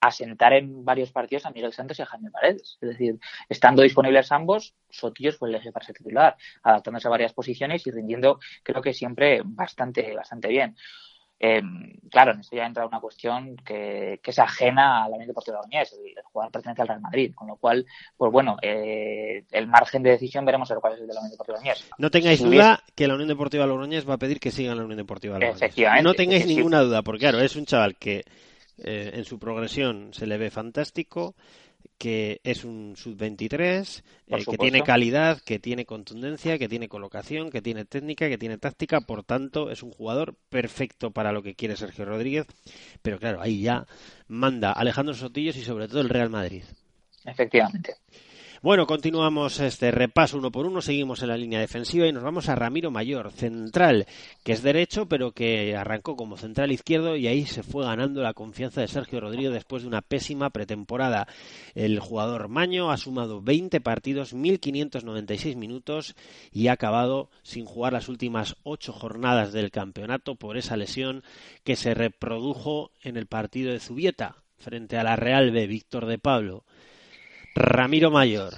a 0.00 0.10
sentar 0.10 0.52
en 0.54 0.84
varios 0.84 1.12
partidos 1.12 1.46
a 1.46 1.52
Miguel 1.52 1.72
Santos 1.72 1.96
y 1.98 2.02
a 2.02 2.06
Jaime 2.06 2.32
Paredes. 2.32 2.76
Es 2.80 2.88
decir, 2.88 3.20
estando 3.48 3.82
disponibles 3.82 4.32
ambos, 4.32 4.74
Sotillos 4.90 5.36
fue 5.38 5.48
el 5.48 5.54
eje 5.54 5.70
para 5.70 5.86
ser 5.86 5.94
titular, 5.94 6.36
adaptándose 6.64 7.06
a 7.06 7.12
varias 7.12 7.32
posiciones 7.32 7.86
y 7.86 7.92
rindiendo, 7.92 8.40
creo 8.64 8.82
que 8.82 8.92
siempre 8.92 9.42
bastante, 9.44 10.12
bastante 10.16 10.48
bien. 10.48 10.74
Eh, 11.44 11.60
claro, 12.08 12.30
en 12.32 12.40
esto 12.40 12.54
ya 12.54 12.66
entra 12.66 12.86
una 12.86 13.00
cuestión 13.00 13.56
que, 13.56 14.20
que 14.22 14.30
es 14.30 14.38
ajena 14.38 15.02
a 15.02 15.08
la 15.08 15.16
Unión 15.16 15.26
Deportiva 15.26 15.56
Logroñés. 15.56 15.92
El, 15.92 16.16
el 16.16 16.22
jugador 16.22 16.52
pertenece 16.52 16.82
al 16.82 16.88
Real 16.88 17.00
Madrid, 17.00 17.32
con 17.34 17.48
lo 17.48 17.56
cual, 17.56 17.84
pues 18.16 18.30
bueno, 18.30 18.56
eh, 18.62 19.44
el 19.50 19.66
margen 19.66 20.04
de 20.04 20.10
decisión 20.10 20.44
veremos 20.44 20.70
a 20.70 20.74
ver 20.74 20.80
cuál 20.80 20.94
es 20.94 21.00
el 21.00 21.08
de 21.08 21.14
la 21.14 21.20
Unión 21.20 21.32
Deportiva 21.32 21.58
Logroñés. 21.58 21.90
No 21.98 22.10
tengáis 22.12 22.38
Si 22.38 22.44
duda 22.44 22.84
que 22.94 23.08
la 23.08 23.14
Unión 23.14 23.28
Deportiva 23.28 23.66
Logroñés 23.66 24.08
va 24.08 24.14
a 24.14 24.18
pedir 24.18 24.38
que 24.38 24.52
siga 24.52 24.70
en 24.70 24.78
la 24.78 24.84
Unión 24.84 24.98
Deportiva 24.98 25.34
Logroñés. 25.34 25.56
Efectivamente, 25.56 26.04
No 26.04 26.14
tengáis 26.14 26.46
ninguna 26.46 26.80
duda, 26.82 27.02
porque 27.02 27.20
claro, 27.20 27.40
es 27.40 27.56
un 27.56 27.66
chaval 27.66 27.96
que 27.96 28.22
eh, 28.78 29.10
en 29.14 29.24
su 29.24 29.40
progresión 29.40 30.14
se 30.14 30.28
le 30.28 30.38
ve 30.38 30.50
fantástico, 30.50 31.34
que 31.98 32.40
es 32.44 32.64
un 32.64 32.94
sub-23, 32.96 34.02
Por 34.28 34.40
eh, 34.40 34.44
que 34.44 34.58
tiene 34.58 34.82
calidad, 34.82 35.40
que 35.40 35.58
tiene 35.58 35.84
contundencia, 35.86 36.58
que 36.58 36.68
tiene 36.68 36.88
colocación, 36.88 37.50
que 37.50 37.62
tiene 37.62 37.84
técnica, 37.84 38.28
que 38.28 38.38
tiene 38.38 38.58
táctica, 38.58 39.02
por 39.02 39.24
tanto 39.24 39.70
es 39.70 39.82
un 39.82 39.92
jugador 39.92 40.34
perfecto 40.48 41.10
para 41.10 41.32
lo 41.32 41.42
que 41.42 41.54
quiere 41.54 41.76
Sergio 41.76 42.04
Rodríguez, 42.04 42.46
pero 43.02 43.18
claro, 43.18 43.40
ahí 43.40 43.62
ya 43.62 43.86
manda 44.28 44.72
Alejandro 44.72 45.14
Sotillos 45.14 45.56
y 45.56 45.62
sobre 45.62 45.88
todo 45.88 46.00
el 46.00 46.08
Real 46.08 46.30
Madrid. 46.30 46.64
Efectivamente. 47.24 47.96
Bueno, 48.62 48.86
continuamos 48.86 49.58
este 49.58 49.90
repaso 49.90 50.38
uno 50.38 50.52
por 50.52 50.66
uno, 50.66 50.80
seguimos 50.82 51.20
en 51.20 51.30
la 51.30 51.36
línea 51.36 51.58
defensiva 51.58 52.06
y 52.06 52.12
nos 52.12 52.22
vamos 52.22 52.48
a 52.48 52.54
Ramiro 52.54 52.92
Mayor, 52.92 53.32
central, 53.32 54.06
que 54.44 54.52
es 54.52 54.62
derecho, 54.62 55.06
pero 55.06 55.32
que 55.32 55.74
arrancó 55.74 56.14
como 56.14 56.36
central 56.36 56.70
izquierdo 56.70 57.16
y 57.16 57.26
ahí 57.26 57.44
se 57.44 57.64
fue 57.64 57.84
ganando 57.84 58.22
la 58.22 58.34
confianza 58.34 58.80
de 58.80 58.86
Sergio 58.86 59.18
Rodríguez 59.18 59.52
después 59.52 59.82
de 59.82 59.88
una 59.88 60.00
pésima 60.00 60.50
pretemporada. 60.50 61.26
El 61.74 61.98
jugador 61.98 62.46
Maño 62.46 62.92
ha 62.92 62.98
sumado 62.98 63.42
20 63.42 63.80
partidos, 63.80 64.32
1.596 64.32 65.56
minutos 65.56 66.14
y 66.52 66.68
ha 66.68 66.74
acabado 66.74 67.30
sin 67.42 67.64
jugar 67.64 67.94
las 67.94 68.08
últimas 68.08 68.54
ocho 68.62 68.92
jornadas 68.92 69.52
del 69.52 69.72
campeonato 69.72 70.36
por 70.36 70.56
esa 70.56 70.76
lesión 70.76 71.24
que 71.64 71.74
se 71.74 71.94
reprodujo 71.94 72.92
en 73.02 73.16
el 73.16 73.26
partido 73.26 73.72
de 73.72 73.80
Zubieta 73.80 74.36
frente 74.56 74.98
a 74.98 75.02
la 75.02 75.16
Real 75.16 75.50
B, 75.50 75.66
Víctor 75.66 76.06
de 76.06 76.18
Pablo. 76.18 76.62
Ramiro 77.54 78.10
Mayor. 78.10 78.52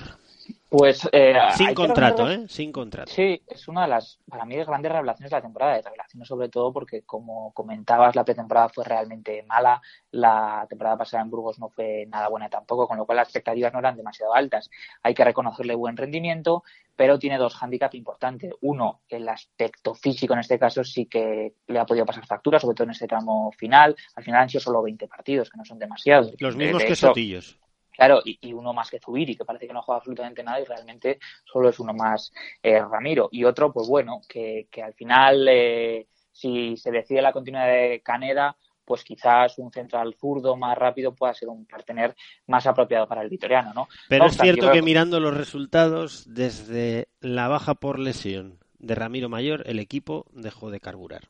Pues 0.69 1.09
eh, 1.13 1.37
Sin 1.57 1.73
contrato, 1.73 2.29
¿eh? 2.29 2.47
Sin 2.49 2.73
contrato. 2.73 3.09
Sí, 3.13 3.41
es 3.47 3.69
una 3.69 3.83
de 3.83 3.89
las, 3.89 4.19
para 4.29 4.45
mí, 4.45 4.57
de 4.57 4.65
grandes 4.65 4.91
revelaciones 4.91 5.31
de 5.31 5.37
la 5.37 5.43
temporada. 5.43 5.75
De 5.77 5.83
revelaciones 5.83 6.27
sobre 6.27 6.49
todo 6.49 6.73
porque, 6.73 7.03
como 7.03 7.53
comentabas, 7.53 8.17
la 8.17 8.25
pretemporada 8.25 8.69
fue 8.71 8.85
realmente 8.85 9.45
mala. 9.45 9.81
La 10.11 10.67
temporada 10.69 10.97
pasada 10.97 11.23
en 11.23 11.31
Burgos 11.31 11.61
no 11.61 11.69
fue 11.69 12.07
nada 12.09 12.29
buena 12.29 12.49
tampoco, 12.49 12.89
con 12.89 12.97
lo 12.99 13.07
cual 13.07 13.17
las 13.19 13.29
expectativas 13.29 13.73
no 13.73 13.79
eran 13.79 13.97
demasiado 13.97 14.35
altas. 14.35 14.69
Hay 15.05 15.15
que 15.15 15.23
reconocerle 15.23 15.77
buen 15.77 15.97
rendimiento, 15.97 16.65
pero 16.97 17.21
tiene 17.21 17.39
dos 17.39 17.55
hándicaps 17.55 17.95
importantes. 17.95 18.53
Uno, 18.63 19.03
el 19.09 19.29
aspecto 19.29 19.95
físico 19.95 20.35
en 20.35 20.41
este 20.41 20.59
caso 20.59 20.83
sí 20.83 21.07
que 21.07 21.55
le 21.69 21.79
ha 21.79 21.87
podido 21.87 22.05
pasar 22.05 22.27
factura, 22.27 22.59
sobre 22.59 22.75
todo 22.75 22.87
en 22.87 22.91
este 22.91 23.07
tramo 23.07 23.53
final. 23.57 23.95
Al 24.17 24.25
final 24.25 24.43
han 24.43 24.49
sido 24.51 24.61
solo 24.63 24.83
20 24.83 25.07
partidos, 25.07 25.51
que 25.51 25.57
no 25.57 25.65
son 25.65 25.79
demasiados. 25.79 26.35
Los 26.41 26.57
De- 26.59 26.65
mismos 26.65 26.83
de 26.83 26.87
que 26.89 26.93
hecho, 26.95 27.07
Sotillos. 27.07 27.59
Claro, 27.97 28.21
y, 28.25 28.39
y 28.41 28.53
uno 28.53 28.73
más 28.73 28.91
que 28.91 28.99
Zubiri, 28.99 29.37
que 29.37 29.45
parece 29.45 29.67
que 29.67 29.73
no 29.73 29.83
juega 29.83 29.99
absolutamente 29.99 30.43
nada 30.43 30.61
y 30.61 30.65
realmente 30.65 31.19
solo 31.45 31.69
es 31.69 31.79
uno 31.79 31.95
más 31.95 32.33
eh, 32.63 32.81
Ramiro. 32.81 33.29
Y 33.31 33.45
otro, 33.45 33.73
pues 33.73 33.89
bueno, 33.89 34.21
que, 34.29 34.67
que 34.71 34.83
al 34.83 34.95
final, 34.95 35.47
eh, 35.49 36.09
si 36.33 36.77
se 36.77 36.91
decide 36.91 37.23
la 37.23 37.33
continuidad 37.33 37.69
de 37.69 38.03
Caneda, 38.05 38.57
pues 38.85 39.05
quizás 39.05 39.59
un 39.59 39.73
central 39.73 40.15
zurdo 40.21 40.57
más 40.57 40.77
rápido 40.77 41.15
pueda 41.15 41.33
ser 41.35 41.49
un 41.49 41.65
partener 41.67 42.15
más 42.47 42.67
apropiado 42.67 43.07
para 43.09 43.23
el 43.23 43.31
vitoriano, 43.31 43.73
¿no? 43.73 43.89
Pero 44.09 44.25
No 44.25 44.31
es 44.31 44.37
cierto 44.37 44.71
que 44.73 44.83
mirando 44.83 45.21
los 45.21 45.37
resultados, 45.37 46.25
desde 46.27 47.09
la 47.21 47.49
baja 47.49 47.75
por 47.75 47.99
lesión 47.99 48.59
de 48.79 48.95
Ramiro 48.95 49.29
Mayor, 49.29 49.63
el 49.67 49.79
equipo 49.79 50.27
dejó 50.33 50.71
de 50.71 50.81
carburar. 50.81 51.23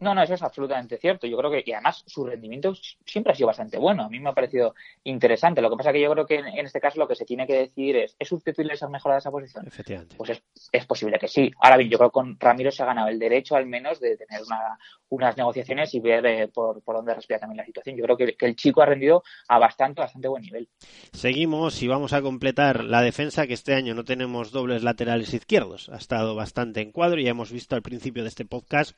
No, 0.00 0.14
no, 0.14 0.22
eso 0.22 0.34
es 0.34 0.42
absolutamente 0.42 0.96
cierto. 0.98 1.26
Yo 1.26 1.36
creo 1.36 1.50
que, 1.50 1.62
y 1.66 1.72
además, 1.72 2.04
su 2.06 2.24
rendimiento 2.24 2.72
siempre 3.04 3.32
ha 3.32 3.36
sido 3.36 3.48
bastante 3.48 3.78
bueno. 3.78 4.04
A 4.04 4.08
mí 4.08 4.20
me 4.20 4.30
ha 4.30 4.34
parecido 4.34 4.74
interesante. 5.04 5.60
Lo 5.60 5.70
que 5.70 5.76
pasa 5.76 5.92
que 5.92 6.00
yo 6.00 6.12
creo 6.12 6.26
que 6.26 6.36
en, 6.36 6.46
en 6.46 6.66
este 6.66 6.80
caso 6.80 6.98
lo 6.98 7.08
que 7.08 7.16
se 7.16 7.24
tiene 7.24 7.46
que 7.46 7.54
decir 7.54 7.96
es, 7.96 8.16
¿es 8.18 8.28
susceptible 8.28 8.76
ser 8.76 8.88
mejorada 8.90 9.18
esa 9.18 9.30
posición? 9.30 9.66
Efectivamente. 9.66 10.16
Pues 10.16 10.30
es, 10.30 10.42
es 10.70 10.86
posible 10.86 11.18
que 11.18 11.26
sí. 11.26 11.50
Ahora 11.60 11.76
bien, 11.76 11.90
yo 11.90 11.98
creo 11.98 12.10
que 12.10 12.14
con 12.14 12.38
Ramiro 12.38 12.70
se 12.70 12.82
ha 12.82 12.86
ganado 12.86 13.08
el 13.08 13.18
derecho 13.18 13.56
al 13.56 13.66
menos 13.66 13.98
de 14.00 14.16
tener 14.16 14.42
una, 14.42 14.78
unas 15.08 15.36
negociaciones 15.36 15.92
y 15.94 16.00
ver 16.00 16.24
eh, 16.26 16.48
por, 16.48 16.82
por 16.82 16.96
dónde 16.96 17.14
respira 17.14 17.40
también 17.40 17.58
la 17.58 17.66
situación. 17.66 17.96
Yo 17.96 18.04
creo 18.04 18.16
que, 18.16 18.36
que 18.36 18.46
el 18.46 18.56
chico 18.56 18.82
ha 18.82 18.86
rendido 18.86 19.24
a 19.48 19.58
bastante, 19.58 20.00
bastante 20.00 20.28
buen 20.28 20.42
nivel. 20.42 20.68
Seguimos 21.12 21.82
y 21.82 21.88
vamos 21.88 22.12
a 22.12 22.22
completar 22.22 22.84
la 22.84 23.02
defensa 23.02 23.46
que 23.46 23.54
este 23.54 23.74
año 23.74 23.94
no 23.94 24.04
tenemos 24.04 24.52
dobles 24.52 24.82
laterales 24.82 25.34
izquierdos. 25.34 25.88
Ha 25.88 25.96
estado 25.96 26.34
bastante 26.34 26.80
en 26.80 26.92
cuadro 26.92 27.20
y 27.20 27.24
ya 27.24 27.30
hemos 27.30 27.50
visto 27.50 27.74
al 27.74 27.82
principio 27.82 28.22
de 28.22 28.28
este 28.28 28.44
podcast 28.44 28.96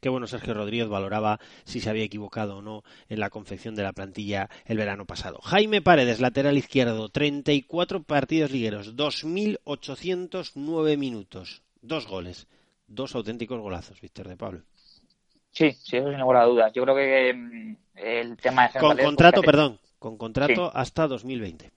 que 0.00 0.08
bueno, 0.08 0.26
Sergio 0.26 0.54
Rodríguez 0.54 0.88
valoraba 0.88 1.38
si 1.64 1.80
se 1.80 1.90
había 1.90 2.04
equivocado 2.04 2.58
o 2.58 2.62
no 2.62 2.84
en 3.08 3.18
la 3.20 3.30
confección 3.30 3.74
de 3.74 3.82
la 3.82 3.92
plantilla 3.92 4.48
el 4.66 4.78
verano 4.78 5.06
pasado. 5.06 5.40
Jaime 5.42 5.82
Paredes, 5.82 6.20
lateral 6.20 6.58
izquierdo, 6.58 7.08
34 7.08 8.02
partidos 8.02 8.50
ligueros, 8.50 8.96
2.809 8.96 10.96
minutos, 10.96 11.62
dos 11.82 12.06
goles, 12.06 12.46
dos 12.86 13.14
auténticos 13.14 13.60
golazos, 13.60 14.00
Víctor 14.00 14.28
de 14.28 14.36
Pablo. 14.36 14.62
Sí, 15.50 15.72
sí, 15.72 15.96
eso 15.96 16.10
sin 16.10 16.20
lugar 16.20 16.42
a 16.42 16.46
dudas. 16.46 16.72
Yo 16.72 16.84
creo 16.84 16.94
que 16.94 17.34
mm, 17.34 17.76
el 17.96 18.36
tema 18.36 18.68
de 18.68 18.78
Con 18.78 18.90
Paredes, 18.90 19.06
contrato, 19.06 19.42
pues, 19.42 19.46
perdón, 19.46 19.80
con 19.98 20.16
contrato 20.16 20.70
hasta 20.74 21.08
2020. 21.08 21.72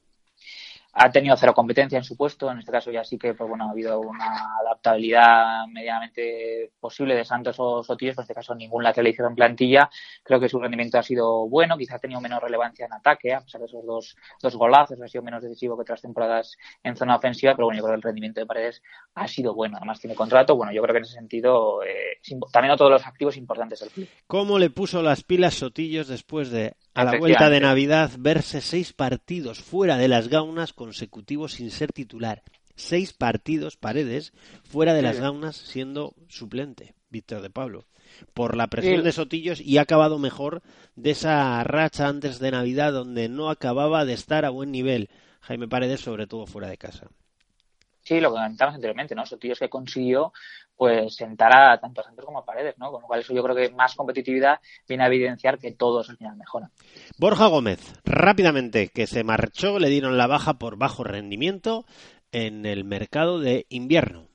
Ha 0.93 1.11
tenido 1.11 1.35
cero 1.37 1.53
competencia 1.53 1.97
en 1.97 2.03
su 2.03 2.17
puesto. 2.17 2.51
En 2.51 2.59
este 2.59 2.71
caso 2.71 2.91
ya 2.91 3.03
sí 3.03 3.17
que 3.17 3.33
pues 3.33 3.47
bueno 3.47 3.67
ha 3.67 3.71
habido 3.71 3.99
una 3.99 4.57
adaptabilidad 4.61 5.67
medianamente 5.67 6.71
posible 6.79 7.15
de 7.15 7.25
Santos 7.25 7.55
o 7.59 7.83
Sotillos, 7.83 8.17
en 8.17 8.23
este 8.23 8.33
caso 8.33 8.55
ningún 8.55 8.83
lateral 8.83 9.07
izquierdo 9.07 9.29
en 9.29 9.35
plantilla. 9.35 9.89
Creo 10.23 10.39
que 10.39 10.49
su 10.49 10.59
rendimiento 10.59 10.97
ha 10.97 11.03
sido 11.03 11.47
bueno, 11.47 11.77
quizá 11.77 11.95
ha 11.95 11.99
tenido 11.99 12.21
menos 12.21 12.41
relevancia 12.41 12.85
en 12.85 12.93
ataque, 12.93 13.33
a 13.33 13.41
pesar 13.41 13.61
de 13.61 13.67
esos 13.67 13.85
dos, 13.85 14.15
dos 14.41 14.55
golazos, 14.55 15.01
ha 15.01 15.07
sido 15.07 15.23
menos 15.23 15.43
decisivo 15.43 15.75
que 15.75 15.81
otras 15.83 16.01
temporadas 16.01 16.57
en 16.83 16.95
zona 16.95 17.15
ofensiva, 17.15 17.55
pero 17.55 17.67
bueno, 17.67 17.77
yo 17.77 17.83
creo 17.83 17.93
que 17.93 17.97
el 17.97 18.03
rendimiento 18.03 18.41
de 18.41 18.45
Paredes 18.45 18.81
ha 19.15 19.27
sido 19.27 19.53
bueno. 19.53 19.77
Además 19.77 19.99
tiene 19.99 20.15
contrato, 20.15 20.55
bueno, 20.55 20.71
yo 20.73 20.81
creo 20.81 20.93
que 20.93 20.99
en 20.99 21.05
ese 21.05 21.13
sentido 21.13 21.83
eh, 21.83 22.19
también 22.51 22.73
a 22.73 22.77
todos 22.77 22.91
los 22.91 23.05
activos 23.05 23.37
importantes 23.37 23.79
del 23.79 23.89
club. 23.89 24.07
¿Cómo 24.27 24.59
le 24.59 24.69
puso 24.69 25.01
las 25.01 25.23
pilas 25.23 25.55
Sotillos 25.55 26.07
después 26.07 26.51
de, 26.51 26.75
a 26.93 27.03
la 27.03 27.17
vuelta 27.17 27.49
de 27.49 27.59
Navidad, 27.59 28.11
verse 28.17 28.61
seis 28.61 28.93
partidos 28.93 29.59
fuera 29.59 29.97
de 29.97 30.07
las 30.07 30.27
gaunas 30.27 30.73
consecutivos 30.73 31.53
sin 31.53 31.71
ser 31.71 31.91
titular? 31.93 32.43
seis 32.75 33.13
partidos, 33.13 33.77
paredes, 33.77 34.33
fuera 34.63 34.93
de 34.93 35.01
las 35.01 35.19
gaunas 35.19 35.55
siendo 35.55 36.15
suplente, 36.27 36.95
Víctor 37.09 37.41
de 37.41 37.49
Pablo, 37.49 37.85
por 38.33 38.57
la 38.57 38.67
presión 38.67 39.03
de 39.03 39.11
Sotillos 39.11 39.61
y 39.61 39.77
ha 39.77 39.81
acabado 39.81 40.19
mejor 40.19 40.61
de 40.95 41.11
esa 41.11 41.63
racha 41.63 42.07
antes 42.07 42.39
de 42.39 42.51
Navidad 42.51 42.91
donde 42.91 43.29
no 43.29 43.49
acababa 43.49 44.05
de 44.05 44.13
estar 44.13 44.45
a 44.45 44.49
buen 44.49 44.71
nivel. 44.71 45.09
Jaime 45.41 45.67
Paredes, 45.67 46.01
sobre 46.01 46.27
todo 46.27 46.45
fuera 46.45 46.67
de 46.67 46.77
casa. 46.77 47.07
Sí, 48.11 48.19
lo 48.19 48.27
que 48.31 48.39
comentábamos 48.39 48.75
anteriormente, 48.75 49.15
¿no? 49.15 49.25
Sotillos 49.25 49.57
que 49.57 49.69
consiguió 49.69 50.33
pues 50.75 51.15
sentar 51.15 51.55
a 51.55 51.79
tanto 51.79 52.01
a 52.01 52.03
Santos 52.03 52.25
como 52.25 52.39
a 52.39 52.45
Paredes, 52.45 52.77
¿no? 52.77 52.91
Con 52.91 53.03
lo 53.03 53.07
cual 53.07 53.21
eso 53.21 53.33
yo 53.33 53.41
creo 53.41 53.55
que 53.55 53.69
más 53.69 53.95
competitividad 53.95 54.59
viene 54.85 55.05
a 55.05 55.07
evidenciar 55.07 55.57
que 55.57 55.71
todos 55.71 56.09
al 56.09 56.17
final 56.17 56.35
mejoran. 56.35 56.69
Borja 57.17 57.47
Gómez, 57.47 57.93
rápidamente, 58.03 58.89
que 58.89 59.07
se 59.07 59.23
marchó, 59.23 59.79
le 59.79 59.87
dieron 59.87 60.17
la 60.17 60.27
baja 60.27 60.55
por 60.55 60.75
bajo 60.77 61.05
rendimiento 61.05 61.85
en 62.33 62.65
el 62.65 62.83
mercado 62.83 63.39
de 63.39 63.65
invierno. 63.69 64.27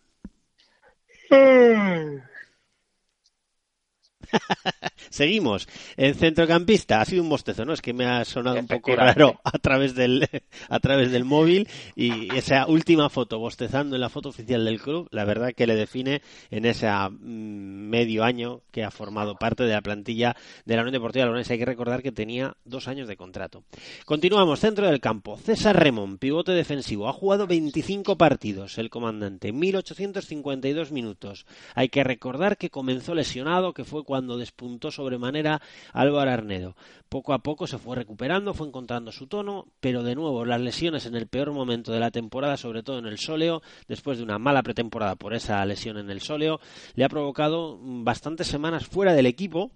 Seguimos. 5.11 5.68
El 5.97 6.14
centrocampista 6.14 7.01
ha 7.01 7.05
sido 7.05 7.22
un 7.22 7.29
bostezo, 7.29 7.64
¿no? 7.64 7.72
Es 7.72 7.83
que 7.83 7.93
me 7.93 8.07
ha 8.07 8.24
sonado 8.24 8.59
un 8.59 8.66
poco 8.66 8.95
raro 8.95 9.41
a 9.45 9.59
través 9.59 9.95
del 9.95 10.29
a 10.68 10.81
través 10.81 11.11
del 11.11 11.24
móvil 11.24 11.68
y 11.95 12.35
esa 12.37 12.66
última 12.66 13.09
foto 13.09 13.39
bostezando 13.39 13.97
en 13.97 14.01
la 14.01 14.09
foto 14.09 14.29
oficial 14.31 14.64
del 14.64 14.81
club, 14.81 15.09
la 15.11 15.24
verdad 15.24 15.53
que 15.55 15.66
le 15.66 15.77
define 15.77 16.22
en 16.51 16.64
ese 16.64 16.89
mm, 16.89 17.89
medio 17.89 18.24
año 18.24 18.62
que 18.70 18.85
ha 18.85 18.91
formado 18.91 19.37
parte 19.37 19.64
de 19.64 19.72
la 19.72 19.81
plantilla 19.81 20.37
de 20.64 20.77
la 20.77 20.83
Unión 20.83 20.93
Deportiva. 20.93 21.27
Hay 21.37 21.59
que 21.59 21.64
recordar 21.64 22.03
que 22.03 22.12
tenía 22.12 22.57
dos 22.64 22.89
años 22.89 23.09
de 23.09 23.16
contrato. 23.16 23.64
Continuamos, 24.05 24.61
centro 24.61 24.87
del 24.87 25.01
campo. 25.01 25.37
César 25.39 25.79
Remón, 25.79 26.18
pivote 26.18 26.53
defensivo. 26.53 27.09
Ha 27.09 27.12
jugado 27.12 27.47
25 27.47 28.16
partidos 28.16 28.79
el 28.79 28.91
comandante, 28.91 29.53
1852 29.53 30.93
minutos. 30.93 31.47
Hay 31.74 31.89
que 31.89 32.05
recordar 32.05 32.57
que 32.57 32.70
comenzó 32.70 33.14
lesionado, 33.14 33.72
que 33.72 33.85
fue 33.85 34.05
cuando 34.05 34.16
despuntó 34.21 34.91
sobremanera 34.91 35.61
Álvaro 35.93 36.31
Arnedo. 36.31 36.77
Poco 37.09 37.33
a 37.33 37.39
poco 37.39 37.67
se 37.67 37.79
fue 37.79 37.97
recuperando, 37.97 38.55
fue 38.55 38.67
encontrando 38.67 39.12
su 39.12 39.27
tono, 39.27 39.67
pero 39.81 40.03
de 40.03 40.14
nuevo 40.14 40.45
las 40.45 40.61
lesiones 40.61 41.07
en 41.07 41.14
el 41.14 41.27
peor 41.27 41.53
momento 41.53 41.93
de 41.93 42.01
la 42.01 42.11
temporada, 42.11 42.57
sobre 42.57 42.83
todo 42.83 42.99
en 42.99 43.07
el 43.07 43.19
sóleo, 43.19 43.62
después 43.89 44.19
de 44.19 44.25
una 44.25 44.39
mala 44.39 44.62
pretemporada 44.62 45.14
por 45.17 45.35
esa 45.35 45.64
lesión 45.64 45.99
en 45.99 46.11
el 46.11 46.21
sóleo, 46.21 46.61
le 46.95 47.05
ha 47.05 47.09
provocado 47.09 47.79
bastantes 47.81 48.47
semanas 48.47 48.87
fuera 48.87 49.12
del 49.12 49.27
equipo, 49.27 49.71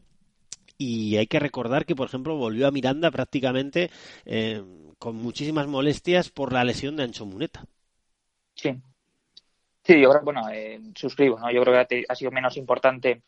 y 0.76 1.18
hay 1.18 1.26
que 1.26 1.38
recordar 1.38 1.84
que, 1.84 1.95
por 1.95 2.09
ejemplo, 2.09 2.36
volvió 2.36 2.66
a 2.66 2.70
Miranda 2.70 3.11
prácticamente 3.11 3.91
eh, 4.24 4.62
con 4.99 5.14
muchísimas 5.14 5.66
molestias 5.66 6.30
por 6.30 6.55
la 6.55 6.64
lesión 6.64 6.97
de 6.97 7.03
Ancho 7.03 7.26
Muneta. 7.26 7.66
Sí. 8.55 8.80
Sí, 9.84 10.01
yo 10.01 10.11
creo, 10.11 10.22
bueno, 10.22 10.49
eh, 10.51 10.80
suscribo, 10.95 11.38
¿no? 11.38 11.51
Yo 11.51 11.62
creo 11.62 11.86
que 11.86 12.05
ha 12.09 12.14
sido 12.14 12.30
menos 12.30 12.57
importante 12.57 13.22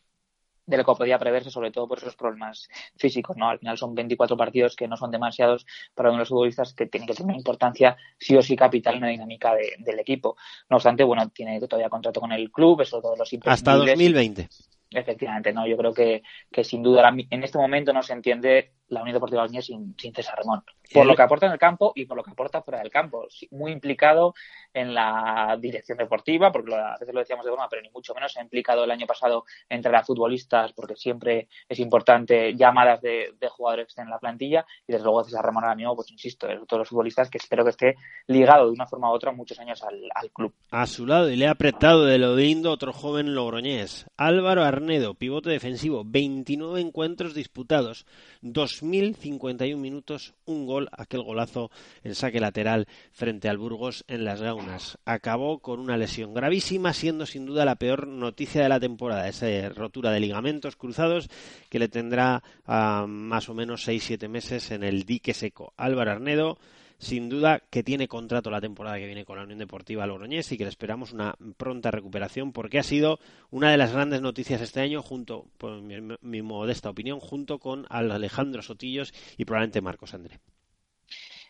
de 0.65 0.77
lo 0.77 0.85
que 0.85 0.93
podía 0.93 1.19
preverse, 1.19 1.49
sobre 1.51 1.71
todo 1.71 1.87
por 1.87 1.97
esos 1.97 2.15
problemas 2.15 2.69
físicos, 2.95 3.35
¿no? 3.37 3.49
Al 3.49 3.59
final 3.59 3.77
son 3.77 3.93
24 3.95 4.37
partidos 4.37 4.75
que 4.75 4.87
no 4.87 4.95
son 4.97 5.11
demasiados 5.11 5.65
para 5.93 6.09
uno 6.09 6.17
de 6.17 6.21
los 6.21 6.29
futbolistas 6.29 6.73
que 6.73 6.85
tienen 6.85 7.07
que 7.07 7.13
tener 7.13 7.35
importancia 7.35 7.97
sí 8.17 8.35
o 8.37 8.41
sí 8.41 8.55
capital 8.55 8.95
en 8.95 9.01
la 9.01 9.07
dinámica 9.07 9.53
de- 9.55 9.75
del 9.79 9.99
equipo. 9.99 10.37
No 10.69 10.77
obstante, 10.77 11.03
bueno, 11.03 11.29
tiene 11.29 11.59
todavía 11.61 11.89
contrato 11.89 12.21
con 12.21 12.31
el 12.31 12.49
club, 12.51 12.81
eso 12.81 13.01
todos 13.01 13.17
los 13.17 13.27
Hasta 13.27 13.35
imprescindibles. 13.35 13.91
2020. 13.93 14.49
Efectivamente, 14.95 15.51
no, 15.53 15.65
yo 15.65 15.75
creo 15.75 15.91
que, 15.93 16.21
que 16.51 16.63
sin 16.63 16.83
duda 16.83 17.11
en 17.29 17.43
este 17.43 17.57
momento 17.57 17.91
no 17.93 18.03
se 18.03 18.13
entiende 18.13 18.73
la 18.89 19.01
Unión 19.01 19.15
Deportiva 19.15 19.47
sin, 19.47 19.95
sin 19.97 20.13
César 20.13 20.37
Ramón. 20.37 20.63
Por 20.93 21.05
lo 21.05 21.15
que 21.15 21.21
aporta 21.21 21.45
en 21.47 21.51
el 21.53 21.59
campo 21.59 21.91
y 21.95 22.05
por 22.05 22.17
lo 22.17 22.23
que 22.23 22.31
aporta 22.31 22.61
fuera 22.61 22.79
del 22.79 22.89
campo. 22.91 23.27
Muy 23.51 23.71
implicado 23.71 24.33
en 24.73 24.93
la 24.93 25.57
dirección 25.59 25.97
deportiva, 25.97 26.51
porque 26.51 26.71
lo- 26.71 26.77
a 26.77 26.97
veces 26.99 27.13
lo 27.13 27.19
decíamos 27.19 27.45
de 27.45 27.51
broma, 27.51 27.67
pero 27.69 27.81
ni 27.81 27.89
mucho 27.89 28.13
menos 28.13 28.31
se 28.33 28.39
ha 28.39 28.43
implicado 28.43 28.83
el 28.83 28.91
año 28.91 29.05
pasado 29.05 29.45
entre 29.69 29.95
a 29.95 30.03
futbolistas, 30.03 30.73
porque 30.73 30.95
siempre 30.95 31.47
es 31.69 31.79
importante 31.79 32.55
llamadas 32.55 33.01
de, 33.01 33.33
de 33.39 33.47
jugadores 33.49 33.85
que 33.85 33.89
estén 33.89 34.05
en 34.05 34.11
la 34.11 34.19
plantilla. 34.19 34.65
Y 34.87 34.91
desde 34.93 35.03
luego 35.03 35.23
César 35.23 35.43
Ramón 35.45 35.63
mismo, 35.77 35.95
pues 35.95 36.11
insisto, 36.11 36.47
es 36.49 36.59
de 36.59 36.65
todos 36.65 36.79
los 36.79 36.89
futbolistas 36.89 37.29
que 37.29 37.37
espero 37.37 37.63
que 37.63 37.69
esté 37.69 37.95
ligado 38.27 38.65
de 38.65 38.71
una 38.71 38.85
forma 38.87 39.09
u 39.09 39.13
otra 39.13 39.31
muchos 39.31 39.59
años 39.59 39.81
al, 39.83 40.01
al 40.13 40.29
club. 40.31 40.53
A 40.71 40.85
su 40.87 41.05
lado 41.05 41.29
y 41.29 41.35
le 41.37 41.47
ha 41.47 41.51
apretado 41.51 42.05
de 42.05 42.17
lo 42.17 42.35
lindo 42.35 42.71
otro 42.71 42.91
joven 42.93 43.33
logroñés, 43.35 44.05
Álvaro 44.17 44.63
Arnedo, 44.63 45.13
pivote 45.13 45.49
defensivo, 45.49 46.03
29 46.05 46.81
encuentros 46.81 47.33
disputados, 47.33 48.05
2.051 48.41 49.77
minutos, 49.77 50.33
un 50.45 50.65
aquel 50.91 51.23
golazo 51.23 51.71
en 52.03 52.15
saque 52.15 52.39
lateral 52.39 52.87
frente 53.11 53.49
al 53.49 53.57
Burgos 53.57 54.03
en 54.07 54.25
las 54.25 54.41
Gaunas. 54.41 54.97
Acabó 55.05 55.59
con 55.59 55.79
una 55.79 55.97
lesión 55.97 56.33
gravísima, 56.33 56.93
siendo 56.93 57.25
sin 57.25 57.45
duda 57.45 57.65
la 57.65 57.75
peor 57.75 58.07
noticia 58.07 58.63
de 58.63 58.69
la 58.69 58.79
temporada, 58.79 59.27
esa 59.27 59.69
rotura 59.69 60.11
de 60.11 60.19
ligamentos 60.19 60.75
cruzados 60.75 61.29
que 61.69 61.79
le 61.79 61.87
tendrá 61.87 62.43
a 62.65 63.05
más 63.07 63.49
o 63.49 63.53
menos 63.53 63.87
6-7 63.87 64.27
meses 64.27 64.71
en 64.71 64.83
el 64.83 65.03
dique 65.03 65.33
seco. 65.33 65.73
Álvaro 65.77 66.11
Arnedo 66.11 66.57
sin 67.03 67.29
duda 67.29 67.59
que 67.69 67.83
tiene 67.83 68.07
contrato 68.07 68.49
la 68.49 68.61
temporada 68.61 68.97
que 68.97 69.05
viene 69.05 69.25
con 69.25 69.37
la 69.37 69.43
Unión 69.43 69.59
Deportiva 69.59 70.07
Logroñés 70.07 70.51
y 70.51 70.57
que 70.57 70.63
le 70.63 70.69
esperamos 70.69 71.11
una 71.11 71.35
pronta 71.57 71.91
recuperación 71.91 72.53
porque 72.53 72.79
ha 72.79 72.83
sido 72.83 73.19
una 73.51 73.71
de 73.71 73.77
las 73.77 73.91
grandes 73.91 74.21
noticias 74.21 74.61
este 74.61 74.79
año 74.79 75.01
junto, 75.01 75.45
por 75.57 75.81
mi, 75.81 75.95
mi 76.21 76.41
modesta 76.41 76.89
opinión, 76.89 77.19
junto 77.19 77.59
con 77.59 77.85
Alejandro 77.89 78.61
Sotillos 78.61 79.13
y 79.37 79.45
probablemente 79.45 79.81
Marcos 79.81 80.13
André. 80.13 80.39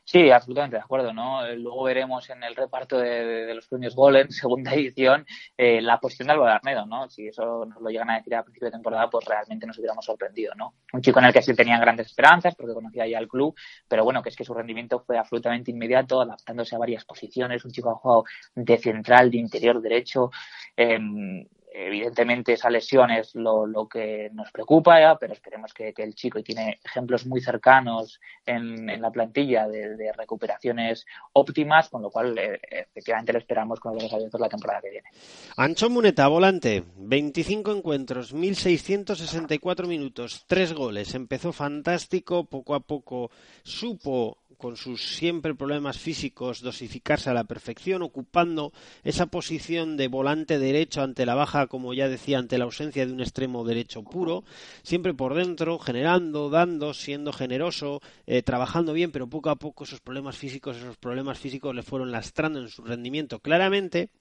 Sí, 0.05 0.29
absolutamente 0.31 0.75
de 0.75 0.81
acuerdo, 0.81 1.13
¿no? 1.13 1.45
Eh, 1.45 1.55
Luego 1.57 1.83
veremos 1.83 2.29
en 2.29 2.43
el 2.43 2.55
reparto 2.55 2.97
de, 2.97 3.53
los 3.55 3.67
premios 3.67 3.95
Golem, 3.95 4.27
segunda 4.29 4.73
edición, 4.73 5.25
eh, 5.57 5.81
la 5.81 5.99
posición 5.99 6.27
de 6.27 6.33
Álvaro 6.33 6.53
Arnedo, 6.55 6.85
¿no? 6.85 7.09
Si 7.09 7.27
eso 7.27 7.65
nos 7.65 7.81
lo 7.81 7.89
llegan 7.89 8.09
a 8.09 8.17
decir 8.17 8.35
a 8.35 8.43
principio 8.43 8.67
de 8.67 8.73
temporada, 8.73 9.09
pues 9.09 9.25
realmente 9.25 9.65
nos 9.65 9.77
hubiéramos 9.77 10.05
sorprendido, 10.05 10.53
¿no? 10.55 10.75
Un 10.91 11.01
chico 11.01 11.19
en 11.19 11.25
el 11.25 11.33
que 11.33 11.41
sí 11.41 11.55
tenían 11.55 11.79
grandes 11.79 12.07
esperanzas, 12.07 12.53
porque 12.55 12.73
conocía 12.73 13.07
ya 13.07 13.17
el 13.17 13.29
club, 13.29 13.55
pero 13.87 14.03
bueno, 14.03 14.21
que 14.21 14.29
es 14.29 14.35
que 14.35 14.43
su 14.43 14.53
rendimiento 14.53 14.99
fue 14.99 15.17
absolutamente 15.17 15.71
inmediato, 15.71 16.21
adaptándose 16.21 16.75
a 16.75 16.79
varias 16.79 17.05
posiciones, 17.05 17.63
un 17.63 17.71
chico 17.71 17.91
ha 17.91 17.95
jugado 17.95 18.25
de 18.55 18.77
central, 18.77 19.31
de 19.31 19.37
interior 19.37 19.81
derecho, 19.81 20.31
em, 20.75 21.45
evidentemente 21.73 22.53
esa 22.53 22.69
lesión 22.69 23.09
es 23.09 23.33
lo, 23.33 23.65
lo 23.65 23.87
que 23.87 24.29
nos 24.33 24.51
preocupa, 24.51 24.99
¿ya? 24.99 25.17
pero 25.17 25.33
esperemos 25.33 25.73
que, 25.73 25.91
que 25.91 26.03
el 26.03 26.13
chico 26.13 26.37
y 26.37 26.43
tiene 26.43 26.79
ejemplos 26.83 27.25
muy 27.25 27.41
cercanos 27.41 28.21
en, 28.45 28.89
en 28.89 29.01
la 29.01 29.11
plantilla 29.11 29.67
de, 29.67 30.11
recuperaciones 30.15 31.05
óptimas, 31.33 31.89
con 31.89 32.03
lo 32.03 32.11
cual 32.11 32.37
eh, 32.37 32.59
efectivamente 32.69 33.33
lo 33.33 33.39
esperamos 33.39 33.79
con 33.79 33.95
los 33.95 34.13
abiertos 34.13 34.39
la 34.39 34.49
temporada 34.49 34.81
que 34.81 34.91
viene. 34.91 35.09
Ancho 35.57 35.89
Muneta, 35.89 36.27
volante, 36.27 36.83
25 36.97 37.71
encuentros, 37.71 38.33
1664 38.33 39.87
minutos, 39.87 40.45
3 40.47 40.73
goles. 40.73 41.15
Empezó 41.15 41.51
fantástico, 41.51 42.45
poco 42.45 42.75
a 42.75 42.81
poco 42.81 43.31
supo 43.63 44.42
con 44.63 44.77
sus 44.77 45.17
siempre 45.17 45.55
problemas 45.55 45.97
físicos 45.97 46.61
dosificarse 46.61 47.29
a 47.29 47.33
la 47.33 47.43
perfección, 47.43 48.01
ocupando 48.01 48.71
esa 49.03 49.25
posición 49.25 49.97
de 49.97 50.07
volante 50.07 50.57
derecho 50.57 51.01
ante 51.01 51.25
la 51.25 51.35
baja, 51.35 51.67
como 51.67 51.93
ya 51.93 52.07
decía, 52.07 52.39
ante 52.39 52.57
la 52.57 52.63
ausencia 52.63 53.05
de 53.05 53.11
un 53.11 53.19
extremo 53.19 53.65
derecho 53.65 54.03
puro, 54.03 54.45
siempre 54.81 55.13
por 55.13 55.33
dentro, 55.33 55.79
generando, 55.79 56.49
dando, 56.49 56.93
siendo 56.93 57.33
generoso, 57.33 57.99
eh, 58.25 58.41
trabajando 58.41 58.93
bien, 58.93 59.11
pero 59.11 59.27
poco 59.27 59.49
a 59.49 59.57
poco 59.57 59.83
esos 59.83 59.99
problemas 59.99 60.37
físicos, 60.37 60.77
esos 60.77 60.95
problemas 60.95 61.37
físicos 61.37 61.75
le 61.75 61.83
fueron 61.83 62.13
lastrando 62.13 62.61
en 62.61 62.69
su 62.69 62.83
rendimiento 62.83 63.39
claramente 63.39 64.11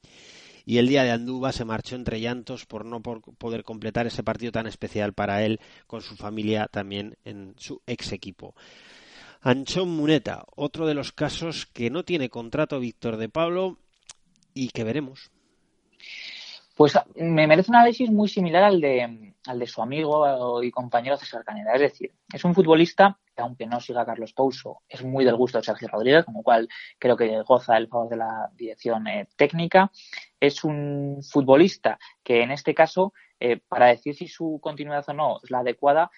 y 0.64 0.78
el 0.78 0.88
día 0.88 1.04
de 1.04 1.12
Andúba 1.12 1.52
se 1.52 1.64
marchó 1.64 1.94
entre 1.94 2.20
llantos 2.20 2.66
por 2.66 2.84
no 2.84 3.00
poder 3.00 3.62
completar 3.62 4.08
ese 4.08 4.24
partido 4.24 4.50
tan 4.50 4.66
especial 4.66 5.12
para 5.12 5.44
él 5.44 5.60
con 5.86 6.02
su 6.02 6.16
familia 6.16 6.66
también 6.66 7.16
en 7.24 7.54
su 7.58 7.80
ex 7.86 8.10
equipo. 8.10 8.56
Anchón 9.44 9.88
Muneta, 9.88 10.44
otro 10.54 10.86
de 10.86 10.94
los 10.94 11.10
casos 11.10 11.66
que 11.66 11.90
no 11.90 12.04
tiene 12.04 12.30
contrato 12.30 12.78
Víctor 12.78 13.16
de 13.16 13.28
Pablo 13.28 13.76
y 14.54 14.68
que 14.68 14.84
veremos. 14.84 15.32
Pues 16.76 16.96
me 17.16 17.48
merece 17.48 17.70
un 17.70 17.76
análisis 17.76 18.08
muy 18.08 18.28
similar 18.28 18.62
al 18.62 18.80
de, 18.80 19.34
al 19.46 19.58
de 19.58 19.66
su 19.66 19.82
amigo 19.82 20.62
y 20.62 20.70
compañero 20.70 21.16
César 21.16 21.44
Caneda. 21.44 21.74
Es 21.74 21.80
decir, 21.80 22.12
es 22.32 22.44
un 22.44 22.54
futbolista 22.54 23.18
que, 23.34 23.42
aunque 23.42 23.66
no 23.66 23.80
siga 23.80 24.02
a 24.02 24.06
Carlos 24.06 24.32
Pouso, 24.32 24.82
es 24.88 25.02
muy 25.02 25.24
del 25.24 25.36
gusto 25.36 25.58
de 25.58 25.64
Sergio 25.64 25.88
Rodríguez, 25.88 26.24
con 26.24 26.34
lo 26.34 26.42
cual 26.42 26.68
creo 26.98 27.16
que 27.16 27.42
goza 27.42 27.76
el 27.76 27.88
favor 27.88 28.08
de 28.08 28.16
la 28.16 28.48
dirección 28.54 29.08
eh, 29.08 29.28
técnica. 29.36 29.90
Es 30.38 30.62
un 30.62 31.20
futbolista 31.22 31.98
que, 32.22 32.42
en 32.42 32.52
este 32.52 32.74
caso, 32.74 33.12
eh, 33.40 33.60
para 33.68 33.86
decir 33.86 34.14
si 34.14 34.28
su 34.28 34.60
continuidad 34.62 35.04
o 35.08 35.12
no 35.12 35.40
es 35.42 35.50
la 35.50 35.58
adecuada, 35.58 36.10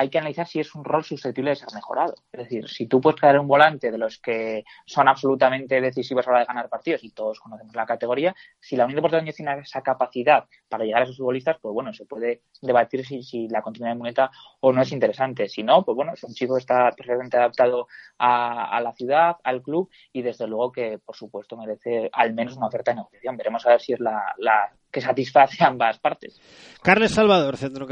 hay 0.00 0.08
que 0.08 0.16
analizar 0.16 0.46
si 0.46 0.60
es 0.60 0.74
un 0.74 0.82
rol 0.82 1.04
susceptible 1.04 1.50
de 1.50 1.56
ser 1.56 1.68
mejorado. 1.74 2.14
Es 2.32 2.44
decir, 2.44 2.66
si 2.70 2.86
tú 2.86 3.02
puedes 3.02 3.20
crear 3.20 3.38
un 3.38 3.46
volante 3.46 3.90
de 3.90 3.98
los 3.98 4.18
que 4.18 4.64
son 4.86 5.08
absolutamente 5.08 5.78
decisivos 5.78 6.26
a 6.26 6.30
la 6.30 6.36
hora 6.36 6.40
de 6.40 6.46
ganar 6.46 6.68
partidos, 6.70 7.04
y 7.04 7.10
todos 7.10 7.38
conocemos 7.38 7.76
la 7.76 7.84
categoría, 7.84 8.34
si 8.58 8.76
la 8.76 8.86
Unión 8.86 8.96
Deportiva 8.96 9.18
Logroñés 9.18 9.36
tiene 9.36 9.58
esa 9.58 9.82
capacidad 9.82 10.46
para 10.70 10.84
llegar 10.84 11.02
a 11.02 11.04
esos 11.04 11.18
futbolistas, 11.18 11.58
pues 11.60 11.74
bueno, 11.74 11.92
se 11.92 12.06
puede 12.06 12.44
debatir 12.62 13.04
si, 13.04 13.22
si 13.22 13.46
la 13.48 13.60
continuidad 13.60 13.92
de 13.92 13.98
Muneta 13.98 14.30
o 14.60 14.72
no 14.72 14.80
es 14.80 14.90
interesante. 14.90 15.50
Si 15.50 15.62
no, 15.62 15.84
pues 15.84 15.94
bueno, 15.94 16.14
es 16.14 16.24
un 16.24 16.32
chico 16.32 16.54
que 16.54 16.60
está 16.60 16.92
perfectamente 16.92 17.36
adaptado 17.36 17.86
a, 18.16 18.74
a 18.74 18.80
la 18.80 18.94
ciudad, 18.94 19.36
al 19.44 19.60
club, 19.60 19.90
y 20.14 20.22
desde 20.22 20.46
luego 20.46 20.72
que, 20.72 20.98
por 20.98 21.14
supuesto, 21.14 21.58
merece 21.58 22.08
al 22.14 22.32
menos 22.32 22.56
una 22.56 22.68
oferta 22.68 22.92
de 22.92 22.96
negociación. 22.96 23.36
Veremos 23.36 23.66
a 23.66 23.70
ver 23.72 23.82
si 23.82 23.92
es 23.92 24.00
la 24.00 24.34
que 24.90 25.00
satisface 25.00 25.62
a 25.62 25.66
ambas 25.68 25.98
partes. 25.98 26.40
Carles 26.82 27.12
Salvador, 27.12 27.56
centro- 27.56 27.86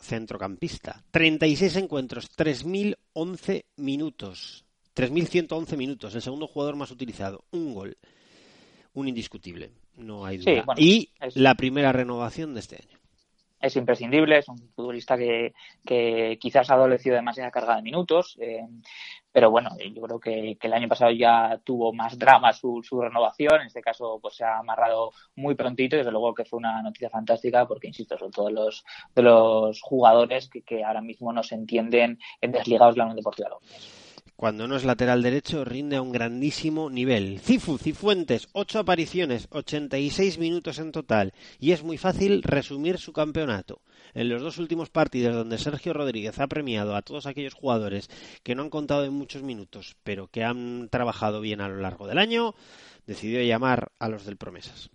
centrocampista. 0.00 1.02
36 1.10 1.76
encuentros, 1.76 2.28
3.011 2.36 3.64
minutos. 3.76 4.64
3.111 4.94 5.76
minutos. 5.76 6.14
El 6.14 6.22
segundo 6.22 6.46
jugador 6.48 6.76
más 6.76 6.90
utilizado. 6.90 7.44
Un 7.52 7.74
gol. 7.74 7.96
Un 8.94 9.08
indiscutible. 9.08 9.70
No 9.96 10.24
hay 10.26 10.38
duda. 10.38 10.52
Sí, 10.54 10.60
bueno, 10.64 10.80
y 10.80 11.10
es- 11.20 11.36
la 11.36 11.54
primera 11.54 11.92
renovación 11.92 12.54
de 12.54 12.60
este 12.60 12.76
año. 12.76 12.98
Es 13.60 13.76
imprescindible, 13.76 14.38
es 14.38 14.48
un 14.48 14.58
futbolista 14.74 15.16
que, 15.16 15.54
que 15.84 16.38
quizás 16.40 16.70
ha 16.70 16.74
adolecido 16.74 17.16
demasiada 17.16 17.50
carga 17.50 17.76
de 17.76 17.82
minutos, 17.82 18.36
eh, 18.40 18.66
pero 19.32 19.50
bueno, 19.50 19.70
yo 19.94 20.02
creo 20.02 20.20
que, 20.20 20.58
el 20.60 20.72
año 20.72 20.88
pasado 20.88 21.10
ya 21.10 21.60
tuvo 21.64 21.92
más 21.92 22.18
drama 22.18 22.52
su, 22.52 22.82
su 22.82 23.00
renovación, 23.00 23.60
en 23.60 23.66
este 23.66 23.80
caso 23.80 24.18
pues 24.20 24.36
se 24.36 24.44
ha 24.44 24.58
amarrado 24.58 25.12
muy 25.36 25.54
prontito 25.54 25.96
y 25.96 25.98
desde 25.98 26.10
luego 26.12 26.34
que 26.34 26.44
fue 26.44 26.58
una 26.58 26.82
noticia 26.82 27.10
fantástica 27.10 27.66
porque, 27.66 27.88
insisto, 27.88 28.18
son 28.18 28.30
todos 28.30 28.52
los, 28.52 28.84
de 29.14 29.22
los 29.22 29.80
jugadores 29.80 30.48
que, 30.48 30.62
que 30.62 30.84
ahora 30.84 31.00
mismo 31.00 31.32
no 31.32 31.42
se 31.42 31.54
entienden 31.54 32.18
en 32.40 32.52
desligados 32.52 32.94
de 32.94 32.98
la 32.98 33.04
Unión 33.04 33.16
Deportiva 33.16 33.48
Logroñés. 33.48 34.07
Cuando 34.38 34.68
no 34.68 34.76
es 34.76 34.84
lateral 34.84 35.20
derecho, 35.20 35.64
rinde 35.64 35.96
a 35.96 36.00
un 36.00 36.12
grandísimo 36.12 36.90
nivel. 36.90 37.40
Cifu, 37.40 37.76
Cifuentes, 37.76 38.46
8 38.52 38.78
apariciones, 38.78 39.48
86 39.50 40.38
minutos 40.38 40.78
en 40.78 40.92
total. 40.92 41.34
Y 41.58 41.72
es 41.72 41.82
muy 41.82 41.98
fácil 41.98 42.44
resumir 42.44 42.98
su 42.98 43.12
campeonato. 43.12 43.82
En 44.14 44.28
los 44.28 44.40
dos 44.40 44.58
últimos 44.58 44.90
partidos 44.90 45.34
donde 45.34 45.58
Sergio 45.58 45.92
Rodríguez 45.92 46.38
ha 46.38 46.46
premiado 46.46 46.94
a 46.94 47.02
todos 47.02 47.26
aquellos 47.26 47.54
jugadores 47.54 48.10
que 48.44 48.54
no 48.54 48.62
han 48.62 48.70
contado 48.70 49.04
en 49.04 49.12
muchos 49.12 49.42
minutos, 49.42 49.96
pero 50.04 50.28
que 50.28 50.44
han 50.44 50.88
trabajado 50.88 51.40
bien 51.40 51.60
a 51.60 51.68
lo 51.68 51.80
largo 51.80 52.06
del 52.06 52.18
año, 52.18 52.54
decidió 53.08 53.42
llamar 53.42 53.90
a 53.98 54.08
los 54.08 54.24
del 54.24 54.36
Promesas. 54.36 54.88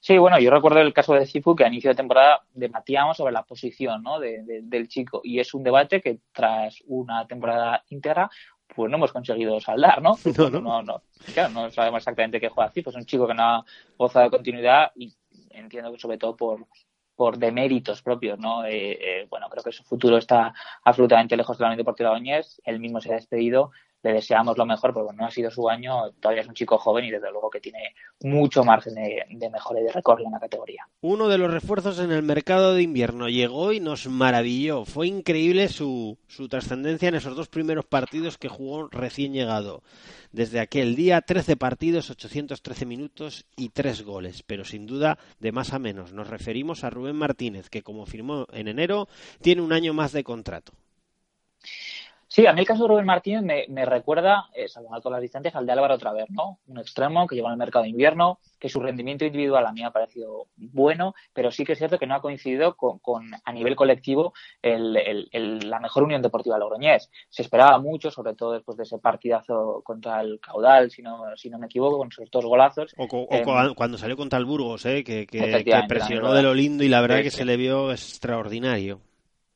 Sí, 0.00 0.18
bueno, 0.18 0.38
yo 0.38 0.50
recuerdo 0.50 0.80
el 0.80 0.92
caso 0.92 1.14
de 1.14 1.26
Cifu 1.26 1.56
que 1.56 1.64
a 1.64 1.68
inicio 1.68 1.90
de 1.90 1.96
temporada 1.96 2.42
debatíamos 2.52 3.16
sobre 3.16 3.32
la 3.32 3.42
posición 3.42 4.02
¿no? 4.02 4.20
de, 4.20 4.42
de, 4.44 4.60
del 4.62 4.88
chico 4.88 5.20
y 5.24 5.40
es 5.40 5.52
un 5.54 5.62
debate 5.62 6.00
que 6.00 6.20
tras 6.32 6.78
una 6.86 7.26
temporada 7.26 7.84
íntegra 7.88 8.30
pues 8.74 8.90
no 8.90 8.96
hemos 8.96 9.12
conseguido 9.12 9.60
saldar, 9.60 10.02
¿no? 10.02 10.16
No, 10.38 10.50
no. 10.50 10.60
no, 10.60 10.82
no. 10.82 11.02
Claro, 11.34 11.50
no 11.50 11.70
sabemos 11.70 11.98
exactamente 11.98 12.40
qué 12.40 12.48
juega 12.48 12.70
Cifu, 12.70 12.90
es 12.90 12.96
un 12.96 13.06
chico 13.06 13.26
que 13.26 13.34
no 13.34 13.42
ha 13.42 13.64
gozado 13.96 14.26
de 14.26 14.30
continuidad 14.30 14.92
y 14.94 15.12
entiendo 15.50 15.92
que 15.92 15.98
sobre 15.98 16.18
todo 16.18 16.36
por 16.36 16.66
por 17.16 17.38
deméritos 17.38 18.02
propios, 18.02 18.38
¿no? 18.38 18.64
Eh, 18.64 18.98
eh, 19.00 19.26
bueno, 19.28 19.48
creo 19.48 19.64
que 19.64 19.72
su 19.72 19.82
futuro 19.82 20.18
está 20.18 20.52
absolutamente 20.84 21.36
lejos 21.36 21.56
de 21.56 21.62
la 21.62 21.68
Unión 21.68 21.78
Deportiva 21.78 22.12
Oñez. 22.12 22.60
Él 22.64 22.78
mismo 22.78 23.00
se 23.00 23.10
ha 23.10 23.16
despedido. 23.16 23.72
Le 24.02 24.12
deseamos 24.12 24.56
lo 24.56 24.66
mejor, 24.66 24.92
porque 24.94 25.16
no 25.16 25.26
ha 25.26 25.30
sido 25.30 25.50
su 25.50 25.68
año. 25.68 26.12
Todavía 26.20 26.42
es 26.42 26.48
un 26.48 26.54
chico 26.54 26.78
joven 26.78 27.04
y 27.06 27.10
desde 27.10 27.30
luego 27.30 27.50
que 27.50 27.60
tiene 27.60 27.94
mucho 28.20 28.62
margen 28.62 28.94
de, 28.94 29.24
de 29.28 29.50
mejora 29.50 29.80
y 29.80 29.84
de 29.84 29.92
recorrido 29.92 30.28
en 30.28 30.34
la 30.34 30.40
categoría. 30.40 30.86
Uno 31.00 31.28
de 31.28 31.38
los 31.38 31.52
refuerzos 31.52 31.98
en 31.98 32.12
el 32.12 32.22
mercado 32.22 32.74
de 32.74 32.82
invierno 32.82 33.28
llegó 33.28 33.72
y 33.72 33.80
nos 33.80 34.06
maravilló. 34.06 34.84
Fue 34.84 35.08
increíble 35.08 35.68
su, 35.68 36.18
su 36.28 36.48
trascendencia 36.48 37.08
en 37.08 37.16
esos 37.16 37.36
dos 37.36 37.48
primeros 37.48 37.84
partidos 37.84 38.38
que 38.38 38.48
jugó 38.48 38.88
recién 38.88 39.32
llegado. 39.32 39.82
Desde 40.32 40.60
aquel 40.60 40.96
día, 40.96 41.20
13 41.20 41.56
partidos, 41.56 42.10
813 42.10 42.86
minutos 42.86 43.46
y 43.56 43.70
3 43.70 44.02
goles. 44.02 44.42
Pero 44.42 44.64
sin 44.64 44.86
duda, 44.86 45.18
de 45.40 45.52
más 45.52 45.72
a 45.72 45.78
menos. 45.78 46.12
Nos 46.12 46.28
referimos 46.28 46.84
a 46.84 46.90
Rubén 46.90 47.16
Martínez, 47.16 47.70
que 47.70 47.82
como 47.82 48.06
firmó 48.06 48.46
en 48.52 48.68
enero, 48.68 49.08
tiene 49.40 49.62
un 49.62 49.72
año 49.72 49.94
más 49.94 50.12
de 50.12 50.24
contrato. 50.24 50.72
Sí, 52.36 52.46
a 52.46 52.52
mí 52.52 52.60
el 52.60 52.66
caso 52.66 52.82
de 52.82 52.88
Rubén 52.88 53.06
Martínez 53.06 53.42
me, 53.42 53.64
me 53.70 53.86
recuerda, 53.86 54.50
eh, 54.54 54.68
salvando 54.68 55.00
todas 55.00 55.16
las 55.16 55.22
distancias, 55.22 55.54
al 55.56 55.64
de 55.64 55.72
Álvaro 55.72 55.94
otra 55.94 56.12
vez, 56.12 56.26
¿no? 56.28 56.58
Un 56.66 56.76
extremo 56.76 57.26
que 57.26 57.34
llegó 57.34 57.48
al 57.48 57.56
mercado 57.56 57.84
de 57.84 57.88
invierno, 57.88 58.40
que 58.60 58.68
su 58.68 58.78
rendimiento 58.78 59.24
individual 59.24 59.64
a 59.64 59.72
mí 59.72 59.80
me 59.80 59.86
ha 59.86 59.90
parecido 59.90 60.48
bueno, 60.54 61.14
pero 61.32 61.50
sí 61.50 61.64
que 61.64 61.72
es 61.72 61.78
cierto 61.78 61.98
que 61.98 62.06
no 62.06 62.14
ha 62.14 62.20
coincidido 62.20 62.76
con, 62.76 62.98
con 62.98 63.30
a 63.42 63.52
nivel 63.54 63.74
colectivo, 63.74 64.34
el, 64.60 64.98
el, 64.98 65.28
el, 65.32 65.70
la 65.70 65.80
mejor 65.80 66.02
Unión 66.02 66.20
Deportiva 66.20 66.58
Logroñés. 66.58 67.10
Se 67.30 67.40
esperaba 67.40 67.78
mucho, 67.78 68.10
sobre 68.10 68.34
todo 68.34 68.52
después 68.52 68.76
de 68.76 68.82
ese 68.82 68.98
partidazo 68.98 69.80
contra 69.82 70.20
el 70.20 70.38
Caudal, 70.38 70.90
si 70.90 71.00
no, 71.00 71.22
si 71.36 71.48
no 71.48 71.58
me 71.58 71.68
equivoco, 71.68 71.96
con 71.96 72.08
esos 72.08 72.30
dos 72.30 72.44
golazos. 72.44 72.94
O, 72.98 73.08
co, 73.08 73.26
Eh, 73.30 73.44
o 73.46 73.74
cuando 73.74 73.96
salió 73.96 74.14
contra 74.14 74.38
el 74.38 74.44
Burgos, 74.44 74.84
¿eh? 74.84 75.02
que, 75.02 75.26
que, 75.26 75.64
que 75.64 75.82
presionó 75.88 76.34
de 76.34 76.42
lo 76.42 76.52
lindo 76.52 76.84
y 76.84 76.90
la 76.90 77.00
verdad 77.00 77.16
Sí, 77.16 77.22
que 77.22 77.30
se 77.30 77.46
le 77.46 77.56
vio 77.56 77.92
extraordinario. 77.92 79.00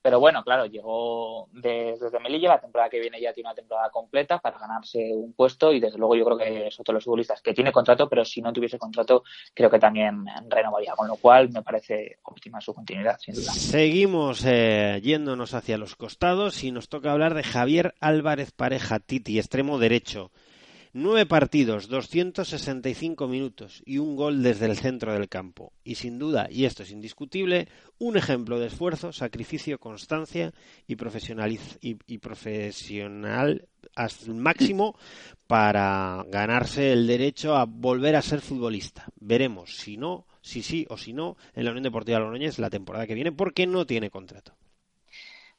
Pero 0.02 0.18
bueno, 0.18 0.42
claro, 0.42 0.66
llegó 0.66 1.48
de- 1.52 1.96
desde 2.00 2.20
Melilla, 2.20 2.48
la 2.50 2.60
temporada 2.60 2.88
que 2.88 3.00
viene 3.00 3.20
ya 3.20 3.32
tiene 3.32 3.48
una 3.50 3.54
temporada 3.54 3.90
completa 3.90 4.38
para 4.38 4.58
ganarse 4.58 5.10
un 5.14 5.32
puesto 5.34 5.72
y 5.72 5.80
desde 5.80 5.98
luego 5.98 6.16
yo 6.16 6.24
creo 6.24 6.38
que 6.38 6.66
es 6.68 6.80
otro 6.80 6.92
de 6.92 6.96
los 6.96 7.04
futbolistas 7.04 7.42
que 7.42 7.52
tiene 7.52 7.70
contrato, 7.72 8.08
pero 8.08 8.24
si 8.24 8.40
no 8.40 8.52
tuviese 8.52 8.78
contrato 8.78 9.22
creo 9.54 9.70
que 9.70 9.78
también 9.78 10.24
renovaría, 10.48 10.94
con 10.94 11.06
lo 11.08 11.16
cual 11.16 11.50
me 11.50 11.62
parece 11.62 12.18
óptima 12.22 12.60
su 12.60 12.72
continuidad, 12.72 13.18
sin 13.18 13.34
duda. 13.34 13.52
Seguimos 13.52 14.44
eh, 14.46 15.00
yéndonos 15.02 15.54
hacia 15.54 15.76
los 15.78 15.96
costados 15.96 16.64
y 16.64 16.72
nos 16.72 16.88
toca 16.88 17.12
hablar 17.12 17.34
de 17.34 17.42
Javier 17.42 17.94
Álvarez 18.00 18.52
Pareja, 18.52 19.00
Titi, 19.00 19.38
extremo 19.38 19.78
derecho. 19.78 20.30
Nueve 20.92 21.24
partidos, 21.24 21.86
265 21.86 23.28
minutos 23.28 23.80
y 23.86 23.98
un 23.98 24.16
gol 24.16 24.42
desde 24.42 24.66
el 24.66 24.76
centro 24.76 25.12
del 25.12 25.28
campo. 25.28 25.72
Y 25.84 25.94
sin 25.94 26.18
duda, 26.18 26.48
y 26.50 26.64
esto 26.64 26.82
es 26.82 26.90
indiscutible, 26.90 27.68
un 27.98 28.16
ejemplo 28.16 28.58
de 28.58 28.66
esfuerzo, 28.66 29.12
sacrificio, 29.12 29.78
constancia 29.78 30.52
y, 30.88 30.94
y, 30.94 31.96
y 32.08 32.18
profesional 32.18 33.68
al 33.94 34.10
máximo 34.34 34.96
para 35.46 36.24
ganarse 36.26 36.92
el 36.92 37.06
derecho 37.06 37.54
a 37.54 37.66
volver 37.66 38.16
a 38.16 38.22
ser 38.22 38.40
futbolista. 38.40 39.06
Veremos 39.20 39.76
si 39.76 39.96
no, 39.96 40.26
si 40.42 40.62
sí 40.62 40.86
o 40.90 40.96
si 40.96 41.12
no 41.12 41.36
en 41.54 41.66
la 41.66 41.70
Unión 41.70 41.84
Deportiva 41.84 42.18
Logroñés 42.18 42.58
la 42.58 42.68
temporada 42.68 43.06
que 43.06 43.14
viene 43.14 43.30
porque 43.30 43.64
no 43.64 43.86
tiene 43.86 44.10
contrato. 44.10 44.56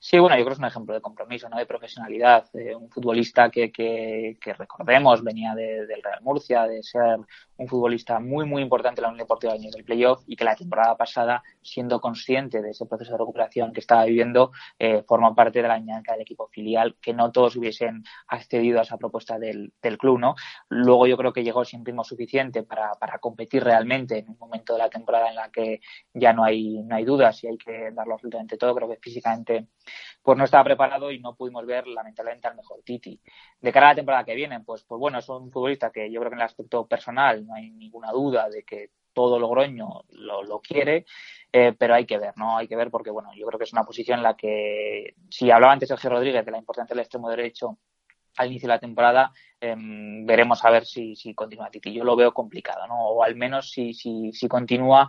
Sí, 0.04 0.18
bueno, 0.18 0.36
yo 0.36 0.42
creo 0.42 0.48
que 0.48 0.54
es 0.54 0.60
un 0.60 0.66
ejemplo 0.66 0.96
de 0.96 1.02
compromiso, 1.02 1.48
¿no? 1.48 1.58
de 1.58 1.68
profesionalidad. 1.68 2.50
Un 2.76 2.90
futbolista 2.90 3.52
que, 3.52 3.72
que, 3.72 4.36
que 4.42 4.54
recordemos 4.56 5.24
venía 5.24 5.54
de, 5.54 5.86
del 5.86 6.02
Real 6.02 6.24
Murcia, 6.24 6.64
de 6.66 6.82
ser 6.82 7.20
un 7.58 7.68
futbolista 7.68 8.20
muy, 8.20 8.48
muy 8.48 8.64
importante 8.64 9.00
en 9.00 9.04
la 9.04 9.10
Unión 9.10 9.20
Deportiva 9.20 9.54
del 9.54 9.84
playoff 9.86 10.24
y 10.26 10.36
que 10.36 10.44
la 10.44 10.56
temporada 10.56 10.98
pasada, 10.98 11.44
siendo 11.62 12.02
consciente 12.02 12.64
de 12.64 12.72
ese 12.72 12.88
proceso 12.88 13.12
de 13.12 13.20
recuperación 13.20 13.74
que 13.74 13.80
estaba 13.80 14.06
viviendo, 14.06 14.52
eh, 14.80 15.04
forma 15.08 15.36
parte 15.36 15.62
de 15.62 15.68
la 15.68 15.78
dinámica 15.78 16.14
del 16.14 16.22
equipo 16.22 16.48
filial, 16.48 16.96
que 17.00 17.14
no 17.14 17.32
todos 17.32 17.56
hubiesen 17.56 18.04
accedido 18.28 18.80
a 18.80 18.82
esa 18.82 18.98
propuesta 18.98 19.38
del, 19.38 19.72
del 19.84 20.00
club, 20.00 20.18
¿no? 20.18 20.34
Luego 20.70 21.06
yo 21.06 21.16
creo 21.16 21.32
que 21.32 21.44
llegó 21.44 21.64
sin 21.64 21.86
ritmo 21.86 22.04
suficiente 22.04 22.64
para, 22.64 22.94
para 22.96 23.20
competir 23.20 23.64
realmente 23.64 24.18
en 24.18 24.30
un 24.30 24.38
momento 24.40 24.74
de 24.74 24.80
la 24.80 24.90
temporada 24.90 25.30
en 25.30 25.36
la 25.36 25.52
que 25.52 25.80
ya 26.12 26.34
no 26.34 26.44
hay, 26.44 26.82
no 26.82 26.96
hay 26.96 27.06
dudas 27.06 27.44
y 27.44 27.50
hay 27.50 27.58
que 27.60 27.92
darlo 27.92 28.16
absolutamente 28.16 28.58
todo. 28.58 28.74
Creo 28.74 28.90
que 28.90 28.98
físicamente 29.00 29.68
pues 30.22 30.38
no 30.38 30.44
estaba 30.44 30.64
preparado 30.64 31.12
y 31.12 31.20
no 31.20 31.36
pudimos 31.36 31.66
ver 31.66 31.88
lamentablemente 31.88 32.48
al 32.48 32.56
mejor 32.56 32.82
Titi. 32.84 33.20
De 33.60 33.72
cara 33.72 33.88
a 33.88 33.90
la 33.92 33.96
temporada 33.96 34.24
que 34.24 34.36
viene, 34.36 34.60
pues, 34.62 34.84
pues 34.84 35.00
bueno, 35.00 35.20
es 35.20 35.30
un 35.30 35.52
futbolista 35.52 35.92
que 35.92 36.12
yo 36.12 36.20
creo 36.20 36.30
que 36.32 36.36
en 36.36 36.42
el 36.42 36.46
aspecto 36.46 36.88
personal 36.88 37.46
no 37.46 37.56
hay 37.56 37.72
ninguna 37.72 38.12
duda 38.12 38.50
de 38.50 38.64
que 38.64 38.92
todo 39.14 39.40
Logroño 39.40 40.04
lo, 40.10 40.44
lo 40.44 40.60
quiere, 40.62 41.06
eh, 41.52 41.74
pero 41.78 41.96
hay 41.96 42.06
que 42.06 42.18
ver, 42.18 42.34
¿no? 42.38 42.58
Hay 42.58 42.68
que 42.68 42.76
ver 42.76 42.90
porque, 42.90 43.12
bueno, 43.12 43.32
yo 43.36 43.46
creo 43.48 43.58
que 43.58 43.66
es 43.66 43.74
una 43.74 43.84
posición 43.84 44.20
en 44.20 44.24
la 44.24 44.36
que, 44.36 45.16
si 45.30 45.52
hablaba 45.52 45.74
antes 45.74 45.90
Sergio 45.90 46.10
Rodríguez 46.10 46.46
de 46.46 46.52
la 46.52 46.58
importancia 46.58 46.94
del 46.94 47.02
extremo 47.02 47.30
derecho 47.30 47.78
al 48.38 48.48
inicio 48.48 48.68
de 48.68 48.74
la 48.76 48.80
temporada, 48.80 49.32
eh, 49.60 49.76
veremos 49.78 50.64
a 50.66 50.72
ver 50.72 50.86
si, 50.86 51.16
si 51.16 51.34
continúa 51.34 51.70
Titi. 51.70 51.94
Yo 51.94 52.04
lo 52.04 52.16
veo 52.16 52.34
complicado, 52.34 52.88
¿no? 52.88 52.96
O 52.96 53.24
al 53.24 53.36
menos 53.36 53.72
si, 53.72 53.94
si, 53.94 54.32
si 54.34 54.48
continúa, 54.48 55.08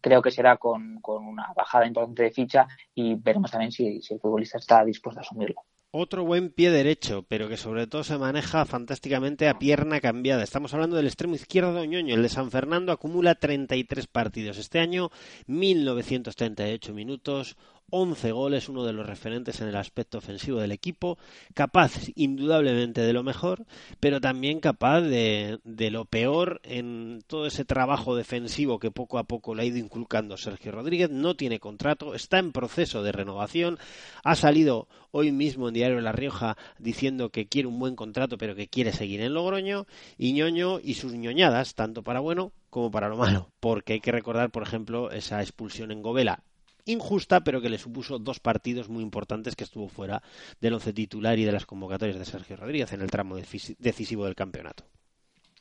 creo 0.00 0.22
que 0.22 0.30
será 0.30 0.56
con, 0.56 1.00
con 1.00 1.26
una 1.26 1.52
bajada 1.54 1.86
importante 1.86 2.22
de 2.24 2.30
ficha 2.30 2.66
y 2.94 3.14
veremos 3.14 3.50
también 3.50 3.72
si, 3.72 4.00
si 4.02 4.14
el 4.14 4.20
futbolista 4.20 4.58
está 4.58 4.84
dispuesto 4.84 5.20
a 5.20 5.22
asumirlo. 5.22 5.62
Otro 5.98 6.24
buen 6.24 6.50
pie 6.50 6.70
derecho, 6.70 7.24
pero 7.26 7.48
que 7.48 7.56
sobre 7.56 7.86
todo 7.86 8.04
se 8.04 8.18
maneja 8.18 8.66
fantásticamente 8.66 9.48
a 9.48 9.58
pierna 9.58 9.98
cambiada. 10.00 10.42
Estamos 10.42 10.74
hablando 10.74 10.96
del 10.96 11.06
extremo 11.06 11.36
izquierdo 11.36 11.82
ñoño. 11.86 12.14
El 12.14 12.22
de 12.22 12.28
San 12.28 12.50
Fernando 12.50 12.92
acumula 12.92 13.36
33 13.36 14.06
partidos. 14.06 14.58
Este 14.58 14.78
año, 14.78 15.10
1938 15.46 16.92
minutos, 16.92 17.56
11 17.90 18.32
goles, 18.32 18.68
uno 18.68 18.84
de 18.84 18.92
los 18.92 19.06
referentes 19.06 19.60
en 19.60 19.68
el 19.68 19.76
aspecto 19.76 20.18
ofensivo 20.18 20.60
del 20.60 20.72
equipo, 20.72 21.18
capaz 21.54 21.92
indudablemente 22.16 23.00
de 23.00 23.12
lo 23.12 23.22
mejor, 23.22 23.64
pero 24.00 24.20
también 24.20 24.58
capaz 24.58 25.02
de, 25.02 25.60
de 25.62 25.90
lo 25.90 26.04
peor 26.04 26.60
en 26.64 27.22
todo 27.28 27.46
ese 27.46 27.64
trabajo 27.64 28.16
defensivo 28.16 28.80
que 28.80 28.90
poco 28.90 29.18
a 29.18 29.24
poco 29.24 29.54
le 29.54 29.62
ha 29.62 29.66
ido 29.66 29.78
inculcando 29.78 30.36
Sergio 30.36 30.72
Rodríguez. 30.72 31.10
No 31.10 31.36
tiene 31.36 31.60
contrato, 31.60 32.14
está 32.14 32.38
en 32.38 32.52
proceso 32.52 33.04
de 33.04 33.12
renovación, 33.12 33.78
ha 34.24 34.34
salido 34.34 34.88
hoy 35.12 35.30
mismo 35.30 35.68
en 35.68 35.74
Diario 35.74 36.00
La 36.00 36.12
Rioja 36.12 36.56
diciendo 36.78 37.30
que 37.30 37.46
quiere 37.46 37.68
un 37.68 37.78
buen 37.78 37.94
contrato, 37.94 38.36
pero 38.36 38.56
que 38.56 38.68
quiere 38.68 38.92
seguir 38.92 39.20
en 39.20 39.32
Logroño, 39.32 39.86
y 40.18 40.32
ñoño 40.32 40.80
y 40.82 40.94
sus 40.94 41.14
ñoñadas, 41.14 41.74
tanto 41.74 42.02
para 42.02 42.20
bueno 42.20 42.52
como 42.68 42.90
para 42.90 43.08
lo 43.08 43.16
malo, 43.16 43.50
porque 43.60 43.94
hay 43.94 44.00
que 44.00 44.12
recordar, 44.12 44.50
por 44.50 44.62
ejemplo, 44.64 45.10
esa 45.10 45.40
expulsión 45.40 45.92
en 45.92 46.02
Govela 46.02 46.42
injusta, 46.86 47.40
pero 47.40 47.60
que 47.60 47.68
le 47.68 47.78
supuso 47.78 48.18
dos 48.18 48.40
partidos 48.40 48.88
muy 48.88 49.02
importantes 49.02 49.54
que 49.54 49.64
estuvo 49.64 49.88
fuera 49.88 50.22
del 50.60 50.74
once 50.74 50.92
titular 50.92 51.38
y 51.38 51.44
de 51.44 51.52
las 51.52 51.66
convocatorias 51.66 52.18
de 52.18 52.24
Sergio 52.24 52.56
Rodríguez 52.56 52.92
en 52.92 53.02
el 53.02 53.10
tramo 53.10 53.36
decisivo 53.36 54.24
del 54.24 54.34
campeonato. 54.34 54.84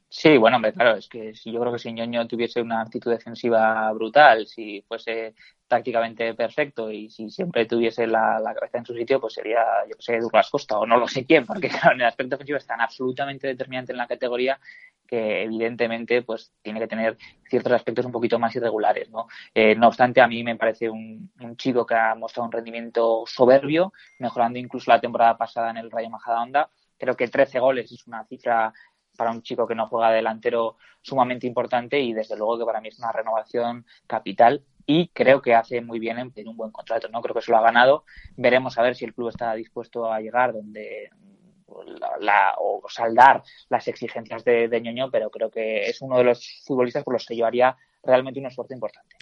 Sí, 0.07 0.37
bueno, 0.37 0.55
hombre, 0.57 0.71
claro, 0.71 0.95
es 0.97 1.09
que 1.09 1.33
yo 1.33 1.59
creo 1.59 1.73
que 1.73 1.79
si 1.79 1.91
Ñoño 1.91 2.25
tuviese 2.27 2.61
una 2.61 2.81
actitud 2.81 3.11
defensiva 3.11 3.91
brutal, 3.91 4.47
si 4.47 4.81
fuese 4.87 5.35
tácticamente 5.67 6.33
perfecto 6.35 6.89
y 6.91 7.09
si 7.09 7.29
siempre 7.29 7.65
tuviese 7.65 8.07
la, 8.07 8.39
la 8.39 8.53
cabeza 8.53 8.77
en 8.77 8.85
su 8.85 8.93
sitio, 8.93 9.19
pues 9.19 9.33
sería, 9.33 9.65
yo 9.89 9.95
que 9.97 10.01
sé, 10.01 10.19
Douglas 10.19 10.49
Costa 10.49 10.77
o 10.77 10.85
no 10.85 10.97
lo 10.97 11.07
sé 11.07 11.25
quién, 11.25 11.45
porque 11.45 11.67
claro, 11.67 11.95
en 11.95 12.01
el 12.01 12.07
aspecto 12.07 12.35
ofensivo 12.35 12.57
es 12.57 12.65
tan 12.65 12.79
absolutamente 12.79 13.47
determinante 13.47 13.91
en 13.91 13.97
la 13.97 14.07
categoría 14.07 14.59
que 15.07 15.43
evidentemente 15.43 16.21
pues 16.21 16.51
tiene 16.61 16.79
que 16.79 16.87
tener 16.87 17.17
ciertos 17.49 17.73
aspectos 17.73 18.05
un 18.05 18.11
poquito 18.11 18.39
más 18.39 18.55
irregulares, 18.55 19.09
¿no? 19.09 19.27
Eh, 19.53 19.75
no 19.75 19.87
obstante, 19.87 20.21
a 20.21 20.27
mí 20.27 20.43
me 20.43 20.55
parece 20.55 20.89
un, 20.89 21.31
un, 21.39 21.57
chico 21.57 21.85
que 21.85 21.95
ha 21.95 22.15
mostrado 22.15 22.45
un 22.45 22.51
rendimiento 22.51 23.23
soberbio, 23.25 23.93
mejorando 24.19 24.59
incluso 24.59 24.91
la 24.91 25.01
temporada 25.01 25.37
pasada 25.37 25.69
en 25.71 25.77
el 25.77 25.91
Rayo 25.91 26.09
Majadahonda. 26.09 26.69
Creo 26.97 27.15
que 27.15 27.27
13 27.27 27.59
goles 27.59 27.91
es 27.91 28.07
una 28.07 28.25
cifra 28.25 28.73
para 29.15 29.31
un 29.31 29.41
chico 29.41 29.67
que 29.67 29.75
no 29.75 29.87
juega 29.87 30.11
delantero 30.11 30.77
sumamente 31.01 31.47
importante 31.47 31.99
y 31.99 32.13
desde 32.13 32.37
luego 32.37 32.59
que 32.59 32.65
para 32.65 32.81
mí 32.81 32.89
es 32.89 32.99
una 32.99 33.11
renovación 33.11 33.85
capital 34.07 34.63
y 34.85 35.07
creo 35.09 35.41
que 35.41 35.55
hace 35.55 35.81
muy 35.81 35.99
bien 35.99 36.19
en 36.19 36.31
pedir 36.31 36.47
un 36.47 36.57
buen 36.57 36.71
contrato, 36.71 37.07
¿no? 37.09 37.21
Creo 37.21 37.33
que 37.33 37.41
se 37.41 37.51
lo 37.51 37.57
ha 37.57 37.61
ganado. 37.61 38.05
Veremos 38.37 38.77
a 38.77 38.83
ver 38.83 38.95
si 38.95 39.05
el 39.05 39.13
club 39.13 39.29
está 39.29 39.53
dispuesto 39.55 40.11
a 40.11 40.19
llegar 40.19 40.53
donde 40.53 41.09
la, 41.85 42.17
la, 42.19 42.53
o 42.59 42.83
saldar 42.89 43.43
las 43.69 43.87
exigencias 43.87 44.43
de, 44.43 44.67
de 44.67 44.81
Ñoño, 44.81 45.09
pero 45.11 45.29
creo 45.29 45.49
que 45.49 45.85
es 45.85 46.01
uno 46.01 46.17
de 46.17 46.23
los 46.23 46.61
futbolistas 46.65 47.03
por 47.03 47.13
los 47.13 47.25
que 47.25 47.35
yo 47.35 47.45
haría 47.45 47.75
realmente 48.03 48.39
un 48.39 48.45
esfuerzo 48.47 48.73
importante. 48.73 49.15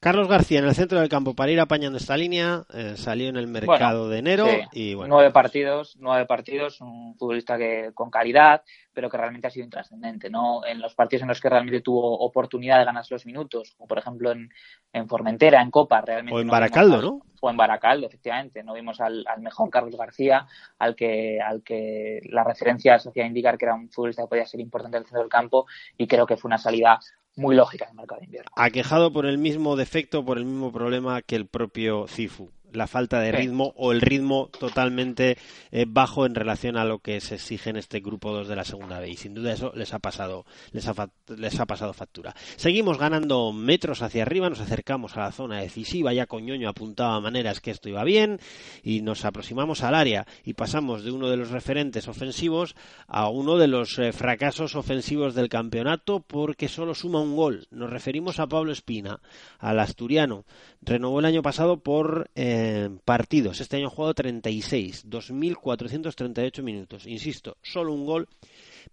Carlos 0.00 0.28
García 0.28 0.60
en 0.60 0.64
el 0.64 0.76
centro 0.76 1.00
del 1.00 1.08
campo 1.08 1.34
para 1.34 1.50
ir 1.50 1.58
apañando 1.58 1.98
esta 1.98 2.16
línea, 2.16 2.64
eh, 2.72 2.94
salió 2.96 3.28
en 3.28 3.36
el 3.36 3.48
mercado 3.48 4.06
bueno, 4.06 4.08
de 4.10 4.18
enero 4.18 4.46
sí. 4.46 4.60
y 4.72 4.94
bueno. 4.94 5.16
Nueve 5.16 5.32
partidos, 5.32 5.96
nueve 5.98 6.24
partidos, 6.24 6.80
un 6.80 7.16
futbolista 7.16 7.58
que 7.58 7.90
con 7.94 8.08
calidad, 8.08 8.62
pero 8.92 9.10
que 9.10 9.16
realmente 9.16 9.48
ha 9.48 9.50
sido 9.50 9.64
intrascendente, 9.64 10.30
¿no? 10.30 10.64
En 10.64 10.80
los 10.80 10.94
partidos 10.94 11.22
en 11.22 11.28
los 11.28 11.40
que 11.40 11.48
realmente 11.48 11.80
tuvo 11.80 12.16
oportunidad 12.20 12.78
de 12.78 12.84
ganarse 12.84 13.12
los 13.12 13.26
minutos, 13.26 13.74
como 13.76 13.88
por 13.88 13.98
ejemplo 13.98 14.30
en, 14.30 14.50
en 14.92 15.08
Formentera, 15.08 15.60
en 15.60 15.72
Copa, 15.72 16.00
realmente. 16.00 16.36
O 16.36 16.40
en 16.40 16.46
no 16.46 16.52
Baracaldo, 16.52 16.94
al, 16.94 17.02
¿no? 17.02 17.22
O 17.40 17.50
en 17.50 17.56
Baracaldo, 17.56 18.06
efectivamente. 18.06 18.62
No 18.62 18.74
vimos 18.74 19.00
al, 19.00 19.24
al, 19.26 19.40
mejor 19.40 19.68
Carlos 19.68 19.96
García, 19.96 20.46
al 20.78 20.94
que, 20.94 21.40
al 21.40 21.64
que 21.64 22.20
las 22.30 22.46
referencias 22.46 23.04
hacían 23.04 23.26
indicar 23.26 23.58
que 23.58 23.64
era 23.64 23.74
un 23.74 23.90
futbolista 23.90 24.22
que 24.22 24.28
podía 24.28 24.46
ser 24.46 24.60
importante 24.60 24.96
en 24.96 25.02
el 25.02 25.06
centro 25.06 25.22
del 25.22 25.30
campo 25.30 25.66
y 25.96 26.06
creo 26.06 26.24
que 26.24 26.36
fue 26.36 26.48
una 26.48 26.58
salida 26.58 27.00
muy 27.38 27.56
lógica 27.56 27.84
en 27.86 27.90
el 27.92 27.96
mercado 27.96 28.20
de 28.20 28.26
invierno. 28.26 28.50
Aquejado 28.56 29.12
por 29.12 29.26
el 29.26 29.38
mismo 29.38 29.76
defecto, 29.76 30.24
por 30.24 30.38
el 30.38 30.44
mismo 30.44 30.72
problema 30.72 31.22
que 31.22 31.36
el 31.36 31.46
propio 31.46 32.06
Cifu 32.08 32.50
la 32.72 32.86
falta 32.86 33.20
de 33.20 33.32
ritmo 33.32 33.72
o 33.76 33.92
el 33.92 34.00
ritmo 34.00 34.50
totalmente 34.58 35.36
eh, 35.70 35.86
bajo 35.88 36.26
en 36.26 36.34
relación 36.34 36.76
a 36.76 36.84
lo 36.84 36.98
que 36.98 37.20
se 37.20 37.36
exige 37.36 37.70
en 37.70 37.76
este 37.76 38.00
grupo 38.00 38.32
2 38.32 38.48
de 38.48 38.56
la 38.56 38.64
segunda 38.64 38.98
B 39.00 39.10
y 39.10 39.16
sin 39.16 39.34
duda 39.34 39.52
eso 39.52 39.72
les 39.74 39.94
ha 39.94 39.98
pasado 39.98 40.44
les 40.72 40.86
ha, 40.88 41.10
les 41.36 41.60
ha 41.60 41.66
pasado 41.66 41.92
factura. 41.92 42.34
Seguimos 42.56 42.98
ganando 42.98 43.52
metros 43.52 44.02
hacia 44.02 44.22
arriba, 44.22 44.50
nos 44.50 44.60
acercamos 44.60 45.16
a 45.16 45.20
la 45.20 45.32
zona 45.32 45.60
decisiva, 45.60 46.12
ya 46.12 46.26
Coñoño 46.26 46.68
apuntaba 46.68 47.20
maneras 47.20 47.60
que 47.60 47.70
esto 47.70 47.88
iba 47.88 48.04
bien 48.04 48.40
y 48.82 49.02
nos 49.02 49.24
aproximamos 49.24 49.82
al 49.82 49.94
área 49.94 50.26
y 50.44 50.54
pasamos 50.54 51.04
de 51.04 51.10
uno 51.10 51.28
de 51.28 51.36
los 51.36 51.50
referentes 51.50 52.08
ofensivos 52.08 52.74
a 53.06 53.28
uno 53.28 53.56
de 53.56 53.68
los 53.68 53.98
eh, 53.98 54.12
fracasos 54.12 54.74
ofensivos 54.74 55.34
del 55.34 55.48
campeonato 55.48 56.20
porque 56.20 56.68
solo 56.68 56.94
suma 56.94 57.20
un 57.20 57.36
gol. 57.36 57.66
Nos 57.70 57.90
referimos 57.90 58.38
a 58.40 58.46
Pablo 58.46 58.72
Espina, 58.72 59.20
al 59.58 59.80
asturiano. 59.80 60.44
Renovó 60.82 61.20
el 61.20 61.26
año 61.26 61.42
pasado 61.42 61.80
por 61.80 62.30
eh, 62.34 62.57
partidos. 63.04 63.60
Este 63.60 63.76
año 63.76 63.86
ha 63.86 63.90
jugado 63.90 64.14
36, 64.14 65.06
2.438 65.08 66.62
minutos. 66.62 67.06
Insisto, 67.06 67.56
solo 67.62 67.92
un 67.92 68.06
gol, 68.06 68.28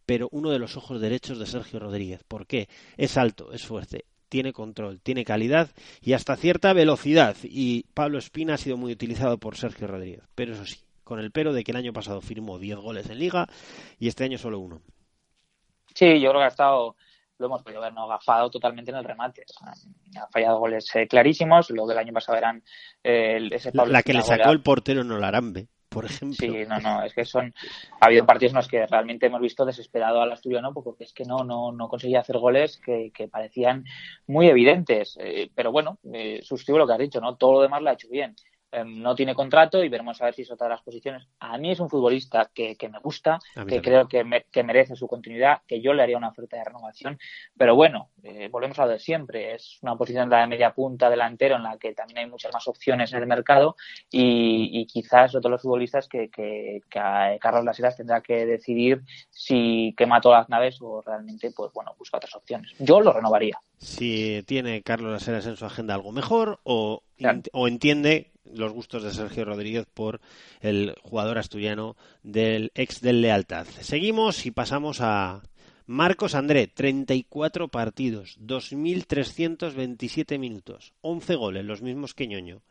pero 0.05 0.30
uno 0.32 0.51
de 0.51 0.59
los 0.59 0.78
ojos 0.78 1.01
derechos 1.01 1.39
de 1.39 1.45
Sergio 1.45 1.80
Rodríguez. 1.80 2.24
¿Por 2.28 2.47
qué? 2.47 2.68
Es 2.97 3.18
alto, 3.18 3.51
es 3.51 3.66
fuerte, 3.66 4.05
tiene 4.30 4.53
control, 4.53 4.99
tiene 5.01 5.26
calidad 5.26 5.70
y 6.01 6.13
hasta 6.13 6.36
cierta 6.36 6.74
velocidad. 6.74 7.36
Y 7.43 7.84
Pablo 7.93 8.18
Espina 8.18 8.55
ha 8.55 8.57
sido 8.57 8.78
muy 8.78 8.91
utilizado 8.91 9.38
por 9.38 9.57
Sergio 9.57 9.88
Rodríguez. 9.88 10.24
Pero 10.36 10.53
eso 10.53 10.66
sí, 10.66 10.80
con 11.03 11.20
el 11.20 11.32
pero 11.32 11.53
de 11.53 11.63
que 11.63 11.72
el 11.72 11.78
año 11.78 11.93
pasado 11.93 12.22
firmó 12.22 12.59
10 12.59 12.78
goles 12.78 13.09
en 13.09 13.20
liga 13.20 13.47
y 13.99 14.07
este 14.07 14.24
año 14.24 14.38
solo 14.38 14.59
uno. 14.59 14.82
Sí, 15.93 16.20
yo 16.20 16.30
creo 16.30 16.41
que 16.41 16.45
ha 16.45 16.49
estado 16.49 16.95
lo 17.38 17.48
hemos 17.48 17.64
podido 17.64 17.82
ver, 17.82 17.94
¿no? 17.94 18.04
Agafado 18.04 18.50
totalmente 18.50 18.92
en 18.92 18.98
el 18.98 19.04
remate. 19.04 19.44
Ha 20.20 20.28
fallado 20.28 20.60
goles 20.60 20.90
eh, 20.96 21.08
clarísimos. 21.08 21.70
Lo 21.70 21.86
del 21.86 21.98
año 21.98 22.14
pasado 22.14 22.38
eran 22.38 22.64
eh, 23.04 23.50
ese 23.52 23.72
Pablo 23.72 23.92
La 23.92 24.04
que 24.04 24.14
le 24.14 24.22
sacó 24.22 24.52
el 24.52 24.62
portero 24.62 25.02
en 25.02 25.12
Olarambe, 25.12 25.68
por 25.90 26.06
ejemplo. 26.06 26.38
Sí, 26.38 26.66
no, 26.68 26.80
no, 26.80 27.04
es 27.04 27.14
que 27.14 27.26
son. 27.26 27.54
Ha 28.00 28.06
habido 28.06 28.26
partidos 28.26 28.54
en 28.54 28.58
los 28.58 28.68
que 28.68 28.86
realmente 28.86 29.26
hemos 29.26 29.42
visto 29.42 29.66
desesperado 29.66 30.22
al 30.22 30.32
asturiano 30.32 30.74
porque 30.74 31.04
es 31.04 31.14
que 31.14 31.26
no, 31.26 31.44
no, 31.44 31.72
no 31.72 31.90
conseguía 31.90 32.22
hacer 32.22 32.38
goles 32.38 32.80
que, 32.84 33.12
que 33.14 33.28
parecían 33.28 33.84
muy 34.28 34.48
evidentes. 34.48 35.18
Eh, 35.20 35.50
pero 35.54 35.72
bueno, 35.72 36.00
eh, 36.14 36.40
suscribo 36.44 36.80
lo 36.80 36.88
que 36.88 36.94
has 36.94 37.00
dicho, 37.00 37.20
¿no? 37.20 37.36
Todo 37.36 37.54
lo 37.54 37.62
demás 37.62 37.82
lo 37.82 37.90
ha 37.90 37.94
hecho 37.94 38.10
bien 38.10 38.36
no 38.84 39.16
tiene 39.16 39.36
contrato 39.36 39.84
y 39.84 39.89
veremos 39.89 40.22
a 40.22 40.26
ver 40.26 40.34
si 40.34 40.41
es 40.41 40.51
otra 40.51 40.68
de 40.68 40.74
las 40.74 40.82
posiciones. 40.82 41.28
A 41.39 41.57
mí 41.57 41.72
es 41.72 41.80
un 41.80 41.89
futbolista 41.89 42.49
que, 42.53 42.76
que 42.76 42.89
me 42.89 42.99
gusta, 42.99 43.39
que 43.68 43.82
creo 43.82 44.07
que, 44.07 44.24
me, 44.24 44.45
que, 44.51 44.63
merece 44.63 44.95
su 44.95 45.07
continuidad, 45.07 45.61
que 45.68 45.82
yo 45.82 45.93
le 45.93 46.03
haría 46.03 46.18
una 46.18 46.30
oferta 46.30 46.57
de 46.57 46.63
renovación. 46.63 47.18
Pero 47.57 47.76
bueno, 47.76 48.09
eh, 48.24 48.49
volvemos 48.51 48.78
a 48.80 48.86
lo 48.86 48.91
de 48.91 48.99
siempre. 48.99 49.55
Es 49.55 49.80
una 49.82 49.95
posición 49.95 50.30
de 50.30 50.47
media 50.47 50.74
punta 50.74 51.09
delantero 51.09 51.55
en 51.55 51.63
la 51.63 51.78
que 51.78 51.93
también 51.93 52.20
hay 52.20 52.30
muchas 52.30 52.53
más 52.53 52.68
opciones 52.68 53.13
en 53.13 53.20
el 53.20 53.28
mercado 53.28 53.76
y, 54.11 54.70
y 54.74 54.86
quizás 54.88 55.36
otro 55.36 55.49
de 55.49 55.53
los 55.53 55.61
futbolistas 55.61 56.07
que, 56.07 56.30
que, 56.30 56.82
Carlos 56.89 57.63
Las 57.63 57.80
Heras 57.80 57.97
tendrá 57.97 58.22
que 58.22 58.45
decidir 58.45 59.01
si 59.30 59.93
quema 59.97 60.22
todas 60.22 60.41
las 60.41 60.49
naves 60.49 60.78
o 60.82 61.01
realmente, 61.01 61.51
pues 61.55 61.72
bueno, 61.74 61.93
busca 61.97 62.18
otras 62.18 62.36
opciones. 62.36 62.74
Yo 62.80 62.99
lo 62.99 63.13
renovaría. 63.13 63.59
Si 63.78 64.43
tiene 64.43 64.82
Carlos 64.82 65.11
Las 65.11 65.28
Heras 65.28 65.45
en 65.47 65.57
su 65.57 65.66
agenda 65.66 65.93
algo 65.93 66.11
mejor 66.11 66.59
o, 66.63 67.03
claro. 67.18 67.41
o 67.53 67.68
entiende 67.68 68.32
los 68.54 68.72
gustos 68.72 69.04
de 69.04 69.14
Sergio 69.14 69.46
Rodríguez 69.46 69.86
por 69.93 70.22
el 70.62 70.96
jugador 71.02 71.38
asturiano 71.38 71.96
del 72.24 72.72
ex 72.76 73.02
del 73.02 73.22
Lealtad. 73.22 73.68
Seguimos 73.82 74.46
y 74.46 74.52
pasamos 74.52 75.02
a 75.02 75.41
Marcos 75.88 76.34
André, 76.36 76.68
34 76.68 77.68
partidos, 77.68 78.38
2.327 78.41 80.39
minutos, 80.39 80.93
11 81.02 81.36
goles, 81.36 81.66
los 81.66 81.82
mismos 81.82 82.14
que 82.14 82.28
Ñoño. 82.28 82.62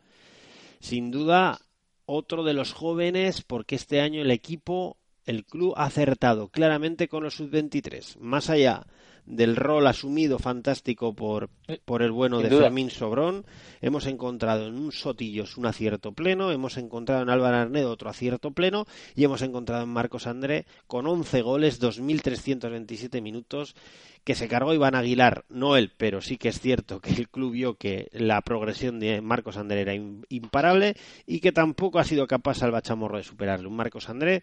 Sin 0.80 1.10
duda, 1.10 1.60
otro 2.06 2.42
de 2.44 2.54
los 2.54 2.72
jóvenes, 2.72 3.42
porque 3.42 3.76
este 3.76 4.00
año 4.00 4.20
el 4.20 4.30
equipo, 4.30 4.96
el 5.26 5.44
club 5.44 5.74
ha 5.76 5.84
acertado 5.84 6.48
claramente 6.48 7.08
con 7.08 7.22
los 7.22 7.34
sub-23. 7.34 8.18
Más 8.18 8.50
allá 8.50 8.84
del 9.26 9.56
rol 9.56 9.86
asumido 9.86 10.38
fantástico 10.38 11.14
por, 11.14 11.48
por 11.84 12.02
el 12.02 12.12
bueno 12.12 12.38
Sin 12.38 12.48
de 12.48 12.54
duda. 12.54 12.64
Fermín 12.64 12.90
Sobrón. 12.90 13.44
Hemos 13.80 14.06
encontrado 14.06 14.66
en 14.66 14.74
un 14.74 14.92
Sotillos 14.92 15.56
un 15.56 15.66
acierto 15.66 16.12
pleno, 16.12 16.50
hemos 16.50 16.76
encontrado 16.76 17.22
en 17.22 17.30
Álvaro 17.30 17.56
Arnedo 17.56 17.90
otro 17.90 18.10
acierto 18.10 18.50
pleno 18.50 18.86
y 19.14 19.24
hemos 19.24 19.42
encontrado 19.42 19.84
en 19.84 19.90
Marcos 19.90 20.26
André 20.26 20.66
con 20.86 21.06
11 21.06 21.42
goles, 21.42 21.80
2.327 21.80 23.22
minutos 23.22 23.74
que 24.24 24.34
se 24.34 24.48
cargó 24.48 24.72
Iván 24.72 24.94
Aguilar, 24.94 25.44
no 25.50 25.76
él, 25.76 25.92
pero 25.96 26.22
sí 26.22 26.38
que 26.38 26.48
es 26.48 26.58
cierto 26.58 27.00
que 27.00 27.10
el 27.10 27.28
club 27.28 27.52
vio 27.52 27.74
que 27.74 28.08
la 28.12 28.40
progresión 28.40 28.98
de 28.98 29.20
Marcos 29.20 29.58
André 29.58 29.82
era 29.82 29.94
imparable 29.94 30.96
y 31.26 31.40
que 31.40 31.52
tampoco 31.52 31.98
ha 31.98 32.04
sido 32.04 32.26
capaz 32.26 32.58
Salva 32.58 32.80
Chamorro 32.80 33.18
de 33.18 33.24
superarle. 33.24 33.68
Un 33.68 33.76
Marcos 33.76 34.08
André 34.08 34.42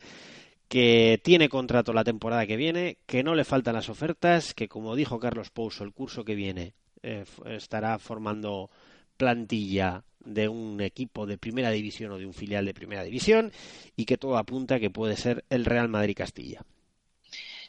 que 0.71 1.19
tiene 1.21 1.49
contrato 1.49 1.91
la 1.91 2.05
temporada 2.05 2.47
que 2.47 2.55
viene, 2.55 2.97
que 3.05 3.23
no 3.23 3.35
le 3.35 3.43
faltan 3.43 3.75
las 3.75 3.89
ofertas, 3.89 4.53
que 4.53 4.69
como 4.69 4.95
dijo 4.95 5.19
Carlos 5.19 5.49
Pouso, 5.49 5.83
el 5.83 5.91
curso 5.91 6.23
que 6.23 6.33
viene 6.33 6.75
eh, 7.03 7.25
estará 7.47 7.99
formando 7.99 8.69
plantilla 9.17 10.05
de 10.23 10.47
un 10.47 10.79
equipo 10.79 11.25
de 11.25 11.37
primera 11.37 11.71
división 11.71 12.13
o 12.13 12.17
de 12.17 12.25
un 12.25 12.33
filial 12.33 12.63
de 12.63 12.73
primera 12.73 13.03
división 13.03 13.51
y 13.97 14.05
que 14.05 14.17
todo 14.17 14.37
apunta 14.37 14.79
que 14.79 14.89
puede 14.89 15.17
ser 15.17 15.43
el 15.49 15.65
Real 15.65 15.89
Madrid 15.89 16.15
Castilla. 16.15 16.63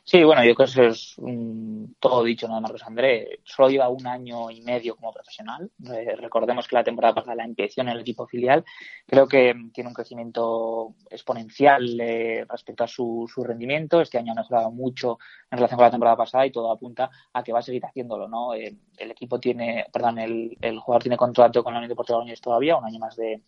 Sí, 0.05 0.25
bueno, 0.25 0.43
yo 0.45 0.55
creo 0.57 0.67
que 0.67 0.73
eso 0.73 0.83
es 0.83 1.15
mm, 1.19 1.95
todo 2.01 2.25
dicho, 2.25 2.49
nada 2.49 2.61
Marcos 2.61 2.83
André. 2.83 3.41
Solo 3.45 3.71
lleva 3.71 3.89
un 3.89 4.05
año 4.07 4.51
y 4.51 4.61
medio 4.61 4.97
como 4.97 5.13
profesional. 5.13 5.71
Eh, 5.95 6.17
recordemos 6.17 6.67
que 6.67 6.75
la 6.75 6.83
temporada 6.83 7.15
pasada 7.15 7.37
la 7.37 7.45
empezó 7.45 7.83
en 7.83 7.89
el 7.89 8.01
equipo 8.01 8.27
filial. 8.27 8.65
Creo 9.07 9.29
que 9.29 9.55
mm, 9.55 9.71
tiene 9.71 9.89
un 9.89 9.95
crecimiento 9.95 10.97
exponencial 11.09 12.01
eh, 12.01 12.45
respecto 12.49 12.83
a 12.83 12.89
su, 12.89 13.31
su 13.33 13.45
rendimiento. 13.45 14.01
Este 14.01 14.19
año 14.19 14.33
ha 14.33 14.35
mejorado 14.35 14.73
mucho 14.73 15.19
en 15.51 15.59
relación 15.59 15.79
con 15.79 15.85
la 15.85 15.91
temporada 15.93 16.17
pasada 16.17 16.47
y 16.47 16.53
todo 16.53 16.73
apunta 16.73 17.09
a 17.33 17.43
que 17.45 17.53
va 17.53 17.61
a 17.61 17.63
seguir 17.63 17.85
haciéndolo, 17.87 18.29
¿no? 18.29 18.55
Eh, 18.55 18.77
el 18.99 19.11
equipo 19.13 19.39
tiene, 19.39 19.87
perdón, 19.93 20.19
el, 20.19 20.59
el 20.61 20.81
jugador 20.81 21.03
tiene 21.03 21.17
contrato 21.17 21.63
con 21.63 21.75
la 21.75 21.79
Unión 21.79 21.91
Deportiva 21.91 22.19
Logroñés 22.19 22.41
todavía, 22.41 22.77
un 22.77 22.85
año 22.85 22.99
más 22.99 23.15
de, 23.15 23.43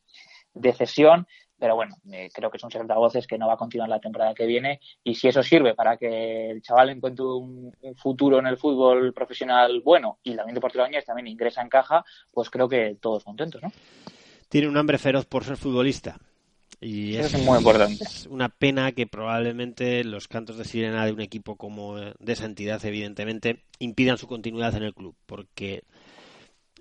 de 0.55 0.73
cesión 0.73 1.27
pero 1.59 1.77
bueno, 1.77 1.97
eh, 2.11 2.29
creo 2.33 2.51
que 2.51 2.57
es 2.57 2.63
secreto 2.63 2.93
a 2.93 2.99
voces 2.99 3.27
que 3.27 3.39
no 3.39 3.47
va 3.47 3.55
a 3.55 3.57
continuar 3.57 3.89
la 3.89 4.01
temporada 4.01 4.35
que 4.35 4.47
viene 4.47 4.81
y 5.03 5.15
si 5.15 5.29
eso 5.29 5.43
sirve 5.43 5.75
para 5.75 5.97
que 5.97 6.51
el 6.51 6.63
chaval 6.63 6.91
encuentre 6.91 7.25
un, 7.25 7.73
un 7.81 7.97
futuro 7.97 8.39
en 8.39 8.47
el 8.47 8.57
fútbol 8.57 9.13
profesional 9.15 9.81
bueno 9.83 10.19
y 10.23 10.35
la 10.35 10.43
Unión 10.43 10.57
Deportiva 10.57 10.89
también 11.07 11.29
ingresa 11.29 11.63
en 11.63 11.69
caja, 11.69 12.05
pues 12.33 12.51
creo 12.51 12.69
que 12.69 12.97
todos 13.01 13.25
contentos, 13.25 13.63
¿no? 13.63 13.73
Tiene 14.49 14.69
un 14.69 14.77
hambre 14.77 14.99
feroz 14.99 15.27
por 15.27 15.45
ser 15.45 15.57
futbolista. 15.57 16.19
Y 16.81 17.17
es, 17.17 17.33
es 17.33 17.43
muy 17.43 17.57
importante. 17.57 18.05
una 18.29 18.51
pena 18.51 18.93
que 18.93 19.07
probablemente 19.07 20.05
los 20.05 20.29
cantos 20.29 20.59
de 20.59 20.65
sirena 20.65 21.07
de 21.07 21.13
un 21.13 21.21
equipo 21.21 21.57
como 21.57 21.97
de 21.97 22.33
esa 22.33 22.45
entidad, 22.45 22.85
evidentemente, 22.85 23.65
impidan 23.79 24.19
su 24.19 24.27
continuidad 24.27 24.75
en 24.77 24.83
el 24.83 24.95
club, 24.95 25.17
porque 25.25 25.85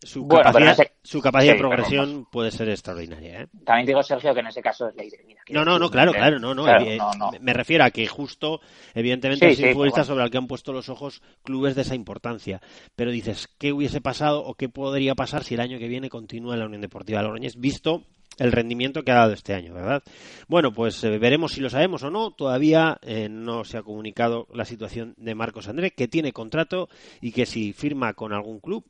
su 0.04 0.24
Bueno, 0.26 0.44
capacidad, 0.44 0.76
en 0.80 0.82
ese- 0.86 0.92
su 1.04 1.22
capacidad 1.22 1.54
sí, 1.54 1.58
de 1.58 1.64
pero 1.64 1.70
progresión 1.70 2.26
puede 2.32 2.52
ser 2.52 2.70
extraordinaria. 2.70 3.42
¿eh? 3.42 3.48
También 3.66 3.88
digo, 3.88 4.04
Sergio, 4.04 4.34
que 4.34 4.40
en 4.42 4.48
ese 4.48 4.62
caso 4.62 4.88
es 4.88 4.96
ley 4.96 5.10
de 5.10 5.18
vida. 5.26 5.42
No, 5.50 5.64
no, 5.66 5.78
no, 5.80 5.90
claro, 5.90 6.12
claro, 6.14 6.40
no, 6.40 6.54
no, 6.54 6.64
Claro, 6.64 6.86
evi- 6.86 6.98
no, 6.98 7.14
no. 7.14 7.32
Me 7.42 7.54
refiero 7.54 7.84
a 7.84 7.92
que 7.92 8.06
justo, 8.08 8.62
evidentemente, 8.94 9.48
Sí, 9.48 9.54
es 9.54 9.60
un 9.60 9.66
sí, 9.68 9.74
futbolista 9.74 10.02
bueno. 10.02 10.14
sobre 10.14 10.24
el 10.26 10.32
que 10.32 10.38
han 10.38 10.48
puesto 10.48 10.74
los 10.74 10.90
ojos 10.90 11.22
clubes 11.44 11.76
de 11.76 11.82
esa 11.82 11.96
importancia. 11.96 12.62
Pero 12.96 13.12
dices, 13.12 13.48
¿qué 13.58 13.74
hubiese 13.74 14.02
pasado 14.02 14.44
o 14.44 14.56
qué 14.56 14.70
podría 14.70 15.16
pasar 15.16 15.44
si 15.44 15.56
el 15.56 15.60
año 15.62 15.80
que 15.80 15.88
viene 15.88 16.10
continúa 16.10 16.54
en 16.54 16.60
la 16.62 16.66
Unión 16.66 16.82
Deportiva 16.82 17.22
Logroñés, 17.22 17.60
visto 17.60 18.04
el 18.40 18.52
rendimiento 18.52 19.04
que 19.04 19.12
ha 19.12 19.16
dado 19.16 19.34
este 19.34 19.54
año, 19.54 19.76
¿verdad? 19.76 20.02
Bueno, 20.48 20.74
pues 20.74 21.04
eh, 21.04 21.20
veremos 21.20 21.52
si 21.52 21.62
lo 21.62 21.70
sabemos 21.70 22.02
o 22.02 22.10
no. 22.10 22.32
Todavía 22.32 22.98
eh, 23.04 23.28
no 23.30 23.64
se 23.64 23.78
ha 23.78 23.84
comunicado 23.84 24.48
la 24.54 24.66
situación 24.66 25.14
de 25.18 25.36
Marcos 25.36 25.68
André, 25.68 25.92
que 25.92 26.08
tiene 26.08 26.32
contrato 26.34 26.90
y 27.22 27.32
que 27.32 27.46
si 27.46 27.74
firma 27.74 28.14
con 28.16 28.34
algún 28.34 28.60
club 28.60 28.86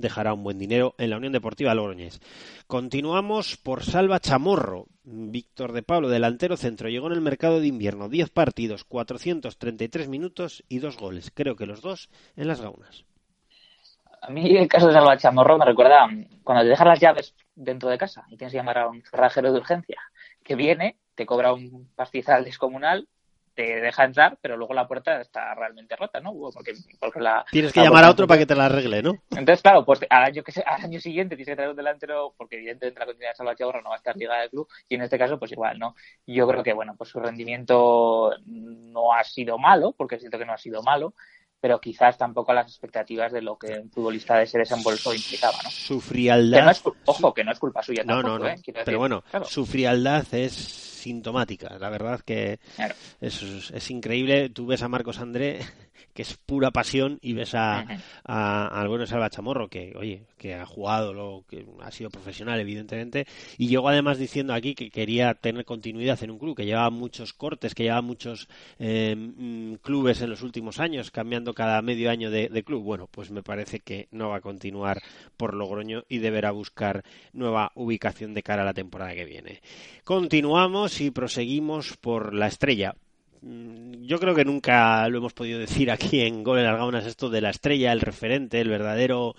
dejará 0.00 0.32
un 0.32 0.42
buen 0.42 0.58
dinero 0.58 0.94
en 0.98 1.10
la 1.10 1.16
Unión 1.16 1.32
Deportiva 1.32 1.74
Logroñés. 1.74 2.20
Continuamos 2.66 3.56
por 3.56 3.84
Salva 3.84 4.20
Chamorro. 4.20 4.86
Víctor 5.02 5.72
de 5.72 5.82
Pablo, 5.82 6.08
delantero 6.08 6.56
centro, 6.56 6.88
llegó 6.88 7.08
en 7.08 7.14
el 7.14 7.20
mercado 7.20 7.60
de 7.60 7.66
invierno. 7.66 8.08
10 8.08 8.30
partidos, 8.30 8.84
433 8.84 10.08
minutos 10.08 10.64
y 10.68 10.78
dos 10.78 10.96
goles. 10.96 11.32
Creo 11.34 11.56
que 11.56 11.66
los 11.66 11.80
dos 11.80 12.10
en 12.36 12.48
las 12.48 12.60
gaunas. 12.60 13.04
A 14.22 14.30
mí 14.30 14.56
el 14.56 14.68
caso 14.68 14.88
de 14.88 14.92
Salva 14.92 15.16
Chamorro 15.16 15.58
me 15.58 15.64
recuerda 15.64 16.06
mm, 16.06 16.42
cuando 16.44 16.62
te 16.62 16.68
dejas 16.68 16.86
las 16.86 17.00
llaves 17.00 17.34
dentro 17.54 17.88
de 17.88 17.98
casa 17.98 18.24
y 18.28 18.36
tienes 18.36 18.52
que 18.52 18.58
llamar 18.58 18.78
a 18.78 18.88
un 18.88 19.02
cerrajero 19.02 19.52
de 19.52 19.58
urgencia 19.58 20.00
que 20.42 20.54
viene, 20.54 20.98
te 21.14 21.26
cobra 21.26 21.52
un 21.52 21.90
pastizal 21.94 22.44
descomunal, 22.44 23.08
te 23.60 23.80
deja 23.80 24.04
entrar, 24.04 24.38
pero 24.40 24.56
luego 24.56 24.72
la 24.72 24.88
puerta 24.88 25.20
está 25.20 25.54
realmente 25.54 25.94
rota, 25.94 26.18
¿no? 26.20 26.32
Porque, 26.32 26.72
porque 26.98 27.20
la, 27.20 27.44
Tienes 27.50 27.72
que 27.72 27.80
la 27.80 27.86
llamar 27.86 28.04
a 28.04 28.10
otro 28.10 28.26
para 28.26 28.38
que 28.38 28.46
te 28.46 28.54
la 28.54 28.66
arregle, 28.66 29.02
¿no? 29.02 29.18
Entonces, 29.30 29.60
claro, 29.60 29.84
pues 29.84 30.00
al 30.08 30.22
año, 30.24 30.42
que 30.42 30.52
se- 30.52 30.62
al 30.62 30.82
año 30.82 30.98
siguiente 30.98 31.36
tienes 31.36 31.52
que 31.52 31.56
traer 31.56 31.70
un 31.70 31.76
delantero, 31.76 32.32
porque 32.38 32.56
evidentemente 32.56 32.98
la 32.98 33.04
continuidad 33.06 33.32
de 33.32 33.36
Salva 33.36 33.54
Chamorro 33.56 33.82
no 33.82 33.90
va 33.90 33.96
a 33.96 33.98
estar 33.98 34.16
ligada 34.16 34.42
al 34.42 34.50
club, 34.50 34.66
y 34.88 34.94
en 34.94 35.02
este 35.02 35.18
caso, 35.18 35.38
pues 35.38 35.52
igual, 35.52 35.78
¿no? 35.78 35.94
Yo 36.26 36.48
creo 36.48 36.62
que, 36.62 36.72
bueno, 36.72 36.94
pues 36.96 37.10
su 37.10 37.20
rendimiento 37.20 38.32
no 38.46 39.12
ha 39.12 39.22
sido 39.24 39.58
malo, 39.58 39.92
porque 39.92 40.18
siento 40.18 40.38
que 40.38 40.46
no 40.46 40.52
ha 40.54 40.58
sido 40.58 40.82
malo, 40.82 41.12
pero 41.60 41.80
quizás 41.80 42.16
tampoco 42.16 42.52
a 42.52 42.54
las 42.54 42.66
expectativas 42.68 43.32
de 43.32 43.42
lo 43.42 43.58
que 43.58 43.78
un 43.78 43.90
futbolista 43.90 44.36
de 44.36 44.44
ese 44.44 44.58
desembolso 44.58 45.12
implicaba, 45.14 45.58
¿no? 45.62 45.70
Su 45.70 46.00
Que 46.00 46.06
frialdad. 46.06 46.64
no 46.64 46.70
es, 46.70 46.82
cul- 46.82 46.94
ojo, 47.04 47.34
que 47.34 47.44
no 47.44 47.52
es 47.52 47.58
culpa 47.58 47.82
suya 47.82 48.02
No, 48.04 48.14
tampoco, 48.14 48.38
no, 48.38 48.44
no. 48.44 48.48
¿eh? 48.48 48.56
Decir, 48.56 48.74
Pero 48.84 48.98
bueno, 48.98 49.22
claro. 49.30 49.44
su 49.44 49.66
frialdad 49.66 50.24
es 50.32 50.52
sintomática. 50.54 51.78
La 51.78 51.90
verdad 51.90 52.20
que 52.24 52.58
Claro. 52.76 52.94
es, 53.20 53.42
es- 53.42 53.70
es 53.70 53.90
increíble. 53.90 54.48
Tú 54.50 54.66
ves 54.66 54.82
a 54.82 54.88
Marcos 54.88 55.18
André, 55.18 55.60
que 56.14 56.22
es 56.22 56.36
pura 56.36 56.70
pasión, 56.70 57.18
y 57.22 57.32
ves 57.32 57.54
a, 57.54 57.86
al 58.24 58.88
bueno 58.88 59.06
Salva 59.06 59.30
Chamorro, 59.30 59.68
que, 59.68 59.94
oye, 59.96 60.24
que 60.38 60.54
ha 60.54 60.66
jugado, 60.66 61.12
lo, 61.12 61.44
que 61.48 61.66
ha 61.82 61.90
sido 61.90 62.10
profesional, 62.10 62.60
evidentemente. 62.60 63.26
Y 63.58 63.68
llegó 63.68 63.88
además 63.88 64.18
diciendo 64.18 64.54
aquí 64.54 64.74
que 64.74 64.90
quería 64.90 65.34
tener 65.34 65.64
continuidad 65.64 66.22
en 66.22 66.30
un 66.30 66.38
club, 66.38 66.56
que 66.56 66.66
llevaba 66.66 66.90
muchos 66.90 67.32
cortes, 67.32 67.74
que 67.74 67.84
llevaba 67.84 68.02
muchos 68.02 68.48
eh, 68.78 69.14
mm, 69.16 69.74
clubes 69.82 70.20
en 70.22 70.30
los 70.30 70.42
últimos 70.42 70.80
años, 70.80 71.10
cambiando 71.10 71.54
cada 71.54 71.82
medio 71.82 72.10
año 72.10 72.30
de, 72.30 72.48
de 72.48 72.62
club. 72.62 72.82
Bueno, 72.82 73.08
pues 73.10 73.30
me 73.30 73.42
parece 73.42 73.80
que 73.80 74.08
no 74.10 74.30
va 74.30 74.36
a 74.36 74.40
continuar 74.40 75.00
por 75.36 75.54
Logroño 75.54 76.04
y 76.08 76.18
deberá 76.18 76.50
buscar 76.50 77.04
nueva 77.32 77.72
ubicación 77.74 78.34
de 78.34 78.42
cara 78.42 78.62
a 78.62 78.66
la 78.66 78.74
temporada 78.74 79.14
que 79.14 79.24
viene. 79.24 79.60
Continuamos 80.04 81.00
y 81.00 81.10
proseguimos 81.10 81.96
por 81.96 82.34
la 82.34 82.46
estrella. 82.46 82.94
Mm, 83.42 84.02
Yo 84.06 84.18
creo 84.18 84.34
que 84.34 84.44
nunca 84.44 85.08
lo 85.08 85.18
hemos 85.18 85.32
podido 85.32 85.58
decir 85.58 85.90
aquí 85.90 86.20
en 86.20 86.42
Gol 86.44 86.58
en 86.58 86.64
las 86.66 86.76
Gaunas 86.76 87.06
esto 87.06 87.30
de 87.30 87.40
la 87.40 87.50
estrella, 87.50 87.92
el 87.92 88.00
referente, 88.00 88.60
el 88.60 88.68
verdadero 88.68 89.34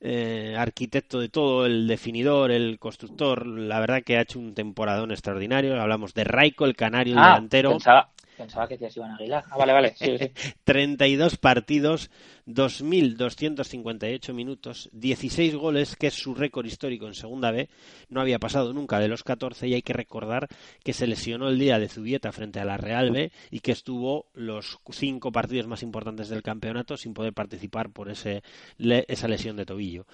eh, 0.00 0.56
arquitecto 0.58 1.20
de 1.20 1.28
todo, 1.30 1.66
el 1.66 1.86
definidor, 1.88 2.50
el 2.52 2.78
constructor. 2.78 3.46
La 3.46 3.80
verdad 3.80 4.02
que 4.04 4.16
ha 4.18 4.22
hecho 4.22 4.38
un 4.40 4.54
temporadón 4.54 5.12
extraordinario. 5.12 5.80
Hablamos 5.80 6.14
de 6.14 6.24
Raico, 6.24 6.64
el 6.66 6.76
canario, 6.76 7.14
el 7.16 7.22
Ah, 7.22 7.22
delantero. 7.22 7.84
pensaba, 7.84 8.12
pensaba 8.36 8.68
que 8.68 8.74
decías 8.74 8.96
Iván 8.96 9.12
Aguilar. 9.12 9.44
Ah, 9.50 9.56
vale, 9.56 9.72
vale, 9.72 9.94
sí, 9.96 10.18
sí. 10.18 10.32
32 10.64 11.36
partidos, 11.36 12.10
2.258 12.46 14.32
minutos, 14.32 14.90
16 14.92 15.54
goles, 15.56 15.96
que 15.96 16.08
es 16.08 16.14
su 16.14 16.34
récord 16.34 16.66
histórico 16.66 17.06
en 17.06 17.14
Segunda 17.14 17.50
B. 17.50 17.68
No 18.08 18.20
había 18.20 18.38
pasado 18.38 18.72
nunca 18.72 18.98
de 18.98 19.08
los 19.08 19.22
14 19.22 19.68
y 19.68 19.74
hay 19.74 19.82
que 19.82 19.92
recordar 19.92 20.48
que 20.82 20.92
se 20.92 21.06
lesionó 21.06 21.48
el 21.48 21.58
día 21.58 21.78
de 21.78 21.88
Zubieta 21.88 22.32
frente 22.32 22.60
a 22.60 22.64
la 22.64 22.76
Real 22.76 23.10
B 23.10 23.32
y 23.50 23.60
que 23.60 23.72
estuvo 23.72 24.26
los 24.34 24.78
cinco 24.90 25.32
partidos 25.32 25.66
más 25.66 25.82
importantes 25.82 26.28
del 26.28 26.42
campeonato 26.42 26.96
sin 26.96 27.14
poder 27.14 27.32
participar 27.32 27.90
por 27.90 28.10
ese, 28.10 28.42
esa 28.78 29.28
lesión 29.28 29.56
de 29.56 29.66
tobillo. 29.66 30.06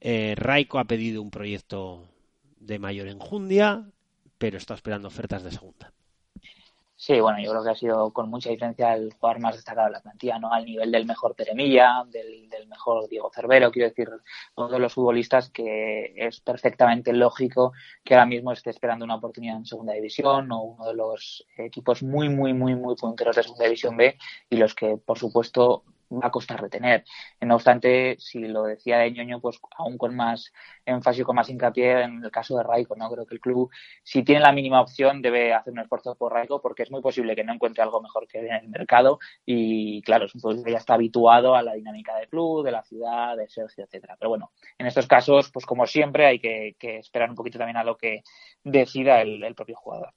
Eh, 0.00 0.34
Raico 0.36 0.78
ha 0.78 0.84
pedido 0.84 1.22
un 1.22 1.30
proyecto 1.30 2.08
de 2.60 2.78
mayor 2.78 3.08
enjundia, 3.08 3.90
pero 4.38 4.58
está 4.58 4.74
esperando 4.74 5.08
ofertas 5.08 5.42
de 5.42 5.50
segunda. 5.50 5.92
Sí, 6.98 7.20
bueno, 7.20 7.38
yo 7.42 7.50
creo 7.50 7.62
que 7.62 7.70
ha 7.70 7.74
sido 7.74 8.10
con 8.10 8.30
mucha 8.30 8.48
diferencia 8.48 8.94
el 8.94 9.12
jugador 9.12 9.40
más 9.42 9.54
destacado 9.54 9.88
de 9.88 9.92
la 9.92 10.00
plantilla, 10.00 10.38
¿no? 10.38 10.50
Al 10.50 10.64
nivel 10.64 10.90
del 10.90 11.04
mejor 11.04 11.34
Teremilla, 11.34 12.04
del, 12.08 12.48
del 12.48 12.66
mejor 12.68 13.06
Diego 13.06 13.30
Cervero, 13.34 13.70
quiero 13.70 13.90
decir, 13.90 14.08
uno 14.56 14.68
de 14.68 14.78
los 14.78 14.94
futbolistas 14.94 15.50
que 15.50 16.14
es 16.16 16.40
perfectamente 16.40 17.12
lógico 17.12 17.74
que 18.02 18.14
ahora 18.14 18.24
mismo 18.24 18.50
esté 18.50 18.70
esperando 18.70 19.04
una 19.04 19.16
oportunidad 19.16 19.58
en 19.58 19.66
Segunda 19.66 19.92
División 19.92 20.50
o 20.52 20.62
uno 20.62 20.86
de 20.86 20.94
los 20.94 21.46
equipos 21.58 22.02
muy, 22.02 22.30
muy, 22.30 22.54
muy, 22.54 22.74
muy 22.74 22.96
punteros 22.96 23.36
de 23.36 23.42
Segunda 23.42 23.64
División 23.64 23.94
B 23.98 24.16
y 24.48 24.56
los 24.56 24.74
que, 24.74 24.96
por 24.96 25.18
supuesto, 25.18 25.84
va 26.10 26.28
a 26.28 26.30
costar 26.30 26.60
retener. 26.60 27.04
No 27.40 27.54
obstante, 27.56 28.16
si 28.18 28.40
lo 28.40 28.64
decía 28.64 28.98
de 28.98 29.12
ñoño, 29.12 29.40
pues 29.40 29.58
aún 29.76 29.98
con 29.98 30.14
más 30.14 30.52
énfasis, 30.84 31.24
con 31.24 31.36
más 31.36 31.48
hincapié 31.48 32.02
en 32.02 32.24
el 32.24 32.30
caso 32.30 32.56
de 32.56 32.62
Raico, 32.62 32.96
¿no? 32.96 33.10
Creo 33.10 33.26
que 33.26 33.34
el 33.34 33.40
club, 33.40 33.70
si 34.02 34.22
tiene 34.22 34.40
la 34.40 34.52
mínima 34.52 34.80
opción, 34.80 35.22
debe 35.22 35.52
hacer 35.54 35.72
un 35.72 35.80
esfuerzo 35.80 36.14
por 36.14 36.32
Raico 36.32 36.60
porque 36.60 36.82
es 36.82 36.90
muy 36.90 37.00
posible 37.00 37.34
que 37.34 37.44
no 37.44 37.52
encuentre 37.52 37.82
algo 37.82 38.00
mejor 38.00 38.26
que 38.26 38.38
en 38.38 38.54
el 38.54 38.68
mercado 38.68 39.18
y, 39.44 40.02
claro, 40.02 40.26
es 40.26 40.34
un 40.34 40.40
futbolista 40.40 40.66
que 40.66 40.72
ya 40.72 40.78
está 40.78 40.94
habituado 40.94 41.54
a 41.54 41.62
la 41.62 41.74
dinámica 41.74 42.16
del 42.16 42.28
club, 42.28 42.64
de 42.64 42.72
la 42.72 42.82
ciudad, 42.82 43.36
de 43.36 43.48
Sergio, 43.48 43.84
etcétera. 43.84 44.16
Pero 44.18 44.30
bueno, 44.30 44.52
en 44.78 44.86
estos 44.86 45.06
casos, 45.06 45.50
pues 45.50 45.66
como 45.66 45.86
siempre, 45.86 46.26
hay 46.26 46.38
que, 46.38 46.76
que 46.78 46.98
esperar 46.98 47.30
un 47.30 47.36
poquito 47.36 47.58
también 47.58 47.76
a 47.76 47.84
lo 47.84 47.96
que 47.96 48.22
decida 48.64 49.20
el, 49.22 49.42
el 49.42 49.54
propio 49.54 49.76
jugador. 49.76 50.12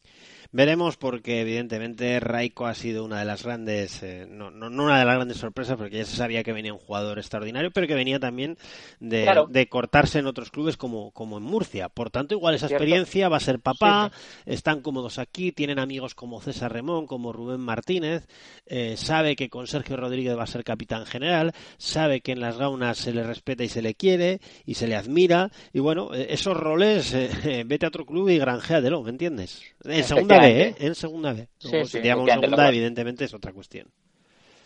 Veremos 0.51 0.97
porque 0.97 1.41
evidentemente 1.41 2.19
Raiko 2.19 2.65
ha 2.65 2.73
sido 2.73 3.05
una 3.05 3.19
de 3.19 3.25
las 3.25 3.43
grandes, 3.43 4.01
eh, 4.01 4.25
no, 4.27 4.49
no, 4.49 4.71
no 4.71 4.85
una 4.85 4.97
de 4.97 5.05
las 5.05 5.15
grandes 5.15 5.37
sorpresas 5.37 5.77
porque 5.77 5.97
ya 5.97 6.05
se 6.05 6.15
sabía 6.15 6.43
que 6.43 6.53
venía 6.53 6.73
un 6.73 6.79
jugador 6.79 7.19
extraordinario, 7.19 7.69
pero 7.69 7.85
que 7.85 7.93
venía 7.93 8.19
también 8.19 8.57
de, 8.99 9.23
Claro. 9.25 9.45
de 9.47 9.69
cortarse 9.69 10.17
en 10.17 10.25
otros 10.25 10.49
clubes 10.49 10.75
como, 10.75 11.11
como 11.11 11.37
en 11.37 11.43
Murcia. 11.43 11.87
Por 11.89 12.09
tanto, 12.09 12.33
igual 12.33 12.55
esa 12.55 12.67
Cierto. 12.67 12.83
experiencia 12.83 13.29
va 13.29 13.37
a 13.37 13.41
ser 13.41 13.59
papá, 13.59 14.11
están 14.47 14.81
cómodos 14.81 15.19
aquí, 15.19 15.51
tienen 15.51 15.77
amigos 15.77 16.15
como 16.15 16.41
César 16.41 16.73
Remón, 16.73 17.05
como 17.05 17.31
Rubén 17.31 17.59
Martínez, 17.59 18.25
eh, 18.65 18.95
sabe 18.97 19.35
que 19.35 19.49
con 19.49 19.67
Sergio 19.67 19.97
Rodríguez 19.97 20.35
va 20.35 20.43
a 20.45 20.47
ser 20.47 20.63
capitán 20.63 21.05
general, 21.05 21.53
sabe 21.77 22.21
que 22.21 22.31
en 22.31 22.39
las 22.39 22.57
gaunas 22.57 22.97
se 22.97 23.13
le 23.13 23.21
respeta 23.21 23.63
y 23.63 23.69
se 23.69 23.83
le 23.83 23.93
quiere 23.93 24.41
y 24.65 24.73
se 24.73 24.87
le 24.87 24.95
admira, 24.95 25.51
y 25.73 25.79
bueno, 25.79 26.11
eh, 26.15 26.25
esos 26.31 26.57
roles, 26.57 27.13
eh, 27.13 27.29
vete 27.67 27.85
a 27.85 27.89
otro 27.89 28.03
club 28.07 28.29
y 28.29 28.39
granjeadelo, 28.39 29.03
¿me 29.03 29.11
entiendes? 29.11 29.61
En 29.83 30.03
segunda 30.03 30.38
B, 30.41 30.61
¿eh? 30.61 30.75
En 30.79 30.95
segunda 30.95 31.33
B. 31.33 31.47
Sí, 31.59 31.69
Luego, 31.69 31.85
sí, 31.85 31.91
si 31.91 32.01
te 32.01 32.07
llaman 32.07 32.23
efectivamente, 32.25 32.47
segunda, 32.47 32.69
evidentemente 32.69 33.25
es 33.25 33.33
otra 33.33 33.53
cuestión. 33.53 33.87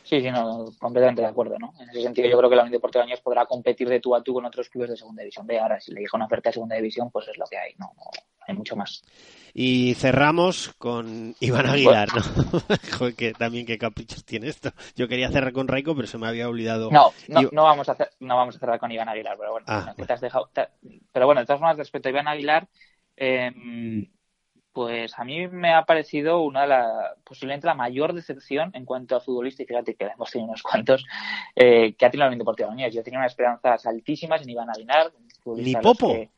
Sí, 0.03 0.19
sí, 0.21 0.29
no, 0.31 0.65
completamente 0.79 1.21
de 1.21 1.27
acuerdo, 1.29 1.57
¿no? 1.57 1.73
En 1.79 1.89
ese 1.89 2.01
sentido, 2.01 2.27
yo 2.27 2.37
creo 2.37 2.49
que 2.49 2.55
la 2.57 2.63
Unión 2.63 2.73
Deportiva 2.73 3.05
Baños 3.05 3.21
podrá 3.21 3.45
competir 3.45 3.87
de 3.87 4.01
tú 4.01 4.13
a 4.15 4.21
tú 4.21 4.33
con 4.33 4.45
otros 4.45 4.69
clubes 4.69 4.89
de 4.89 4.97
Segunda 4.97 5.21
División 5.21 5.47
B. 5.47 5.57
Ahora, 5.57 5.79
si 5.79 5.93
le 5.93 6.01
llega 6.01 6.11
una 6.15 6.25
oferta 6.25 6.49
de 6.49 6.53
Segunda 6.53 6.75
División, 6.75 7.09
pues 7.09 7.27
es 7.29 7.37
lo 7.37 7.45
que 7.45 7.57
hay, 7.57 7.73
¿no? 7.77 7.93
No, 7.95 8.03
hay 8.45 8.53
mucho 8.53 8.75
más. 8.75 9.01
Y 9.53 9.93
cerramos 9.93 10.73
con 10.77 11.35
Iván 11.39 11.67
Aguilar, 11.67 12.09
¿no? 12.13 12.21
Joder, 12.97 13.15
que 13.15 13.33
también 13.33 13.65
qué 13.65 13.77
caprichos 13.77 14.25
tiene 14.25 14.49
esto. 14.49 14.71
Yo 14.95 15.07
quería 15.07 15.29
cerrar 15.29 15.53
con 15.53 15.67
Raiko, 15.69 15.95
pero 15.95 16.07
se 16.07 16.17
me 16.17 16.27
había 16.27 16.49
olvidado. 16.49 16.91
No, 16.91 17.11
no, 17.29 17.41
no 17.51 17.63
vamos 17.63 17.87
a 17.87 17.93
hacer, 17.93 18.09
no 18.19 18.35
vamos 18.35 18.55
a 18.57 18.59
cerrar 18.59 18.79
con 18.79 18.91
Iván 18.91 19.07
Aguilar, 19.07 19.37
pero 19.37 19.51
bueno, 19.51 19.65
Ah, 19.69 19.93
que 19.95 20.05
te 20.05 20.13
has 20.13 20.21
dejado. 20.21 20.49
te- 20.51 20.67
pero 21.13 21.27
bueno, 21.27 21.41
de 21.41 21.45
todas 21.47 21.59
formas, 21.59 21.77
respecto 21.77 22.09
a 22.09 22.11
Iván 22.11 22.27
Aguilar, 22.27 22.67
eh, 23.15 23.51
pues 24.73 25.17
a 25.17 25.23
mí 25.23 25.47
me 25.47 25.73
ha 25.73 25.85
parecido 25.85 26.41
una 26.41 26.61
de 26.61 26.67
la, 26.67 27.15
posiblemente 27.23 27.67
la 27.67 27.75
mayor 27.75 28.13
decepción 28.13 28.71
en 28.73 28.85
cuanto 28.85 29.15
a 29.15 29.21
futbolista, 29.21 29.63
y 29.63 29.67
fíjate 29.67 29.95
que 29.95 30.05
hemos 30.05 30.31
tenido 30.31 30.49
unos 30.49 30.63
cuantos, 30.63 31.05
eh, 31.55 31.93
que 31.93 32.05
ha 32.05 32.09
tenido 32.09 32.25
la 32.25 32.29
Unión 32.29 32.39
Deportiva. 32.39 32.73
Yo 32.89 33.03
tenía 33.03 33.19
unas 33.19 33.31
esperanzas 33.31 33.85
altísimas 33.85 34.41
en 34.41 34.49
Iván 34.49 34.69
Aguilar. 34.69 35.11
Ni 35.45 35.75
Popo. 35.75 36.13
que- 36.13 36.29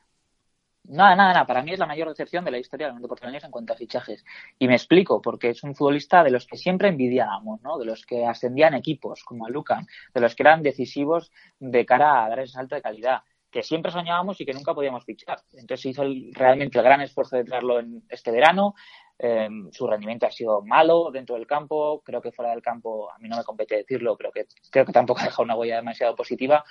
Nada, 0.88 1.16
nada, 1.16 1.32
nada. 1.32 1.46
Para 1.46 1.62
mí 1.62 1.72
es 1.72 1.80
la 1.80 1.86
mayor 1.86 2.08
decepción 2.08 2.44
de 2.44 2.52
la 2.52 2.58
historia 2.58 2.86
de 2.86 2.90
la 2.90 2.94
Unión 2.94 3.02
Deportiva 3.02 3.36
en 3.42 3.50
cuanto 3.50 3.72
a 3.72 3.76
fichajes. 3.76 4.24
Y 4.56 4.68
me 4.68 4.74
explico, 4.74 5.20
porque 5.20 5.50
es 5.50 5.64
un 5.64 5.74
futbolista 5.74 6.22
de 6.22 6.30
los 6.30 6.46
que 6.46 6.56
siempre 6.56 6.88
envidiábamos, 6.88 7.60
¿no? 7.62 7.76
De 7.76 7.84
los 7.84 8.06
que 8.06 8.24
ascendían 8.24 8.72
equipos, 8.74 9.24
como 9.24 9.46
a 9.46 9.50
Lucan, 9.50 9.88
de 10.14 10.20
los 10.20 10.36
que 10.36 10.44
eran 10.44 10.62
decisivos 10.62 11.32
de 11.58 11.84
cara 11.84 12.24
a 12.24 12.28
dar 12.28 12.38
ese 12.38 12.52
salto 12.52 12.76
de 12.76 12.82
calidad, 12.82 13.22
que 13.50 13.62
siempre 13.62 13.90
soñábamos 13.92 14.40
y 14.40 14.44
que 14.46 14.52
nunca 14.52 14.74
podíamos 14.74 15.04
fichar. 15.04 15.40
Entonces 15.52 15.80
se 15.80 15.88
hizo 15.90 16.02
el- 16.02 16.32
realmente 16.34 16.78
el 16.78 16.84
gran 16.84 17.00
esfuerzo 17.00 17.36
de 17.36 17.44
traerlo 17.44 17.78
en 17.80 18.02
este 18.08 18.30
verano. 18.30 18.74
Eh, 19.18 19.48
su 19.72 19.86
rendimiento 19.86 20.26
ha 20.26 20.30
sido 20.30 20.60
malo 20.62 21.10
dentro 21.10 21.36
del 21.36 21.46
campo, 21.46 22.02
creo 22.04 22.20
que 22.20 22.32
fuera 22.32 22.50
del 22.50 22.60
campo, 22.60 23.10
a 23.10 23.18
mí 23.18 23.28
no 23.28 23.36
me 23.38 23.44
compete 23.44 23.76
decirlo, 23.76 24.14
pero 24.16 24.30
que 24.30 24.46
creo 24.70 24.84
que 24.84 24.92
tampoco 24.92 25.20
ha 25.20 25.24
dejado 25.24 25.44
una 25.44 25.54
huella 25.56 25.76
demasiado 25.76 26.14
positiva, 26.14 26.64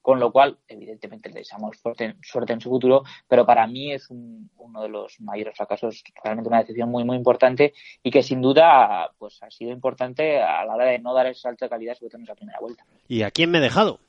con 0.00 0.18
lo 0.18 0.32
cual, 0.32 0.58
evidentemente, 0.66 1.28
le 1.28 1.36
deseamos 1.36 1.78
suerte, 1.78 2.16
suerte 2.22 2.54
en 2.54 2.60
su 2.60 2.70
futuro, 2.70 3.04
pero 3.28 3.46
para 3.46 3.68
mí 3.68 3.92
es 3.92 4.10
un- 4.10 4.50
uno 4.56 4.82
de 4.82 4.88
los 4.88 5.20
mayores 5.20 5.56
fracasos, 5.56 6.02
realmente 6.24 6.48
una 6.48 6.58
decisión 6.58 6.88
muy, 6.90 7.04
muy 7.04 7.16
importante 7.16 7.72
y 8.02 8.10
que 8.10 8.24
sin 8.24 8.40
duda 8.42 9.12
pues 9.16 9.40
ha 9.44 9.50
sido 9.52 9.70
importante 9.70 10.42
a 10.42 10.64
la 10.64 10.74
hora 10.74 10.86
de 10.86 10.98
no 10.98 11.14
dar 11.14 11.28
ese 11.28 11.42
salto 11.42 11.66
de 11.66 11.68
calidad, 11.68 11.94
sobre 11.94 12.10
todo 12.10 12.18
en 12.18 12.24
esa 12.24 12.34
primera 12.34 12.58
vuelta. 12.58 12.84
¿Y 13.06 13.22
a 13.22 13.30
quién 13.30 13.52
me 13.52 13.58
he 13.58 13.60
dejado? 13.60 14.00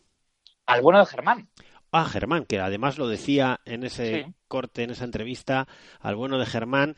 Al 0.65 0.81
bueno 0.81 0.97
de 0.97 1.05
Germán. 1.05 1.47
Ah, 1.93 2.05
Germán, 2.05 2.45
que 2.45 2.59
además 2.59 2.97
lo 2.97 3.07
decía 3.07 3.59
en 3.65 3.83
ese 3.83 4.23
Sí. 4.25 4.33
corte, 4.47 4.83
en 4.83 4.89
esa 4.89 5.05
entrevista, 5.05 5.67
al 5.99 6.15
bueno 6.15 6.37
de 6.39 6.45
Germán, 6.45 6.95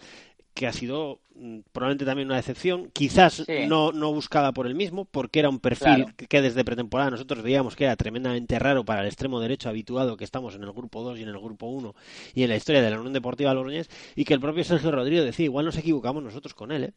que 0.53 0.67
ha 0.67 0.73
sido 0.73 1.19
mm, 1.37 1.59
probablemente 1.73 2.05
también 2.05 2.29
una 2.29 2.37
decepción, 2.37 2.89
quizás 2.93 3.43
Sí. 3.45 3.67
no, 3.67 3.91
no 3.91 4.13
buscada 4.13 4.53
por 4.53 4.67
él 4.67 4.73
mismo, 4.73 5.03
porque 5.03 5.39
era 5.39 5.49
un 5.49 5.59
perfil 5.59 6.05
Claro. 6.05 6.13
que 6.29 6.41
desde 6.41 6.63
pretemporada 6.63 7.11
nosotros 7.11 7.43
veíamos 7.43 7.75
que 7.75 7.83
era 7.83 7.97
tremendamente 7.97 8.57
raro 8.57 8.85
para 8.85 9.01
el 9.01 9.07
extremo 9.07 9.41
derecho 9.41 9.67
habituado 9.67 10.15
que 10.15 10.23
estamos 10.23 10.55
en 10.55 10.63
el 10.63 10.71
grupo 10.71 11.03
2 11.03 11.19
y 11.19 11.23
en 11.23 11.27
el 11.27 11.39
grupo 11.39 11.65
1 11.67 11.93
y 12.33 12.43
en 12.43 12.49
la 12.49 12.55
historia 12.55 12.81
de 12.81 12.89
la 12.89 12.97
Unión 12.99 13.11
Deportiva 13.11 13.53
Logroñés, 13.53 13.89
y 14.15 14.23
que 14.23 14.33
el 14.33 14.39
propio 14.39 14.63
Sergio 14.63 14.91
Rodríguez 14.91 15.25
decía, 15.25 15.43
igual 15.43 15.65
nos 15.65 15.77
equivocamos 15.77 16.23
nosotros 16.23 16.53
con 16.53 16.71
él, 16.71 16.85
¿eh? 16.85 16.93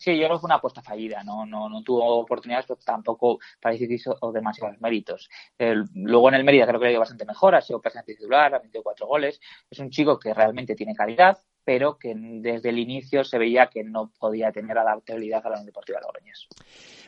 Sí, 0.00 0.16
yo 0.16 0.26
creo 0.26 0.36
que 0.36 0.40
fue 0.42 0.46
una 0.48 0.54
apuesta 0.54 0.80
fallida, 0.80 1.24
no, 1.24 1.44
no, 1.44 1.68
no 1.68 1.82
tuvo 1.82 2.20
oportunidades, 2.20 2.66
pero 2.66 2.78
tampoco 2.84 3.40
parece 3.60 3.88
que 3.88 3.94
hizo 3.94 4.16
demasiados 4.32 4.80
méritos. 4.80 5.28
Luego 5.94 6.28
en 6.28 6.36
el 6.36 6.44
Mérida 6.44 6.66
creo 6.68 6.78
que 6.78 6.84
le 6.84 6.88
ha 6.90 6.92
ido 6.92 7.00
bastante 7.00 7.24
mejor, 7.24 7.56
ha 7.56 7.60
sido 7.60 7.80
presente 7.80 8.14
titular, 8.14 8.54
ha 8.54 8.60
metido 8.60 8.82
cuatro 8.84 9.08
goles. 9.08 9.40
Es 9.68 9.78
un 9.80 9.90
chico 9.90 10.16
que 10.16 10.32
realmente 10.32 10.76
tiene 10.76 10.94
calidad, 10.94 11.38
pero 11.64 11.98
que 11.98 12.14
desde 12.16 12.68
el 12.68 12.78
inicio 12.78 13.24
se 13.24 13.38
veía 13.38 13.66
que 13.66 13.82
no 13.82 14.12
podía 14.20 14.52
tener 14.52 14.78
adaptabilidad 14.78 15.44
a 15.44 15.48
la 15.50 15.54
Unión 15.56 15.66
Deportiva 15.66 16.00
Logroñés. 16.00 16.46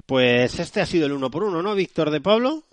Pues 0.04 0.58
este 0.58 0.80
ha 0.80 0.86
sido 0.86 1.06
el 1.06 1.12
uno 1.12 1.30
por 1.30 1.44
uno, 1.44 1.62
¿no, 1.62 1.76
Víctor 1.76 2.10
de 2.10 2.20
Pablo? 2.20 2.64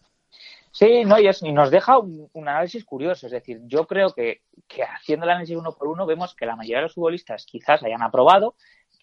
Sí, 0.72 1.06
no, 1.06 1.20
y, 1.20 1.28
es- 1.28 1.42
y 1.44 1.52
nos 1.52 1.72
deja 1.72 1.98
un, 1.98 2.30
un 2.34 2.48
análisis 2.48 2.84
curioso. 2.86 3.28
Es 3.28 3.32
decir, 3.32 3.62
yo 3.66 3.88
creo 3.88 4.14
que, 4.14 4.42
que 4.68 4.84
haciendo 4.84 5.26
el 5.26 5.32
análisis 5.32 5.56
uno 5.56 5.72
por 5.74 5.88
uno 5.88 6.06
vemos 6.06 6.36
que 6.36 6.46
la 6.46 6.56
mayoría 6.56 6.78
de 6.78 6.84
los 6.84 6.94
futbolistas 6.94 7.46
quizás 7.46 7.82
hayan 7.84 8.04
aprobado, 8.04 8.56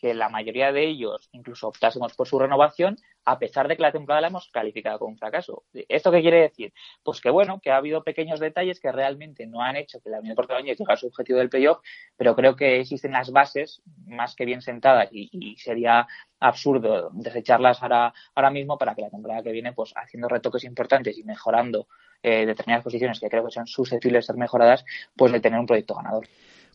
que 0.04 0.12
la 0.12 0.28
mayoría 0.28 0.70
de 0.70 0.84
ellos 0.84 1.30
incluso 1.32 1.66
optásemos 1.66 2.12
por 2.12 2.28
su 2.28 2.38
renovación, 2.38 2.98
a 3.24 3.38
pesar 3.38 3.68
de 3.68 3.76
que 3.76 3.80
la 3.80 3.90
temporada 3.90 4.20
la 4.20 4.26
hemos 4.26 4.50
calificado 4.50 4.98
como 4.98 5.12
un 5.12 5.16
fracaso. 5.16 5.64
¿Esto 5.72 6.12
qué 6.12 6.20
quiere 6.20 6.42
decir? 6.42 6.74
Pues 7.02 7.22
que 7.22 7.30
bueno, 7.30 7.58
que 7.58 7.70
ha 7.70 7.78
habido 7.78 8.04
pequeños 8.04 8.38
detalles 8.38 8.80
que 8.80 8.92
realmente 8.92 9.46
no 9.46 9.62
han 9.62 9.76
hecho 9.76 10.02
que 10.02 10.10
la 10.10 10.18
Unión 10.18 10.32
Deportiva 10.32 10.60
llegue 10.60 10.84
a 10.86 10.96
su 10.96 11.06
objetivo 11.06 11.38
del 11.38 11.48
playoff, 11.48 11.78
pero 12.18 12.36
creo 12.36 12.54
que 12.54 12.80
existen 12.80 13.12
las 13.12 13.30
bases 13.30 13.80
más 14.04 14.36
que 14.36 14.44
bien 14.44 14.60
sentadas 14.60 15.08
y, 15.10 15.30
y 15.32 15.56
sería 15.56 16.06
absurdo 16.38 17.08
desecharlas 17.14 17.82
ahora, 17.82 18.12
ahora 18.34 18.50
mismo 18.50 18.76
para 18.76 18.94
que 18.94 19.00
la 19.00 19.08
temporada 19.08 19.42
que 19.42 19.52
viene, 19.52 19.72
pues 19.72 19.94
haciendo 19.96 20.28
retoques 20.28 20.64
importantes 20.64 21.16
y 21.16 21.24
mejorando 21.24 21.88
eh, 22.22 22.44
determinadas 22.44 22.84
posiciones 22.84 23.18
que 23.20 23.30
creo 23.30 23.46
que 23.46 23.52
son 23.52 23.66
susceptibles 23.66 24.24
de 24.24 24.26
ser 24.26 24.36
mejoradas, 24.36 24.84
pues 25.16 25.32
de 25.32 25.40
tener 25.40 25.58
un 25.58 25.66
proyecto 25.66 25.94
ganador. 25.94 26.26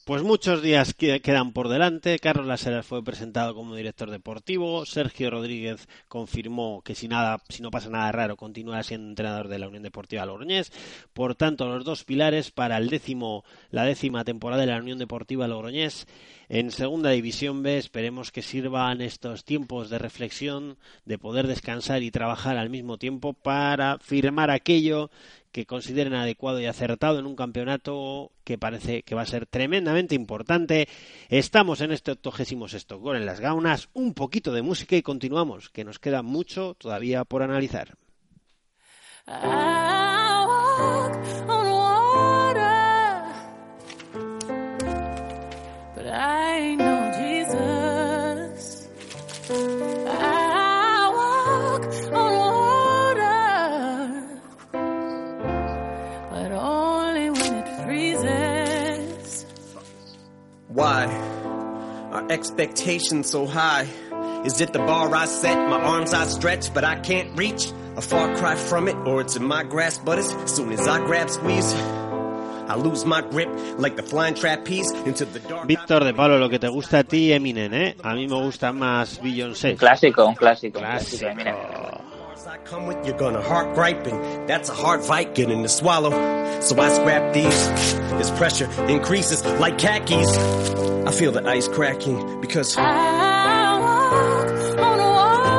Pues 0.06 0.24
muchos 0.24 0.64
días 0.64 0.96
que- 0.96 1.22
quedan 1.22 1.52
por 1.54 1.68
delante. 1.70 2.18
Carlos 2.18 2.48
Laseras 2.48 2.86
fue 2.86 3.04
presentado 3.04 3.54
como 3.54 3.76
director 3.76 4.10
deportivo. 4.10 4.84
Sergio 4.88 5.30
Rodríguez 5.30 5.88
confirmó 6.08 6.82
que 6.84 6.96
si 6.96 7.08
nada, 7.08 7.38
si 7.50 7.62
no 7.62 7.70
pasa 7.70 7.90
nada 7.90 8.12
raro, 8.12 8.36
continúa 8.36 8.82
siendo 8.82 9.10
entrenador 9.10 9.50
de 9.50 9.60
la 9.60 9.68
Unión 9.68 9.84
Deportiva 9.84 10.26
Logroñés. 10.26 10.72
Por 11.14 11.36
tanto, 11.36 11.68
los 11.68 11.86
dos 11.86 12.06
pilares 12.06 12.50
para 12.50 12.78
el 12.78 12.90
décimo, 12.90 13.44
la 13.70 13.84
décima 13.84 14.24
temporada 14.24 14.62
de 14.62 14.72
la 14.72 14.78
Unión 14.80 14.98
Deportiva 14.98 15.48
Logroñés 15.48 16.08
en 16.48 16.72
Segunda 16.72 17.12
División 17.12 17.62
B. 17.62 17.78
Esperemos 17.78 18.32
que 18.32 18.42
sirvan 18.42 19.02
estos 19.02 19.46
tiempos 19.46 19.92
de 19.92 20.00
reflexión, 20.00 20.78
de 21.06 21.20
poder 21.20 21.46
descansar 21.46 22.02
y 22.02 22.10
trabajar 22.10 22.58
al 22.58 22.72
mismo 22.72 22.98
tiempo 22.98 23.34
para 23.34 24.00
firmar 24.00 24.50
aquello 24.50 25.12
que 25.52 25.66
consideren 25.66 26.14
adecuado 26.14 26.60
y 26.60 26.66
acertado 26.66 27.20
en 27.20 27.26
un 27.26 27.36
campeonato 27.36 28.32
que 28.44 28.58
parece 28.58 29.04
que 29.04 29.16
va 29.16 29.24
a 29.24 29.26
ser 29.28 29.46
tremendamente 29.46 30.16
importante. 30.16 30.88
Estamos 31.30 31.82
en 31.82 31.92
este 31.92 32.12
86 32.12 32.88
gol 33.00 33.18
en 33.18 33.26
las 33.26 33.40
gaunas, 33.40 33.90
un 33.94 34.14
poquito 34.14 34.54
de 34.54 34.62
música 34.62 34.96
y 34.96 35.02
continuamos, 35.02 35.70
que 35.70 35.84
nos 35.84 36.00
queda 36.00 36.22
mucho 36.22 36.76
todavía 36.76 37.26
por 37.26 37.44
analizar. 37.44 37.96
I 39.32 40.39
Why 60.70 61.06
are 62.12 62.26
expectations 62.32 63.30
so 63.30 63.46
high? 63.48 63.88
Is 64.46 64.62
it 64.62 64.72
the 64.72 64.80
bar 64.80 65.14
I 65.16 65.26
set, 65.26 65.58
my 65.68 65.82
arms 65.82 66.14
I 66.14 66.26
stretch, 66.26 66.74
but 66.74 66.84
I 66.84 66.96
can't 67.00 67.36
reach? 67.38 67.72
A 67.98 68.02
far 68.02 68.34
cry 68.38 68.56
from 68.56 68.88
it, 68.88 68.96
or 69.06 69.20
it's 69.20 69.36
in 69.36 69.44
my 69.44 69.64
grasp, 69.64 70.06
but 70.06 70.20
as 70.20 70.30
soon 70.46 70.72
as 70.72 70.88
I 70.88 71.00
grab 71.06 71.30
squeeze, 71.30 71.74
I 71.74 72.76
lose 72.76 73.04
my 73.04 73.22
grip 73.22 73.50
like 73.78 73.96
the 73.96 74.04
flying 74.04 74.36
trapeze 74.36 74.92
into 75.06 75.26
the 75.26 75.40
dark. 75.40 75.68
Víctor 75.68 76.04
de 76.06 76.14
Pablo, 76.14 76.38
lo 76.38 76.50
que 76.50 76.60
te 76.60 76.68
gusta 76.70 77.00
a 77.00 77.04
ti, 77.04 77.34
Eminem, 77.34 77.74
¿eh? 77.74 77.96
A 78.04 78.14
mí 78.14 78.28
me 78.28 78.36
gusta 78.42 78.72
más 78.72 79.20
Beyoncé. 79.22 79.76
Clásico, 79.76 80.26
un 80.28 80.36
clásico. 80.36 80.80
un 80.80 80.86
Clásico. 80.86 81.26
clásico. 81.26 82.04
I 82.06 82.09
come 82.66 82.88
with, 82.88 83.06
you're 83.06 83.18
gonna 83.18 83.42
heart 83.42 83.74
griping. 83.76 84.20
That's 84.48 84.70
a 84.70 84.74
hard 84.74 85.04
fight 85.04 85.36
getting 85.36 85.64
to 85.64 85.70
swallow. 85.70 86.12
So 86.62 86.80
I 86.80 86.90
scrap 86.90 87.34
these. 87.34 87.68
As 88.20 88.32
pressure 88.32 88.70
increases 88.88 89.44
like 89.60 89.78
khakis, 89.78 90.38
I 91.06 91.12
feel 91.12 91.32
the 91.32 91.46
ice 91.48 91.68
cracking 91.68 92.42
because. 92.42 92.78
I 92.78 93.80
walk 93.80 94.80
on 94.80 94.98
water. 95.00 95.50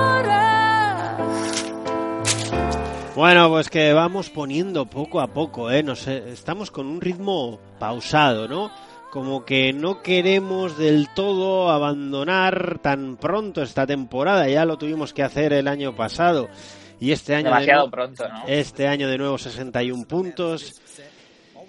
Bueno, 3.17 3.49
pues 3.51 3.69
que 3.69 3.93
vamos 3.93 4.31
poniendo 4.31 4.87
poco 4.87 5.21
a 5.21 5.29
poco, 5.29 5.71
¿eh? 5.71 5.83
Nos, 5.83 6.07
estamos 6.07 6.71
con 6.71 6.87
un 6.87 7.01
ritmo 7.01 7.59
pausado, 7.79 8.49
¿no? 8.49 8.71
Como 9.11 9.45
que 9.45 9.73
no 9.73 10.03
queremos 10.03 10.79
del 10.79 11.09
todo 11.15 11.71
abandonar 11.71 12.79
tan 12.81 13.17
pronto 13.17 13.63
esta 13.63 13.87
temporada. 13.87 14.49
Ya 14.49 14.65
lo 14.65 14.79
tuvimos 14.79 15.13
que 15.13 15.23
hacer 15.23 15.53
el 15.53 15.67
año 15.67 15.97
pasado. 15.97 16.49
Y 17.01 17.13
este 17.13 17.35
año 17.35 17.51
de 17.55 17.67
nuevo- 17.67 17.91
pronto, 17.91 18.29
¿no? 18.29 18.45
Este 18.47 18.87
año 18.87 19.09
de 19.09 19.19
nuevo 19.19 19.39
61 19.39 20.05
puntos 20.07 20.81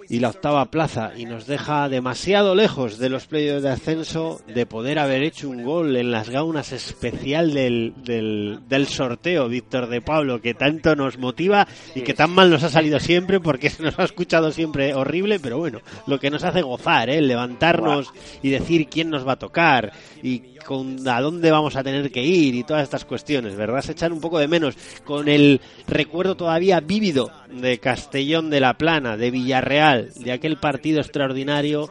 y 0.09 0.19
la 0.19 0.29
octava 0.29 0.65
plaza 0.65 1.11
y 1.15 1.23
nos 1.25 1.45
deja 1.45 1.87
demasiado 1.87 2.53
lejos 2.53 2.97
de 2.97 3.07
los 3.07 3.27
playoffs 3.27 3.63
de 3.63 3.69
ascenso 3.69 4.41
de 4.47 4.65
poder 4.65 4.99
haber 4.99 5.23
hecho 5.23 5.47
un 5.47 5.63
gol 5.63 5.95
en 5.95 6.11
las 6.11 6.29
gaunas 6.29 6.73
especial 6.73 7.53
del, 7.53 7.93
del, 8.03 8.59
del 8.67 8.87
sorteo, 8.87 9.47
Víctor 9.47 9.87
de 9.87 10.01
Pablo, 10.01 10.41
que 10.41 10.53
tanto 10.53 10.95
nos 10.97 11.17
motiva 11.17 11.65
y 11.95 12.01
que 12.01 12.13
tan 12.13 12.31
mal 12.31 12.49
nos 12.49 12.63
ha 12.63 12.69
salido 12.69 12.99
siempre 12.99 13.39
porque 13.39 13.69
se 13.69 13.83
nos 13.83 13.97
ha 13.99 14.03
escuchado 14.03 14.51
siempre 14.51 14.93
horrible, 14.95 15.39
pero 15.39 15.59
bueno, 15.59 15.79
lo 16.07 16.19
que 16.19 16.29
nos 16.31 16.43
hace 16.43 16.61
gozar, 16.61 17.09
¿eh? 17.09 17.21
levantarnos 17.21 18.11
y 18.41 18.49
decir 18.49 18.87
quién 18.89 19.09
nos 19.11 19.25
va 19.25 19.33
a 19.33 19.39
tocar 19.39 19.93
y 20.23 20.39
con 20.63 21.07
a 21.07 21.21
dónde 21.21 21.51
vamos 21.51 21.75
a 21.75 21.83
tener 21.83 22.11
que 22.11 22.23
ir 22.23 22.55
y 22.55 22.63
todas 22.63 22.83
estas 22.83 23.05
cuestiones, 23.05 23.55
¿verdad? 23.55 23.81
Se 23.81 23.91
echan 23.93 24.11
un 24.11 24.21
poco 24.21 24.39
de 24.39 24.47
menos 24.47 24.75
con 25.03 25.27
el 25.27 25.61
recuerdo 25.87 26.35
todavía 26.35 26.79
vívido 26.79 27.31
de 27.49 27.79
Castellón 27.79 28.49
de 28.49 28.59
la 28.59 28.75
Plana, 28.75 29.17
de 29.17 29.31
Villarreal, 29.31 30.13
de 30.15 30.31
aquel 30.31 30.57
partido 30.57 30.99
extraordinario 30.99 31.89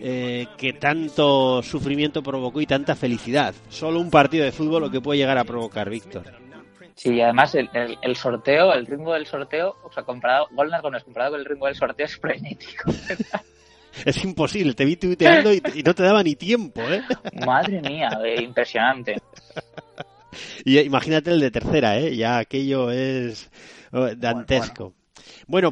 eh, 0.00 0.46
que 0.56 0.74
tanto 0.74 1.62
sufrimiento 1.62 2.22
provocó 2.22 2.60
y 2.60 2.66
tanta 2.66 2.94
felicidad. 2.94 3.54
Solo 3.68 4.00
un 4.00 4.10
partido 4.10 4.44
de 4.44 4.52
fútbol 4.52 4.82
lo 4.82 4.90
que 4.90 5.00
puede 5.00 5.18
llegar 5.18 5.38
a 5.38 5.44
provocar, 5.44 5.90
Víctor. 5.90 6.24
Sí, 6.94 7.14
y 7.14 7.20
además 7.20 7.54
el, 7.54 7.70
el, 7.74 7.96
el 8.02 8.16
sorteo, 8.16 8.72
el 8.72 8.86
ritmo 8.86 9.12
del 9.12 9.26
sorteo, 9.26 9.76
o 9.84 9.92
sea, 9.92 10.02
comparado, 10.02 10.48
Gómez 10.50 11.04
comparado 11.04 11.32
con 11.32 11.40
el 11.40 11.46
ritmo 11.46 11.66
del 11.66 11.76
sorteo 11.76 12.06
es 12.06 12.16
frenético. 12.16 12.90
Es 14.04 14.24
imposible, 14.24 14.74
te 14.74 14.84
vi 14.84 14.96
tuiteando 14.96 15.52
y, 15.52 15.62
y 15.74 15.82
no 15.82 15.94
te 15.94 16.02
daba 16.02 16.22
ni 16.22 16.34
tiempo, 16.34 16.80
¿eh? 16.82 17.02
Madre 17.46 17.80
mía, 17.80 18.08
eh, 18.24 18.42
impresionante. 18.42 19.16
Y 20.64 20.78
imagínate 20.78 21.30
el 21.30 21.40
de 21.40 21.50
tercera, 21.50 21.98
¿eh? 21.98 22.14
Ya 22.14 22.38
aquello 22.38 22.90
es 22.90 23.50
oh, 23.92 24.14
dantesco. 24.14 24.84
Bueno, 24.84 24.97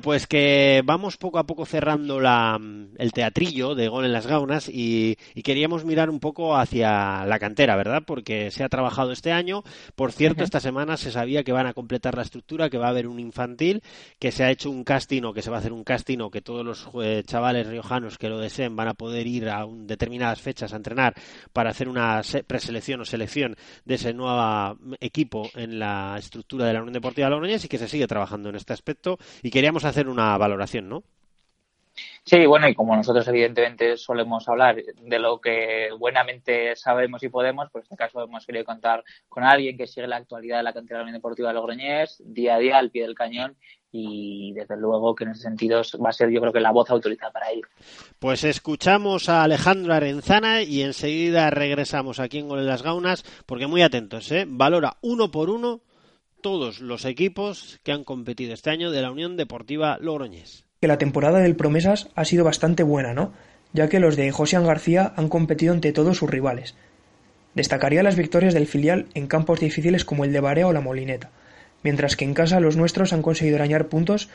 pues 0.03 0.27
que 0.27 0.83
vamos 0.85 1.17
poco 1.17 1.39
a 1.39 1.47
poco 1.47 1.67
cerrando 1.67 2.21
la, 2.21 2.61
el 2.99 3.13
teatrillo 3.13 3.75
de 3.75 3.89
Gol 3.89 4.05
en 4.05 4.13
las 4.13 4.27
Gaunas 4.27 4.69
y, 4.69 5.17
y, 5.35 5.43
queríamos 5.43 5.85
mirar 5.85 6.11
un 6.11 6.21
poco 6.21 6.57
hacia 6.57 7.25
la 7.25 7.39
cantera, 7.39 7.77
¿verdad? 7.77 8.03
Porque 8.07 8.51
se 8.51 8.65
ha 8.65 8.69
trabajado 8.69 9.13
este 9.13 9.33
año. 9.33 9.63
Por 9.95 10.13
cierto, 10.13 10.41
uh 10.41 10.43
-huh. 10.43 10.45
esta 10.45 10.61
semana 10.61 10.97
se 10.97 11.11
sabía 11.11 11.45
que 11.45 11.53
van 11.53 11.67
a 11.67 11.75
completar 11.75 12.17
la 12.17 12.23
estructura, 12.23 12.71
que 12.71 12.79
va 12.79 12.87
a 12.87 12.91
haber 12.91 13.07
un 13.07 13.21
infantil, 13.21 13.83
que 14.19 14.33
se 14.33 14.45
ha 14.45 14.51
hecho 14.51 14.71
un 14.71 14.85
casting 14.85 15.23
o 15.25 15.33
que 15.33 15.43
se 15.43 15.51
va 15.51 15.57
a 15.57 15.61
hacer 15.61 15.73
un 15.73 15.85
casting 15.85 16.19
o 16.21 16.31
que 16.31 16.43
todos 16.43 16.65
los 16.65 16.89
eh, 17.03 17.23
chavales 17.27 17.67
riojanos 17.67 18.19
que 18.19 18.29
lo 18.29 18.39
deseen 18.39 18.77
van 18.77 18.89
a 18.89 18.95
poder 18.95 19.27
ir 19.27 19.49
a 19.49 19.65
un, 19.65 19.87
determinadas 19.87 20.41
fechas 20.41 20.73
a 20.73 20.77
entrenar 20.77 21.15
para 21.53 21.71
hacer 21.71 21.89
una 21.89 22.23
preselección 22.47 23.01
o 23.01 23.05
selección 23.05 23.57
de 23.85 23.95
ese 23.95 24.13
nuevo 24.13 24.79
equipo 25.01 25.49
en 25.55 25.79
la 25.79 26.17
estructura 26.19 26.67
de 26.67 26.73
la 26.73 26.81
Unión 26.81 26.95
Deportiva 26.95 27.29
Logroñés 27.31 27.65
y 27.65 27.69
que 27.69 27.79
se 27.79 27.89
sigue 27.89 28.07
trabajando 28.07 28.49
en 28.49 28.57
este 28.57 28.73
aspecto 28.73 29.19
y 29.47 29.51
queríamos 29.51 29.85
hacer 29.85 30.09
una 30.09 30.37
valoración, 30.37 30.89
¿no? 30.89 31.05
Sí, 32.25 32.45
bueno, 32.47 32.69
y 32.69 32.75
como 32.75 32.97
nosotros 32.97 33.29
evidentemente 33.29 33.97
solemos 33.97 34.49
hablar 34.49 34.75
de 34.75 35.19
lo 35.21 35.41
que 35.41 35.91
buenamente 35.97 36.75
sabemos 36.75 37.23
y 37.23 37.29
podemos, 37.29 37.69
pues 37.71 37.85
en 37.85 37.85
este 37.85 37.97
caso 37.97 38.25
hemos 38.25 38.45
querido 38.45 38.65
contar 38.65 39.05
con 39.29 39.45
alguien 39.45 39.77
que 39.77 39.87
sigue 39.87 40.09
la 40.09 40.17
actualidad 40.17 40.57
de 40.57 40.65
la 40.65 40.73
cantera 40.73 40.99
de 40.99 41.05
la 41.05 41.05
Unión 41.05 41.19
Deportiva 41.19 41.51
de 41.51 41.55
Logroñés, 41.55 42.21
día 42.25 42.57
a 42.57 42.59
día 42.59 42.79
al 42.79 42.91
pie 42.91 43.03
del 43.03 43.15
cañón 43.15 43.57
y 43.93 44.53
desde 44.55 44.77
luego 44.77 45.15
que 45.15 45.23
en 45.23 45.31
ese 45.31 45.43
sentido 45.43 45.81
va 46.05 46.09
a 46.09 46.13
ser 46.13 46.29
yo 46.31 46.41
creo 46.41 46.53
que 46.53 46.59
la 46.59 46.73
voz 46.73 46.91
autorizada 46.91 47.31
para 47.31 47.53
ello. 47.53 47.69
Pues 48.19 48.43
escuchamos 48.43 49.29
a 49.29 49.45
Alejandro 49.45 49.95
Arenzana 49.95 50.63
y 50.63 50.83
enseguida 50.83 51.51
regresamos 51.51 52.19
aquí 52.19 52.41
en 52.41 52.49
Gol 52.49 52.59
en 52.59 52.67
las 52.67 52.83
Gaunas 52.83 53.23
porque 53.47 53.69
muy 53.69 53.83
atentos, 53.83 54.33
¿eh? 54.33 54.45
Valora 54.49 54.97
uno 55.03 55.31
por 55.31 55.51
uno 55.51 55.83
todos 56.41 56.81
los 56.81 57.05
equipos 57.05 57.81
que 57.83 57.93
han 57.93 58.05
competido 58.05 58.55
este 58.55 58.71
año 58.71 58.91
de 58.91 59.03
la 59.03 59.11
Unión 59.11 59.37
Deportiva 59.37 59.99
Logroñés. 60.01 60.65
Que 60.81 60.89
la 60.89 60.99
temporada 60.99 61.41
del 61.41 61.57
Promesas 61.57 62.09
ha 62.15 62.25
sido 62.25 62.45
bastante 62.45 62.83
buena, 62.83 63.15
¿no? 63.15 63.33
Ya 63.73 63.89
que 63.89 64.01
los 64.01 64.17
de 64.17 64.31
José 64.31 64.61
García 64.61 65.13
han 65.17 65.29
competido 65.29 65.73
ante 65.73 65.93
todos 65.93 66.19
sus 66.19 66.31
rivales. 66.31 66.75
Destacaría 67.55 68.03
las 68.03 68.17
victorias 68.17 68.55
del 68.55 68.67
filial 68.67 69.07
en 69.15 69.27
campos 69.27 69.61
difíciles 69.61 70.05
como 70.05 70.25
el 70.25 70.33
de 70.33 70.41
Barea 70.41 70.67
o 70.67 70.73
la 70.73 70.81
Molineta, 70.81 71.31
mientras 71.83 72.17
que 72.17 72.25
en 72.25 72.35
casa 72.35 72.61
los 72.61 72.77
nuestros 72.77 73.13
han 73.13 73.23
conseguido 73.23 73.57
arañar 73.57 73.89
puntos 73.89 74.29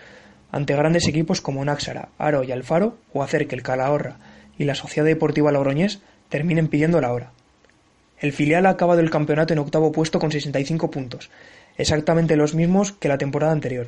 ante 0.51 0.75
grandes 0.75 1.07
equipos 1.07 1.39
como 1.39 1.63
Náxara, 1.63 2.09
Aro 2.17 2.43
y 2.43 2.51
Alfaro, 2.51 2.97
o 3.13 3.23
hacer 3.23 3.47
que 3.47 3.55
el 3.55 3.63
Calahorra 3.63 4.17
y 4.57 4.65
la 4.65 4.75
Sociedad 4.75 5.05
Deportiva 5.05 5.51
Logroñés 5.51 6.01
terminen 6.29 6.67
pidiendo 6.67 6.99
la 6.99 7.13
hora. 7.13 7.31
El 8.19 8.33
filial 8.33 8.65
ha 8.67 8.71
acabado 8.71 8.99
el 8.99 9.09
campeonato 9.09 9.53
en 9.53 9.59
octavo 9.59 9.91
puesto 9.91 10.19
con 10.19 10.31
65 10.31 10.91
puntos, 10.91 11.29
exactamente 11.77 12.35
los 12.35 12.55
mismos 12.55 12.91
que 12.91 13.07
la 13.07 13.17
temporada 13.17 13.51
anterior. 13.51 13.87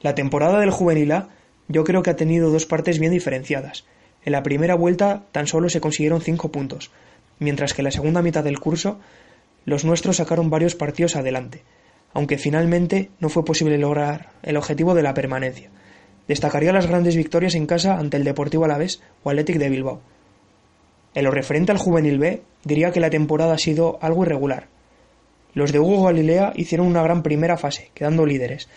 La 0.00 0.14
temporada 0.14 0.60
del 0.60 0.70
Juvenil 0.70 1.12
A 1.12 1.28
yo 1.68 1.84
creo 1.84 2.02
que 2.02 2.10
ha 2.10 2.16
tenido 2.16 2.50
dos 2.50 2.66
partes 2.66 2.98
bien 2.98 3.12
diferenciadas. 3.12 3.84
En 4.24 4.32
la 4.32 4.42
primera 4.42 4.74
vuelta 4.74 5.24
tan 5.32 5.46
solo 5.46 5.68
se 5.68 5.80
consiguieron 5.80 6.20
cinco 6.20 6.50
puntos, 6.50 6.90
mientras 7.38 7.74
que 7.74 7.82
en 7.82 7.86
la 7.86 7.90
segunda 7.90 8.22
mitad 8.22 8.42
del 8.42 8.60
curso 8.60 8.98
los 9.64 9.84
nuestros 9.84 10.16
sacaron 10.16 10.50
varios 10.50 10.74
partidos 10.74 11.16
adelante, 11.16 11.62
aunque 12.12 12.38
finalmente 12.38 13.10
no 13.20 13.28
fue 13.28 13.44
posible 13.44 13.78
lograr 13.78 14.30
el 14.42 14.56
objetivo 14.56 14.94
de 14.94 15.02
la 15.02 15.14
permanencia. 15.14 15.70
Destacaría 16.28 16.72
las 16.72 16.86
grandes 16.86 17.16
victorias 17.16 17.54
en 17.54 17.66
casa 17.66 17.98
ante 17.98 18.16
el 18.16 18.24
Deportivo 18.24 18.64
Alavés 18.64 19.02
o 19.22 19.30
Athletic 19.30 19.58
de 19.58 19.68
Bilbao. 19.68 20.00
En 21.14 21.24
lo 21.24 21.30
referente 21.30 21.72
al 21.72 21.78
Juvenil 21.78 22.18
B, 22.18 22.42
diría 22.64 22.92
que 22.92 23.00
la 23.00 23.10
temporada 23.10 23.54
ha 23.54 23.58
sido 23.58 23.98
algo 24.00 24.24
irregular, 24.24 24.68
los 25.54 25.72
de 25.72 25.80
Hugo 25.80 26.04
Galilea 26.04 26.52
hicieron 26.54 26.86
una 26.86 27.02
gran 27.02 27.22
primera 27.22 27.56
fase, 27.56 27.90
quedando 27.94 28.26
líderes, 28.26 28.68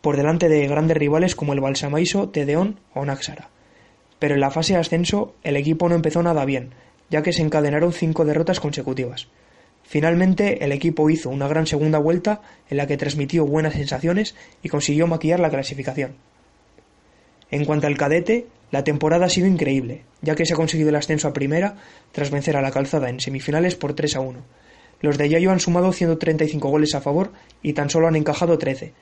por 0.00 0.16
delante 0.16 0.48
de 0.48 0.66
grandes 0.66 0.96
rivales 0.96 1.34
como 1.34 1.52
el 1.52 1.60
Balsamaiso, 1.60 2.28
Tedeón 2.28 2.80
o 2.94 3.04
Náxara. 3.04 3.48
Pero 4.18 4.34
en 4.34 4.40
la 4.40 4.50
fase 4.50 4.74
de 4.74 4.80
ascenso 4.80 5.34
el 5.42 5.56
equipo 5.56 5.88
no 5.88 5.94
empezó 5.94 6.22
nada 6.22 6.44
bien, 6.44 6.70
ya 7.10 7.22
que 7.22 7.32
se 7.32 7.42
encadenaron 7.42 7.92
cinco 7.92 8.24
derrotas 8.24 8.60
consecutivas. 8.60 9.28
Finalmente 9.82 10.64
el 10.64 10.72
equipo 10.72 11.08
hizo 11.10 11.30
una 11.30 11.48
gran 11.48 11.66
segunda 11.66 11.98
vuelta 11.98 12.42
en 12.68 12.76
la 12.76 12.86
que 12.86 12.96
transmitió 12.96 13.46
buenas 13.46 13.74
sensaciones 13.74 14.36
y 14.62 14.68
consiguió 14.68 15.06
maquillar 15.06 15.40
la 15.40 15.50
clasificación. 15.50 16.14
En 17.50 17.64
cuanto 17.64 17.88
al 17.88 17.96
cadete, 17.96 18.46
la 18.70 18.84
temporada 18.84 19.26
ha 19.26 19.30
sido 19.30 19.48
increíble, 19.48 20.04
ya 20.22 20.36
que 20.36 20.46
se 20.46 20.52
ha 20.52 20.56
conseguido 20.56 20.90
el 20.90 20.96
ascenso 20.96 21.26
a 21.26 21.32
primera 21.32 21.76
tras 22.12 22.30
vencer 22.30 22.56
a 22.56 22.62
la 22.62 22.70
calzada 22.70 23.08
en 23.08 23.18
semifinales 23.18 23.74
por 23.74 23.94
3 23.94 24.16
a 24.16 24.20
1 24.20 24.40
los 25.00 25.18
de 25.18 25.28
Yayo 25.28 25.50
han 25.50 25.60
sumado 25.60 25.92
135 25.92 26.68
goles 26.68 26.94
a 26.94 27.00
favor 27.00 27.32
y 27.62 27.72
tan 27.72 27.90
solo 27.90 28.08
han 28.08 28.16
encajado 28.16 28.58
13. 28.58 28.92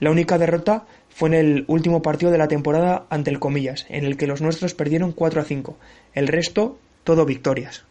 La 0.00 0.10
única 0.10 0.38
derrota 0.38 0.86
fue 1.08 1.28
en 1.30 1.34
el 1.34 1.64
último 1.66 2.02
partido 2.02 2.30
de 2.30 2.38
la 2.38 2.48
temporada 2.48 3.06
ante 3.10 3.30
el 3.30 3.40
Comillas, 3.40 3.86
en 3.88 4.04
el 4.04 4.16
que 4.16 4.28
los 4.28 4.40
nuestros 4.40 4.74
perdieron 4.74 5.12
4 5.12 5.40
a 5.40 5.44
5. 5.44 5.76
El 6.14 6.28
resto, 6.28 6.78
todo 7.02 7.26
victorias. 7.26 7.84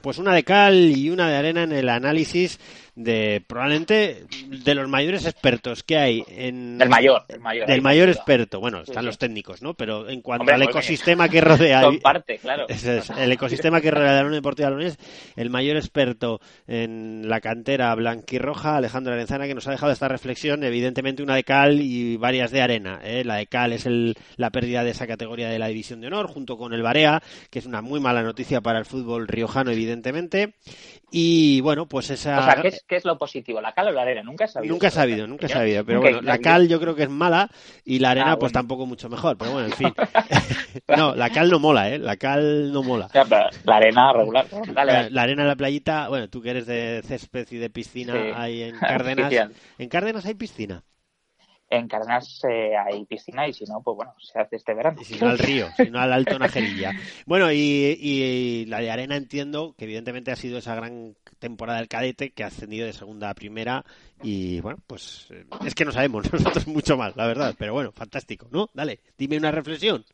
Pues 0.00 0.18
una 0.18 0.32
de 0.32 0.44
cal 0.44 0.96
y 0.96 1.10
una 1.10 1.28
de 1.28 1.36
arena 1.36 1.64
en 1.64 1.72
el 1.72 1.88
análisis 1.88 2.60
de 2.98 3.44
probablemente 3.46 4.24
de 4.48 4.74
los 4.74 4.88
mayores 4.88 5.24
expertos 5.24 5.84
que 5.84 5.96
hay 5.96 6.24
en 6.26 6.80
el 6.82 6.88
mayor, 6.88 7.24
el 7.28 7.38
mayor 7.38 7.68
del 7.68 7.80
mayor 7.80 8.08
experto. 8.08 8.58
Bueno 8.58 8.80
están 8.80 9.04
sí, 9.04 9.06
los 9.06 9.18
técnicos 9.18 9.62
no 9.62 9.74
pero 9.74 10.08
en 10.08 10.20
cuanto 10.20 10.42
Hombre, 10.42 10.56
al 10.56 10.62
ecosistema 10.62 11.28
que 11.28 11.40
rodea 11.40 11.80
son 11.82 12.00
parte 12.00 12.38
claro. 12.38 12.66
Es, 12.68 12.84
es, 12.84 13.10
el 13.10 13.30
ecosistema 13.30 13.80
que 13.80 13.92
rodea 13.92 14.14
la 14.14 14.20
Unión 14.22 14.34
Deportiva 14.34 14.70
Logroñés 14.70 14.98
el 15.36 15.48
mayor 15.48 15.76
experto 15.76 16.40
en 16.66 17.28
la 17.28 17.40
cantera 17.40 17.94
blanquirroja 17.94 18.76
Alejandro 18.76 19.14
Arenzana 19.14 19.46
que 19.46 19.54
nos 19.54 19.68
ha 19.68 19.70
dejado 19.70 19.92
esta 19.92 20.08
reflexión 20.08 20.64
evidentemente 20.64 21.22
una 21.22 21.36
de 21.36 21.44
cal 21.44 21.80
y 21.80 22.16
varias 22.16 22.50
de 22.50 22.62
arena 22.62 22.98
¿eh? 23.04 23.22
la 23.24 23.36
de 23.36 23.46
cal 23.46 23.72
es 23.72 23.86
el, 23.86 24.16
la 24.36 24.50
pérdida 24.50 24.82
de 24.82 24.90
esa 24.90 25.06
categoría 25.06 25.48
de 25.50 25.60
la 25.60 25.68
división 25.68 26.00
de 26.00 26.08
honor 26.08 26.26
junto 26.26 26.58
con 26.58 26.72
el 26.72 26.82
Barea 26.82 27.22
que 27.48 27.60
es 27.60 27.66
una 27.66 27.80
muy 27.80 28.00
mala 28.00 28.24
noticia 28.24 28.60
para 28.60 28.80
el 28.80 28.86
fútbol 28.86 29.28
riojano 29.28 29.70
evidentemente. 29.70 30.54
Y 31.10 31.60
bueno 31.60 31.86
pues 31.86 32.10
esa 32.10 32.40
o 32.40 32.42
sea, 32.42 32.60
¿qué 32.60 32.68
es, 32.68 32.84
¿qué 32.88 32.96
es 32.96 33.04
lo 33.04 33.16
positivo? 33.18 33.60
¿La 33.60 33.72
cal 33.72 33.88
o 33.88 33.92
la 33.92 34.02
arena? 34.02 34.22
Nunca 34.22 34.46
he 34.46 34.48
sabido. 34.48 34.72
Nunca 34.72 34.88
he 34.88 34.90
sabido, 34.90 35.26
nunca 35.26 35.46
he 35.46 35.48
sabido. 35.48 35.84
Pero 35.84 36.00
bueno, 36.00 36.22
la 36.22 36.38
cal 36.38 36.66
yo 36.68 36.80
creo 36.80 36.94
que 36.94 37.04
es 37.04 37.10
mala 37.10 37.48
y 37.84 37.98
la 38.00 38.10
arena 38.10 38.32
ah, 38.32 38.38
pues 38.38 38.52
tampoco 38.52 38.86
mucho 38.86 39.08
mejor. 39.08 39.36
Pero 39.36 39.52
bueno, 39.52 39.68
en 39.68 39.74
fin. 39.74 39.92
no, 40.96 41.14
la 41.14 41.30
cal 41.30 41.50
no 41.50 41.60
mola, 41.60 41.90
¿eh? 41.90 41.98
La 41.98 42.16
cal 42.16 42.72
no 42.72 42.82
mola. 42.82 43.08
Ya, 43.14 43.24
la 43.64 43.76
arena 43.76 44.12
regular. 44.12 44.46
Dale, 44.72 44.92
dale. 44.92 45.10
La 45.10 45.22
arena 45.22 45.42
en 45.42 45.48
la 45.48 45.56
playita, 45.56 46.08
bueno, 46.08 46.28
tú 46.28 46.42
que 46.42 46.50
eres 46.50 46.66
de 46.66 47.02
césped 47.04 47.46
y 47.50 47.58
de 47.58 47.70
piscina 47.70 48.14
sí. 48.14 48.32
ahí 48.34 48.62
en 48.62 48.76
Cárdenas. 48.80 49.32
¿En 49.78 49.88
Cárdenas 49.88 50.24
hay 50.24 50.34
piscina? 50.34 50.82
En 51.70 51.88
Cárdenas 51.88 52.40
eh, 52.48 52.76
hay 52.76 53.04
piscina 53.04 53.46
y 53.46 53.52
si 53.52 53.64
no, 53.64 53.82
pues 53.82 53.96
bueno, 53.96 54.14
se 54.18 54.38
hace 54.38 54.56
este 54.56 54.74
verano. 54.74 55.00
Y 55.00 55.04
si 55.04 55.18
no 55.18 55.28
al 55.28 55.38
río, 55.38 55.68
si 55.76 55.90
no 55.90 56.00
al 56.00 56.12
Alto 56.12 56.38
Najerilla. 56.38 56.92
Bueno, 57.26 57.52
y, 57.52 57.98
y, 58.00 58.64
la 58.66 58.80
de 58.80 58.90
Arena 58.90 59.16
entiendo 59.16 59.74
que 59.76 59.84
evidentemente 59.84 60.30
ha 60.30 60.36
sido 60.36 60.58
esa 60.58 60.74
gran 60.74 61.14
temporada 61.38 61.78
del 61.78 61.88
cadete 61.88 62.30
que 62.30 62.44
ha 62.44 62.48
ascendido 62.48 62.86
de 62.86 62.92
segunda 62.92 63.30
a 63.30 63.34
primera 63.34 63.84
y 64.22 64.60
bueno, 64.60 64.78
pues 64.86 65.26
eh, 65.30 65.44
es 65.64 65.74
que 65.74 65.84
no 65.84 65.92
sabemos 65.92 66.32
nosotros 66.32 66.66
mucho 66.66 66.96
más, 66.96 67.16
la 67.16 67.26
verdad, 67.26 67.54
pero 67.58 67.72
bueno, 67.72 67.92
fantástico, 67.92 68.48
¿no? 68.50 68.68
Dale, 68.72 69.00
dime 69.16 69.36
una 69.36 69.50
reflexión. 69.50 70.04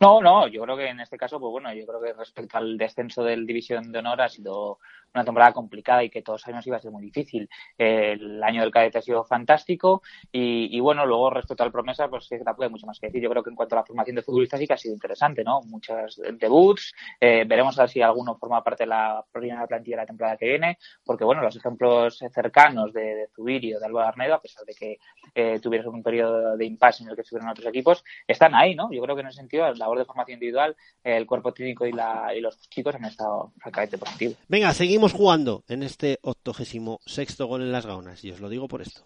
No, 0.00 0.20
no, 0.20 0.48
yo 0.48 0.62
creo 0.62 0.76
que 0.76 0.88
en 0.88 1.00
este 1.00 1.16
caso, 1.16 1.38
pues 1.40 1.50
bueno, 1.50 1.72
yo 1.72 1.86
creo 1.86 2.00
que 2.00 2.12
respecto 2.12 2.58
al 2.58 2.76
descenso 2.76 3.22
del 3.22 3.46
División 3.46 3.92
de 3.92 3.98
Honor 3.98 4.22
ha 4.22 4.28
sido 4.28 4.78
una 5.14 5.24
temporada 5.24 5.52
complicada 5.52 6.02
y 6.02 6.10
que 6.10 6.22
todos 6.22 6.42
sabemos 6.42 6.66
iba 6.66 6.76
a 6.76 6.80
ser 6.80 6.90
muy 6.90 7.02
difícil. 7.02 7.48
El 7.78 8.42
año 8.42 8.62
del 8.62 8.72
cadete 8.72 8.98
ha 8.98 9.02
sido 9.02 9.24
fantástico 9.24 10.02
y, 10.32 10.78
bueno, 10.80 11.06
luego 11.06 11.30
respecto 11.30 11.62
al 11.62 11.72
promesa, 11.72 12.08
pues 12.08 12.26
sí, 12.26 12.36
tampoco 12.38 12.64
hay 12.64 12.70
mucho 12.70 12.86
más 12.86 12.98
que 12.98 13.06
decir. 13.06 13.22
Yo 13.22 13.30
creo 13.30 13.42
que 13.42 13.50
en 13.50 13.56
cuanto 13.56 13.76
a 13.76 13.80
la 13.80 13.84
formación 13.84 14.16
de 14.16 14.22
futbolistas 14.22 14.58
sí 14.58 14.66
que 14.66 14.72
ha 14.72 14.78
sido 14.78 14.94
interesante, 14.94 15.44
¿no? 15.44 15.60
Muchos 15.62 16.20
debuts, 16.38 16.94
eh, 17.20 17.44
veremos 17.46 17.78
a 17.78 17.82
ver 17.82 17.90
si 17.90 18.02
alguno 18.02 18.36
forma 18.36 18.62
parte 18.62 18.84
de 18.84 18.88
la 18.88 19.24
primera 19.30 19.66
plantilla 19.66 19.96
de 19.96 20.02
la 20.02 20.06
temporada 20.06 20.36
que 20.36 20.46
viene, 20.46 20.78
porque 21.04 21.24
bueno, 21.24 21.42
los 21.42 21.56
ejemplos 21.56 22.18
cercanos 22.32 22.92
de, 22.92 23.28
Zubirio, 23.34 23.78
de 23.78 23.86
Alba 23.86 24.08
Arnedo, 24.08 24.34
a 24.34 24.40
pesar 24.40 24.64
de 24.64 24.74
que 24.74 24.98
eh, 25.34 25.60
tuvieron 25.60 25.94
un 25.94 26.02
periodo 26.02 26.56
de 26.56 26.64
impasse 26.64 27.04
en 27.04 27.10
el 27.10 27.14
que 27.14 27.22
estuvieron 27.22 27.50
otros 27.50 27.66
equipos, 27.66 28.04
están 28.26 28.54
ahí, 28.54 28.74
¿no? 28.74 28.90
Yo 28.90 29.00
creo 29.02 29.14
que 29.14 29.22
en 29.22 29.28
ese 29.28 29.38
sentido, 29.38 29.73
labor 29.78 29.98
de 29.98 30.04
formación 30.04 30.34
individual, 30.34 30.76
el 31.02 31.26
cuerpo 31.26 31.52
técnico 31.52 31.86
y, 31.86 31.92
la, 31.92 32.34
y 32.34 32.40
los 32.40 32.58
chicos 32.68 32.94
han 32.94 33.04
estado 33.04 33.52
francamente 33.58 33.98
positivos. 33.98 34.36
Venga, 34.48 34.72
seguimos 34.72 35.12
jugando 35.12 35.64
en 35.68 35.82
este 35.82 36.18
86 36.22 37.38
gol 37.38 37.62
en 37.62 37.72
las 37.72 37.86
gaunas, 37.86 38.24
y 38.24 38.30
os 38.30 38.40
lo 38.40 38.48
digo 38.48 38.68
por 38.68 38.82
esto. 38.82 39.04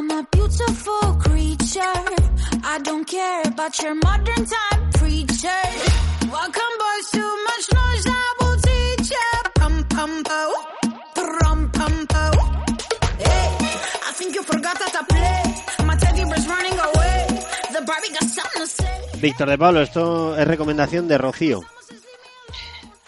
I'm 0.00 0.10
a 0.12 0.26
beautiful 0.30 1.14
creature 1.16 2.29
about 2.74 3.82
your 3.82 3.94
modern 3.96 4.46
time 4.46 4.90
preacher. 4.92 5.62
Welcome, 6.30 6.72
boys, 6.78 7.10
too 7.10 7.32
much 7.48 7.66
noise, 7.74 8.06
I 8.06 8.34
will 8.38 8.56
teach 8.62 9.10
ya. 9.10 9.50
Pum, 9.56 9.84
pum, 9.88 10.22
po, 10.22 10.40
pum, 11.16 11.70
pum, 11.72 12.06
po. 12.06 12.30
Hey, 13.18 13.48
I 14.06 14.12
think 14.14 14.34
you 14.36 14.42
forgot 14.44 14.78
that 14.78 14.94
I 14.94 15.02
play. 15.10 15.84
My 15.84 15.96
teddy 15.96 16.22
bear's 16.24 16.46
running 16.46 16.78
away. 16.78 17.26
The 17.74 17.82
Barbie 17.84 18.12
got 18.12 18.28
something 18.30 18.62
to 18.62 18.66
say. 18.68 19.20
Víctor 19.20 19.48
de 19.50 19.58
Pablo, 19.58 19.82
esto 19.82 20.36
es 20.38 20.46
recomendación 20.46 21.08
de 21.08 21.18
Rocío. 21.18 21.60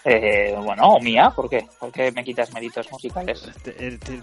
Eh, 0.04 0.56
bueno, 0.60 0.82
o 0.94 1.00
mía, 1.00 1.30
¿por 1.30 1.48
qué? 1.48 1.68
¿Por 1.78 1.92
qué 1.92 2.10
me 2.10 2.24
quitas 2.24 2.52
méritos 2.52 2.90
musicales? 2.90 3.48
Te- 3.62 3.70
te- 3.98 4.20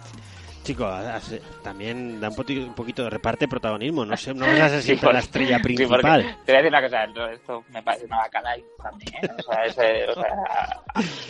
Chico, 0.70 0.86
hace- 0.86 1.42
también 1.64 2.22
da 2.22 2.30
un, 2.30 2.36
poti- 2.36 2.60
un 2.64 2.76
poquito 2.76 3.04
de 3.04 3.10
reparte 3.10 3.48
protagonismo. 3.48 4.06
No 4.06 4.16
sé, 4.16 4.36
no 4.36 4.46
vas 4.46 4.60
a 4.62 4.70
ser 4.70 4.84
siempre 4.84 5.12
la 5.14 5.18
estrella 5.18 5.58
sí, 5.58 5.64
principal. 5.64 6.00
te 6.02 6.52
voy 6.52 6.60
a 6.60 6.62
decir 6.62 6.68
una 6.68 6.82
cosa, 6.84 7.32
esto, 7.34 7.64
me 7.74 7.82
parece 7.82 8.06
una 8.06 8.18
bacala 8.18 8.56
también, 8.84 9.16
¿eh? 9.26 9.30
o 9.40 9.42
sea, 9.52 9.66
es 9.66 10.16
o 10.16 10.22
sea, 10.22 10.82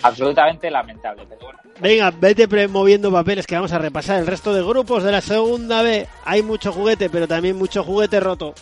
absolutamente 0.03 0.69
lamentable, 0.69 1.25
pero 1.29 1.39
bueno. 1.41 1.59
Venga, 1.79 2.11
vete 2.11 2.67
moviendo 2.67 3.09
papeles 3.13 3.47
que 3.47 3.55
vamos 3.55 3.71
a 3.71 3.77
repasar 3.77 4.19
el 4.19 4.27
resto 4.27 4.53
de 4.53 4.61
grupos 4.61 5.03
de 5.05 5.13
la 5.13 5.21
segunda 5.21 5.83
B. 5.83 6.05
Hay 6.25 6.43
mucho 6.43 6.73
juguete, 6.73 7.09
pero 7.09 7.25
también 7.25 7.55
mucho 7.57 7.81
juguete 7.81 8.19
roto. 8.19 8.53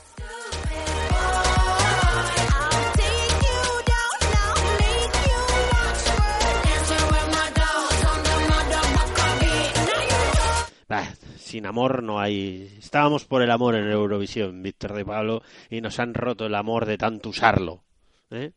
Sin 11.48 11.65
amor 11.65 12.03
no 12.03 12.19
hay. 12.19 12.76
Estábamos 12.78 13.26
por 13.26 13.41
el 13.41 13.49
amor 13.52 13.76
en 13.76 13.90
Eurovisión, 13.90 14.61
Víctor 14.61 14.94
de 14.94 15.06
Pablo, 15.06 15.41
y 15.69 15.82
nos 15.82 15.99
han 15.99 16.14
roto 16.14 16.45
el 16.45 16.56
amor 16.56 16.86
de 16.86 16.98
tanto 16.98 17.30
usarlo. 17.30 17.84
¿eh? 18.30 18.52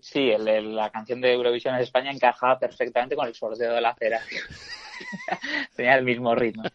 Sí, 0.00 0.30
el- 0.30 0.48
el- 0.48 0.74
la 0.74 0.90
canción 0.90 1.20
de 1.20 1.32
Eurovisión 1.32 1.74
en 1.76 1.82
España 1.82 2.10
encajaba 2.10 2.58
perfectamente 2.58 3.14
con 3.14 3.28
el 3.28 3.34
sorteo 3.34 3.72
de 3.72 3.80
la 3.80 3.94
cera. 3.94 4.20
Tenía 5.76 5.96
el 5.96 6.04
mismo 6.04 6.34
ritmo. 6.34 6.62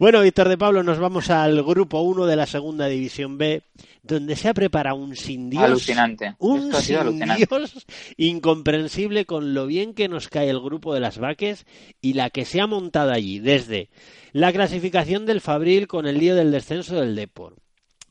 Bueno, 0.00 0.20
Víctor 0.20 0.48
de 0.48 0.58
Pablo, 0.58 0.82
nos 0.82 0.98
vamos 0.98 1.30
al 1.30 1.62
grupo 1.62 2.00
1 2.00 2.26
de 2.26 2.34
la 2.36 2.46
segunda 2.46 2.86
división 2.88 3.38
B, 3.38 3.62
donde 4.02 4.34
se 4.34 4.48
ha 4.48 4.54
preparado 4.54 4.96
un 4.96 5.14
sin 5.14 5.48
Dios. 5.48 5.62
Alucinante. 5.62 6.34
Un 6.40 6.64
Esto 6.66 6.80
sin 6.80 6.96
alucinante. 6.96 7.46
Dios 7.48 7.86
incomprensible 8.16 9.24
con 9.24 9.54
lo 9.54 9.66
bien 9.66 9.94
que 9.94 10.08
nos 10.08 10.28
cae 10.28 10.50
el 10.50 10.60
grupo 10.60 10.92
de 10.94 11.00
las 11.00 11.18
vaques 11.18 11.64
y 12.00 12.14
la 12.14 12.30
que 12.30 12.44
se 12.44 12.60
ha 12.60 12.66
montado 12.66 13.12
allí, 13.12 13.38
desde 13.38 13.88
la 14.32 14.50
clasificación 14.50 15.26
del 15.26 15.42
Fabril 15.42 15.86
con 15.86 16.06
el 16.06 16.18
lío 16.18 16.34
del 16.34 16.50
descenso 16.50 16.96
del 16.96 17.14
Depor. 17.14 17.61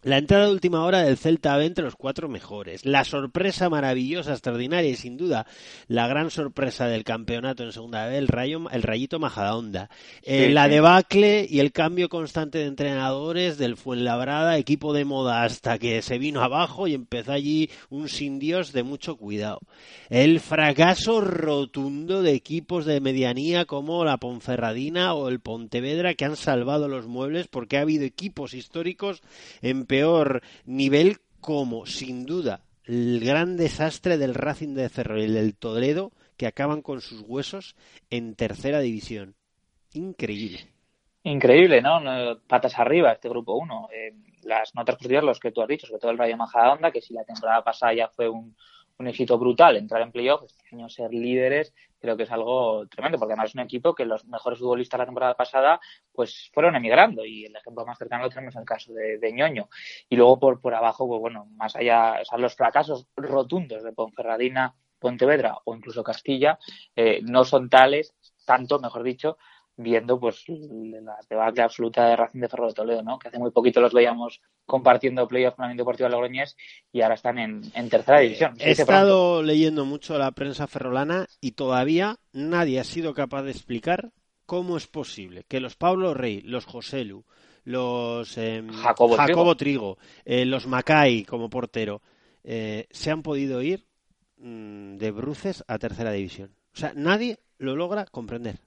La 0.04 0.18
entrada 0.18 0.48
de 0.48 0.52
última 0.54 0.84
hora 0.84 1.04
del 1.04 1.16
Celta 1.16 1.56
B 1.58 1.66
entre 1.66 1.84
los 1.84 1.96
cuatro 1.96 2.28
mejores. 2.28 2.88
La 2.88 3.04
sorpresa 3.04 3.70
maravillosa, 3.70 4.32
extraordinaria 4.32 4.90
y 4.90 4.96
sin 4.96 5.16
duda 5.16 5.46
la 5.88 6.08
gran 6.08 6.32
sorpresa 6.32 6.88
del 6.88 7.04
campeonato 7.04 7.64
en 7.64 7.72
segunda 7.72 8.08
B, 8.08 8.18
el, 8.18 8.28
rayo, 8.28 8.68
el 8.72 8.82
Rayito 8.82 9.20
Majadahonda. 9.20 9.92
Eh, 10.24 10.48
Sí, 10.48 10.54
la 10.54 10.66
sí. 10.66 10.72
debacle 10.72 11.46
y 11.48 11.60
el 11.60 11.72
cambio 11.72 12.10
constante 12.10 12.58
de 12.58 12.66
entrenadores 12.66 13.60
del 13.60 13.78
Fuenlabrada, 13.78 14.58
equipo 14.58 14.92
de 14.94 15.06
moda 15.06 15.44
hasta 15.44 15.78
que 15.78 16.02
se 16.02 16.18
vino 16.18 16.42
abajo 16.42 16.88
y 16.88 16.96
empezó 16.96 17.34
allí 17.34 17.70
un 17.92 18.10
sin 18.10 18.40
Dios 18.40 18.72
de 18.74 18.82
mucho 18.82 19.18
cuidado. 19.18 19.60
El 20.10 20.40
fracaso 20.40 21.22
rotundo 21.22 22.24
de 22.24 22.34
equipos 22.34 22.86
de 22.86 23.02
medianía 23.02 23.66
como 23.66 24.04
la 24.04 24.18
Ponferradina 24.18 25.14
o 25.14 25.30
el 25.30 25.40
Pontevedra 25.40 26.16
que 26.16 26.26
han 26.26 26.38
salvado 26.38 26.88
los 26.88 27.06
muebles 27.06 27.48
porque 27.48 27.78
ha 27.78 27.82
habido 27.82 28.04
equipos 28.04 28.56
históricos 28.56 29.22
en 29.62 29.86
peor 29.92 30.42
nivel 30.64 31.18
como 31.42 31.86
sin 31.86 32.26
duda 32.26 32.62
el 32.86 33.20
gran 33.20 33.58
desastre 33.58 34.18
del 34.18 34.34
Racing 34.34 34.74
de 34.74 34.86
el 34.86 35.34
del 35.34 35.58
Toledo 35.58 36.14
que 36.38 36.48
acaban 36.48 36.82
con 36.82 37.02
sus 37.02 37.26
huesos 37.28 37.76
en 38.10 38.36
tercera 38.36 38.80
división. 38.80 39.36
Increíble. 39.94 40.60
Increíble, 41.24 41.82
¿no? 41.82 42.00
Patas 42.48 42.80
arriba 42.80 43.12
este 43.12 43.28
grupo 43.28 43.56
1. 43.56 43.90
las 44.44 44.74
notas 44.76 44.96
positivas, 44.96 45.26
los 45.26 45.42
que 45.42 45.52
tú 45.52 45.62
has 45.62 45.68
dicho, 45.68 45.88
sobre 45.88 46.00
todo 46.00 46.12
el 46.12 46.18
Rayo 46.18 46.38
Majadahonda, 46.38 46.90
que 46.92 47.02
si 47.02 47.14
la 47.14 47.26
temporada 47.26 47.62
pasada 47.62 47.94
ya 47.94 48.08
fue 48.08 48.30
un, 48.30 48.56
un 48.98 49.08
éxito 49.10 49.38
brutal 49.38 49.76
entrar 49.76 50.02
en 50.04 50.14
playoff, 50.14 50.44
este 50.44 50.64
año 50.74 50.88
ser 50.88 51.14
líderes, 51.14 51.74
creo 52.02 52.18
que 52.18 52.24
es 52.24 52.32
algo 52.32 52.88
tremendo, 52.88 53.20
porque 53.20 53.34
además 53.34 53.50
es 53.50 53.56
un 53.56 53.62
equipo 53.62 53.94
que 53.94 54.06
los 54.06 54.26
mejores 54.26 54.60
futbolistas 54.60 54.98
la 54.98 55.06
temporada 55.06 55.36
pasada 55.36 55.80
pues 56.12 56.50
fueron 56.54 56.76
emigrando 56.76 57.24
y 57.24 57.46
el 57.46 57.56
ejemplo 57.56 57.86
más 57.86 57.98
cercano 57.98 58.24
lo 58.24 58.30
tenemos 58.30 58.56
en 58.56 58.62
el 58.62 58.68
caso 58.68 58.92
de, 58.92 59.18
de 59.20 59.32
Ñoño. 59.32 59.70
Y 60.10 60.16
luego 60.16 60.40
por, 60.40 60.60
por 60.60 60.74
abajo, 60.74 61.08
pues 61.08 61.22
bueno, 61.22 61.46
más 61.56 61.76
allá, 61.76 62.18
o 62.22 62.26
sea, 62.26 62.38
los 62.38 62.56
fracasos 62.56 63.08
rotundos 63.16 63.84
de 63.84 63.94
Ponferradina, 63.94 64.76
Pontevedra 65.00 65.58
o 65.66 65.76
incluso 65.76 66.04
Castilla 66.04 66.60
eh, 66.96 67.22
no 67.24 67.44
son 67.44 67.70
tales, 67.70 68.14
tanto, 68.46 68.80
mejor 68.80 69.04
dicho, 69.04 69.38
viendo 69.82 70.20
pues 70.20 70.44
la 70.48 71.18
debacle 71.30 71.64
absoluta 71.64 72.08
de 72.08 72.16
Racing 72.16 72.40
de 72.40 72.50
Ferro 72.50 72.68
de 72.68 72.74
Toledo, 72.74 73.04
¿no? 73.04 73.20
Que 73.20 73.28
hace 73.28 73.40
muy 73.40 73.52
poquito 73.52 73.82
los 73.82 73.94
veíamos 73.94 74.42
compartiendo 74.66 75.28
playoff 75.28 75.56
con 75.56 75.68
la 75.68 75.74
Deportiva 75.74 76.10
Logroñés 76.10 76.56
y 76.92 77.02
ahora 77.02 77.16
están 77.16 77.40
en, 77.40 77.62
en 77.74 77.90
tercera 77.90 78.20
división. 78.20 78.54
He 78.60 78.72
estado 78.72 79.44
leyendo 79.44 79.86
mucho 79.86 80.18
la 80.18 80.32
prensa 80.32 80.68
ferrolana 80.68 81.28
y 81.40 81.52
todavía 81.52 82.18
nadie 82.34 82.80
ha 82.80 82.84
sido 82.84 83.14
capaz 83.14 83.44
de 83.44 83.52
explicar 83.52 84.12
cómo 84.46 84.78
es 84.78 84.88
posible 84.88 85.46
que 85.48 85.60
los 85.60 85.76
Pablo 85.76 86.14
Rey, 86.14 86.42
los 86.42 86.66
Joselu, 86.66 87.24
los 87.64 88.38
eh, 88.38 88.64
Jacobo, 88.84 89.16
Jacobo 89.16 89.56
Trigo, 89.56 89.98
eh, 90.26 90.46
los 90.46 90.68
Macay 90.68 91.24
como 91.26 91.50
portero, 91.50 92.02
eh, 92.44 92.88
se 92.90 93.12
han 93.12 93.22
podido 93.22 93.62
ir 93.62 93.86
mmm, 94.38 94.98
de 94.98 95.12
bruces 95.12 95.64
a 95.68 95.78
tercera 95.78 96.12
división. 96.12 96.56
O 96.74 96.78
sea, 96.78 96.94
nadie 96.96 97.40
lo 97.58 97.76
logra 97.76 98.06
comprender. 98.06 98.60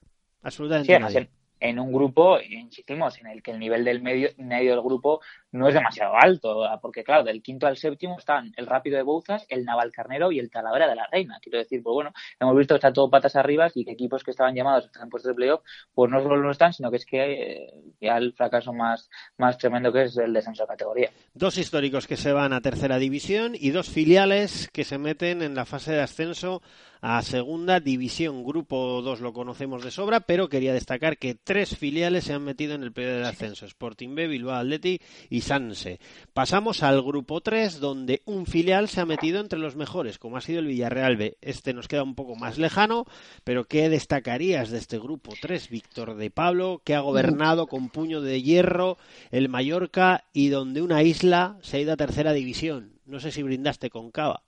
Absolutamente 0.45 0.93
sí, 0.93 0.99
nadie. 1.01 1.17
En, 1.17 1.29
en, 1.59 1.79
un 1.79 1.91
grupo, 1.91 2.39
insistimos, 2.39 3.19
en 3.19 3.27
el 3.27 3.41
que 3.41 3.51
el 3.51 3.59
nivel 3.59 3.83
del 3.83 4.01
medio, 4.01 4.29
medio 4.37 4.71
del 4.71 4.81
grupo 4.81 5.21
no 5.55 5.67
es 5.67 5.73
demasiado 5.73 6.15
alto, 6.15 6.67
porque 6.81 7.03
claro, 7.03 7.23
del 7.23 7.41
quinto 7.41 7.65
al 7.65 7.77
séptimo 7.77 8.17
están 8.17 8.53
el 8.57 8.67
Rápido 8.67 8.97
de 8.97 9.03
Bouzas, 9.03 9.45
el 9.49 9.63
Naval 9.63 9.91
Carnero 9.91 10.31
y 10.31 10.39
el 10.39 10.51
Talavera 10.51 10.87
de 10.87 10.95
la 10.95 11.07
Reina. 11.07 11.39
Quiero 11.41 11.57
decir, 11.59 11.81
pues 11.81 11.93
bueno, 11.93 12.13
hemos 12.39 12.57
visto 12.57 12.73
que 12.73 12.77
está 12.77 12.93
todo 12.93 13.09
patas 13.09 13.35
arriba 13.35 13.69
y 13.73 13.85
que 13.85 13.91
equipos 13.91 14.23
que 14.23 14.31
estaban 14.31 14.53
llamados 14.53 14.83
a 14.83 14.87
estar 14.87 15.03
en 15.03 15.09
puestos 15.09 15.29
de 15.29 15.35
playoff, 15.35 15.61
pues 15.93 16.11
no 16.11 16.21
solo 16.21 16.41
no 16.41 16.51
están, 16.51 16.73
sino 16.73 16.91
que 16.91 16.97
es 16.97 17.05
que 17.05 17.63
eh, 17.63 17.73
ya 18.01 18.17
el 18.17 18.33
fracaso 18.33 18.73
más, 18.73 19.09
más 19.37 19.57
tremendo 19.57 19.91
que 19.93 20.03
es 20.03 20.17
el 20.17 20.33
descenso 20.33 20.63
de 20.63 20.67
categoría. 20.67 21.09
Dos 21.33 21.57
históricos 21.57 22.07
que 22.07 22.17
se 22.17 22.33
van 22.33 22.53
a 22.53 22.61
tercera 22.61 22.97
división 22.97 23.53
y 23.55 23.69
dos 23.69 23.89
filiales 23.89 24.69
que 24.73 24.83
se 24.83 24.97
meten 24.97 25.41
en 25.41 25.55
la 25.55 25.65
fase 25.65 25.93
de 25.93 26.01
ascenso 26.01 26.61
a 27.07 27.21
segunda 27.21 27.79
división. 27.79 28.43
Grupo 28.43 29.01
2 29.03 29.21
lo 29.21 29.31
conocemos 29.31 29.83
de 29.83 29.91
sobra, 29.91 30.21
pero 30.21 30.49
quería 30.49 30.73
destacar 30.73 31.17
que 31.17 31.35
tres 31.35 31.77
filiales 31.77 32.23
se 32.23 32.33
han 32.33 32.43
metido 32.43 32.73
en 32.73 32.81
el 32.81 32.93
periodo 32.93 33.19
de 33.19 33.27
ascenso. 33.27 33.67
Sporting 33.67 34.15
B, 34.15 34.27
Bilbao 34.27 34.55
Athletic 34.55 35.03
y 35.29 35.41
Sanse. 35.45 35.99
Pasamos 36.33 36.81
al 36.81 37.03
grupo 37.03 37.39
3, 37.39 37.79
donde 37.79 38.23
un 38.25 38.47
filial 38.47 38.89
se 38.89 39.01
ha 39.01 39.05
metido 39.05 39.39
entre 39.39 39.59
los 39.59 39.75
mejores, 39.75 40.17
como 40.17 40.37
ha 40.37 40.41
sido 40.41 40.59
el 40.59 40.65
Villarreal 40.65 41.17
B. 41.17 41.37
Este 41.41 41.71
nos 41.73 41.87
queda 41.87 42.01
un 42.01 42.15
poco 42.15 42.35
más 42.35 42.57
lejano, 42.57 43.05
pero 43.43 43.65
¿qué 43.65 43.87
destacarías 43.87 44.71
de 44.71 44.79
este 44.79 44.97
grupo 44.97 45.33
3? 45.39 45.69
Víctor 45.69 46.15
de 46.15 46.31
Pablo, 46.31 46.81
que 46.83 46.95
ha 46.95 47.01
gobernado 47.01 47.67
con 47.67 47.89
puño 47.89 48.21
de 48.21 48.41
hierro 48.41 48.97
el 49.29 49.47
Mallorca 49.47 50.23
y 50.33 50.49
donde 50.49 50.81
una 50.81 51.03
isla 51.03 51.57
se 51.61 51.77
ha 51.77 51.81
ido 51.81 51.93
a 51.93 51.97
tercera 51.97 52.33
división. 52.33 52.93
No 53.05 53.19
sé 53.19 53.29
si 53.29 53.43
brindaste 53.43 53.91
con 53.91 54.09
cava. 54.09 54.41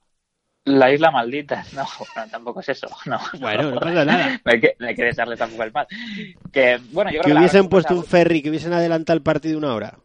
La 0.65 0.91
isla 0.91 1.11
maldita, 1.11 1.64
no, 1.76 1.84
no, 1.84 2.28
tampoco 2.32 2.61
es 2.61 2.69
eso, 2.69 2.88
no. 3.06 3.19
Bueno, 3.40 3.69
no 3.69 3.80
pasa 3.80 4.03
nada. 4.03 4.41
No 4.44 4.52
hay 4.52 4.60
que, 4.60 4.76
no 4.80 4.88
hay 4.88 4.95
que 4.95 5.03
desearle 5.03 5.38
tampoco 5.38 5.61
el 5.61 5.72
mal. 5.72 5.86
Que, 6.52 6.80
bueno, 6.91 7.11
yo 7.11 7.22
creo 7.22 7.36
que 7.36 7.40
hubiesen 7.40 7.69
puesto 7.69 7.95
un 7.95 8.03
ferry, 8.03 8.41
que 8.41 8.49
hubiesen 8.49 8.74
adelantado 8.74 9.15
el 9.15 9.24
partido 9.24 9.60
una 9.60 9.76
hora. 9.76 9.99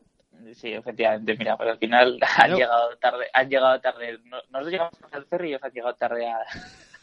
Sí, 0.63 0.73
efectivamente, 0.73 1.35
mira, 1.37 1.57
pues 1.57 1.71
al 1.71 1.79
final 1.79 2.19
han 2.37 2.55
llegado 2.55 2.97
tarde, 3.01 3.25
han 3.33 3.51
llegado 3.51 3.81
tarde, 3.81 4.21
nosotros 4.25 4.71
llegamos 4.71 4.93
al 5.11 5.27
ferry 5.27 5.49
y 5.49 5.51
ellos 5.51 5.65
han 5.65 5.73
llegado 5.73 5.95
tarde 5.97 6.31
a, 6.31 6.39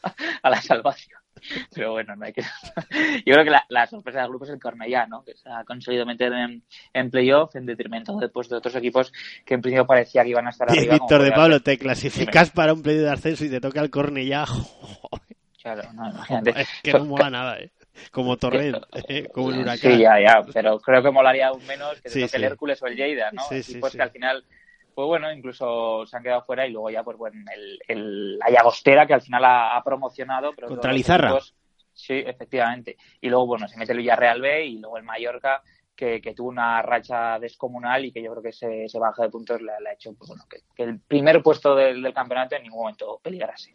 a 0.43 0.49
la 0.49 0.61
salvación. 0.61 1.19
Pero 1.75 1.91
bueno, 1.91 2.15
no 2.15 2.25
hay 2.25 2.31
que. 2.31 2.41
Yo 3.25 3.33
creo 3.33 3.43
que 3.43 3.49
la, 3.49 3.65
la 3.67 3.85
sorpresa 3.85 4.21
del 4.21 4.29
grupo 4.29 4.45
es 4.45 4.51
el 4.51 4.61
Cornellá, 4.61 5.07
¿no? 5.07 5.25
Que 5.25 5.35
se 5.35 5.49
ha 5.49 5.65
conseguido 5.65 6.05
meter 6.05 6.31
en, 6.31 6.63
en 6.93 7.11
playoff 7.11 7.53
en 7.57 7.65
detrimento 7.65 8.17
después 8.17 8.47
de 8.47 8.55
otros 8.55 8.75
equipos 8.75 9.11
que 9.45 9.55
en 9.55 9.61
principio 9.61 9.85
parecía 9.85 10.23
que 10.23 10.29
iban 10.29 10.47
a 10.47 10.51
estar 10.51 10.69
arriba. 10.69 10.93
Víctor 10.93 11.23
de 11.23 11.31
Pablo, 11.33 11.59
te 11.59 11.77
clasificas 11.77 12.51
para 12.51 12.73
un 12.73 12.81
pedido 12.81 13.07
de 13.07 13.11
ascenso 13.11 13.43
y 13.43 13.49
te 13.49 13.59
toca 13.59 13.81
el 13.81 13.89
Cornellá. 13.89 14.45
Claro, 15.61 15.91
no, 15.91 16.09
imagínate. 16.09 16.61
Es 16.61 16.69
que 16.81 16.93
no 16.93 17.03
mola 17.03 17.29
nada, 17.29 17.59
¿eh? 17.59 17.71
Como 18.11 18.37
Torrent, 18.37 18.77
¿eh? 19.09 19.29
como 19.33 19.51
el 19.51 19.59
huracán. 19.59 19.77
Sí, 19.77 19.97
ya, 19.99 20.19
ya, 20.19 20.41
pero 20.53 20.79
creo 20.79 21.03
que 21.03 21.11
molaría 21.11 21.47
aún 21.47 21.65
menos 21.65 22.01
que 22.01 22.09
sí, 22.09 22.27
sí. 22.27 22.35
el 22.35 22.43
Hércules 22.43 22.81
o 22.81 22.87
el 22.87 22.95
Lleida, 22.95 23.31
¿no? 23.31 23.43
Sí, 23.49 23.63
sí, 23.63 23.77
pues 23.79 23.93
sí. 23.93 23.97
que 23.97 24.03
al 24.03 24.11
final 24.11 24.43
pues 24.99 25.07
bueno, 25.07 25.31
incluso 25.31 26.05
se 26.05 26.17
han 26.17 26.23
quedado 26.23 26.41
fuera 26.41 26.67
y 26.67 26.71
luego 26.71 26.89
ya, 26.89 27.05
pues 27.05 27.15
bueno, 27.15 27.41
el, 27.55 27.79
el, 27.87 28.37
la 28.37 28.49
Llagostera 28.49 29.07
que 29.07 29.13
al 29.13 29.21
final 29.21 29.45
ha, 29.45 29.77
ha 29.77 29.81
promocionado. 29.81 30.51
Pero 30.53 30.67
Contra 30.67 30.91
Lizarra. 30.91 31.29
Equipos, 31.29 31.55
sí, 31.93 32.15
efectivamente. 32.15 32.97
Y 33.21 33.29
luego, 33.29 33.47
bueno, 33.47 33.65
se 33.69 33.77
mete 33.77 33.93
el 33.93 33.99
Villarreal 33.99 34.41
B 34.41 34.65
y 34.65 34.77
luego 34.79 34.97
el 34.97 35.05
Mallorca, 35.05 35.63
que, 35.95 36.19
que 36.19 36.33
tuvo 36.33 36.49
una 36.49 36.81
racha 36.81 37.39
descomunal 37.39 38.03
y 38.03 38.11
que 38.11 38.21
yo 38.21 38.31
creo 38.31 38.43
que 38.43 38.49
ese, 38.49 38.83
ese 38.83 38.99
baja 38.99 39.23
de 39.23 39.29
puntos 39.29 39.61
le, 39.61 39.71
le 39.81 39.89
ha 39.89 39.93
hecho 39.93 40.13
pues, 40.15 40.27
bueno, 40.27 40.43
que, 40.49 40.63
que 40.75 40.83
el 40.83 40.99
primer 40.99 41.41
puesto 41.41 41.75
del, 41.75 42.01
del 42.01 42.13
campeonato 42.13 42.57
en 42.57 42.63
ningún 42.63 42.81
momento 42.81 43.21
peligrase. 43.23 43.73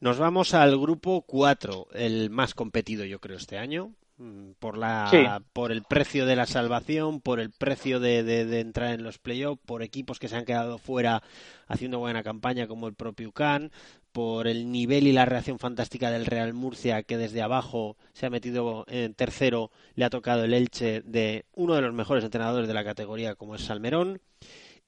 Nos 0.00 0.18
vamos 0.18 0.54
al 0.54 0.78
grupo 0.78 1.22
4, 1.22 1.88
el 1.94 2.30
más 2.30 2.54
competido 2.54 3.04
yo 3.04 3.20
creo 3.20 3.36
este 3.38 3.56
año, 3.58 3.92
mm, 4.18 4.52
por 4.58 4.76
la 4.76 5.08
Sí. 5.10 5.18
por 5.52 5.72
el 5.72 5.82
precio 5.82 6.26
de 6.26 6.36
la 6.36 6.46
salvación, 6.46 7.20
por 7.20 7.40
el 7.40 7.50
precio 7.50 8.00
de, 8.00 8.22
de- 8.22 8.44
de 8.44 8.60
entrar 8.60 8.92
en 8.92 9.02
los 9.02 9.18
playoffs, 9.18 9.62
por 9.64 9.82
equipos 9.82 10.18
que 10.18 10.28
se 10.28 10.36
han 10.36 10.44
quedado 10.44 10.78
fuera 10.78 11.22
haciendo 11.68 11.98
buena 12.00 12.22
campaña 12.22 12.66
como 12.66 12.86
el 12.86 12.94
propio 12.94 13.30
UCAN, 13.30 13.70
por 14.12 14.46
el 14.46 14.70
nivel 14.70 15.06
y 15.06 15.12
la 15.12 15.24
reacción 15.24 15.58
fantástica 15.58 16.10
del 16.10 16.26
Real 16.26 16.52
Murcia 16.52 17.02
que 17.02 17.16
desde 17.16 17.42
abajo 17.42 17.96
se 18.12 18.26
ha 18.26 18.30
metido 18.30 18.84
en 18.88 19.14
tercero, 19.14 19.70
le 19.94 20.04
ha 20.04 20.10
tocado 20.10 20.44
el 20.44 20.54
Elche 20.54 21.00
de 21.02 21.46
uno 21.54 21.74
de 21.74 21.80
los 21.82 21.94
mejores 21.94 22.22
entrenadores 22.24 22.68
de 22.68 22.74
la 22.74 22.84
categoría 22.84 23.34
como 23.34 23.54
es 23.56 23.62
Salmerón 23.62 24.20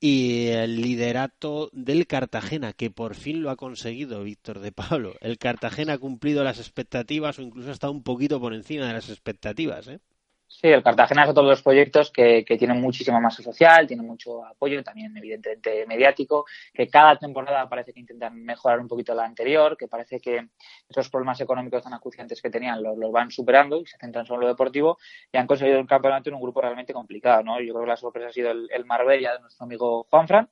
y 0.01 0.49
el 0.49 0.81
liderato 0.81 1.71
del 1.73 2.07
Cartagena, 2.07 2.73
que 2.73 2.91
por 2.91 3.15
fin 3.15 3.43
lo 3.43 3.51
ha 3.51 3.57
conseguido 3.57 4.23
Víctor 4.23 4.61
de 4.61 4.73
Pablo. 4.73 5.15
El 5.21 5.39
Cartagena 5.39 5.95
ha 5.95 5.99
cumplido 5.99 6.45
las 6.45 6.59
expectativas 6.59 7.39
o 7.39 7.43
incluso 7.43 7.71
estado 7.71 7.93
un 7.93 8.03
poquito 8.03 8.41
por 8.41 8.55
encima 8.55 8.87
de 8.87 8.93
las 8.93 9.09
expectativas. 9.09 9.89
¿eh? 9.89 10.01
Sí, 10.49 10.69
el 10.69 10.83
Cartagena 10.83 11.25
es 11.25 11.31
otro 11.31 11.43
de 11.43 11.51
los 11.51 11.63
proyectos 11.63 12.13
que, 12.13 12.45
que 12.45 12.57
tiene 12.57 12.73
muchísima 12.75 13.19
masa 13.19 13.43
social, 13.43 13.85
tiene 13.87 14.05
mucho 14.05 14.45
apoyo, 14.45 14.83
también 14.85 15.15
evidentemente 15.17 15.85
mediático, 15.87 16.47
que 16.73 16.89
cada 16.89 17.17
temporada 17.19 17.69
parece 17.69 17.93
que 17.93 17.99
intentan 17.99 18.41
mejorar 18.45 18.79
un 18.79 18.87
poquito 18.87 19.13
la 19.13 19.25
anterior, 19.25 19.77
que 19.77 19.89
parece 19.89 20.21
que 20.21 20.49
esos 20.89 21.11
problemas 21.11 21.41
económicos 21.41 21.83
tan 21.83 21.95
acuciantes 21.95 22.41
que 22.41 22.49
tenían 22.49 22.81
los, 22.81 22.97
los 22.97 23.11
van 23.11 23.31
superando 23.33 23.81
y 23.81 23.87
se 23.87 23.99
centran 23.99 24.25
solo 24.25 24.43
en 24.43 24.43
lo 24.43 24.49
deportivo 24.49 24.99
y 25.33 25.37
han 25.37 25.49
conseguido 25.49 25.81
un 25.81 25.87
campeonato 25.87 26.31
en 26.31 26.37
un 26.37 26.43
grupo 26.43 26.61
realmente 26.61 26.93
complicado, 26.93 27.43
¿no? 27.43 27.61
Yo 27.61 27.73
creo 27.75 27.85
que 27.85 27.91
la 27.91 27.97
sorpresa 27.97 28.29
ha 28.29 28.33
sido 28.33 28.53
el, 28.53 28.69
el 28.71 28.85
Marbella 28.85 29.35
de 29.35 29.41
nuestro 29.41 29.65
amigo 29.65 30.07
Juanfran, 30.09 30.49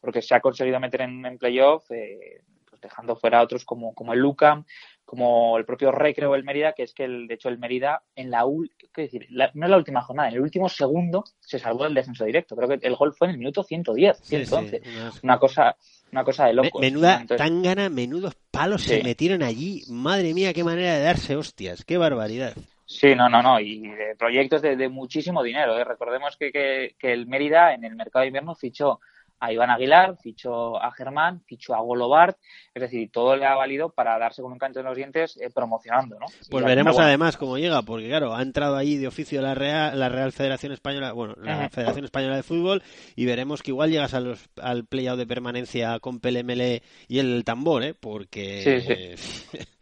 porque 0.00 0.22
se 0.22 0.34
ha 0.34 0.40
conseguido 0.40 0.80
meter 0.80 1.02
en, 1.02 1.24
en 1.26 1.36
playoff, 1.36 1.90
eh, 1.90 2.42
pues 2.68 2.80
dejando 2.80 3.14
fuera 3.14 3.40
a 3.40 3.42
otros 3.42 3.66
como, 3.66 3.94
como 3.94 4.14
el 4.14 4.20
Lucam, 4.20 4.64
como 5.04 5.56
el 5.58 5.64
propio 5.64 5.92
Recreo 5.92 6.34
el 6.34 6.44
Mérida, 6.44 6.72
que 6.72 6.82
es 6.82 6.94
que 6.94 7.04
el, 7.04 7.26
de 7.28 7.34
hecho 7.34 7.48
el 7.48 7.58
Mérida 7.58 8.02
en 8.16 8.30
la, 8.30 8.44
ul- 8.44 8.70
¿qué 8.92 9.02
decir? 9.02 9.26
La- 9.30 9.50
no 9.54 9.66
en 9.66 9.70
la 9.70 9.76
última 9.76 10.00
jornada, 10.02 10.28
en 10.30 10.34
el 10.36 10.40
último 10.40 10.68
segundo 10.68 11.24
se 11.40 11.58
salvó 11.58 11.84
del 11.84 11.94
descenso 11.94 12.24
directo. 12.24 12.56
Creo 12.56 12.68
que 12.68 12.86
el 12.86 12.96
gol 12.96 13.12
fue 13.12 13.26
en 13.28 13.32
el 13.32 13.38
minuto 13.38 13.62
110, 13.62 14.16
Sí, 14.18 14.24
111. 14.44 14.80
sí, 14.82 14.90
Una 15.22 15.38
cosa 15.38 15.76
una 16.12 16.22
cosa 16.24 16.46
de 16.46 16.54
locos. 16.54 16.80
menuda 16.80 17.20
Entonces, 17.22 17.44
tangana, 17.44 17.88
menudos 17.88 18.36
palos 18.50 18.82
Sí. 18.82 18.90
se 18.90 19.02
metieron 19.02 19.42
allí. 19.42 19.82
Madre 19.88 20.32
mía, 20.32 20.52
qué 20.52 20.62
manera 20.62 20.94
de 20.94 21.02
darse 21.02 21.34
hostias. 21.34 21.84
Qué 21.84 21.96
barbaridad. 21.98 22.54
Sí, 22.86 23.14
no, 23.16 23.28
no, 23.28 23.42
no. 23.42 23.58
Y 23.58 23.80
de 23.88 24.14
proyectos 24.16 24.62
de, 24.62 24.76
de 24.76 24.88
muchísimo 24.88 25.42
dinero. 25.42 25.76
¿eh? 25.76 25.82
Recordemos 25.84 26.36
que, 26.36 26.52
que, 26.52 26.94
que 26.98 27.12
el 27.12 27.26
Mérida 27.26 27.74
en 27.74 27.82
el 27.84 27.96
mercado 27.96 28.20
de 28.22 28.28
invierno 28.28 28.54
fichó 28.54 29.00
a 29.44 29.52
Iván 29.52 29.70
Aguilar, 29.70 30.16
fichó 30.22 30.82
a 30.82 30.90
Germán, 30.92 31.42
fichó 31.46 31.74
a 31.74 31.80
Golobart. 31.80 32.36
Es 32.74 32.82
decir, 32.82 33.10
todo 33.12 33.36
le 33.36 33.46
ha 33.46 33.54
valido 33.54 33.90
para 33.90 34.18
darse 34.18 34.42
con 34.42 34.52
un 34.52 34.58
canto 34.58 34.80
en 34.80 34.86
los 34.86 34.96
dientes 34.96 35.36
eh, 35.40 35.50
promocionando, 35.54 36.18
¿no? 36.18 36.26
Pues 36.50 36.64
veremos 36.64 36.98
además 36.98 37.36
cómo 37.36 37.58
llega, 37.58 37.82
porque 37.82 38.08
claro, 38.08 38.34
ha 38.34 38.42
entrado 38.42 38.76
ahí 38.76 38.96
de 38.96 39.06
oficio 39.06 39.40
la 39.42 39.54
Real, 39.54 39.98
la 39.98 40.08
Real 40.08 40.32
Federación 40.32 40.72
Española, 40.72 41.12
bueno, 41.12 41.34
la. 41.40 41.68
Federación 41.70 42.04
Española 42.04 42.36
de 42.36 42.42
Fútbol, 42.42 42.82
y 43.16 43.26
veremos 43.26 43.62
que 43.62 43.70
igual 43.70 43.90
llegas 43.90 44.14
a 44.14 44.20
los, 44.20 44.48
al 44.60 44.84
playout 44.84 45.18
de 45.18 45.26
permanencia 45.26 45.98
con 46.00 46.20
PLML 46.20 46.82
y 47.08 47.18
el 47.18 47.44
tambor, 47.44 47.82
¿eh? 47.82 47.94
Porque 47.94 49.16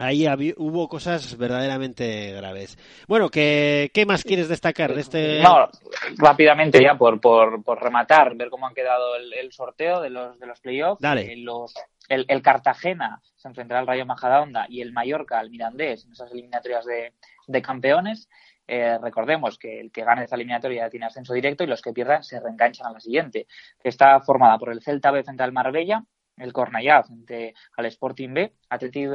ahí 0.00 0.24
habi- 0.24 0.54
hubo 0.56 0.88
cosas 0.88 1.36
verdaderamente 1.36 2.32
graves. 2.32 2.76
Bueno, 3.06 3.28
¿qué, 3.28 3.90
qué 3.94 4.06
más 4.06 4.24
quieres 4.24 4.48
destacar 4.48 4.94
de 4.94 5.00
este? 5.00 5.42
No, 5.42 5.68
rápidamente 6.16 6.82
ya 6.82 6.96
por, 6.96 7.20
por, 7.20 7.62
por 7.62 7.82
rematar, 7.82 8.34
ver 8.34 8.50
cómo 8.50 8.66
han 8.66 8.74
quedado 8.74 9.16
el, 9.16 9.32
el 9.34 9.52
sorteo 9.52 10.00
de 10.00 10.10
los, 10.10 10.38
de 10.40 10.46
los 10.46 10.60
playoffs. 10.60 11.00
Dale. 11.00 11.32
Eh, 11.32 11.36
los, 11.36 11.74
el, 12.08 12.24
el 12.28 12.42
Cartagena 12.42 13.20
se 13.36 13.48
enfrentará 13.48 13.80
al 13.80 13.86
Rayo 13.86 14.06
Majadahonda 14.06 14.66
y 14.68 14.80
el 14.80 14.92
Mallorca 14.92 15.38
al 15.38 15.50
Mirandés 15.50 16.04
en 16.04 16.12
esas 16.12 16.32
eliminatorias 16.32 16.84
de, 16.84 17.12
de 17.46 17.62
campeones. 17.62 18.28
Eh, 18.72 18.98
recordemos 19.02 19.58
que 19.58 19.80
el 19.80 19.90
que 19.90 20.04
gane 20.04 20.24
esa 20.24 20.36
eliminatoria 20.36 20.88
tiene 20.88 21.06
ascenso 21.06 21.34
directo 21.34 21.64
y 21.64 21.66
los 21.66 21.82
que 21.82 21.92
pierdan 21.92 22.22
se 22.22 22.38
reenganchan 22.38 22.86
a 22.86 22.92
la 22.92 23.00
siguiente, 23.00 23.48
está 23.82 24.20
formada 24.20 24.58
por 24.58 24.70
el 24.70 24.80
Celta 24.80 25.10
B 25.10 25.24
frente 25.24 25.42
al 25.42 25.50
Marbella, 25.52 26.04
el 26.40 26.52
Cornellá 26.52 27.02
frente 27.02 27.54
al 27.76 27.86
Sporting 27.86 28.32
B, 28.34 28.52
Atlético 28.68 29.12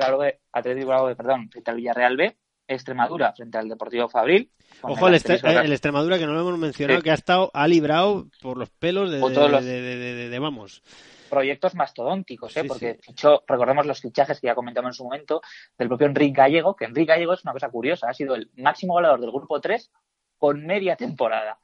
Bilbao 0.64 1.06
B, 1.06 1.16
perdón, 1.16 1.50
frente 1.50 1.72
al 1.72 1.78
Villarreal 1.78 2.18
B, 2.18 2.38
Extremadura 2.68 3.32
frente 3.34 3.58
al 3.58 3.70
Deportivo 3.70 4.10
Fabril. 4.10 4.52
Ojo, 4.82 5.08
el, 5.08 5.14
de- 5.20 5.74
Extremadura, 5.74 6.18
que 6.18 6.26
no 6.26 6.34
lo 6.34 6.42
hemos 6.42 6.58
mencionado, 6.58 7.00
Sí. 7.00 7.04
que 7.04 7.12
ha 7.12 7.16
estado, 7.16 7.52
ha 7.54 7.68
librado 7.68 8.28
por 8.42 8.58
los 8.58 8.70
pelos 8.72 9.12
de, 9.12 9.20
todos 9.20 9.52
los- 9.52 9.64
de- 9.64 9.82
de- 9.82 9.96
de- 9.98 10.14
de- 10.16 10.30
de- 10.30 10.40
vamos. 10.40 10.82
proyectos 11.30 11.76
mastodónticos, 11.76 12.56
¿eh? 12.56 12.62
Sí, 12.62 12.68
porque 12.68 12.94
sí. 12.96 13.12
fichó, 13.12 13.44
recordemos 13.48 13.86
los 13.86 14.00
fichajes 14.00 14.40
que 14.40 14.48
ya 14.48 14.56
comentamos 14.56 14.90
en 14.90 14.94
su 14.94 15.04
momento, 15.04 15.42
del 15.78 15.88
propio 15.90 16.08
Enrique 16.08 16.34
Gallego, 16.38 16.76
que 16.76 16.86
Enrique 16.86 17.12
Gallego 17.14 17.34
es 17.34 17.44
una 17.44 17.52
cosa 17.54 17.70
curiosa, 17.70 18.08
ha 18.10 18.14
sido 18.14 18.36
el 18.36 18.52
máximo 18.58 18.94
goleador 18.94 19.20
del 19.20 19.32
grupo 19.32 19.60
3 19.60 19.92
con 20.38 20.66
media 20.66 20.96
temporada. 20.96 21.58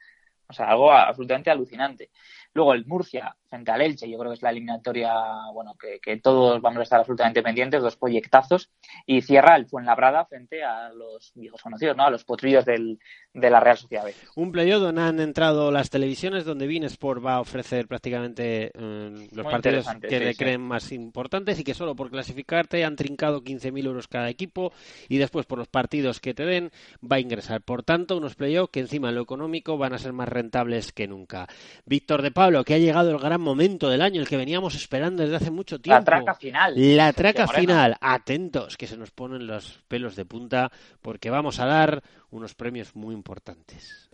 O 0.48 0.52
sea, 0.52 0.66
algo 0.68 0.92
absolutamente 0.92 1.50
alucinante. 1.50 2.10
Luego 2.52 2.74
el 2.74 2.84
Murcia 2.86 3.34
frente 3.52 3.70
al 3.70 3.82
Elche, 3.82 4.08
yo 4.08 4.16
creo 4.16 4.30
que 4.30 4.36
es 4.36 4.42
la 4.42 4.48
eliminatoria, 4.48 5.12
bueno, 5.52 5.74
que, 5.78 6.00
que 6.00 6.16
todos 6.16 6.62
vamos 6.62 6.80
a 6.80 6.82
estar 6.84 7.00
absolutamente 7.00 7.42
pendientes, 7.42 7.82
dos 7.82 7.96
proyectazos. 7.96 8.70
Y 9.04 9.20
cierra 9.20 9.56
el 9.56 9.66
Fuenlabrada 9.66 10.24
frente 10.24 10.64
a 10.64 10.90
los 10.90 11.32
viejos 11.34 11.60
conocidos, 11.60 11.94
¿no? 11.94 12.04
A 12.04 12.10
los 12.10 12.24
potrillos 12.24 12.64
del, 12.64 12.98
de 13.34 13.50
la 13.50 13.60
Real 13.60 13.76
Sociedad 13.76 14.04
B. 14.04 14.14
Un 14.36 14.52
playoff 14.52 14.80
donde 14.80 15.02
han 15.02 15.20
entrado 15.20 15.70
las 15.70 15.90
televisiones, 15.90 16.46
donde 16.46 16.72
Sport 16.86 17.24
va 17.24 17.34
a 17.34 17.40
ofrecer 17.40 17.86
prácticamente 17.86 18.72
eh, 18.74 19.28
los 19.32 19.44
Muy 19.44 19.52
partidos 19.52 19.86
que 20.00 20.08
sí, 20.08 20.18
le 20.18 20.32
sí. 20.32 20.38
creen 20.38 20.62
más 20.62 20.90
importantes 20.90 21.58
y 21.58 21.64
que 21.64 21.74
solo 21.74 21.94
por 21.94 22.10
clasificarte 22.10 22.84
han 22.84 22.96
trincado 22.96 23.42
15.000 23.42 23.86
euros 23.86 24.08
cada 24.08 24.30
equipo 24.30 24.72
y 25.08 25.18
después 25.18 25.44
por 25.44 25.58
los 25.58 25.68
partidos 25.68 26.20
que 26.20 26.32
te 26.32 26.44
den 26.44 26.70
va 27.00 27.16
a 27.16 27.20
ingresar. 27.20 27.60
Por 27.60 27.82
tanto, 27.82 28.16
unos 28.16 28.34
playoffs 28.34 28.70
que 28.72 28.80
encima 28.80 29.10
en 29.10 29.16
lo 29.16 29.22
económico 29.22 29.76
van 29.76 29.92
a 29.92 29.98
ser 29.98 30.12
más 30.12 30.28
rentables 30.28 30.92
que 30.92 31.06
nunca. 31.06 31.46
Víctor 31.84 32.22
de 32.22 32.30
Pablo, 32.30 32.64
que 32.64 32.74
ha 32.74 32.78
llegado 32.78 33.10
el 33.10 33.18
gran 33.18 33.41
momento 33.42 33.88
del 33.88 34.02
año, 34.02 34.20
el 34.20 34.28
que 34.28 34.36
veníamos 34.36 34.74
esperando 34.74 35.22
desde 35.22 35.36
hace 35.36 35.50
mucho 35.50 35.80
tiempo. 35.80 35.98
La 36.00 36.04
traca 36.04 36.34
final. 36.34 36.74
La 36.76 37.12
traca 37.12 37.48
final. 37.48 37.96
Atentos, 38.00 38.76
que 38.76 38.86
se 38.86 38.96
nos 38.96 39.10
ponen 39.10 39.46
los 39.46 39.80
pelos 39.88 40.16
de 40.16 40.24
punta 40.24 40.70
porque 41.00 41.30
vamos 41.30 41.60
a 41.60 41.66
dar 41.66 42.02
unos 42.30 42.54
premios 42.54 42.94
muy 42.96 43.14
importantes. 43.14 44.08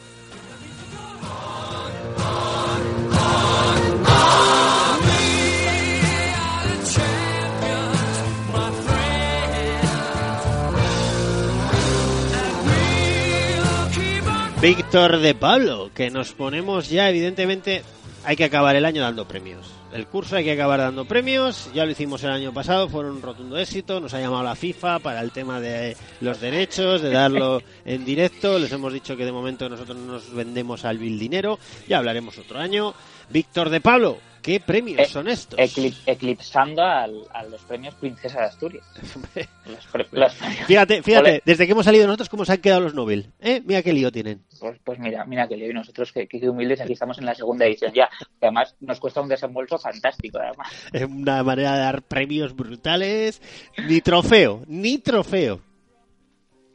Víctor 14.61 15.19
de 15.21 15.37
Pablo, 15.37 15.93
que 15.95 16.11
nos 16.11 16.33
ponemos 16.33 16.91
ya, 16.91 17.09
evidentemente, 17.09 17.85
hay 18.29 18.37
que 18.37 18.45
acabar 18.45 18.77
el 18.77 18.85
año 18.85 19.01
dando 19.01 19.27
premios. 19.27 19.71
El 19.91 20.07
curso 20.07 20.37
hay 20.37 20.45
que 20.45 20.53
acabar 20.53 20.81
dando 20.81 21.07
premios, 21.07 21.71
ya 21.73 21.87
lo 21.87 21.93
hicimos 21.93 22.23
el 22.25 22.31
año 22.31 22.53
pasado, 22.53 22.87
fue 22.87 23.09
un 23.09 23.23
rotundo 23.23 23.57
éxito, 23.57 24.01
nos 24.01 24.13
ha 24.13 24.21
llamado 24.21 24.43
la 24.43 24.55
FIFA 24.55 24.99
para 24.99 25.23
el 25.23 25.31
tema 25.31 25.61
de 25.61 25.97
los 26.21 26.39
derechos, 26.39 27.01
de 27.01 27.09
darlo 27.09 27.63
en 27.87 28.05
directo, 28.05 28.59
les 28.59 28.71
hemos 28.71 28.93
dicho 28.93 29.17
que 29.17 29.25
de 29.25 29.33
momento 29.33 29.67
nosotros 29.71 29.97
no 29.97 30.13
nos 30.13 30.31
vendemos 30.31 30.85
al 30.85 30.99
vil 30.99 31.19
dinero, 31.19 31.59
ya 31.89 31.97
hablaremos 31.97 32.37
otro 32.37 32.59
año. 32.59 32.93
Víctor 33.31 33.71
de 33.71 33.81
Pablo, 33.81 34.19
¿qué 34.43 34.61
premios 34.61 34.99
Eh, 35.01 35.05
son 35.07 35.29
estos? 35.29 35.59
Eclip- 35.59 35.97
eclipsando 36.07 36.83
al- 36.83 37.25
a 37.33 37.43
los 37.45 37.63
premios 37.63 37.95
Princesa 37.95 38.41
de 38.41 38.47
Asturias. 38.47 38.85
Los 39.69 39.85
pre- 39.87 40.07
los 40.13 40.35
premios- 40.35 40.67
Fíjate, 40.67 41.03
fíjate, 41.03 41.29
Ole, 41.31 41.43
desde 41.45 41.67
que 41.67 41.73
hemos 41.73 41.85
salido 41.85 42.07
nosotros, 42.07 42.29
cómo 42.31 42.45
se 42.47 42.53
han 42.53 42.59
quedado 42.63 42.81
los 42.81 42.95
Nobel. 42.95 43.33
¿Eh? 43.39 43.61
Mira 43.67 43.83
qué 43.83 43.93
lío 43.93 44.11
tienen. 44.11 44.43
Pues, 44.59 44.79
pues 44.83 44.99
mira, 44.99 45.25
mira 45.27 45.47
que 45.47 45.57
lío. 45.57 45.71
Y 45.71 45.75
nosotros, 45.75 46.11
que 46.13 46.27
humildes, 46.49 46.81
aquí 46.81 46.95
estamos 46.95 47.19
en 47.19 47.27
la 47.27 47.35
segunda 47.35 47.67
edición 47.67 47.93
ya. 47.93 48.09
Que 48.41 48.47
además 48.47 48.75
nos 48.81 48.99
cuesta 48.99 49.21
un 49.21 49.29
desembolso 49.29 49.79
fantástico, 49.79 50.39
además. 50.39 50.69
Es 50.93 51.05
una 51.05 51.43
manera 51.43 51.75
de 51.75 51.81
dar 51.81 52.03
premios 52.03 52.57
brutales. 52.57 53.43
Ni 53.87 54.01
trofeo, 54.01 54.63
ni 54.67 54.99
trofeo. 54.99 55.61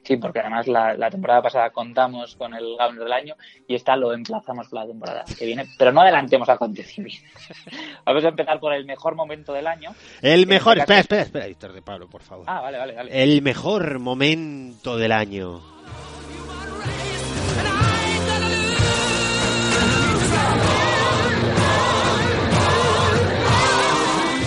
Sí, 0.04 0.18
porque 0.18 0.40
además 0.40 0.68
la, 0.68 0.96
la 0.96 1.10
temporada 1.10 1.42
pasada 1.42 1.70
contamos 1.70 2.36
con 2.36 2.54
el 2.54 2.76
Gauner 2.78 3.04
del 3.04 3.14
año 3.14 3.36
y 3.68 3.76
esta 3.76 3.96
lo 3.96 4.14
emplazamos 4.14 4.68
para 4.68 4.84
la 4.84 4.92
temporada 4.92 5.24
que 5.38 5.46
viene. 5.46 5.66
Pero 5.78 5.92
no 5.92 6.02
adelantemos 6.02 6.50
acontecimientos. 6.50 7.32
Vamos 8.06 8.26
a 8.26 8.30
empezar 8.30 8.60
por 8.60 8.74
el 8.74 8.86
mejor 8.86 9.16
momento 9.16 9.54
del 9.54 9.68
año. 9.68 9.92
El 10.22 10.44
En 10.44 10.50
mejor, 10.50 10.78
este 10.78 10.82
espera, 10.82 11.00
espera, 11.00 11.22
espera, 11.24 11.46
Víctor 11.48 11.74
de 11.74 11.82
Pablo, 11.82 12.10
por 12.10 12.22
favor. 12.22 12.46
Ah, 12.48 12.62
vale, 12.62 12.78
vale, 12.78 12.96
vale. 12.96 13.24
El 13.24 13.42
mejor 13.42 14.00
momento 14.00 14.98
del 14.98 15.14
año. 15.14 15.73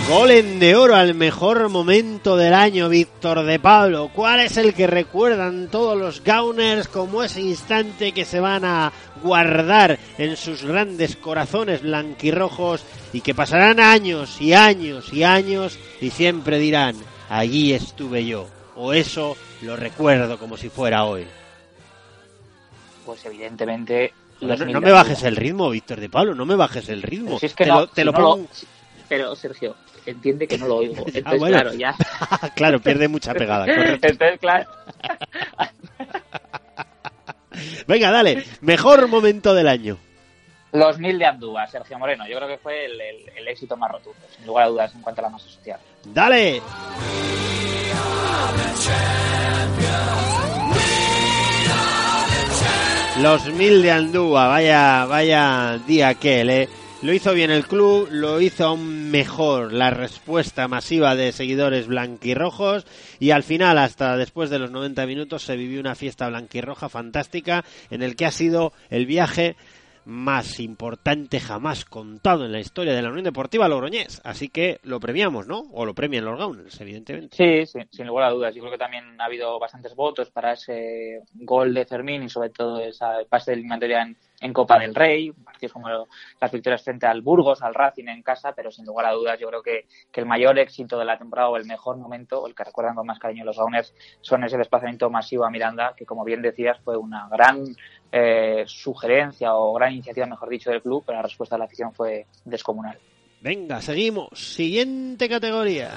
Golem 0.07 0.57
de 0.59 0.73
oro 0.75 0.95
al 0.95 1.15
mejor 1.15 1.67
momento 1.67 2.37
del 2.37 2.53
año, 2.53 2.87
Víctor 2.87 3.43
de 3.43 3.59
Pablo. 3.59 4.09
¿Cuál 4.13 4.39
es 4.39 4.55
el 4.55 4.73
que 4.73 4.87
recuerdan 4.87 5.67
todos 5.67 5.97
los 5.97 6.23
Gauners 6.23 6.87
como 6.87 7.23
ese 7.23 7.41
instante 7.41 8.13
que 8.13 8.23
se 8.23 8.39
van 8.39 8.63
a 8.63 8.93
guardar 9.21 9.99
en 10.17 10.37
sus 10.37 10.63
grandes 10.63 11.17
corazones 11.17 11.81
blanquirrojos 11.81 12.83
y 13.11 13.19
que 13.19 13.35
pasarán 13.35 13.81
años 13.81 14.39
y 14.39 14.53
años 14.53 15.11
y 15.11 15.23
años 15.23 15.77
y 15.99 16.09
siempre 16.09 16.57
dirán, 16.57 16.95
allí 17.27 17.73
estuve 17.73 18.25
yo? 18.25 18.47
O 18.77 18.93
eso 18.93 19.35
lo 19.61 19.75
recuerdo 19.75 20.37
como 20.39 20.55
si 20.55 20.69
fuera 20.69 21.03
hoy. 21.03 21.25
Pues 23.05 23.25
evidentemente... 23.25 24.13
No, 24.39 24.79
me 24.81 24.91
bajes 24.91 25.23
el 25.23 25.35
ritmo, 25.35 25.69
Víctor 25.71 25.99
de 25.99 26.09
Pablo, 26.09 26.33
no 26.35 26.45
me 26.45 26.55
bajes 26.55 26.87
el 26.89 27.01
ritmo. 27.01 27.39
Si 27.39 27.47
es 27.47 27.53
que 27.55 27.63
te 27.65 27.69
no, 27.71 27.79
lo, 27.81 27.87
te 27.87 28.01
si 28.01 28.05
lo 28.05 28.11
no 28.13 28.19
lo- 28.19 28.25
pongo- 28.35 28.47
Pero 29.09 29.35
Sergio, 29.35 29.75
entiende 30.11 30.47
que 30.47 30.57
no 30.57 30.67
lo 30.67 30.77
oigo. 30.77 30.95
Entonces, 31.07 31.23
Ah, 31.25 31.35
bueno. 31.37 31.55
claro, 31.55 31.73
ya. 31.73 31.95
claro, 32.55 32.79
pierde 32.81 33.07
mucha 33.07 33.33
pegada, 33.33 33.65
correcto. 33.65 34.07
Entonces, 34.07 34.39
claro. 34.39 34.69
Venga, 37.87 38.11
dale, 38.11 38.43
mejor 38.61 39.07
momento 39.07 39.53
del 39.53 39.67
año. 39.67 39.97
Los 40.73 40.99
mil 40.99 41.17
de 41.17 41.25
Andúa, 41.25 41.65
Sergio 41.67 41.97
Moreno. 41.97 42.27
Yo 42.27 42.35
creo 42.37 42.47
que 42.49 42.57
fue 42.57 42.85
el, 42.85 42.99
el- 43.01 43.29
el 43.37 43.47
éxito 43.47 43.75
más 43.77 43.89
rotundo, 43.91 44.19
sin 44.35 44.45
lugar 44.45 44.65
a 44.65 44.69
dudas, 44.69 44.93
en 44.93 45.01
cuanto 45.01 45.21
a 45.21 45.23
la 45.23 45.29
masa 45.29 45.47
social. 45.47 45.79
Dale. 46.05 46.61
Los 53.21 53.45
mil 53.53 53.81
de 53.81 53.91
Andúa, 53.91 54.47
vaya, 54.47 55.05
vaya 55.05 55.79
día 55.87 56.09
aquel, 56.09 56.49
eh. 56.51 56.69
Lo 57.07 57.13
hizo 57.13 57.33
bien 57.33 57.51
el 57.51 57.65
club, 57.65 58.09
lo 58.11 58.41
hizo 58.41 58.65
aún 58.65 59.09
mejor 59.09 59.71
la 59.71 59.91
respuesta 59.91 60.67
masiva 60.67 61.15
de 61.15 61.31
seguidores 61.31 61.87
blanquirrojos 61.87 62.85
y 63.17 63.31
al 63.31 63.43
final, 63.43 63.77
hasta 63.77 64.17
después 64.17 64.49
de 64.49 64.59
los 64.59 64.71
90 64.71 65.05
minutos, 65.05 65.43
se 65.43 65.55
vivió 65.55 65.79
una 65.79 65.95
fiesta 65.95 66.27
blanquirroja 66.27 66.89
fantástica 66.89 67.63
en 67.91 68.03
el 68.03 68.17
que 68.17 68.25
ha 68.25 68.31
sido 68.31 68.73
el 68.89 69.05
viaje 69.05 69.55
más 70.03 70.59
importante 70.59 71.39
jamás 71.39 71.85
contado 71.85 72.45
en 72.45 72.51
la 72.51 72.59
historia 72.59 72.93
de 72.93 73.01
la 73.01 73.07
Unión 73.07 73.23
Deportiva 73.23 73.69
Logroñés. 73.69 74.19
Así 74.25 74.49
que 74.49 74.81
lo 74.83 74.99
premiamos, 74.99 75.47
¿no? 75.47 75.63
O 75.71 75.85
lo 75.85 75.93
premian 75.93 76.25
los 76.25 76.37
Gauners, 76.37 76.81
evidentemente. 76.81 77.37
Sí, 77.37 77.65
sí, 77.65 77.87
sin 77.89 78.07
lugar 78.07 78.25
a 78.25 78.31
dudas. 78.31 78.53
Yo 78.53 78.59
creo 78.59 78.73
que 78.73 78.77
también 78.77 79.19
ha 79.21 79.25
habido 79.25 79.57
bastantes 79.59 79.95
votos 79.95 80.29
para 80.29 80.51
ese 80.51 81.21
gol 81.35 81.73
de 81.73 81.85
Fermín 81.85 82.23
y 82.23 82.29
sobre 82.29 82.49
todo 82.49 82.81
esa 82.81 83.19
pase 83.29 83.53
eliminatoria 83.53 84.01
en, 84.01 84.17
en 84.39 84.53
Copa 84.53 84.77
del 84.79 84.93
Rey, 84.93 85.31
partidos 85.31 85.73
como 85.73 85.89
las 85.89 86.51
victorias 86.51 86.83
frente 86.83 87.07
al 87.07 87.21
Burgos, 87.21 87.61
al 87.61 87.73
Racing 87.73 88.07
en 88.07 88.21
casa, 88.21 88.53
pero 88.53 88.71
sin 88.71 88.85
lugar 88.85 89.07
a 89.07 89.13
dudas 89.13 89.39
yo 89.39 89.47
creo 89.47 89.63
que, 89.63 89.87
que 90.11 90.21
el 90.21 90.27
mayor 90.27 90.59
éxito 90.59 90.97
de 90.99 91.05
la 91.05 91.17
temporada 91.17 91.49
o 91.49 91.57
el 91.57 91.65
mejor 91.65 91.97
momento, 91.97 92.41
o 92.41 92.47
el 92.47 92.53
que 92.53 92.63
recuerdan 92.63 92.95
con 92.95 93.07
más 93.07 93.19
cariño 93.19 93.45
los 93.45 93.57
Gauners, 93.57 93.93
son 94.21 94.43
ese 94.43 94.57
desplazamiento 94.57 95.09
masivo 95.09 95.45
a 95.45 95.49
Miranda, 95.49 95.93
que 95.97 96.05
como 96.05 96.23
bien 96.23 96.41
decías 96.41 96.77
fue 96.83 96.97
una 96.97 97.27
gran 97.29 97.63
eh, 98.11 98.63
sugerencia 98.67 99.55
o 99.55 99.73
gran 99.73 99.93
iniciativa, 99.93 100.25
mejor 100.25 100.49
dicho, 100.49 100.69
del 100.69 100.81
club, 100.81 101.03
pero 101.05 101.17
la 101.17 101.23
respuesta 101.23 101.55
de 101.55 101.59
la 101.59 101.65
afición 101.65 101.93
fue 101.93 102.27
descomunal. 102.45 102.97
Venga, 103.41 103.81
seguimos. 103.81 104.29
Siguiente 104.33 105.29
categoría. 105.29 105.91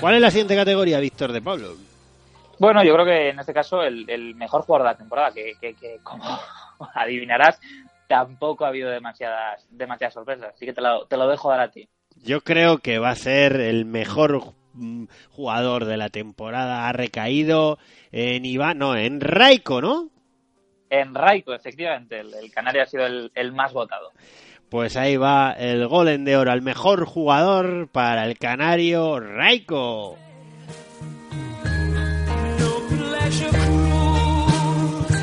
¿Cuál 0.00 0.14
es 0.14 0.20
la 0.20 0.30
siguiente 0.30 0.54
categoría, 0.54 1.00
Víctor 1.00 1.32
de 1.32 1.42
Pablo? 1.42 1.74
Bueno, 2.60 2.84
yo 2.84 2.94
creo 2.94 3.04
que 3.04 3.28
en 3.30 3.38
este 3.40 3.52
caso 3.52 3.82
el, 3.82 4.08
el 4.08 4.34
mejor 4.36 4.62
jugador 4.62 4.86
de 4.86 4.92
la 4.92 4.98
temporada, 4.98 5.32
que, 5.32 5.54
que, 5.60 5.74
que 5.74 5.98
como 6.04 6.24
adivinarás, 6.94 7.60
tampoco 8.06 8.64
ha 8.64 8.68
habido 8.68 8.90
demasiadas, 8.90 9.66
demasiadas 9.70 10.14
sorpresas. 10.14 10.54
Así 10.54 10.66
que 10.66 10.72
te 10.72 10.80
lo, 10.80 11.06
te 11.06 11.16
lo 11.16 11.28
dejo 11.28 11.50
dar 11.50 11.60
a 11.60 11.70
ti. 11.70 11.88
Yo 12.22 12.40
creo 12.42 12.78
que 12.78 12.98
va 12.98 13.10
a 13.10 13.16
ser 13.16 13.60
el 13.60 13.84
mejor 13.84 14.54
jugador 15.30 15.84
de 15.84 15.96
la 15.96 16.10
temporada. 16.10 16.88
Ha 16.88 16.92
recaído 16.92 17.78
en 18.12 18.44
Iván, 18.44 18.78
no, 18.78 18.96
en 18.96 19.20
Raiko, 19.20 19.80
¿no? 19.80 20.10
En 20.90 21.14
Raico, 21.14 21.54
efectivamente, 21.54 22.20
el, 22.20 22.32
el 22.34 22.50
Canario 22.50 22.82
ha 22.82 22.86
sido 22.86 23.04
el, 23.04 23.30
el 23.34 23.52
más 23.52 23.72
votado. 23.72 24.10
Pues 24.70 24.96
ahí 24.96 25.16
va 25.16 25.52
el 25.52 25.86
Golem 25.88 26.24
de 26.24 26.36
Oro 26.36 26.52
al 26.52 26.62
mejor 26.62 27.06
jugador 27.06 27.88
para 27.88 28.26
el 28.26 28.38
canario 28.38 29.18
Raiko. 29.18 30.16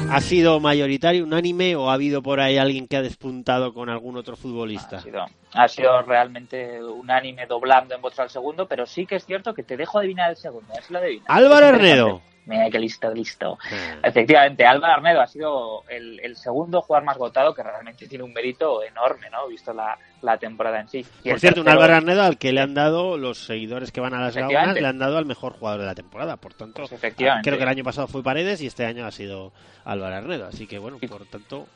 ¿Ha 0.09 0.21
sido 0.21 0.59
mayoritario, 0.61 1.25
unánime 1.25 1.75
o 1.75 1.89
ha 1.89 1.93
habido 1.93 2.23
por 2.23 2.39
ahí 2.39 2.57
alguien 2.57 2.87
que 2.87 2.95
ha 2.95 3.01
despuntado 3.01 3.73
con 3.73 3.89
algún 3.89 4.15
otro 4.15 4.37
futbolista? 4.37 4.97
Ha 4.97 5.01
sido, 5.01 5.25
ha 5.53 5.67
sido 5.67 6.01
realmente 6.03 6.81
unánime 6.81 7.45
doblando 7.45 7.95
en 7.95 8.01
votos 8.01 8.19
al 8.19 8.29
segundo, 8.29 8.65
pero 8.65 8.85
sí 8.85 9.05
que 9.05 9.15
es 9.15 9.25
cierto 9.25 9.53
que 9.53 9.63
te 9.63 9.75
dejo 9.75 9.99
adivinar 9.99 10.29
el 10.29 10.37
segundo. 10.37 10.73
Si 10.81 10.93
lo. 10.93 10.99
Álvaro 11.27 11.65
Es. 11.67 11.73
Arnedo. 11.73 12.21
Mira, 12.45 12.69
qué 12.69 12.79
listo, 12.79 13.11
listo. 13.13 13.57
Efectivamente, 14.03 14.65
Álvaro 14.65 14.93
Arnedo 14.93 15.21
ha 15.21 15.27
sido 15.27 15.83
el, 15.89 16.19
el 16.19 16.35
segundo 16.35 16.81
jugador 16.81 17.05
más 17.05 17.17
votado, 17.17 17.53
que 17.53 17.63
realmente 17.63 18.07
tiene 18.07 18.23
un 18.23 18.33
mérito 18.33 18.83
enorme, 18.83 19.29
¿no? 19.31 19.47
Visto 19.47 19.73
la, 19.73 19.97
la 20.21 20.37
temporada 20.37 20.79
en 20.81 20.87
sí. 20.87 21.05
Y 21.23 21.29
Por 21.29 21.39
cierto, 21.39 21.61
un 21.61 21.65
tercero- 21.65 21.81
Álvaro 21.83 21.95
Arnedo 21.97 22.23
al 22.23 22.37
que 22.37 22.51
le 22.53 22.61
han 22.61 22.73
dado 22.73 23.17
los 23.17 23.45
seguidores 23.45 23.91
que 23.91 24.01
van 24.01 24.13
a 24.13 24.21
las 24.21 24.35
gaunas, 24.35 24.75
le 24.75 24.87
han 24.87 24.99
dado 24.99 25.17
al 25.17 25.25
mejor 25.25 25.53
jugador 25.53 25.81
de 25.81 25.87
la 25.87 25.95
temporada. 25.95 26.37
Por 26.37 26.53
tanto, 26.53 26.83
efectivamente. 26.83 27.49
creo 27.49 27.57
que 27.57 27.63
el 27.63 27.69
año 27.69 27.83
pasado 27.83 28.07
fue 28.07 28.21
Paredes 28.23 28.61
y 28.61 28.67
este 28.67 28.85
año 28.85 29.05
ha 29.05 29.11
sido 29.11 29.51
Álvaro 29.83 30.15
Arnedo. 30.15 30.47
Así 30.47 30.67
que 30.67 30.77
bueno, 30.79 30.97
por 31.09 31.25
tanto, 31.25 31.67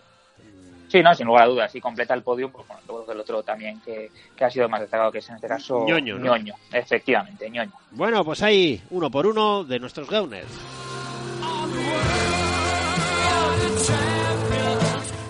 Sí, 0.90 1.02
no, 1.04 1.14
sin 1.14 1.28
lugar 1.28 1.44
a 1.44 1.48
dudas. 1.48 1.76
Y 1.76 1.80
completa 1.82 2.14
el 2.14 2.24
podio, 2.24 2.50
pues 2.52 2.68
bueno, 2.68 2.82
luego 2.88 3.06
del 3.06 3.20
otro 3.20 3.44
también, 3.44 3.80
que, 3.82 4.10
que 4.36 4.44
ha 4.46 4.50
sido 4.50 4.68
más 4.68 4.82
destacado, 4.82 5.12
que 5.12 5.20
es 5.20 5.30
en 5.30 5.36
este 5.36 5.48
caso 5.48 5.86
Ñoño, 5.88 6.18
¿no? 6.18 6.26
Ñoño. 6.36 6.54
Efectivamente, 6.74 7.50
Ñoño. 7.50 7.72
bueno, 7.92 8.26
pues 8.26 8.42
ahí 8.42 8.82
uno 8.90 9.10
por 9.12 9.28
uno 9.28 9.64
de 9.64 9.80
nuestros 9.80 10.10
gauners. 10.10 10.48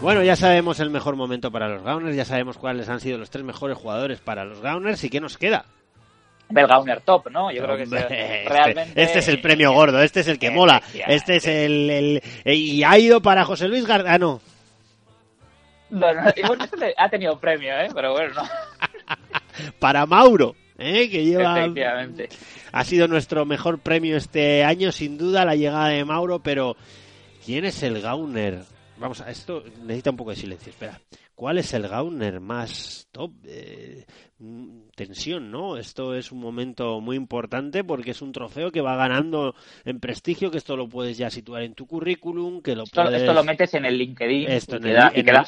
Bueno, 0.02 0.24
ya 0.24 0.36
sabemos 0.38 0.80
el 0.80 0.90
mejor 0.90 1.18
momento 1.18 1.52
para 1.52 1.68
los 1.68 1.84
Gauners, 1.84 2.16
ya 2.16 2.24
sabemos 2.24 2.58
cuáles 2.58 2.88
han 2.88 3.02
sido 3.02 3.18
los 3.18 3.30
tres 3.30 3.44
mejores 3.44 3.78
jugadores 3.78 4.22
para 4.22 4.46
los 4.46 4.62
Gauners 4.62 5.04
y 5.04 5.10
qué 5.10 5.20
nos 5.20 5.38
queda. 5.38 5.66
Del 6.48 6.68
Gauner 6.68 7.02
Top, 7.02 7.30
¿no? 7.30 7.52
Yo 7.52 7.62
creo 7.64 7.76
que 7.76 7.84
este- 7.84 8.46
realmente... 8.48 9.04
este, 9.04 9.20
es 9.20 9.28
el 9.28 9.42
premio 9.42 9.74
gordo, 9.74 10.02
este 10.02 10.22
es 10.22 10.28
el 10.30 10.40
que 10.40 10.50
mola, 10.52 10.82
este 11.08 11.36
es 11.36 11.46
el, 11.48 12.22
el- 12.46 12.54
y 12.56 12.82
ha 12.84 12.98
ido 12.98 13.22
para 13.22 13.44
José 13.44 13.68
Luis 13.68 13.84
Ah, 13.84 13.88
Gardano. 13.90 14.28
No, 14.30 14.49
bueno, 15.90 16.22
ha 16.98 17.10
tenido 17.10 17.40
premio, 17.40 17.72
¿eh? 17.80 17.90
Pero 17.94 18.14
bueno, 18.14 18.34
no. 18.36 18.44
para 19.80 20.06
Mauro, 20.06 20.56
¿eh? 20.78 21.10
que 21.10 21.26
lleva 21.26 21.60
Efectivamente. 21.60 22.30
ha 22.72 22.84
sido 22.84 23.08
nuestro 23.08 23.46
mejor 23.46 23.80
premio 23.80 24.18
este 24.18 24.64
año, 24.64 24.92
sin 24.92 25.18
duda 25.18 25.46
la 25.46 25.56
llegada 25.56 25.90
de 25.90 26.06
Mauro, 26.06 26.40
pero 26.40 26.76
¿quién 27.46 27.66
es 27.66 27.84
el 27.84 28.02
Gauner? 28.02 28.64
Vamos 28.98 29.22
a 29.22 29.30
esto 29.32 29.64
necesita 29.82 30.12
un 30.12 30.18
poco 30.18 30.32
de 30.32 30.36
silencio, 30.36 30.72
espera. 30.72 31.00
¿Cuál 31.40 31.58
es 31.58 31.74
el 31.74 31.88
Gauner 31.88 32.42
más 32.42 33.08
top? 33.14 33.32
Eh, 33.46 34.04
mm, 34.40 34.90
tensión, 34.94 35.50
¿no? 35.50 35.78
Esto 35.78 36.14
es 36.14 36.34
un 36.34 36.42
momento 36.42 37.00
muy 37.00 37.16
importante 37.16 37.86
porque 37.86 38.12
es 38.12 38.22
un 38.22 38.34
trofeo 38.34 38.74
que 38.74 38.82
va 38.82 38.98
ganando 38.98 39.56
en 39.86 40.02
prestigio, 40.02 40.52
que 40.52 40.58
esto 40.58 40.76
lo 40.76 40.90
puedes 40.90 41.18
ya 41.18 41.30
situar 41.30 41.64
en 41.64 41.76
tu 41.76 41.88
currículum, 41.88 42.62
que 42.62 42.76
lo 42.76 42.84
Esto, 42.84 43.04
puedes... 43.04 43.22
esto 43.22 43.32
lo 43.32 43.46
metes 43.46 43.74
en 43.74 43.86
el 43.86 43.98
LinkedIn 43.98 44.52
Esto 44.52 44.74
y 44.74 44.78
en 44.80 44.84
queda, 44.84 45.08
el, 45.08 45.20
y 45.22 45.24
queda 45.24 45.46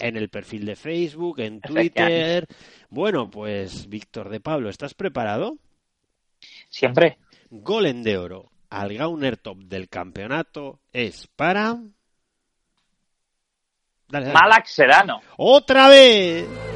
en, 0.00 0.16
el 0.16 0.28
perfil 0.28 0.66
de 0.66 0.74
Facebook, 0.74 1.38
en. 1.38 1.60
Twitter. 1.60 2.44
Bueno, 2.90 3.30
pues 3.30 3.88
Víctor 3.88 4.30
de 4.30 4.40
Pablo, 4.40 4.68
¿estás 4.68 4.94
preparado? 4.94 5.56
Siempre. 6.68 7.18
Golem 7.48 8.02
de 8.02 8.18
oro 8.18 8.50
al 8.70 8.92
Gauner 8.92 9.36
Top 9.36 9.58
del 9.58 9.88
campeonato 9.88 10.80
es 10.92 11.28
para... 11.28 11.78
Dale, 14.08 14.26
dale. 14.26 14.38
Malak 14.38 14.66
Sedano. 14.66 15.20
¡Otra 15.36 15.88
vez! 15.88 16.67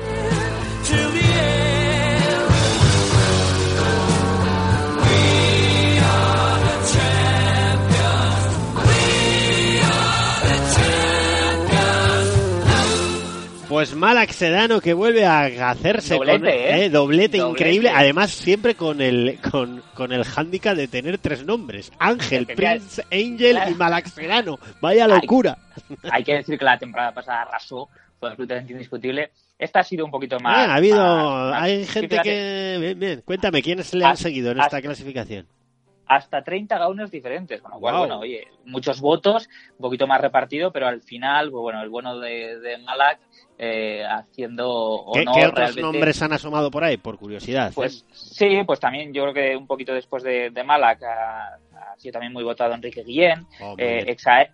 Pues 13.83 13.97
Malak 13.97 14.31
Sedano 14.31 14.81
que 14.81 14.93
vuelve 14.95 15.27
a 15.27 15.47
hacerse 15.71 16.15
Doblete, 16.15 16.39
con, 16.39 16.49
¿eh? 16.49 16.89
doblete, 16.89 17.39
Doblete. 17.39 17.39
increíble, 17.39 17.91
además 17.93 18.31
siempre 18.31 18.77
con 18.77 19.01
el 19.01 19.41
con, 19.51 19.83
con 19.95 20.13
el 20.13 20.23
hándicap 20.23 20.77
de 20.77 20.87
tener 20.87 21.19
tres 21.19 21.45
nombres, 21.45 21.91
Ángel. 21.99 22.47
Prince, 22.47 23.03
Angel 23.11 23.59
y 23.69 23.75
Malak 23.75 24.07
Sedano. 24.07 24.61
Vaya 24.81 25.09
locura. 25.09 25.59
Hay 26.13 26.23
que 26.23 26.35
decir 26.35 26.57
que 26.57 26.65
la 26.65 26.79
temporada 26.79 27.11
pasada 27.13 27.43
arrasó, 27.43 27.89
fue 28.21 28.29
absolutamente 28.31 28.73
indiscutible. 28.73 29.33
Esta 29.59 29.81
ha 29.81 29.83
sido 29.83 30.05
un 30.05 30.13
poquito 30.13 30.39
más... 30.39 30.57
Ah, 30.69 30.73
ha 30.75 30.77
habido, 30.77 30.97
más- 30.99 31.51
más- 31.51 31.63
hay 31.65 31.85
gente 31.85 32.21
que, 32.23 32.77
bien, 32.79 32.99
bien. 33.01 33.23
cuéntame, 33.25 33.63
¿quiénes 33.63 33.93
le 33.95 34.05
han 34.05 34.13
Ha- 34.13 34.17
seguido 34.17 34.53
en 34.53 34.61
esta 34.61 34.81
clasificación? 34.81 35.49
Hasta 36.17 36.43
30 36.43 36.79
gauners 36.79 37.11
diferentes, 37.11 37.61
cual, 37.61 37.79
Guau. 37.79 37.99
bueno, 37.99 38.19
oye, 38.21 38.47
muchos 38.65 39.01
votos, 39.01 39.49
un 39.73 39.83
poquito 39.83 40.07
más 40.07 40.21
repartido, 40.21 40.73
pero 40.73 40.87
al 40.89 41.01
final, 41.03 41.51
pues 41.51 41.63
bueno, 41.63 41.83
el 41.83 41.89
bueno 41.91 42.19
de, 42.19 42.59
de 42.61 42.79
Malak 42.79 43.19
eh, 43.59 44.03
haciendo 44.05 45.05
¿Qué, 45.13 45.21
honor 45.21 45.35
qué 45.35 45.41
otros 45.43 45.55
realmente- 45.59 45.83
nombres 45.83 46.23
han 46.23 46.33
asomado 46.33 46.71
por 46.71 46.83
ahí? 46.85 46.97
Por 46.97 47.19
curiosidad. 47.19 47.69
¿eh? 47.69 47.73
Pues 47.75 48.05
sí, 48.13 48.63
pues 48.67 48.81
también 48.81 49.13
yo 49.13 49.23
creo 49.23 49.35
que 49.35 49.57
un 49.57 49.67
poquito 49.67 49.93
después 49.95 50.23
de, 50.23 50.51
de 50.51 50.65
Malak 50.65 51.01
ha, 51.77 51.97
sido 51.99 52.13
también 52.13 52.33
muy 52.33 52.45
votado 52.45 52.75
Enrique 52.75 53.03
Guillén, 53.03 53.47
Oh, 53.61 53.75
eh. 53.79 54.05
Exae, 54.07 54.51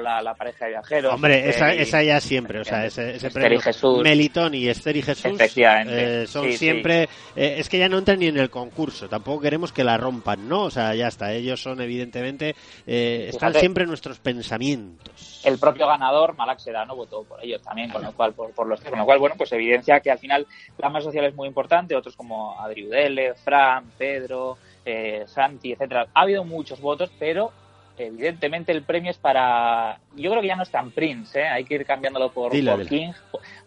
la, 0.00 0.22
la 0.22 0.34
pareja 0.34 0.64
de 0.66 0.72
viajeros. 0.72 1.14
Hombre, 1.14 1.48
esa, 1.48 1.74
y- 1.74 1.78
esa 1.80 2.02
ya 2.02 2.20
siempre, 2.20 2.60
o 2.60 2.64
sea, 2.64 2.84
ese, 2.86 3.16
ese 3.16 3.26
Esther 3.28 3.30
y 3.30 3.44
premio 3.46 3.60
Jesús. 3.60 4.02
Melitón 4.02 4.54
y 4.54 4.68
Esther 4.68 4.96
y 4.96 5.02
Jesús 5.02 5.40
eh, 5.40 6.26
son 6.26 6.44
Sí, 6.46 6.52
sí. 6.52 6.58
siempre, 6.58 7.04
eh, 7.36 7.56
es 7.58 7.68
que 7.68 7.78
ya 7.78 7.88
no 7.88 7.98
entran 7.98 8.18
ni 8.18 8.26
en 8.26 8.38
el 8.38 8.50
concurso, 8.50 9.08
tampoco 9.08 9.40
queremos 9.40 9.72
que 9.72 9.84
la 9.84 9.96
rompan, 9.96 10.48
¿no? 10.48 10.62
O 10.64 10.70
sea, 10.70 10.94
ya 10.94 11.08
está, 11.08 11.32
ellos 11.32 11.60
son 11.62 11.80
evidentemente, 11.80 12.54
eh, 12.86 13.26
están 13.28 13.50
Fíjate. 13.50 13.60
siempre 13.60 13.82
en 13.84 13.88
nuestros 13.88 14.18
pensamientos. 14.18 15.40
el 15.44 15.58
propio 15.58 15.86
ganador, 15.86 16.36
Malak 16.36 16.58
Sedano, 16.58 16.94
votó 16.96 17.24
por 17.24 17.42
ellos 17.44 17.62
también, 17.62 17.90
con 17.90 18.02
lo 18.02 18.12
cual, 18.12 18.32
por, 18.34 18.52
por 18.52 18.66
los 18.66 18.80
con 18.80 18.98
lo 18.98 19.04
cual, 19.04 19.18
bueno, 19.18 19.34
pues 19.38 19.52
evidencia 19.52 20.00
que 20.00 20.10
al 20.10 20.18
final 20.18 20.46
la 20.78 20.88
masa 20.88 21.04
social 21.06 21.24
es 21.26 21.34
muy 21.34 21.48
importante, 21.48 21.96
otros 21.96 22.16
como 22.16 22.58
Adri 22.60 22.86
Udele, 22.86 23.34
Fran, 23.34 23.90
Pedro, 23.96 24.58
eh, 24.84 25.24
Santi, 25.26 25.72
etcétera. 25.72 26.08
Ha 26.14 26.22
habido 26.22 26.44
muchos 26.44 26.80
votos, 26.80 27.10
pero 27.18 27.52
evidentemente 27.98 28.72
el 28.72 28.82
premio 28.82 29.10
es 29.10 29.18
para, 29.18 30.00
yo 30.16 30.30
creo 30.30 30.40
que 30.40 30.48
ya 30.48 30.56
no 30.56 30.62
es 30.62 30.70
tan 30.70 30.90
Prince, 30.90 31.40
¿eh? 31.40 31.48
hay 31.48 31.64
que 31.64 31.74
ir 31.74 31.84
cambiándolo 31.84 32.30
por, 32.32 32.50
Dile, 32.50 32.70
por 32.70 32.80
dile. 32.84 32.88
King, 32.90 33.12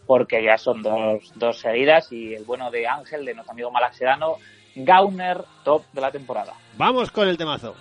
porque 0.08 0.44
ya 0.44 0.58
son 0.58 0.82
dos, 0.82 1.32
dos 1.36 1.60
seguidas 1.60 2.12
y 2.12 2.34
el 2.34 2.44
bueno 2.44 2.72
de 2.72 2.88
Ángel, 2.88 3.26
de 3.26 3.36
nuestro 3.36 3.52
amigo 3.54 3.72
Malak 3.72 3.94
Sedano, 3.94 4.38
Gauner 4.76 5.44
top 5.64 5.84
de 5.94 6.02
la 6.02 6.12
temporada. 6.12 6.54
Vamos 6.78 7.12
con 7.12 7.28
el 7.28 7.38
temazo. 7.38 7.76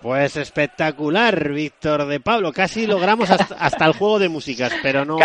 Pues 0.00 0.36
espectacular, 0.36 1.48
Víctor 1.50 2.06
de 2.06 2.20
Pablo. 2.20 2.52
Casi 2.52 2.86
logramos 2.86 3.30
hasta, 3.30 3.54
hasta 3.56 3.84
el 3.84 3.92
juego 3.92 4.18
de 4.18 4.28
músicas, 4.28 4.72
pero 4.82 5.04
no. 5.04 5.18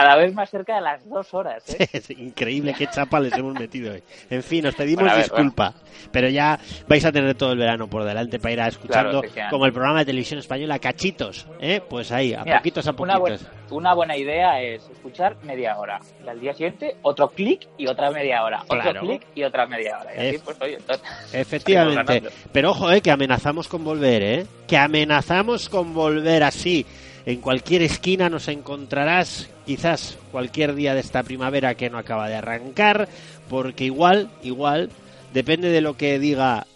Cada 0.00 0.16
vez 0.16 0.34
más 0.34 0.50
cerca 0.50 0.76
de 0.76 0.80
las 0.80 1.08
dos 1.08 1.32
horas, 1.34 1.64
¿eh? 1.78 1.88
Es 1.92 2.10
increíble 2.10 2.74
qué 2.76 2.86
chapa 2.86 3.20
les 3.20 3.32
hemos 3.32 3.54
metido 3.54 3.92
hoy. 3.92 4.02
En 4.30 4.42
fin, 4.42 4.66
os 4.66 4.74
pedimos 4.74 5.02
Bueno, 5.02 5.12
a 5.12 5.16
ver, 5.16 5.24
disculpa, 5.24 5.74
pero 6.12 6.28
ya 6.28 6.58
vais 6.86 7.04
a 7.04 7.12
tener 7.12 7.34
todo 7.34 7.52
el 7.52 7.58
verano 7.58 7.88
por 7.88 8.04
delante 8.04 8.38
para 8.38 8.52
ir 8.52 8.60
a 8.60 8.68
escuchando 8.68 9.20
Claro, 9.22 9.50
como 9.50 9.66
el 9.66 9.72
programa 9.72 10.00
de 10.00 10.06
televisión 10.06 10.38
española 10.40 10.78
Cachitos, 10.78 11.46
¿eh? 11.60 11.80
Pues 11.88 12.12
ahí, 12.12 12.34
a 12.34 12.44
Mira, 12.44 12.58
poquitos 12.58 12.86
a 12.86 12.92
Una, 12.98 13.18
poquitos. 13.18 13.46
una 13.70 13.94
buena 13.94 14.16
idea 14.16 14.60
es 14.60 14.88
escuchar 14.88 15.36
media 15.42 15.76
hora. 15.78 15.98
Y 16.24 16.28
al 16.28 16.40
día 16.40 16.52
siguiente, 16.52 16.96
otro 17.02 17.28
clic 17.30 17.66
y 17.76 17.86
otra 17.86 18.10
media 18.10 18.42
hora. 18.44 18.62
Claro. 18.68 18.90
Otro 18.90 19.00
clic 19.02 19.26
y 19.34 19.42
otra 19.42 19.66
media 19.66 19.98
hora. 20.00 20.14
Y 20.14 20.28
así, 20.28 20.38
pues, 20.44 20.56
oye, 20.60 20.74
entonces, 20.76 21.06
Efectivamente. 21.34 22.22
Pero 22.52 22.70
ojo, 22.70 22.90
eh, 22.92 23.00
que 23.00 23.10
amenazamos 23.10 23.68
con 23.68 23.84
volver, 23.84 24.22
¿eh? 24.22 24.46
Que 24.66 24.76
amenazamos 24.76 25.68
con 25.68 25.94
volver 25.94 26.42
así. 26.44 26.86
En 27.26 27.40
cualquier 27.40 27.82
esquina 27.82 28.30
nos 28.30 28.48
encontrarás, 28.48 29.50
quizás 29.68 30.16
cualquier 30.32 30.74
día 30.74 30.94
de 30.94 31.00
esta 31.00 31.22
primavera 31.22 31.74
que 31.74 31.90
no 31.90 31.98
acaba 31.98 32.26
de 32.26 32.36
arrancar, 32.36 33.06
porque 33.50 33.84
igual, 33.84 34.30
igual, 34.42 34.88
depende 35.34 35.68
de 35.68 35.82
lo 35.82 35.94
que 35.94 36.18
diga 36.18 36.66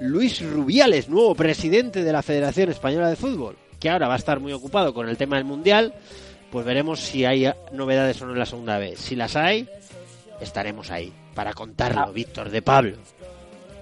Luis 0.00 0.40
Rubiales, 0.40 1.10
nuevo 1.10 1.34
presidente 1.34 2.02
de 2.02 2.10
la 2.10 2.22
Federación 2.22 2.70
Española 2.70 3.10
de 3.10 3.16
Fútbol, 3.16 3.58
que 3.78 3.90
ahora 3.90 4.08
va 4.08 4.14
a 4.14 4.16
estar 4.16 4.40
muy 4.40 4.54
ocupado 4.54 4.94
con 4.94 5.10
el 5.10 5.18
tema 5.18 5.36
del 5.36 5.44
Mundial, 5.44 5.92
pues 6.50 6.64
veremos 6.64 7.00
si 7.00 7.26
hay 7.26 7.52
novedades 7.70 8.22
o 8.22 8.24
no 8.26 8.32
en 8.32 8.38
la 8.38 8.46
segunda 8.46 8.78
vez. 8.78 8.98
Si 8.98 9.14
las 9.14 9.36
hay, 9.36 9.68
estaremos 10.40 10.90
ahí 10.90 11.12
para 11.34 11.52
contarlo, 11.52 12.00
Ah. 12.00 12.10
Víctor 12.12 12.48
de 12.48 12.62
Pablo. 12.62 12.96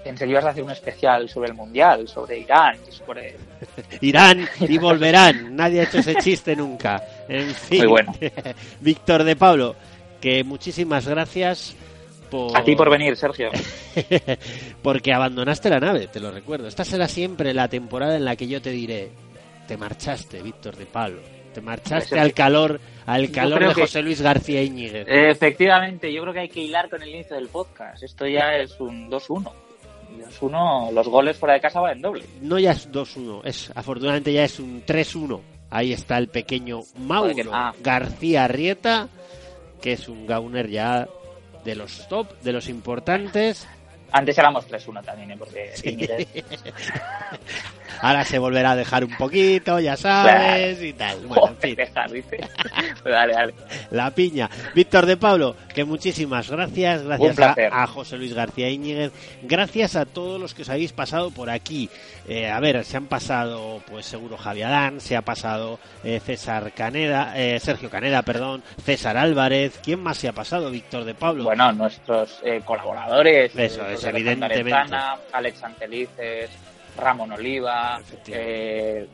Pensé 0.03 0.25
que 0.25 0.31
ibas 0.31 0.45
a 0.45 0.51
hacer 0.51 0.63
un 0.63 0.71
especial 0.71 1.29
sobre 1.29 1.51
el 1.51 1.55
Mundial, 1.55 2.09
sobre 2.09 2.39
Irán, 2.39 2.77
sobre... 2.89 3.37
irán 4.01 4.49
y 4.61 4.79
volverán. 4.79 5.55
Nadie 5.55 5.81
ha 5.81 5.85
hecho 5.85 5.99
ese 5.99 6.15
chiste 6.17 6.57
nunca. 6.57 7.03
En 7.29 7.55
fin, 7.55 7.81
Muy 7.81 7.87
bueno. 7.89 8.15
Víctor 8.81 9.25
de 9.25 9.37
Pablo, 9.37 9.77
que 10.21 10.43
muchísimas 10.43 11.07
gracias 11.07 11.77
por... 12.31 12.57
A 12.57 12.65
ti 12.65 12.75
por 12.77 12.89
venir, 12.91 13.15
Sergio. 13.17 13.51
Porque 14.83 15.13
abandonaste 15.13 15.69
la 15.69 15.81
nave, 15.81 16.07
te 16.07 16.21
lo 16.21 16.31
recuerdo. 16.31 16.67
Esta 16.69 16.85
será 16.85 17.07
siempre 17.07 17.53
la 17.53 17.69
temporada 17.69 18.17
en 18.17 18.25
la 18.25 18.37
que 18.37 18.49
yo 18.49 18.63
te 18.63 18.71
diré, 18.71 19.11
te 19.69 19.77
marchaste, 19.77 20.41
Víctor 20.43 20.77
de 20.77 20.87
Pablo. 20.87 21.21
Te 21.53 21.61
marchaste 21.61 22.19
al 22.19 22.33
calor, 22.33 22.81
al 23.07 23.31
calor 23.33 23.69
de 23.69 23.75
que- 23.75 23.81
José 23.83 24.03
Luis 24.03 24.23
García 24.23 24.63
Íñiguez. 24.63 25.05
Efectivamente, 25.09 26.13
yo 26.13 26.23
creo 26.23 26.33
que 26.33 26.41
hay 26.41 26.49
que 26.49 26.61
hilar 26.61 26.89
con 26.89 27.03
el 27.03 27.09
inicio 27.09 27.35
del 27.37 27.49
podcast. 27.49 28.03
Esto 28.03 28.27
ya 28.27 28.55
es 28.57 28.79
un 28.81 29.11
2-1. 29.11 29.53
Y 30.17 30.23
2-1, 30.23 30.93
los 30.93 31.09
goles 31.09 31.37
fuera 31.37 31.55
de 31.55 31.61
casa 31.61 31.81
valen 31.81 32.01
doble. 32.03 32.25
No 32.41 32.59
ya 32.59 32.73
es 32.73 32.91
2-1, 32.91 33.41
es 33.45 33.71
afortunadamente 33.75 34.33
ya 34.33 34.45
es 34.45 34.59
un 34.59 34.83
3-1. 34.85 35.41
Ahí 35.71 35.93
está 35.93 36.19
el 36.19 36.29
pequeño 36.29 36.81
Mauro 36.99 37.35
que- 37.35 37.45
ah. 37.53 37.73
García 37.81 38.49
Rieta, 38.49 39.09
que 39.81 39.93
es 39.93 40.09
un 40.09 40.27
gauner 40.27 40.69
ya 40.69 41.09
de 41.65 41.75
los 41.77 42.09
top, 42.09 42.27
de 42.43 42.53
los 42.53 42.69
importantes. 42.69 43.69
Antes 44.13 44.37
éramos 44.39 44.67
3-1 44.69 45.05
también, 45.05 45.31
¿eh? 45.33 45.37
porque 45.39 45.73
Íñiguez- 45.83 46.45
Ahora 48.03 48.25
se 48.25 48.39
volverá 48.39 48.71
a 48.71 48.77
dejar 48.77 49.05
un 49.05 49.15
poquito, 49.19 49.79
ya 49.79 49.95
sabes, 49.97 50.79
Claro. 50.79 50.85
y 50.87 50.93
tal. 50.95 51.27
Bueno, 51.27 51.49
en 51.49 51.57
fin, 51.59 51.75
Dejar, 51.77 52.11
dice. 52.11 52.41
Dale, 53.05 53.33
dale. 53.35 53.55
la 53.91 54.11
piña. 54.11 54.49
Víctor 54.75 55.05
de 55.07 55.17
Pablo, 55.19 55.55
que 55.75 55.85
muchísimas 55.85 56.51
gracias. 56.51 57.03
Gracias 57.03 57.37
Un 57.39 57.45
a, 57.45 57.83
a 57.83 57.87
José 57.87 58.17
Luis 58.17 58.33
García 58.33 58.71
Íñiguez. 58.71 59.13
Gracias 59.43 59.97
a 59.97 60.07
todos 60.07 60.41
los 60.41 60.55
que 60.55 60.63
os 60.63 60.71
habéis 60.71 60.93
pasado 60.93 61.31
por 61.31 61.51
aquí. 61.51 61.91
Eh, 62.29 62.49
a 62.49 62.61
ver, 62.61 62.85
se 62.85 62.97
han 62.97 63.07
pasado, 63.07 63.83
pues 63.91 64.07
seguro 64.07 64.37
Javier 64.37 64.67
Adán, 64.69 65.01
se 65.01 65.17
ha 65.17 65.23
pasado 65.23 65.79
eh, 66.05 66.21
César 66.25 66.73
Caneda, 66.73 67.33
eh, 67.37 67.59
Sergio 67.61 67.91
Caneda, 67.91 68.23
perdón, 68.23 68.63
César 68.85 69.17
Álvarez. 69.17 69.79
¿Quién 69.83 70.01
más 70.03 70.17
se 70.19 70.29
ha 70.29 70.33
pasado? 70.33 70.71
Víctor 70.71 71.05
de 71.05 71.15
Pablo. 71.15 71.45
Bueno, 71.45 71.73
nuestros 71.73 72.41
eh, 72.45 72.61
colaboradores. 72.65 73.55
Eso 73.57 73.87
eh, 73.87 73.95
es, 73.95 74.00
Alejandro 74.05 74.47
evidentemente. 74.47 74.73
Arenzana, 74.75 75.17
Alex 75.33 75.63
Antelices, 75.63 76.51
Ramón 76.97 77.33
Oliva. 77.33 78.01
eh, 78.29 79.07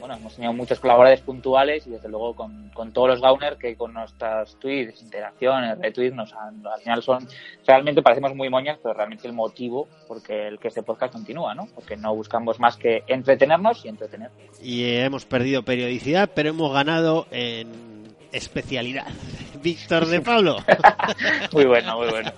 bueno, 0.00 0.14
hemos 0.14 0.34
tenido 0.34 0.52
muchos 0.54 0.80
colaboradores 0.80 1.20
puntuales 1.20 1.86
y 1.86 1.90
desde 1.90 2.08
luego 2.08 2.34
con, 2.34 2.70
con 2.70 2.90
todos 2.92 3.08
los 3.10 3.20
Gauner 3.20 3.58
que 3.58 3.76
con 3.76 3.92
nuestras 3.92 4.56
tweets, 4.58 5.02
interacciones, 5.02 5.78
retweets, 5.78 6.16
nos 6.16 6.32
han, 6.32 6.66
al 6.66 6.80
final 6.80 7.02
son, 7.02 7.28
realmente 7.66 8.02
parecemos 8.02 8.34
muy 8.34 8.48
moñas, 8.48 8.78
pero 8.82 8.94
realmente 8.94 9.28
el 9.28 9.34
motivo 9.34 9.86
porque 10.08 10.48
el 10.48 10.58
que 10.58 10.68
este 10.68 10.82
podcast 10.82 11.12
continúa, 11.12 11.54
¿no? 11.54 11.68
Porque 11.74 11.96
no 11.98 12.14
buscamos 12.14 12.58
más 12.58 12.78
que 12.78 13.04
entretenernos 13.06 13.84
y 13.84 13.88
entretener. 13.88 14.30
y 14.62 14.84
eh, 14.84 15.04
hemos 15.04 15.26
perdido 15.26 15.62
periodicidad, 15.62 16.30
pero 16.34 16.48
hemos 16.48 16.72
ganado 16.72 17.26
en 17.30 17.68
especialidad. 18.32 19.06
Víctor 19.62 20.06
de 20.06 20.22
Pablo. 20.22 20.56
Muy 21.52 21.66
bueno, 21.66 21.98
muy 21.98 22.08
bueno. 22.08 22.32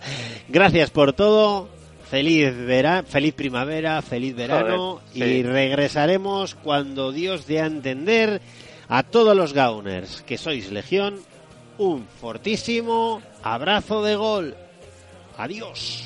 Gracias 0.49 0.91
por 0.91 1.13
todo. 1.13 1.69
Feliz 2.13 2.55
vera, 2.55 3.03
feliz 3.03 3.33
primavera, 3.33 4.03
feliz 4.03 4.37
verano 4.37 5.01
Joder, 5.01 5.13
sí. 5.15 5.25
y 5.25 5.43
regresaremos 5.45 6.55
cuando 6.57 7.11
Dios 7.11 7.47
dé 7.47 7.63
a 7.63 7.65
entender 7.65 8.43
a 8.91 9.03
todos 9.03 9.35
los 9.35 9.55
gauners 9.55 10.21
que 10.21 10.37
sois 10.37 10.71
legión 10.71 11.25
un 11.79 12.05
fortísimo 12.05 13.23
abrazo 13.43 14.03
de 14.03 14.17
gol. 14.17 14.55
Adiós. 15.39 16.05